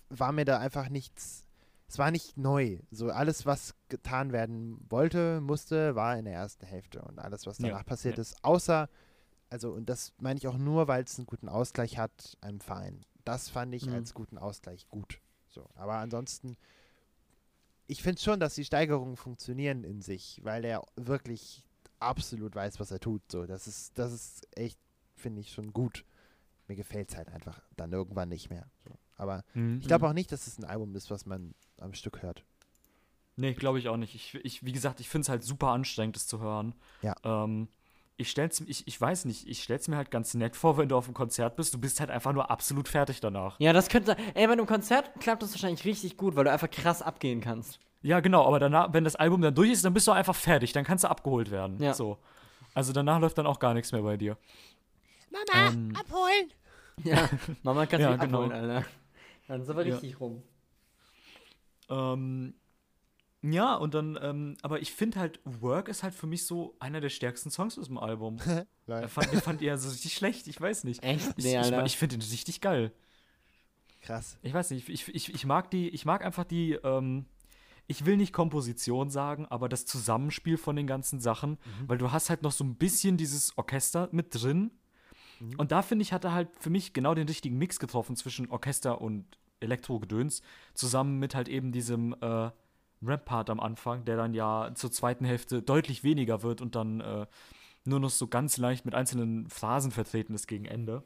war 0.10 0.32
mir 0.32 0.46
da 0.46 0.58
einfach 0.58 0.90
nichts, 0.90 1.46
es 1.88 2.00
war 2.00 2.10
nicht 2.10 2.38
neu. 2.38 2.80
So 2.90 3.12
alles, 3.12 3.46
was 3.46 3.76
getan 3.88 4.32
werden 4.32 4.84
wollte, 4.90 5.42
musste, 5.42 5.94
war 5.94 6.18
in 6.18 6.26
der 6.26 6.34
ersten 6.34 6.66
Hälfte. 6.66 7.04
Und 7.04 7.20
alles, 7.20 7.46
was 7.46 7.60
Ja, 7.60 7.70
danach 7.70 7.86
passiert 7.86 8.18
ja. 8.18 8.22
ist, 8.22 8.44
außer, 8.44 8.90
also 9.52 9.72
und 9.74 9.88
das 9.88 10.14
meine 10.20 10.38
ich 10.40 10.48
auch 10.48 10.58
nur, 10.58 10.88
weil 10.88 11.04
es 11.04 11.18
einen 11.20 11.28
guten 11.28 11.50
Ausgleich 11.50 11.98
hat 11.98 12.38
einem 12.42 12.60
Verein. 12.62 13.06
Das 13.26 13.50
fand 13.50 13.74
ich 13.76 13.86
Mhm. 13.86 13.94
als 13.94 14.14
guten 14.16 14.38
Ausgleich 14.40 14.88
gut. 14.90 15.20
So, 15.50 15.70
aber 15.76 15.96
ansonsten 15.96 16.58
ich 17.88 18.02
finde 18.02 18.22
schon, 18.22 18.40
dass 18.40 18.56
die 18.56 18.64
Steigerungen 18.66 19.18
funktionieren 19.18 19.84
in 19.84 20.02
sich, 20.02 20.40
weil 20.44 20.64
er 20.64 20.82
wirklich 20.96 21.64
absolut 22.00 22.56
weiß, 22.56 22.80
was 22.80 22.90
er 22.92 23.00
tut. 23.02 23.22
So, 23.30 23.46
das 23.46 23.68
ist, 23.68 23.98
das 24.00 24.14
ist 24.14 24.48
echt, 24.58 24.80
finde 25.18 25.42
ich 25.42 25.52
schon 25.52 25.74
gut. 25.74 26.06
Mir 26.68 26.76
gefällt 26.78 27.10
es 27.12 27.18
halt 27.18 27.28
einfach 27.30 27.62
dann 27.76 27.92
irgendwann 27.92 28.30
nicht 28.30 28.50
mehr. 28.50 28.66
So. 28.86 28.92
Aber 29.18 29.44
Mhm. 29.54 29.80
ich 29.82 29.88
glaube 29.88 30.08
auch 30.08 30.14
nicht, 30.14 30.32
dass 30.32 30.48
es 30.48 30.58
ein 30.58 30.64
Album 30.64 30.96
ist, 30.96 31.12
was 31.12 31.26
man 31.26 31.54
am 31.80 31.94
Stück 31.94 32.22
hört. 32.22 32.46
Nee, 33.36 33.54
glaube 33.54 33.80
ich 33.80 33.90
auch 33.90 33.98
nicht. 33.98 34.16
Ich, 34.16 34.36
ich, 34.36 34.64
wie 34.64 34.72
gesagt, 34.72 35.00
ich 35.02 35.10
finde 35.10 35.24
es 35.24 35.30
halt 35.30 35.44
super 35.44 35.68
anstrengend, 35.70 36.16
das 36.16 36.28
zu 36.28 36.40
hören. 36.40 36.74
Ja. 37.02 37.16
Ähm, 37.24 37.68
ich 38.22 38.30
stell's, 38.32 38.62
ich, 38.68 38.88
ich 38.88 39.00
weiß 39.02 39.26
nicht, 39.26 39.48
ich 39.48 39.64
stell's 39.64 39.88
mir 39.88 39.98
halt 39.98 40.12
ganz 40.12 40.34
nett 40.34 40.56
vor, 40.56 40.78
wenn 40.78 40.88
du 40.90 40.96
auf 40.96 41.06
einem 41.06 41.14
Konzert 41.14 41.56
bist, 41.56 41.74
du 41.74 41.80
bist 41.80 42.00
halt 42.00 42.10
einfach 42.10 42.32
nur 42.34 42.50
absolut 42.50 42.88
fertig 42.88 43.20
danach. 43.20 43.60
Ja, 43.60 43.74
das 43.74 43.90
könnte. 43.90 44.16
Ey, 44.34 44.48
bei 44.48 44.54
einem 44.54 44.66
Konzert 44.66 45.12
klappt 45.20 45.44
das 45.44 45.52
wahrscheinlich 45.54 45.84
richtig 45.86 46.18
gut, 46.18 46.36
weil 46.36 46.46
du 46.46 46.52
einfach 46.52 46.70
krass 46.70 47.02
abgehen 47.02 47.42
kannst. 47.42 47.80
Ja, 48.04 48.20
genau, 48.20 48.46
aber 48.48 48.60
danach, 48.60 48.94
wenn 48.94 49.04
das 49.04 49.16
Album 49.16 49.42
dann 49.42 49.54
durch 49.54 49.72
ist, 49.72 49.84
dann 49.86 49.94
bist 49.94 50.08
du 50.08 50.12
einfach 50.12 50.36
fertig, 50.36 50.72
dann 50.74 50.84
kannst 50.86 51.04
du 51.04 51.10
abgeholt 51.10 51.52
werden. 51.52 51.82
Ja. 51.82 51.94
So. 51.94 52.18
Also 52.74 52.94
danach 52.94 53.20
läuft 53.20 53.38
dann 53.38 53.46
auch 53.46 53.60
gar 53.60 53.74
nichts 53.74 53.92
mehr 53.92 54.02
bei 54.02 54.18
dir. 54.18 54.38
Mama, 55.30 55.70
Ähm, 55.70 55.94
abholen! 56.00 56.52
Ja, 57.04 57.30
Mama 57.64 57.86
kann 57.88 58.00
Ja, 58.02 58.12
sich 58.12 58.22
genau. 58.22 58.44
abholen, 58.44 58.52
Alter. 58.52 58.86
Dann 59.48 59.62
ist 59.62 59.70
aber 59.70 59.86
Ja. 59.86 59.94
richtig 59.96 60.20
rum. 60.20 60.44
Ähm, 61.90 62.54
ja, 63.44 63.76
und 63.76 63.94
dann, 63.94 64.20
ähm, 64.22 64.58
aber 64.62 64.82
ich 64.82 64.92
finde 64.92 65.20
halt, 65.20 65.40
Work 65.46 65.88
ist 65.88 66.04
halt 66.04 66.14
für 66.14 66.28
mich 66.28 66.46
so 66.46 66.76
einer 66.80 67.02
der 67.02 67.10
stärksten 67.10 67.50
Songs 67.50 67.78
aus 67.80 67.88
dem 67.88 67.98
Album. 67.98 68.38
Fand, 69.08 69.32
den 69.32 69.42
fand 69.42 69.62
ihr 69.62 69.78
so 69.78 69.90
richtig 69.90 70.14
schlecht, 70.14 70.48
ich 70.48 70.60
weiß 70.60 70.84
nicht. 70.84 71.02
Echt? 71.02 71.34
Ich, 71.38 71.46
Nee, 71.46 71.52
ich, 71.52 71.58
Alter. 71.58 71.86
ich 71.86 71.98
finde 71.98 72.16
ihn 72.16 72.22
richtig 72.22 72.60
geil. 72.62 72.92
Krass. 74.02 74.38
Ich 74.42 74.54
weiß 74.54 74.72
nicht, 74.72 74.90
ich, 74.90 75.08
ich, 75.08 75.34
ich 75.34 75.46
mag 75.46 75.72
die, 75.72 75.90
ich 75.90 76.04
mag 76.06 76.26
einfach 76.26 76.44
die, 76.44 76.74
ähm, 76.84 77.26
ich 77.88 78.06
will 78.06 78.18
nicht 78.18 78.34
Komposition 78.34 79.10
sagen, 79.10 79.46
aber 79.48 79.70
das 79.70 79.86
Zusammenspiel 79.86 80.58
von 80.58 80.76
den 80.76 80.88
ganzen 80.88 81.20
Sachen, 81.20 81.58
weil 81.88 81.98
du 81.98 82.12
hast 82.12 82.30
halt 82.30 82.42
noch 82.42 82.52
so 82.52 82.64
ein 82.64 82.76
bisschen 82.76 83.18
dieses 83.18 83.58
Orchester 83.58 84.10
mit 84.12 84.28
drin. 84.34 84.72
Und 85.58 85.72
da 85.72 85.82
finde 85.82 86.04
ich, 86.04 86.14
hat 86.14 86.24
er 86.24 86.34
halt 86.34 86.50
für 86.60 86.70
mich 86.70 86.94
genau 86.94 87.16
den 87.16 87.28
richtigen 87.28 87.58
Mix 87.58 87.80
getroffen 87.80 88.16
zwischen 88.16 88.50
Orchester 88.50 89.02
und 89.02 89.26
Elektro-Gedöns, 89.60 90.42
zusammen 90.74 91.18
mit 91.18 91.34
halt 91.34 91.48
eben 91.48 91.72
diesem 91.72 92.16
äh, 92.22 92.52
Rap-Part 93.04 93.50
am 93.50 93.60
Anfang, 93.60 94.06
der 94.06 94.18
dann 94.18 94.34
ja 94.34 94.72
zur 94.76 94.92
zweiten 94.92 95.26
Hälfte 95.26 95.62
deutlich 95.62 96.04
weniger 96.04 96.44
wird 96.44 96.62
und 96.62 96.76
dann 96.76 97.02
äh, 97.02 97.26
nur 97.84 98.00
noch 98.00 98.10
so 98.10 98.28
ganz 98.28 98.58
leicht 98.58 98.86
mit 98.86 98.94
einzelnen 98.96 99.50
Phrasen 99.50 99.92
vertreten 99.92 100.34
ist 100.34 100.48
gegen 100.48 100.66
Ende. 100.66 101.04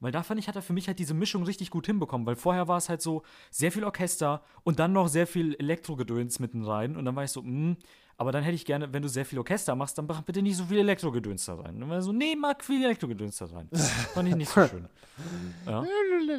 Weil 0.00 0.12
da 0.12 0.22
fand 0.22 0.38
ich, 0.40 0.48
hat 0.48 0.56
er 0.56 0.62
für 0.62 0.72
mich 0.74 0.88
halt 0.88 0.98
diese 0.98 1.14
Mischung 1.14 1.44
richtig 1.44 1.70
gut 1.70 1.86
hinbekommen, 1.86 2.26
weil 2.26 2.36
vorher 2.36 2.68
war 2.68 2.76
es 2.76 2.88
halt 2.88 3.00
so 3.00 3.22
sehr 3.50 3.72
viel 3.72 3.84
Orchester 3.84 4.42
und 4.64 4.78
dann 4.78 4.92
noch 4.92 5.08
sehr 5.08 5.26
viel 5.26 5.54
Elektrogedöns 5.54 6.38
mitten 6.38 6.64
rein 6.64 6.96
und 6.96 7.04
dann 7.06 7.16
war 7.16 7.24
ich 7.24 7.30
so, 7.30 7.42
mh, 7.42 7.76
aber 8.18 8.32
dann 8.32 8.42
hätte 8.42 8.54
ich 8.54 8.64
gerne, 8.64 8.92
wenn 8.92 9.02
du 9.02 9.08
sehr 9.08 9.26
viel 9.26 9.38
Orchester 9.38 9.74
machst, 9.74 9.98
dann 9.98 10.06
mach 10.06 10.22
bitte 10.22 10.40
nicht 10.40 10.56
so 10.56 10.64
viel 10.64 10.78
Elektrogedöns 10.78 11.44
da 11.44 11.56
rein. 11.56 11.74
Und 11.74 11.80
dann 11.82 11.90
war 11.90 11.98
ich 11.98 12.04
so, 12.04 12.12
nee, 12.12 12.34
mag 12.34 12.64
viel 12.64 12.82
Elektrogedöns 12.82 13.36
da 13.38 13.46
rein. 13.46 13.68
Das 13.70 13.90
fand 14.14 14.28
ich 14.28 14.36
nicht 14.36 14.48
so 14.48 14.66
schön. 14.66 14.88
Ja. 15.66 15.84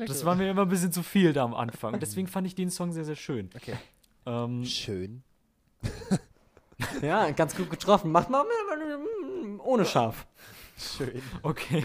Das 0.07 0.25
war 0.25 0.35
mir 0.35 0.49
immer 0.49 0.63
ein 0.63 0.69
bisschen 0.69 0.91
zu 0.91 1.03
viel 1.03 1.33
da 1.33 1.43
am 1.43 1.53
Anfang. 1.53 1.93
Und 1.93 2.01
deswegen 2.01 2.27
fand 2.27 2.47
ich 2.47 2.55
den 2.55 2.69
Song 2.69 2.91
sehr, 2.91 3.05
sehr 3.05 3.15
schön. 3.15 3.49
Okay. 3.55 3.75
Ähm, 4.27 4.65
Schön. 4.65 5.23
Ja, 7.01 7.31
ganz 7.31 7.55
gut 7.55 7.71
getroffen. 7.71 8.11
Macht 8.11 8.29
mal 8.29 8.45
ohne 9.63 9.83
Scharf. 9.83 10.27
Schön. 10.77 11.23
Okay. 11.41 11.83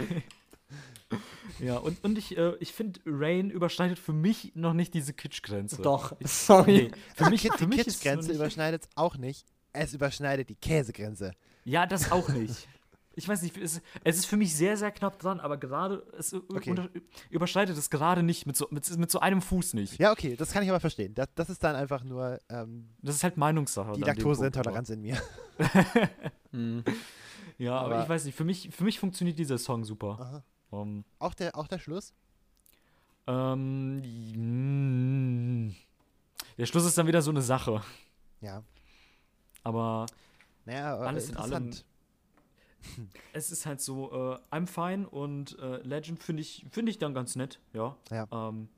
ja, 1.59 1.79
und, 1.79 2.05
und 2.05 2.19
ich, 2.19 2.37
äh, 2.37 2.55
ich 2.61 2.73
finde, 2.73 3.01
Rain 3.07 3.51
überschreitet 3.51 3.99
für 3.99 4.13
mich 4.13 4.53
noch 4.55 4.75
nicht 4.75 4.93
diese 4.93 5.15
Kitschgrenze. 5.15 5.81
Doch, 5.81 6.15
sorry. 6.21 6.73
Nee, 6.73 6.91
für 7.15 7.31
mich, 7.31 7.43
für 7.43 7.67
die 7.67 7.67
mich 7.67 7.87
nicht, 7.87 8.29
überschneidet 8.29 8.83
es 8.83 8.89
auch 8.95 9.17
nicht. 9.17 9.47
Es 9.73 9.95
überschneidet 9.95 10.51
die 10.51 10.57
Käsegrenze. 10.57 11.33
Ja, 11.65 11.87
das 11.87 12.13
auch 12.13 12.29
nicht. 12.29 12.69
Ich 13.15 13.29
weiß 13.29 13.43
nicht, 13.43 13.57
es, 13.59 13.83
es 14.05 14.17
ist 14.17 14.25
für 14.27 14.37
mich 14.39 14.55
sehr, 14.57 14.77
sehr 14.77 14.91
knapp 14.91 15.19
dran, 15.19 15.39
aber 15.41 15.59
gerade, 15.59 16.03
es 16.19 16.33
Okay. 16.33 16.71
unter, 16.71 16.89
überschreitet 17.31 17.77
es 17.77 17.91
gerade 17.91 18.23
nicht, 18.23 18.47
mit 18.47 18.57
so, 18.57 18.67
mit, 18.71 18.89
mit 18.97 19.11
so 19.11 19.21
einem 19.21 19.43
Fuß 19.43 19.75
nicht. 19.75 19.99
Ja, 20.01 20.13
okay, 20.13 20.35
das 20.37 20.51
kann 20.53 20.63
ich 20.63 20.71
aber 20.71 20.81
verstehen. 20.81 21.15
Das, 21.15 21.29
das 21.35 21.51
ist 21.51 21.63
dann 21.63 21.77
einfach 21.77 22.05
nur 22.05 22.41
ähm, 22.49 22.89
Das 23.03 23.15
ist 23.17 23.23
halt 23.25 23.37
Meinungssache. 23.37 23.93
die 23.93 24.01
Laktoseintoleranz 24.01 24.89
in 24.91 25.03
mir. 25.03 25.21
aber- 25.59 25.73
Ja, 27.59 27.79
aber, 27.79 27.95
Aber- 27.97 28.03
ich 28.05 28.09
weiß 28.09 28.25
nicht, 28.25 28.35
für 28.35 28.45
mich, 28.45 28.71
für 28.75 28.83
mich 28.85 28.99
funktioniert 28.99 29.39
dieser 29.39 29.59
Song 29.59 29.85
super. 29.85 30.19
Aha. 30.19 30.43
Ähm, 30.83 31.05
Auch 31.19 31.35
der, 31.35 31.57
auch 31.57 31.69
der 31.69 31.79
Schluss? 31.79 32.15
ähm, 34.43 35.75
der 36.59 36.67
Schluss 36.67 36.85
ist 36.85 36.97
dann 36.99 37.07
wieder 37.07 37.23
so 37.23 37.31
eine 37.31 37.43
Sache. 37.43 37.83
Ja. 38.41 38.63
Aber 39.63 40.07
Naja, 40.65 40.97
Alles 40.99 41.29
in 41.29 41.37
allem- 41.37 41.53
interessant. 41.67 41.85
es 43.33 43.51
ist 43.51 43.67
halt 43.67 43.81
so, 43.81 44.11
äh, 44.13 44.55
I'm 44.55 44.67
fine 44.67 45.09
und 45.09 45.59
äh, 45.59 45.79
Legend 45.83 46.23
finde 46.23 46.43
ich, 46.43 46.67
find 46.71 46.89
ich 46.89 46.99
dann 46.99 47.15
ganz 47.15 47.37
nett, 47.37 47.61
ja. 47.73 47.97
Ja. 48.11 48.27
Ähm, 48.31 48.69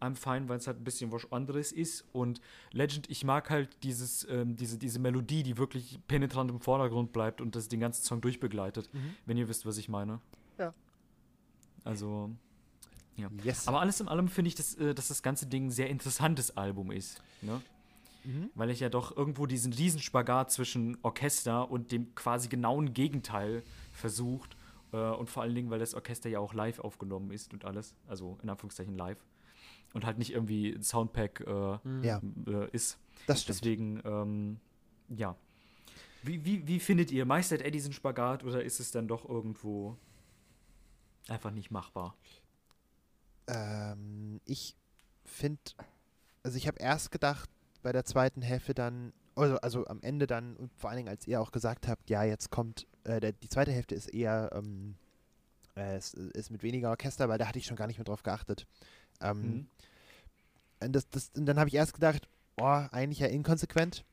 I'm 0.00 0.14
fine, 0.14 0.48
weil 0.48 0.56
es 0.56 0.66
halt 0.66 0.78
ein 0.78 0.84
bisschen 0.84 1.12
was 1.12 1.30
anderes 1.30 1.72
ist. 1.72 2.04
Und 2.12 2.40
Legend, 2.72 3.10
ich 3.10 3.22
mag 3.24 3.50
halt 3.50 3.82
dieses, 3.82 4.26
ähm, 4.30 4.56
diese, 4.56 4.78
diese 4.78 4.98
Melodie, 4.98 5.42
die 5.42 5.58
wirklich 5.58 5.98
penetrant 6.08 6.50
im 6.50 6.60
Vordergrund 6.60 7.12
bleibt 7.12 7.40
und 7.40 7.54
das 7.54 7.68
den 7.68 7.80
ganzen 7.80 8.02
Song 8.04 8.20
durchbegleitet, 8.20 8.88
wenn 9.26 9.36
ihr 9.36 9.48
wisst, 9.48 9.66
was 9.66 9.76
ich 9.76 9.88
meine. 9.88 10.20
Ja. 10.58 10.72
Also, 11.84 12.30
ja. 13.16 13.30
Yes. 13.44 13.68
Aber 13.68 13.80
alles 13.80 14.00
in 14.00 14.08
allem 14.08 14.28
finde 14.28 14.48
ich, 14.48 14.54
dass, 14.54 14.74
äh, 14.76 14.94
dass 14.94 15.08
das 15.08 15.22
ganze 15.22 15.46
Ding 15.46 15.66
ein 15.66 15.70
sehr 15.70 15.90
interessantes 15.90 16.56
Album 16.56 16.90
ist. 16.90 17.22
Ne? 17.42 17.60
Mhm. 18.24 18.50
Weil 18.54 18.70
ich 18.70 18.80
ja 18.80 18.88
doch 18.88 19.16
irgendwo 19.16 19.46
diesen 19.46 19.72
Riesenspagat 19.72 20.50
zwischen 20.50 20.98
Orchester 21.02 21.70
und 21.70 21.92
dem 21.92 22.14
quasi 22.14 22.48
genauen 22.48 22.92
Gegenteil 22.92 23.62
versucht. 23.92 24.56
Äh, 24.92 24.96
und 24.96 25.30
vor 25.30 25.42
allen 25.42 25.54
Dingen, 25.54 25.70
weil 25.70 25.78
das 25.78 25.94
Orchester 25.94 26.28
ja 26.28 26.38
auch 26.38 26.54
live 26.54 26.80
aufgenommen 26.80 27.30
ist 27.30 27.52
und 27.52 27.64
alles. 27.64 27.94
Also 28.06 28.38
in 28.42 28.48
Anführungszeichen 28.48 28.96
live. 28.96 29.24
Und 29.92 30.04
halt 30.06 30.18
nicht 30.18 30.32
irgendwie 30.32 30.72
ein 30.72 30.82
Soundpack 30.82 31.40
äh, 31.46 32.06
ja, 32.06 32.20
äh, 32.46 32.70
ist. 32.70 32.98
das 33.26 33.42
stimmt. 33.42 33.58
Deswegen, 33.60 34.00
ähm, 34.04 34.60
ja. 35.08 35.36
Wie, 36.22 36.44
wie, 36.44 36.66
wie 36.66 36.78
findet 36.80 37.10
ihr? 37.10 37.24
Meistert 37.24 37.62
er 37.62 37.70
diesen 37.70 37.92
Spagat 37.92 38.44
oder 38.44 38.62
ist 38.62 38.78
es 38.78 38.90
dann 38.92 39.08
doch 39.08 39.28
irgendwo 39.28 39.96
einfach 41.28 41.50
nicht 41.50 41.70
machbar? 41.70 42.14
Ähm, 43.46 44.40
ich 44.44 44.76
finde, 45.24 45.60
also 46.42 46.56
ich 46.56 46.68
habe 46.68 46.78
erst 46.78 47.10
gedacht, 47.10 47.50
bei 47.82 47.92
der 47.92 48.04
zweiten 48.04 48.42
Hälfte 48.42 48.74
dann, 48.74 49.12
also, 49.34 49.56
also 49.58 49.86
am 49.86 50.00
Ende 50.02 50.26
dann, 50.26 50.56
und 50.56 50.72
vor 50.76 50.90
allen 50.90 50.98
Dingen, 50.98 51.08
als 51.08 51.26
ihr 51.26 51.40
auch 51.40 51.52
gesagt 51.52 51.88
habt, 51.88 52.10
ja, 52.10 52.24
jetzt 52.24 52.50
kommt, 52.50 52.86
äh, 53.04 53.20
der, 53.20 53.32
die 53.32 53.48
zweite 53.48 53.72
Hälfte 53.72 53.94
ist 53.94 54.08
eher, 54.08 54.50
ähm, 54.54 54.96
äh, 55.76 55.96
es 55.96 56.14
ist 56.14 56.50
mit 56.50 56.62
weniger 56.62 56.90
Orchester, 56.90 57.28
weil 57.28 57.38
da 57.38 57.46
hatte 57.46 57.58
ich 57.58 57.66
schon 57.66 57.76
gar 57.76 57.86
nicht 57.86 57.98
mehr 57.98 58.04
drauf 58.04 58.22
geachtet. 58.22 58.66
Ähm, 59.20 59.42
Mhm. 59.42 59.66
und, 60.82 60.92
das, 60.92 61.08
das, 61.10 61.30
und 61.36 61.46
dann 61.46 61.58
habe 61.58 61.68
ich 61.68 61.74
erst 61.74 61.94
gedacht, 61.94 62.28
oh, 62.60 62.64
eigentlich 62.64 63.20
ja 63.20 63.26
inkonsequent, 63.28 64.04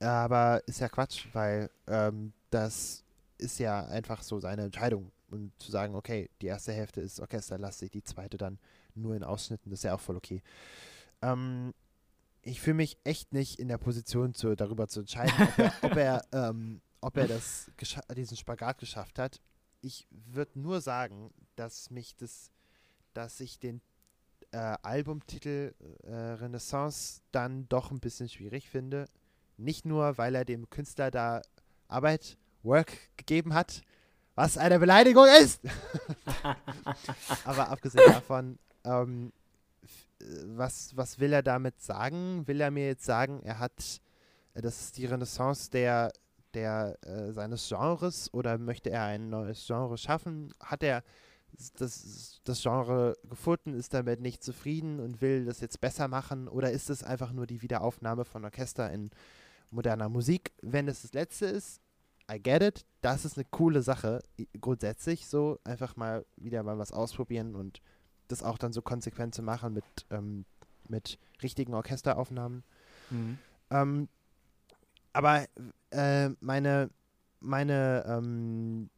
aber 0.00 0.62
ist 0.66 0.80
ja 0.80 0.88
Quatsch, 0.88 1.26
weil 1.32 1.70
ähm, 1.86 2.32
das 2.50 3.04
ist 3.38 3.58
ja 3.58 3.86
einfach 3.86 4.22
so 4.22 4.40
seine 4.40 4.62
Entscheidung. 4.62 5.10
Und 5.30 5.50
zu 5.58 5.72
sagen, 5.72 5.96
okay, 5.96 6.30
die 6.40 6.46
erste 6.46 6.72
Hälfte 6.72 7.00
ist 7.00 7.18
orchesterlastig, 7.18 7.90
die 7.90 8.04
zweite 8.04 8.36
dann 8.36 8.58
nur 8.94 9.16
in 9.16 9.24
Ausschnitten, 9.24 9.70
das 9.70 9.80
ist 9.80 9.84
ja 9.84 9.94
auch 9.94 10.00
voll 10.00 10.16
okay. 10.16 10.42
Ähm, 11.22 11.74
ich 12.44 12.60
fühle 12.60 12.74
mich 12.74 12.98
echt 13.04 13.32
nicht 13.32 13.58
in 13.58 13.68
der 13.68 13.78
Position, 13.78 14.34
zu, 14.34 14.54
darüber 14.54 14.86
zu 14.88 15.00
entscheiden, 15.00 15.34
ob 15.40 15.58
er, 15.58 15.72
ob 15.82 15.96
er, 15.96 16.22
ähm, 16.32 16.80
ob 17.00 17.16
er 17.16 17.28
das 17.28 17.70
diesen 18.16 18.36
Spagat 18.36 18.78
geschafft 18.78 19.18
hat. 19.18 19.40
Ich 19.80 20.06
würde 20.10 20.58
nur 20.58 20.80
sagen, 20.80 21.32
dass 21.56 21.90
mich 21.90 22.16
das, 22.16 22.50
dass 23.12 23.40
ich 23.40 23.58
den 23.58 23.80
äh, 24.52 24.76
Albumtitel 24.82 25.74
äh, 26.04 26.14
Renaissance 26.14 27.20
dann 27.32 27.68
doch 27.68 27.90
ein 27.90 28.00
bisschen 28.00 28.28
schwierig 28.28 28.70
finde. 28.70 29.06
Nicht 29.56 29.84
nur, 29.84 30.18
weil 30.18 30.34
er 30.34 30.44
dem 30.44 30.70
Künstler 30.70 31.10
da 31.10 31.42
Arbeit, 31.88 32.38
Work 32.62 32.92
gegeben 33.18 33.52
hat, 33.52 33.82
was 34.34 34.56
eine 34.56 34.78
Beleidigung 34.78 35.26
ist. 35.40 35.60
Aber 37.44 37.68
abgesehen 37.68 38.10
davon, 38.10 38.58
ähm, 38.84 39.28
äh, 39.28 39.43
was, 40.46 40.96
was 40.96 41.18
will 41.18 41.32
er 41.32 41.42
damit 41.42 41.80
sagen? 41.80 42.46
Will 42.46 42.60
er 42.60 42.70
mir 42.70 42.86
jetzt 42.86 43.04
sagen, 43.04 43.40
er 43.42 43.58
hat, 43.58 44.00
äh, 44.54 44.62
das 44.62 44.80
ist 44.80 44.96
die 44.96 45.06
Renaissance 45.06 45.70
der, 45.70 46.12
der 46.54 46.98
äh, 47.02 47.32
seines 47.32 47.68
Genres 47.68 48.32
oder 48.32 48.58
möchte 48.58 48.90
er 48.90 49.04
ein 49.04 49.30
neues 49.30 49.66
Genre 49.66 49.98
schaffen? 49.98 50.52
Hat 50.60 50.82
er 50.82 51.02
das, 51.78 52.40
das 52.44 52.62
Genre 52.62 53.16
gefunden, 53.28 53.74
ist 53.74 53.94
damit 53.94 54.20
nicht 54.20 54.42
zufrieden 54.42 55.00
und 55.00 55.20
will 55.20 55.44
das 55.44 55.60
jetzt 55.60 55.80
besser 55.80 56.08
machen? 56.08 56.48
Oder 56.48 56.72
ist 56.72 56.90
es 56.90 57.02
einfach 57.02 57.32
nur 57.32 57.46
die 57.46 57.62
Wiederaufnahme 57.62 58.24
von 58.24 58.44
Orchester 58.44 58.90
in 58.90 59.10
moderner 59.70 60.08
Musik? 60.08 60.52
Wenn 60.62 60.88
es 60.88 61.02
das 61.02 61.12
letzte 61.12 61.46
ist, 61.46 61.80
I 62.30 62.40
get 62.42 62.62
it, 62.62 62.86
das 63.02 63.24
ist 63.24 63.36
eine 63.36 63.44
coole 63.50 63.82
Sache, 63.82 64.20
grundsätzlich 64.60 65.28
so, 65.28 65.58
einfach 65.64 65.96
mal 65.96 66.24
wieder 66.36 66.62
mal 66.62 66.78
was 66.78 66.92
ausprobieren 66.92 67.54
und 67.54 67.82
das 68.28 68.42
auch 68.42 68.58
dann 68.58 68.72
so 68.72 68.82
konsequent 68.82 69.34
zu 69.34 69.42
machen 69.42 69.74
mit, 69.74 69.84
ähm, 70.10 70.44
mit 70.88 71.18
richtigen 71.42 71.74
Orchesteraufnahmen. 71.74 72.64
Mhm. 73.10 73.38
Ähm, 73.70 74.08
aber 75.12 75.46
äh, 75.90 76.30
meine, 76.40 76.90
meine 77.40 78.04
ähm, 78.06 78.90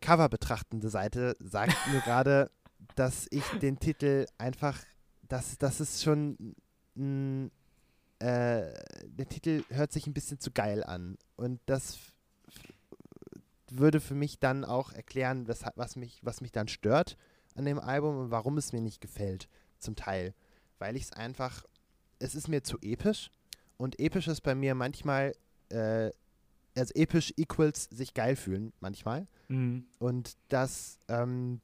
Cover 0.00 0.28
betrachtende 0.28 0.88
Seite 0.88 1.36
sagt 1.40 1.76
mir 1.92 2.00
gerade, 2.04 2.50
dass 2.94 3.26
ich 3.30 3.44
den 3.60 3.78
Titel 3.78 4.26
einfach, 4.38 4.78
dass 5.28 5.56
das 5.58 5.80
ist 5.80 6.02
schon 6.02 6.54
mh, 6.94 7.50
äh, 8.18 8.72
der 9.06 9.28
Titel 9.28 9.64
hört 9.70 9.92
sich 9.92 10.06
ein 10.06 10.14
bisschen 10.14 10.38
zu 10.38 10.50
geil 10.50 10.84
an 10.84 11.16
und 11.36 11.60
das 11.66 11.98
würde 13.70 14.00
für 14.00 14.14
mich 14.14 14.38
dann 14.38 14.64
auch 14.64 14.92
erklären, 14.92 15.48
weshalb, 15.48 15.76
was 15.76 15.96
mich, 15.96 16.20
was 16.22 16.40
mich 16.40 16.52
dann 16.52 16.68
stört 16.68 17.16
an 17.54 17.64
dem 17.64 17.78
Album 17.78 18.18
und 18.18 18.30
warum 18.30 18.58
es 18.58 18.72
mir 18.72 18.80
nicht 18.80 19.00
gefällt, 19.00 19.48
zum 19.78 19.96
Teil. 19.96 20.34
Weil 20.78 20.96
ich 20.96 21.04
es 21.04 21.12
einfach, 21.12 21.64
es 22.18 22.34
ist 22.34 22.48
mir 22.48 22.62
zu 22.62 22.78
episch 22.80 23.30
und 23.76 23.98
episch 23.98 24.28
ist 24.28 24.42
bei 24.42 24.54
mir 24.54 24.74
manchmal, 24.74 25.34
äh, 25.70 26.10
also 26.76 26.94
episch 26.94 27.32
equals 27.36 27.84
sich 27.84 28.14
geil 28.14 28.36
fühlen, 28.36 28.72
manchmal. 28.80 29.26
Mhm. 29.48 29.86
Und 29.98 30.36
das, 30.48 30.98
ähm, 31.08 31.60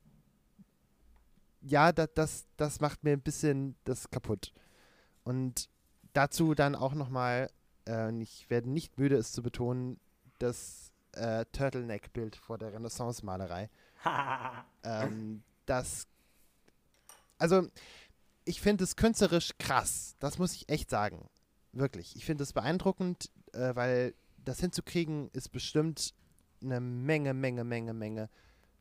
ja, 1.62 1.92
das, 1.92 2.08
das, 2.14 2.46
das 2.56 2.80
macht 2.80 3.04
mir 3.04 3.12
ein 3.12 3.22
bisschen 3.22 3.74
das 3.84 4.10
kaputt. 4.10 4.52
Und 5.24 5.68
dazu 6.12 6.54
dann 6.54 6.74
auch 6.74 6.94
nochmal, 6.94 7.50
äh, 7.84 8.08
und 8.08 8.20
ich 8.20 8.48
werde 8.50 8.70
nicht 8.70 8.98
müde, 8.98 9.16
es 9.16 9.32
zu 9.32 9.42
betonen, 9.42 9.98
das 10.38 10.92
äh, 11.12 11.44
Turtleneck-Bild 11.52 12.36
vor 12.36 12.58
der 12.58 12.72
Renaissance-Malerei. 12.72 13.70
ähm, 14.84 15.42
das, 15.68 16.06
also, 17.38 17.68
ich 18.44 18.60
finde 18.60 18.84
es 18.84 18.96
künstlerisch 18.96 19.52
krass, 19.58 20.16
das 20.18 20.38
muss 20.38 20.54
ich 20.54 20.68
echt 20.68 20.90
sagen. 20.90 21.28
Wirklich. 21.72 22.16
Ich 22.16 22.24
finde 22.24 22.44
es 22.44 22.52
beeindruckend, 22.52 23.30
äh, 23.52 23.74
weil 23.74 24.14
das 24.44 24.60
hinzukriegen 24.60 25.30
ist 25.32 25.50
bestimmt 25.50 26.14
eine 26.62 26.80
Menge, 26.80 27.34
Menge, 27.34 27.64
Menge, 27.64 27.92
Menge 27.92 28.30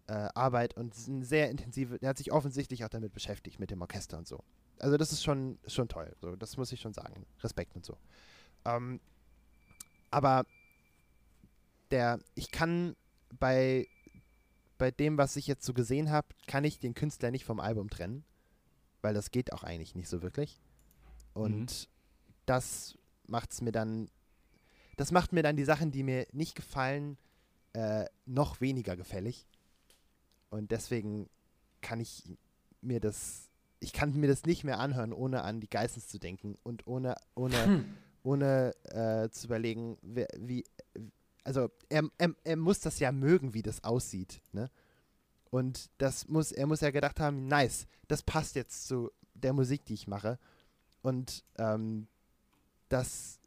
äh, 0.07 0.30
Arbeit 0.34 0.76
und 0.77 0.95
eine 1.07 1.26
sehr 1.26 1.49
intensive. 1.51 1.97
Er 2.01 2.09
hat 2.09 2.18
sich 2.18 2.31
offensichtlich 2.31 2.85
auch 2.85 2.89
damit 2.89 3.14
beschäftigt, 3.14 3.59
mit 3.59 3.69
dem 3.72 3.81
Orchester 3.81 4.18
und 4.18 4.27
so. 4.27 4.43
Also, 4.80 4.97
das 4.97 5.11
ist 5.11 5.23
schon, 5.23 5.59
schon 5.68 5.89
toll. 5.89 6.15
So, 6.22 6.35
das 6.35 6.55
muss 6.55 6.72
ich 6.72 6.80
schon 6.80 6.93
sagen. 6.93 7.26
Respekt 7.43 7.76
und 7.76 7.85
so. 7.85 7.97
Ähm, 8.65 9.01
aber 10.11 10.45
der, 11.91 12.19
ich 12.35 12.51
kann 12.51 12.95
bei, 13.38 13.88
bei 14.78 14.91
dem, 14.91 15.18
was 15.18 15.36
ich 15.36 15.48
jetzt 15.48 15.66
so 15.66 15.74
gesehen 15.74 16.12
habe, 16.12 16.28
kann 16.48 16.64
ich 16.64 16.80
den 16.80 16.94
Künstler 16.94 17.32
nicht 17.32 17.45
vom 17.45 17.60
Album 17.60 17.90
trennen, 17.90 18.24
weil 19.02 19.14
das 19.14 19.32
geht 19.32 19.54
auch 19.54 19.64
eigentlich 19.64 19.95
nicht 19.95 20.10
so 20.10 20.22
wirklich. 20.22 20.62
Und 21.34 21.90
das 22.45 22.98
macht's 23.28 23.62
mir 23.62 23.72
dann, 23.72 24.10
das 24.95 25.12
macht 25.12 25.34
mir 25.34 25.44
dann 25.44 25.56
die 25.56 25.66
Sachen, 25.66 25.91
die 25.91 26.04
mir 26.04 26.26
nicht 26.32 26.56
gefallen, 26.56 27.18
äh, 27.74 28.06
noch 28.26 28.62
weniger 28.62 28.95
gefällig. 28.95 29.48
Und 30.49 30.72
deswegen 30.72 31.30
kann 31.82 31.99
ich 31.99 32.38
mir 32.82 32.99
das, 32.99 33.49
ich 33.80 33.94
kann 33.94 34.14
mir 34.14 34.28
das 34.28 34.45
nicht 34.45 34.64
mehr 34.64 34.80
anhören, 34.80 35.14
ohne 35.14 35.44
an 35.44 35.60
die 35.60 35.70
Geissens 35.70 36.08
zu 36.08 36.20
denken 36.20 36.58
und 36.64 36.88
ohne, 36.88 37.16
ohne, 37.36 37.86
ohne 38.24 38.74
äh, 38.86 39.30
zu 39.30 39.48
überlegen, 39.48 39.98
wer, 40.02 40.28
wie, 40.38 40.64
also 41.48 41.72
er, 41.88 42.03
er, 42.18 42.36
er 42.44 42.57
muss 42.57 42.82
das 42.82 42.99
ja 42.99 43.14
mögen, 43.14 43.53
wie 43.53 43.61
das 43.61 43.86
aussieht, 43.86 44.41
ne? 44.52 44.69
Und 45.49 45.90
das 45.98 46.28
muss, 46.28 46.52
er 46.52 46.68
muss 46.68 46.82
ja 46.82 46.91
gedacht 46.91 47.22
haben, 47.22 47.48
nice, 47.48 47.88
das 48.10 48.22
passt 48.22 48.56
jetzt 48.56 48.86
zu 48.86 49.11
der 49.34 49.53
Musik, 49.53 49.86
die 49.86 49.94
ich 49.94 50.07
mache. 50.07 50.40
Und 51.02 51.45
ähm, 51.57 52.07
das 52.90 53.40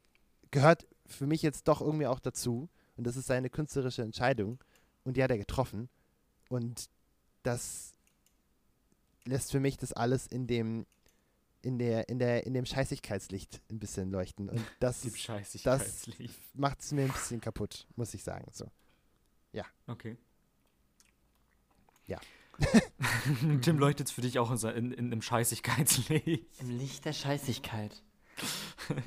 gehört 0.50 0.86
für 1.06 1.26
mich 1.26 1.42
jetzt 1.42 1.68
doch 1.68 1.82
irgendwie 1.82 2.06
auch 2.06 2.20
dazu. 2.20 2.70
Und 2.96 3.06
das 3.06 3.16
ist 3.16 3.26
seine 3.26 3.50
künstlerische 3.50 4.00
Entscheidung. 4.00 4.64
Und 5.04 5.18
die 5.18 5.22
hat 5.22 5.30
er 5.30 5.36
getroffen. 5.36 5.90
Und 6.48 6.88
das 7.42 7.94
lässt 9.26 9.50
für 9.50 9.60
mich 9.60 9.76
das 9.76 9.92
alles 9.92 10.26
in 10.26 10.46
dem, 10.46 10.86
in 11.62 11.78
der, 11.78 12.08
in 12.08 12.18
der, 12.18 12.46
in 12.46 12.54
dem 12.54 12.64
Scheißigkeitslicht 12.64 13.60
ein 13.70 13.78
bisschen 13.78 14.10
leuchten. 14.10 14.48
Und 14.48 14.64
das, 14.80 15.02
das 15.62 16.10
macht 16.54 16.80
es 16.80 16.92
mir 16.92 17.02
ein 17.02 17.12
bisschen 17.12 17.40
kaputt, 17.40 17.86
muss 17.96 18.14
ich 18.14 18.22
sagen. 18.22 18.46
So. 18.52 18.66
Okay. 19.90 20.16
Ja. 22.06 22.18
Tim 23.62 23.78
leuchtet 23.78 24.10
für 24.10 24.20
dich 24.20 24.38
auch 24.38 24.50
in, 24.50 24.68
in, 24.68 24.92
in 24.92 25.06
einem 25.06 25.22
Scheißigkeitslicht. 25.22 26.60
Im 26.60 26.78
Licht 26.78 27.04
der 27.04 27.12
Scheißigkeit. 27.12 28.02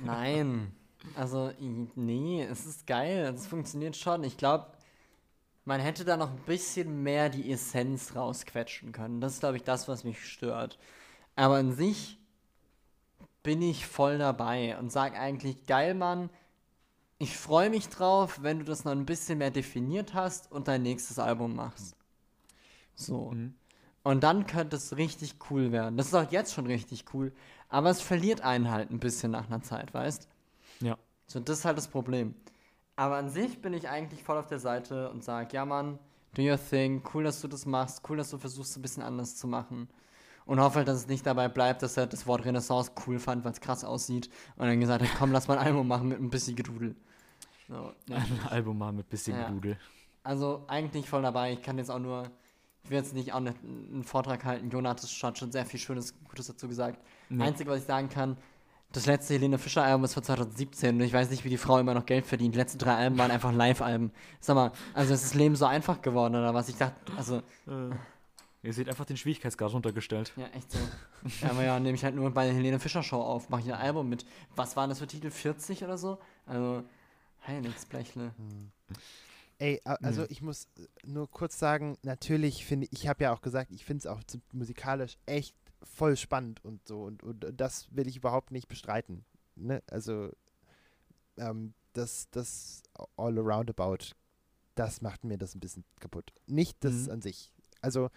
Nein. 0.03 0.73
Also, 1.15 1.53
nee, 1.95 2.43
es 2.43 2.65
ist 2.65 2.85
geil. 2.85 3.33
Es 3.33 3.47
funktioniert 3.47 3.95
schon. 3.95 4.23
Ich 4.23 4.37
glaube, 4.37 4.67
man 5.63 5.79
hätte 5.79 6.03
da 6.03 6.17
noch 6.17 6.31
ein 6.31 6.43
bisschen 6.45 7.03
mehr 7.03 7.29
die 7.29 7.51
Essenz 7.51 8.15
rausquetschen 8.15 8.91
können. 8.91 9.21
Das 9.21 9.35
ist, 9.35 9.39
glaube 9.39 9.57
ich, 9.57 9.63
das, 9.63 9.87
was 9.87 10.03
mich 10.03 10.25
stört. 10.25 10.79
Aber 11.35 11.55
an 11.55 11.73
sich 11.73 12.19
bin 13.43 13.61
ich 13.61 13.85
voll 13.85 14.17
dabei 14.17 14.77
und 14.79 14.91
sag 14.91 15.17
eigentlich, 15.17 15.65
geil, 15.65 15.93
Mann. 15.93 16.29
Ich 17.19 17.37
freue 17.37 17.69
mich 17.69 17.89
drauf, 17.89 18.39
wenn 18.41 18.59
du 18.59 18.65
das 18.65 18.85
noch 18.85 18.91
ein 18.91 19.05
bisschen 19.05 19.37
mehr 19.37 19.51
definiert 19.51 20.13
hast 20.13 20.51
und 20.51 20.67
dein 20.67 20.81
nächstes 20.81 21.19
Album 21.19 21.55
machst. 21.55 21.95
So. 22.95 23.31
Mhm. 23.31 23.53
Und 24.03 24.23
dann 24.23 24.45
könnte 24.45 24.75
es 24.75 24.97
richtig 24.97 25.35
cool 25.49 25.71
werden. 25.71 25.95
Das 25.95 26.07
ist 26.07 26.13
auch 26.13 26.29
jetzt 26.31 26.53
schon 26.53 26.65
richtig 26.65 27.05
cool. 27.13 27.31
Aber 27.69 27.89
es 27.89 28.01
verliert 28.01 28.41
einen 28.41 28.69
halt 28.69 28.91
ein 28.91 28.99
bisschen 28.99 29.31
nach 29.31 29.47
einer 29.47 29.61
Zeit, 29.61 29.93
weißt? 29.93 30.27
Ja. 30.81 30.97
So, 31.27 31.39
das 31.39 31.59
ist 31.59 31.65
halt 31.65 31.77
das 31.77 31.87
Problem. 31.87 32.35
Aber 32.95 33.15
an 33.15 33.29
sich 33.29 33.61
bin 33.61 33.73
ich 33.73 33.87
eigentlich 33.89 34.23
voll 34.23 34.37
auf 34.37 34.47
der 34.47 34.59
Seite 34.59 35.09
und 35.09 35.23
sage, 35.23 35.55
ja 35.55 35.65
Mann, 35.65 35.97
do 36.35 36.41
your 36.41 36.59
thing, 36.59 37.01
cool, 37.13 37.23
dass 37.23 37.41
du 37.41 37.47
das 37.47 37.65
machst, 37.65 38.01
cool, 38.09 38.17
dass 38.17 38.29
du 38.29 38.37
versuchst, 38.37 38.77
ein 38.77 38.81
bisschen 38.81 39.03
anders 39.03 39.37
zu 39.37 39.47
machen. 39.47 39.89
Und 40.45 40.59
hoffe 40.59 40.77
halt, 40.79 40.87
dass 40.87 40.97
es 40.97 41.07
nicht 41.07 41.25
dabei 41.25 41.47
bleibt, 41.47 41.81
dass 41.83 41.95
er 41.97 42.05
das 42.07 42.27
Wort 42.27 42.43
Renaissance 42.45 42.91
cool 43.07 43.17
fand, 43.19 43.45
weil 43.45 43.51
es 43.53 43.61
krass 43.61 43.83
aussieht. 43.83 44.29
Und 44.57 44.67
dann 44.67 44.79
gesagt 44.79 45.01
hat, 45.03 45.09
komm, 45.17 45.31
lass 45.31 45.47
mal 45.47 45.57
ein 45.57 45.67
Album 45.67 45.87
machen 45.87 46.09
mit 46.09 46.19
ein 46.19 46.29
bisschen 46.29 46.55
Gedudel. 46.55 46.95
So, 47.69 47.93
ja. 48.07 48.17
Ein 48.17 48.39
Album 48.49 48.77
mal 48.77 48.91
mit 48.91 49.09
bisschen 49.09 49.37
Ja. 49.37 49.47
Gedudel. 49.47 49.77
Also 50.23 50.63
eigentlich 50.67 51.09
voll 51.09 51.21
dabei. 51.21 51.53
Ich 51.53 51.61
kann 51.61 51.77
jetzt 51.77 51.89
auch 51.89 51.99
nur, 51.99 52.23
ich 52.83 52.89
will 52.89 52.97
jetzt 52.97 53.13
nicht 53.13 53.33
auch 53.33 53.39
ne- 53.39 53.55
einen 53.63 54.03
Vortrag 54.03 54.43
halten. 54.43 54.69
Jonas 54.69 55.21
hat 55.23 55.37
schon 55.37 55.51
sehr 55.51 55.65
viel 55.65 55.79
Schönes, 55.79 56.13
Gutes 56.27 56.47
dazu 56.47 56.67
gesagt. 56.67 56.99
Nee. 57.29 57.43
Einzige, 57.43 57.69
was 57.69 57.79
ich 57.79 57.85
sagen 57.85 58.09
kann, 58.09 58.37
das 58.91 59.05
letzte 59.07 59.33
Helene 59.33 59.57
Fischer 59.57 59.83
Album 59.83 60.03
ist 60.03 60.13
von 60.13 60.21
2017 60.23 60.95
und 60.95 61.01
ich 61.01 61.13
weiß 61.13 61.31
nicht, 61.31 61.43
wie 61.45 61.49
die 61.49 61.57
Frau 61.57 61.79
immer 61.79 61.93
noch 61.95 62.05
Geld 62.05 62.25
verdient. 62.27 62.53
Die 62.53 62.59
letzten 62.59 62.77
drei 62.77 62.93
Alben 62.95 63.17
waren 63.17 63.31
einfach 63.31 63.51
Live-Alben. 63.51 64.11
Sag 64.39 64.55
mal, 64.55 64.71
also 64.93 65.13
ist 65.15 65.23
das 65.23 65.33
Leben 65.33 65.55
so 65.55 65.65
einfach 65.65 66.01
geworden 66.01 66.35
oder 66.35 66.53
was? 66.53 66.69
Ich 66.69 66.75
dachte, 66.75 66.95
also, 67.17 67.41
Ihr 68.63 68.73
seht 68.73 68.87
einfach 68.89 69.05
den 69.05 69.17
Schwierigkeitsgrad 69.17 69.73
runtergestellt. 69.73 70.31
ja, 70.37 70.47
echt 70.47 70.71
so. 70.71 70.79
Ja, 71.41 71.51
aber 71.51 71.63
ja, 71.63 71.79
nehme 71.79 71.95
ich 71.95 72.03
halt 72.03 72.15
nur 72.15 72.31
bei 72.31 72.45
der 72.45 72.53
Helene 72.55 72.79
Fischer 72.79 73.03
Show 73.03 73.21
auf, 73.21 73.49
mache 73.49 73.61
ich 73.61 73.67
ein 73.73 73.79
Album 73.79 74.07
mit, 74.09 74.25
was 74.55 74.75
waren 74.77 74.89
das 74.89 74.99
für 74.99 75.07
Titel? 75.07 75.29
40 75.29 75.83
oder 75.83 75.97
so? 75.97 76.17
Also, 76.45 76.83
Heiligsblechle. 77.45 78.33
Ey, 79.59 79.81
a- 79.85 79.95
also 80.01 80.25
ich 80.29 80.41
muss 80.41 80.67
nur 81.05 81.29
kurz 81.29 81.59
sagen, 81.59 81.97
natürlich 82.03 82.65
finde 82.65 82.87
ich, 82.89 82.93
ich 83.03 83.07
habe 83.07 83.23
ja 83.25 83.33
auch 83.33 83.41
gesagt, 83.41 83.71
ich 83.71 83.83
finde 83.85 83.99
es 83.99 84.07
auch 84.07 84.21
musikalisch 84.53 85.17
echt 85.25 85.55
voll 85.83 86.15
spannend 86.15 86.63
und 86.63 86.87
so 86.87 87.03
und, 87.03 87.21
und, 87.23 87.43
und 87.43 87.59
das 87.59 87.87
will 87.91 88.07
ich 88.07 88.15
überhaupt 88.15 88.51
nicht 88.51 88.67
bestreiten. 88.69 89.25
Ne? 89.55 89.83
Also 89.91 90.29
ähm, 91.37 91.73
das, 91.93 92.29
das 92.31 92.81
All 93.17 93.37
Around 93.37 93.69
About, 93.77 94.05
das 94.75 95.01
macht 95.01 95.23
mir 95.25 95.37
das 95.37 95.53
ein 95.55 95.59
bisschen 95.59 95.83
kaputt. 95.99 96.31
Nicht 96.47 96.77
das 96.83 96.93
Mhm. 97.07 97.11
an 97.11 97.21
sich. 97.21 97.51
Also, 97.81 98.09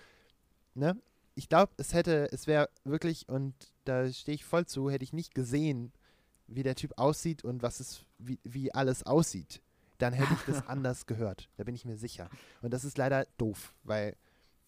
ne? 0.76 0.96
Ich 1.34 1.48
glaube, 1.48 1.72
es 1.76 1.92
hätte, 1.92 2.28
es 2.32 2.46
wäre 2.46 2.68
wirklich, 2.84 3.28
und 3.28 3.54
da 3.84 4.10
stehe 4.10 4.34
ich 4.34 4.44
voll 4.44 4.64
zu, 4.66 4.88
hätte 4.90 5.04
ich 5.04 5.12
nicht 5.12 5.34
gesehen, 5.34 5.92
wie 6.46 6.62
der 6.62 6.74
Typ 6.76 6.92
aussieht 6.96 7.44
und 7.44 7.62
was 7.62 7.80
es, 7.80 8.04
wie, 8.18 8.38
wie 8.44 8.72
alles 8.72 9.02
aussieht, 9.04 9.60
dann 9.98 10.12
hätte 10.14 10.32
ich 10.32 10.42
das 10.54 10.66
anders 10.68 11.06
gehört. 11.06 11.48
Da 11.56 11.64
bin 11.64 11.74
ich 11.74 11.84
mir 11.84 11.96
sicher. 11.96 12.30
Und 12.62 12.72
das 12.72 12.84
ist 12.84 12.96
leider 12.96 13.26
doof, 13.36 13.74
weil, 13.82 14.16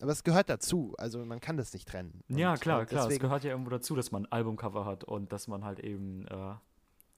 aber 0.01 0.12
es 0.12 0.24
gehört 0.24 0.51
dazu. 0.51 0.94
Also 0.98 1.24
man 1.24 1.40
kann 1.40 1.56
das 1.56 1.72
nicht 1.72 1.89
trennen. 1.89 2.22
Ja, 2.28 2.52
Und, 2.52 2.60
klar, 2.60 2.82
äh, 2.82 2.86
klar. 2.86 3.09
Es 3.10 3.18
gehört 3.18 3.44
ja 3.44 3.51
irgendwo 3.52 3.70
dazu, 3.70 3.94
dass 3.97 4.10
man 4.10 4.24
ein 4.26 4.32
Albumcover 4.32 4.85
hat 4.85 5.05
und 5.05 5.32
dass 5.32 5.48
man 5.48 5.64
halt 5.64 5.78
eben 5.80 6.26
äh, 6.26 6.55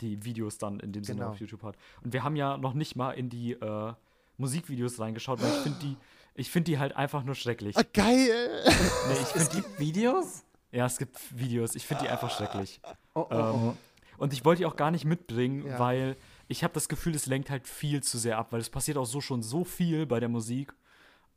die 0.00 0.24
Videos 0.24 0.58
dann 0.58 0.78
in 0.80 0.92
dem 0.92 1.02
Sinne 1.04 1.20
Genau. 1.20 1.30
auf 1.32 1.40
YouTube 1.40 1.62
hat. 1.64 1.76
Und 2.04 2.12
wir 2.12 2.22
haben 2.22 2.36
ja 2.36 2.56
noch 2.56 2.74
nicht 2.74 2.94
mal 2.96 3.12
in 3.12 3.28
die 3.30 3.52
äh, 3.52 3.92
Musikvideos 4.36 4.98
reingeschaut, 5.00 5.42
weil 5.42 5.50
ich 5.50 5.58
finde 5.58 5.78
die, 5.80 5.96
ich 6.40 6.50
finde 6.50 6.70
die 6.72 6.78
halt 6.78 6.96
einfach 6.96 7.22
nur 7.24 7.34
schrecklich. 7.34 7.76
ah, 7.76 7.82
geil! 7.92 8.62
Nee, 8.66 9.14
ich 9.20 9.28
find 9.28 9.44
Es 9.44 9.50
gibt 9.50 9.78
Videos? 9.78 10.44
Ja, 10.72 10.86
es 10.86 10.98
gibt 10.98 11.18
Videos. 11.38 11.74
Ich 11.74 11.86
finde 11.86 12.04
die 12.04 12.08
einfach 12.10 12.30
schrecklich. 12.30 12.80
Oh, 13.14 13.26
oh, 13.30 13.34
Ähm, 13.34 13.38
oh. 13.54 13.76
Und 14.18 14.32
ich 14.32 14.44
wollte 14.44 14.60
die 14.60 14.66
auch 14.66 14.76
gar 14.76 14.90
nicht 14.90 15.04
mitbringen, 15.04 15.66
Ja. 15.66 15.78
weil 15.78 16.16
ich 16.48 16.62
habe 16.64 16.74
das 16.74 16.88
Gefühl, 16.88 17.14
es 17.14 17.26
lenkt 17.26 17.48
halt 17.50 17.66
viel 17.66 18.02
zu 18.02 18.18
sehr 18.18 18.38
ab, 18.38 18.48
weil 18.52 18.60
es 18.60 18.68
passiert 18.70 18.98
auch 18.98 19.06
so 19.06 19.20
schon 19.20 19.42
so 19.42 19.64
viel 19.64 20.06
bei 20.06 20.20
der 20.20 20.28
Musik. 20.28 20.74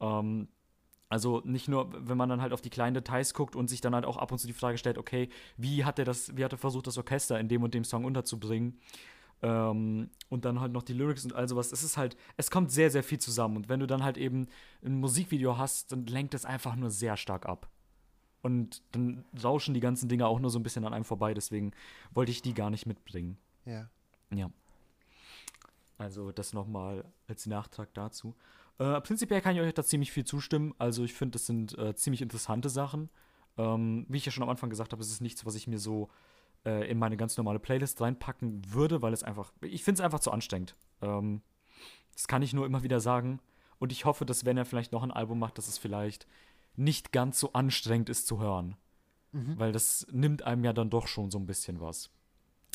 Ähm, 0.01 0.47
also 1.09 1.41
nicht 1.45 1.67
nur, 1.67 1.89
wenn 2.07 2.17
man 2.17 2.27
dann 2.29 2.41
halt 2.41 2.53
auf 2.53 2.61
die 2.61 2.69
kleinen 2.71 2.93
Details 2.95 3.33
guckt 3.33 3.55
und 3.55 3.69
sich 3.69 3.81
dann 3.81 3.93
halt 3.95 4.05
auch 4.05 4.17
ab 4.17 4.31
und 4.31 4.39
zu 4.39 4.47
die 4.47 4.53
Frage 4.53 4.77
stellt, 4.77 4.97
okay, 4.97 5.29
wie 5.57 5.85
hat 5.85 5.99
er 5.99 6.05
das, 6.05 6.35
wie 6.35 6.43
hat 6.43 6.51
er 6.51 6.57
versucht, 6.57 6.87
das 6.87 6.97
Orchester 6.97 7.39
in 7.39 7.47
dem 7.47 7.61
und 7.63 7.73
dem 7.73 7.83
Song 7.83 8.03
unterzubringen? 8.05 8.79
Ähm, 9.43 10.09
und 10.29 10.45
dann 10.45 10.59
halt 10.61 10.71
noch 10.71 10.83
die 10.83 10.93
Lyrics 10.93 11.25
und 11.25 11.35
all 11.35 11.47
sowas. 11.47 11.71
Es 11.71 11.83
ist 11.83 11.97
halt, 11.97 12.17
es 12.37 12.49
kommt 12.49 12.71
sehr, 12.71 12.89
sehr 12.89 13.03
viel 13.03 13.19
zusammen. 13.19 13.57
Und 13.57 13.69
wenn 13.69 13.81
du 13.81 13.85
dann 13.85 14.03
halt 14.03 14.17
eben 14.17 14.47
ein 14.83 14.99
Musikvideo 14.99 15.57
hast, 15.57 15.91
dann 15.91 16.05
lenkt 16.07 16.33
es 16.33 16.45
einfach 16.45 16.75
nur 16.75 16.89
sehr 16.89 17.17
stark 17.17 17.45
ab. 17.45 17.69
Und 18.41 18.81
dann 18.93 19.25
rauschen 19.43 19.73
die 19.73 19.79
ganzen 19.79 20.09
Dinge 20.09 20.27
auch 20.27 20.39
nur 20.39 20.49
so 20.49 20.57
ein 20.59 20.63
bisschen 20.63 20.85
an 20.85 20.93
einem 20.93 21.05
vorbei. 21.05 21.33
Deswegen 21.33 21.71
wollte 22.13 22.31
ich 22.31 22.41
die 22.41 22.53
gar 22.53 22.69
nicht 22.69 22.85
mitbringen. 22.85 23.37
ja. 23.65 23.89
Ja. 24.33 24.49
Also 25.99 26.31
das 26.31 26.53
nochmal 26.53 27.05
als 27.27 27.45
Nachtrag 27.45 27.93
dazu. 27.93 28.35
Äh, 28.79 28.99
prinzipiell 29.01 29.41
kann 29.41 29.55
ich 29.55 29.61
euch 29.61 29.73
da 29.73 29.83
ziemlich 29.83 30.11
viel 30.11 30.25
zustimmen. 30.25 30.73
Also 30.79 31.03
ich 31.03 31.13
finde, 31.13 31.33
das 31.33 31.45
sind 31.45 31.77
äh, 31.77 31.95
ziemlich 31.95 32.21
interessante 32.21 32.69
Sachen. 32.69 33.09
Ähm, 33.57 34.05
wie 34.09 34.17
ich 34.17 34.25
ja 34.25 34.31
schon 34.31 34.43
am 34.43 34.49
Anfang 34.49 34.71
gesagt 34.71 34.91
habe, 34.91 35.01
es 35.01 35.11
ist 35.11 35.21
nichts, 35.21 35.45
was 35.45 35.55
ich 35.55 35.67
mir 35.67 35.77
so 35.77 36.09
äh, 36.65 36.89
in 36.89 36.97
meine 36.97 37.17
ganz 37.17 37.37
normale 37.37 37.59
Playlist 37.59 37.99
reinpacken 38.01 38.61
würde, 38.73 39.01
weil 39.01 39.13
es 39.13 39.23
einfach, 39.23 39.53
ich 39.61 39.83
finde 39.83 39.99
es 39.99 40.05
einfach 40.05 40.19
zu 40.19 40.31
anstrengend. 40.31 40.75
Ähm, 41.01 41.41
das 42.13 42.27
kann 42.27 42.41
ich 42.41 42.53
nur 42.53 42.65
immer 42.65 42.83
wieder 42.83 42.99
sagen. 42.99 43.39
Und 43.79 43.91
ich 43.91 44.05
hoffe, 44.05 44.25
dass 44.25 44.45
wenn 44.45 44.57
er 44.57 44.65
vielleicht 44.65 44.91
noch 44.91 45.03
ein 45.03 45.11
Album 45.11 45.39
macht, 45.39 45.57
dass 45.57 45.67
es 45.67 45.77
vielleicht 45.77 46.27
nicht 46.75 47.11
ganz 47.11 47.39
so 47.39 47.53
anstrengend 47.53 48.09
ist 48.09 48.27
zu 48.27 48.39
hören. 48.39 48.77
Mhm. 49.31 49.59
Weil 49.59 49.71
das 49.71 50.07
nimmt 50.11 50.43
einem 50.43 50.63
ja 50.63 50.73
dann 50.73 50.89
doch 50.89 51.07
schon 51.07 51.31
so 51.31 51.39
ein 51.39 51.45
bisschen 51.45 51.81
was. 51.81 52.11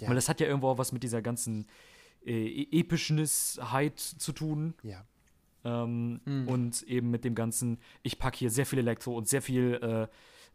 Ja. 0.00 0.08
Weil 0.08 0.16
das 0.16 0.28
hat 0.28 0.40
ja 0.40 0.46
irgendwo 0.46 0.68
auch 0.68 0.78
was 0.78 0.92
mit 0.92 1.02
dieser 1.02 1.22
ganzen 1.22 1.66
äh, 2.24 2.66
Epischnessheit 2.70 3.98
zu 3.98 4.32
tun. 4.32 4.74
Ja. 4.82 5.04
Ähm, 5.64 6.20
Mhm. 6.24 6.48
Und 6.48 6.82
eben 6.82 7.10
mit 7.10 7.24
dem 7.24 7.34
ganzen, 7.34 7.78
ich 8.02 8.18
packe 8.18 8.38
hier 8.38 8.50
sehr 8.50 8.66
viel 8.66 8.78
Elektro 8.78 9.16
und 9.16 9.28
sehr 9.28 9.42
viel 9.42 9.74
äh, 9.74 10.08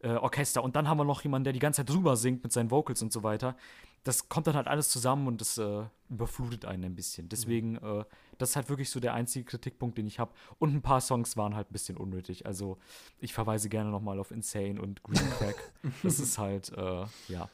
äh, 0.04 0.10
Orchester 0.10 0.64
und 0.64 0.76
dann 0.76 0.88
haben 0.88 0.98
wir 0.98 1.06
noch 1.06 1.24
jemanden, 1.24 1.46
der 1.46 1.54
die 1.54 1.60
ganze 1.60 1.78
Zeit 1.84 1.90
drüber 1.90 2.16
singt 2.16 2.44
mit 2.44 2.52
seinen 2.52 2.72
Vocals 2.72 3.02
und 3.02 3.12
so 3.12 3.24
weiter. 3.24 3.56
Das 4.04 4.28
kommt 4.28 4.48
dann 4.48 4.56
halt 4.56 4.68
alles 4.68 4.90
zusammen 4.90 5.28
und 5.28 5.40
das 5.40 5.58
äh, 5.58 5.84
überflutet 6.10 6.66
einen 6.66 6.84
ein 6.84 6.96
bisschen. 6.96 7.30
Deswegen, 7.30 7.78
äh, 7.78 8.04
das 8.38 8.52
ist 8.52 8.56
halt 8.58 8.70
wirklich 8.70 8.90
so 8.90 9.00
der 9.00 9.14
einzige 9.14 9.46
Kritikpunkt, 9.46 9.98
den 9.98 10.06
ich 10.06 10.20
habe. 10.20 10.34
Und 10.60 10.76
ein 10.76 10.82
paar 10.82 11.00
Songs 11.00 11.38
waren 11.38 11.56
halt 11.56 11.70
ein 11.70 11.74
bisschen 11.74 11.96
unnötig. 11.96 12.46
Also 12.46 12.78
ich 13.20 13.34
verweise 13.34 13.70
gerne 13.70 13.92
nochmal 13.92 14.20
auf 14.20 14.32
Insane 14.32 14.82
und 14.82 15.02
Green 15.04 15.30
Crack. 15.38 15.72
das 16.04 16.20
ist 16.20 16.38
halt, 16.38 16.74
äh, 16.76 17.06
ja. 17.30 17.50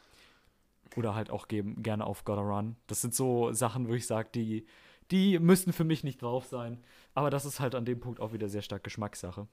Oder 0.96 1.14
halt 1.14 1.30
auch 1.30 1.48
geben, 1.48 1.84
gerne 1.84 2.06
auf 2.08 2.26
Gotta 2.26 2.42
Run. 2.42 2.76
Das 2.88 3.02
sind 3.02 3.14
so 3.14 3.54
Sachen, 3.54 3.88
wo 3.88 3.94
ich 3.94 4.08
sage, 4.08 4.30
die, 4.34 4.66
die 5.12 5.38
müssten 5.38 5.72
für 5.72 5.84
mich 5.84 6.04
nicht 6.04 6.24
drauf 6.24 6.48
sein. 6.48 6.84
Aber 7.14 7.30
das 7.30 7.46
ist 7.46 7.60
halt 7.60 7.76
an 7.76 7.86
dem 7.86 8.00
Punkt 8.00 8.20
auch 8.20 8.34
wieder 8.34 8.50
sehr 8.50 8.64
stark 8.64 8.84
Geschmackssache. 8.84 9.48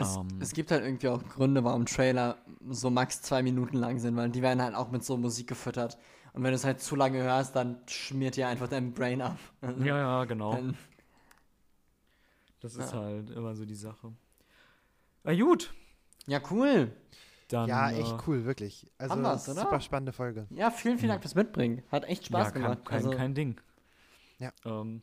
Es, 0.00 0.16
Ähm. 0.16 0.28
es 0.40 0.52
gibt 0.52 0.70
halt 0.70 0.82
irgendwie 0.82 1.08
auch 1.08 1.22
Gründe, 1.22 1.62
warum 1.62 1.86
Trailer 1.86 2.38
so 2.68 2.90
max 2.90 3.22
zwei 3.22 3.42
Minuten 3.42 3.76
lang 3.76 3.98
sind, 3.98 4.16
weil 4.16 4.30
die 4.30 4.42
werden 4.42 4.62
halt 4.62 4.74
auch 4.74 4.90
mit 4.90 5.04
so 5.04 5.16
Musik 5.16 5.46
gefüttert. 5.48 5.98
Und 6.32 6.42
wenn 6.42 6.50
du 6.50 6.56
es 6.56 6.64
halt 6.64 6.80
zu 6.80 6.96
lange 6.96 7.22
hörst, 7.22 7.56
dann 7.56 7.78
schmiert 7.86 8.36
dir 8.36 8.48
einfach 8.48 8.68
dein 8.68 8.92
Brain 8.92 9.20
ab. 9.20 9.38
Ja, 9.80 9.98
ja, 9.98 10.24
genau. 10.24 10.54
Dann, 10.54 10.76
Das 12.60 12.76
ist 12.76 12.92
halt 12.92 13.30
immer 13.30 13.54
so 13.54 13.64
die 13.64 13.74
Sache. 13.74 14.12
Na 15.24 15.34
gut, 15.34 15.72
ja, 16.26 16.40
cool. 16.50 16.92
dann. 17.48 17.68
ja, 17.68 17.90
äh, 17.90 18.00
echt 18.00 18.16
cool, 18.26 18.44
wirklich. 18.44 18.90
Also 18.96 19.16
wir's, 19.16 19.48
oder? 19.48 19.62
super 19.62 19.80
spannende 19.80 20.12
Folge. 20.12 20.46
Ja, 20.50 20.70
vielen, 20.70 20.98
vielen 20.98 21.10
Dank 21.10 21.22
fürs 21.22 21.34
Mitbringen. 21.34 21.82
Hat 21.90 22.04
echt 22.04 22.26
Spaß 22.26 22.46
ja, 22.46 22.50
kein, 22.52 22.62
gemacht. 22.62 22.84
Kein, 22.84 22.96
also, 22.96 23.10
kein 23.10 23.34
Ding. 23.34 23.60
Ja. 24.38 24.52
Ähm, 24.64 25.02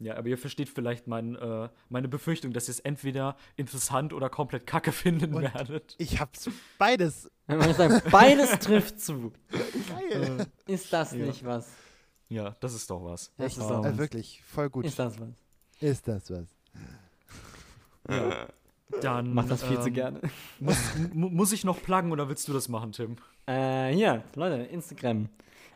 ja, 0.00 0.16
aber 0.16 0.28
ihr 0.28 0.38
versteht 0.38 0.68
vielleicht 0.68 1.06
mein, 1.06 1.34
äh, 1.36 1.68
meine 1.88 2.08
Befürchtung, 2.08 2.52
dass 2.52 2.68
ihr 2.68 2.72
es 2.72 2.80
entweder 2.80 3.36
interessant 3.56 4.12
oder 4.12 4.28
komplett 4.30 4.66
kacke 4.66 4.92
finden 4.92 5.34
Und- 5.34 5.42
werdet. 5.42 5.94
Ich 5.98 6.20
hab's 6.20 6.48
beides. 6.78 7.30
wenn 7.46 7.58
man 7.58 7.74
sagt, 7.74 8.10
beides 8.10 8.58
trifft 8.60 9.00
zu. 9.00 9.32
Geil. 9.50 10.46
Ist 10.66 10.92
das 10.92 11.12
Ja. 11.12 11.24
nicht 11.26 11.44
was? 11.44 11.68
Ja, 12.28 12.54
das 12.60 12.74
ist 12.74 12.90
doch 12.90 13.02
was. 13.04 13.32
Das 13.38 13.56
ist 13.56 13.68
doch 13.70 13.84
äh, 13.84 13.88
was. 13.90 13.98
wirklich, 13.98 14.42
voll 14.44 14.68
gut. 14.70 14.84
Ist 14.84 14.98
das 14.98 15.18
was? 15.18 15.28
Ist 15.80 16.06
das 16.06 16.30
was? 16.30 16.46
Ja. 18.08 18.46
Dann. 19.02 19.34
Mach 19.34 19.46
das 19.46 19.62
viel 19.62 19.80
zu 19.80 19.88
ähm, 19.88 19.94
gerne. 19.94 20.20
Muss, 20.60 20.76
mu- 21.12 21.28
muss 21.28 21.52
ich 21.52 21.64
noch 21.64 21.82
pluggen 21.82 22.10
oder 22.12 22.28
willst 22.28 22.48
du 22.48 22.52
das 22.54 22.68
machen, 22.68 22.92
Tim? 22.92 23.16
Äh, 23.46 23.92
hier, 23.94 24.22
Leute, 24.34 24.62
Instagram. 24.64 25.28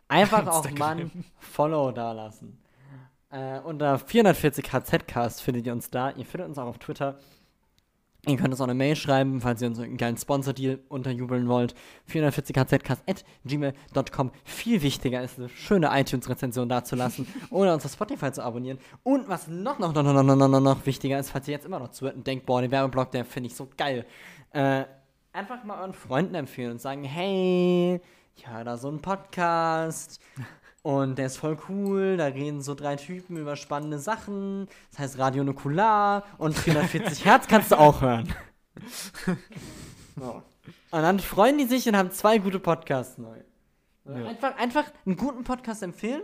Einfach 0.08 0.46
auch 0.46 0.70
mal 0.72 0.96
ein 0.98 1.24
Follow 1.38 1.90
da 1.92 2.12
lassen. 2.12 2.58
Äh, 3.32 3.60
unter 3.60 3.98
440 3.98 4.72
HZcast 4.72 5.42
findet 5.42 5.66
ihr 5.66 5.72
uns 5.72 5.90
da. 5.90 6.10
Ihr 6.10 6.26
findet 6.26 6.48
uns 6.48 6.58
auch 6.58 6.66
auf 6.66 6.78
Twitter. 6.78 7.18
Ihr 8.26 8.36
könnt 8.36 8.50
uns 8.50 8.60
auch 8.60 8.66
eine 8.66 8.74
Mail 8.74 8.94
schreiben, 8.94 9.40
falls 9.40 9.62
ihr 9.62 9.68
uns 9.68 9.80
einen 9.80 9.96
geilen 9.96 10.16
Sponsor-Deal 10.16 10.78
unterjubeln 10.88 11.48
wollt. 11.48 11.74
440hzcast 12.08 12.98
at 13.08 13.24
gmail.com. 13.44 14.30
Viel 14.44 14.82
wichtiger 14.82 15.22
ist 15.22 15.38
eine 15.38 15.48
schöne 15.48 15.90
iTunes-Rezension 15.92 16.68
dazulassen 16.68 17.26
oder 17.50 17.74
uns 17.74 17.84
auf 17.84 17.92
Spotify 17.92 18.30
zu 18.30 18.44
abonnieren. 18.44 18.78
Und 19.02 19.28
was 19.28 19.48
noch, 19.48 19.80
noch, 19.80 19.92
noch, 19.92 20.04
noch, 20.04 20.22
noch, 20.22 20.36
noch, 20.36 20.48
noch, 20.48 20.60
noch 20.60 20.86
wichtiger 20.86 21.18
ist, 21.18 21.30
falls 21.30 21.48
ihr 21.48 21.52
jetzt 21.52 21.66
immer 21.66 21.80
noch 21.80 21.88
zuhört 21.88 22.14
und 22.14 22.26
denkt, 22.26 22.46
boah, 22.46 22.60
den 22.60 22.70
Werbeblock, 22.70 23.10
der 23.10 23.24
finde 23.24 23.48
ich 23.48 23.56
so 23.56 23.68
geil. 23.76 24.06
Äh, 24.52 24.84
einfach 25.32 25.64
mal 25.64 25.80
euren 25.80 25.94
Freunden 25.94 26.36
empfehlen 26.36 26.72
und 26.72 26.80
sagen, 26.80 27.02
hey, 27.02 28.00
ich 28.36 28.46
höre 28.46 28.62
da 28.62 28.76
so 28.76 28.88
einen 28.88 29.00
Podcast 29.00 30.20
und 30.82 31.16
der 31.16 31.26
ist 31.26 31.36
voll 31.38 31.56
cool, 31.68 32.16
da 32.16 32.26
reden 32.26 32.60
so 32.60 32.74
drei 32.74 32.96
Typen 32.96 33.36
über 33.36 33.56
spannende 33.56 33.98
Sachen, 33.98 34.68
das 34.90 34.98
heißt 34.98 35.18
Radio 35.18 35.44
Nukular 35.44 36.24
und 36.38 36.56
440 36.56 37.24
Hertz 37.24 37.46
kannst 37.46 37.70
du 37.70 37.78
auch 37.78 38.00
hören. 38.00 38.34
so. 40.16 40.42
Und 40.90 41.02
dann 41.02 41.20
freuen 41.20 41.58
die 41.58 41.64
sich 41.64 41.88
und 41.88 41.96
haben 41.96 42.10
zwei 42.10 42.38
gute 42.38 42.58
Podcasts 42.58 43.16
neu. 43.16 43.36
Ja. 44.04 44.26
Einfach, 44.26 44.56
einfach 44.58 44.84
einen 45.06 45.16
guten 45.16 45.44
Podcast 45.44 45.82
empfehlen, 45.82 46.22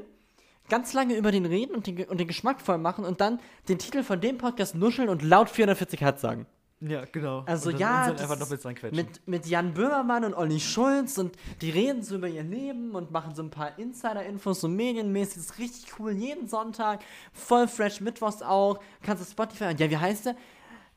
ganz 0.68 0.92
lange 0.92 1.16
über 1.16 1.30
den 1.30 1.46
reden 1.46 1.74
und 1.74 1.86
den, 1.86 2.04
und 2.04 2.18
den 2.18 2.26
Geschmack 2.26 2.60
voll 2.60 2.78
machen 2.78 3.04
und 3.04 3.20
dann 3.20 3.40
den 3.68 3.78
Titel 3.78 4.02
von 4.02 4.20
dem 4.20 4.38
Podcast 4.38 4.74
nuscheln 4.74 5.08
und 5.08 5.22
laut 5.22 5.48
440 5.48 6.00
Hertz 6.00 6.20
sagen. 6.20 6.46
Ja, 6.80 7.04
genau. 7.10 7.42
Also 7.46 7.70
Und 7.70 7.80
ja, 7.80 8.12
das 8.12 8.64
reinquetschen. 8.64 8.96
mit, 8.96 9.26
mit 9.26 9.46
Jan 9.46 9.74
Böhmermann 9.74 10.24
und 10.24 10.34
Olli 10.34 10.60
Schulz 10.60 11.18
und 11.18 11.34
die 11.60 11.70
reden 11.70 12.04
so 12.04 12.14
über 12.16 12.28
ihr 12.28 12.44
Leben 12.44 12.92
und 12.94 13.10
machen 13.10 13.34
so 13.34 13.42
ein 13.42 13.50
paar 13.50 13.76
Insider-Infos, 13.78 14.60
so 14.60 14.68
medienmäßig, 14.68 15.34
das 15.34 15.44
ist 15.46 15.58
richtig 15.58 15.98
cool, 15.98 16.12
jeden 16.12 16.46
Sonntag, 16.46 17.00
voll 17.32 17.66
fresh, 17.66 18.00
mittwochs 18.00 18.42
auch, 18.42 18.78
kannst 19.02 19.24
du 19.26 19.30
Spotify, 19.30 19.64
und 19.64 19.80
ja, 19.80 19.90
wie 19.90 19.96
heißt 19.96 20.26
der? 20.26 20.36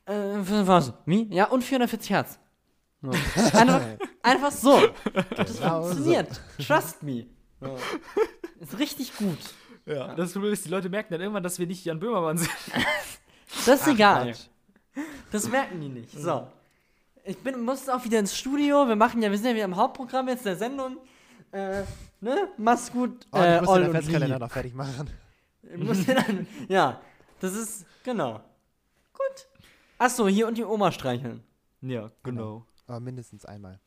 Äh, 0.05 0.37
was? 0.67 0.93
Wie? 1.05 1.27
Ja, 1.33 1.45
und 1.45 1.63
440 1.63 2.09
Hertz. 2.11 2.39
So. 3.01 3.09
Einfach, 3.57 3.81
einfach 4.21 4.51
so. 4.51 4.79
Das 5.35 5.57
Genau 5.57 5.81
funktioniert. 5.81 6.39
Trust 6.63 7.01
me. 7.01 7.25
So. 7.59 7.75
Ist 8.59 8.77
richtig 8.77 9.17
gut. 9.17 9.39
ja, 9.87 10.13
das 10.13 10.33
Problem 10.33 10.53
ist, 10.53 10.65
die 10.65 10.69
Leute 10.69 10.89
merken 10.89 11.13
dann 11.13 11.21
irgendwann, 11.21 11.41
dass 11.41 11.57
wir 11.57 11.65
nicht 11.65 11.83
Jan 11.83 11.99
Böhmermann 11.99 12.37
sind. 12.37 12.51
Das 13.65 13.81
ist 13.81 13.87
egal. 13.87 14.27
Quatsch. 14.27 14.50
Das 15.31 15.47
merken 15.49 15.79
die 15.79 15.89
nicht. 15.89 16.11
So. 16.11 16.47
Ich 17.23 17.37
bin, 17.37 17.61
muss 17.63 17.87
auch 17.87 18.03
wieder 18.03 18.19
ins 18.19 18.35
Studio. 18.37 18.87
Wir 18.87 18.95
machen 18.95 19.21
ja, 19.21 19.29
wir 19.29 19.37
sind 19.37 19.47
ja 19.47 19.53
wieder 19.55 19.65
im 19.65 19.75
Hauptprogramm 19.75 20.27
jetzt 20.27 20.45
der 20.45 20.55
Sendung. 20.55 20.97
Äh, 21.51 21.83
ne? 22.19 22.49
Mach's 22.57 22.91
gut. 22.91 23.27
Oh, 23.31 23.37
äh, 23.37 23.57
ich 23.57 23.61
muss 23.61 23.75
den 23.75 23.85
Adventskalender 23.85 24.39
noch 24.39 24.51
fertig 24.51 24.73
machen. 24.73 25.09
Ich 25.63 25.77
muss 25.77 26.05
den 26.05 26.15
dann, 26.15 26.47
ja, 26.67 26.99
das 27.39 27.53
ist, 27.53 27.85
genau. 28.03 28.41
Gut. 29.13 29.47
Achso, 29.97 30.27
hier 30.27 30.47
und 30.47 30.57
die 30.57 30.63
Oma 30.63 30.91
streicheln. 30.91 31.43
Ja, 31.81 32.11
genau. 32.23 32.65
Aber 32.87 32.99
mindestens 32.99 33.45
einmal. 33.45 33.79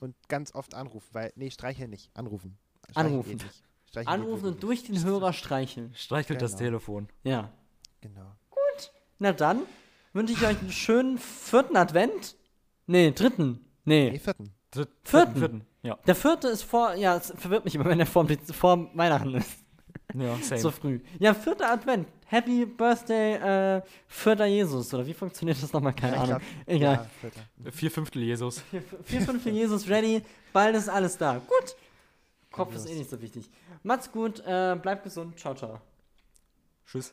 Und 0.00 0.14
ganz 0.28 0.54
oft 0.54 0.74
anrufen, 0.74 1.08
weil, 1.12 1.32
nee, 1.36 1.50
streicheln 1.50 1.90
nicht, 1.90 2.10
anrufen. 2.14 2.58
Streicheln 2.90 3.06
Anrufen. 3.06 3.30
geht 3.30 3.42
nicht. 3.46 3.62
Streicheln 3.88 4.14
geht 4.16 4.24
Anrufen 4.24 4.46
und 4.46 4.62
durch 4.62 4.84
den 4.84 5.02
Hörer 5.02 5.32
streicheln. 5.32 5.94
Streichelt 5.94 6.42
das 6.42 6.52
Genau. 6.52 6.64
Telefon. 6.64 7.08
Ja. 7.24 7.50
Genau. 8.00 8.32
Na 9.18 9.32
dann 9.32 9.60
wünsche 10.12 10.32
ich 10.32 10.42
euch 10.42 10.58
einen 10.58 10.72
schönen 10.72 11.18
vierten 11.18 11.76
Advent. 11.76 12.36
Nee, 12.86 13.10
dritten. 13.12 13.64
Nee, 13.84 14.10
Nee. 14.10 14.18
vierten. 14.18 14.52
Dritt, 14.70 14.88
Vierten. 15.04 15.36
vierten. 15.36 15.64
Ja, 15.82 15.98
Der 16.06 16.14
vierte 16.14 16.48
ist 16.48 16.62
vor, 16.62 16.94
ja, 16.94 17.16
es 17.16 17.32
verwirrt 17.36 17.64
mich 17.64 17.74
immer, 17.74 17.84
wenn 17.86 17.98
der 17.98 18.06
vor, 18.06 18.26
vor 18.52 18.90
Weihnachten 18.94 19.34
ist. 19.34 19.50
ja, 20.14 20.36
same. 20.36 20.60
So 20.60 20.70
früh. 20.70 21.00
Ja, 21.18 21.34
vierter 21.34 21.70
Advent. 21.70 22.06
Happy 22.26 22.64
Birthday, 22.64 23.34
äh, 23.78 23.82
vierter 24.06 24.46
Jesus. 24.46 24.94
Oder 24.94 25.06
wie 25.06 25.12
funktioniert 25.12 25.62
das 25.62 25.72
nochmal? 25.72 25.92
Keine 25.92 26.16
Ja, 26.16 26.22
Ahnung. 26.22 26.38
glaub, 26.38 26.42
Egal. 26.66 26.94
Ja, 26.94 27.06
vierter. 27.20 27.72
Vier 27.72 27.90
Fünftel 27.90 28.22
Jesus. 28.22 28.60
Vier, 28.70 28.82
vier 29.04 29.20
Fünftel 29.22 29.52
Jesus 29.52 29.88
ready. 29.88 30.22
Bald 30.52 30.76
ist 30.76 30.88
alles 30.88 31.18
da. 31.18 31.34
Gut. 31.38 31.76
Kopf 32.50 32.74
ist 32.74 32.86
eh 32.88 32.94
nicht 32.94 33.10
so 33.10 33.20
wichtig. 33.20 33.50
Macht's 33.82 34.10
gut. 34.10 34.40
Äh, 34.46 34.76
bleibt 34.80 35.04
gesund. 35.04 35.38
Ciao, 35.38 35.54
ciao. 35.54 35.80
Tschüss. 36.86 37.12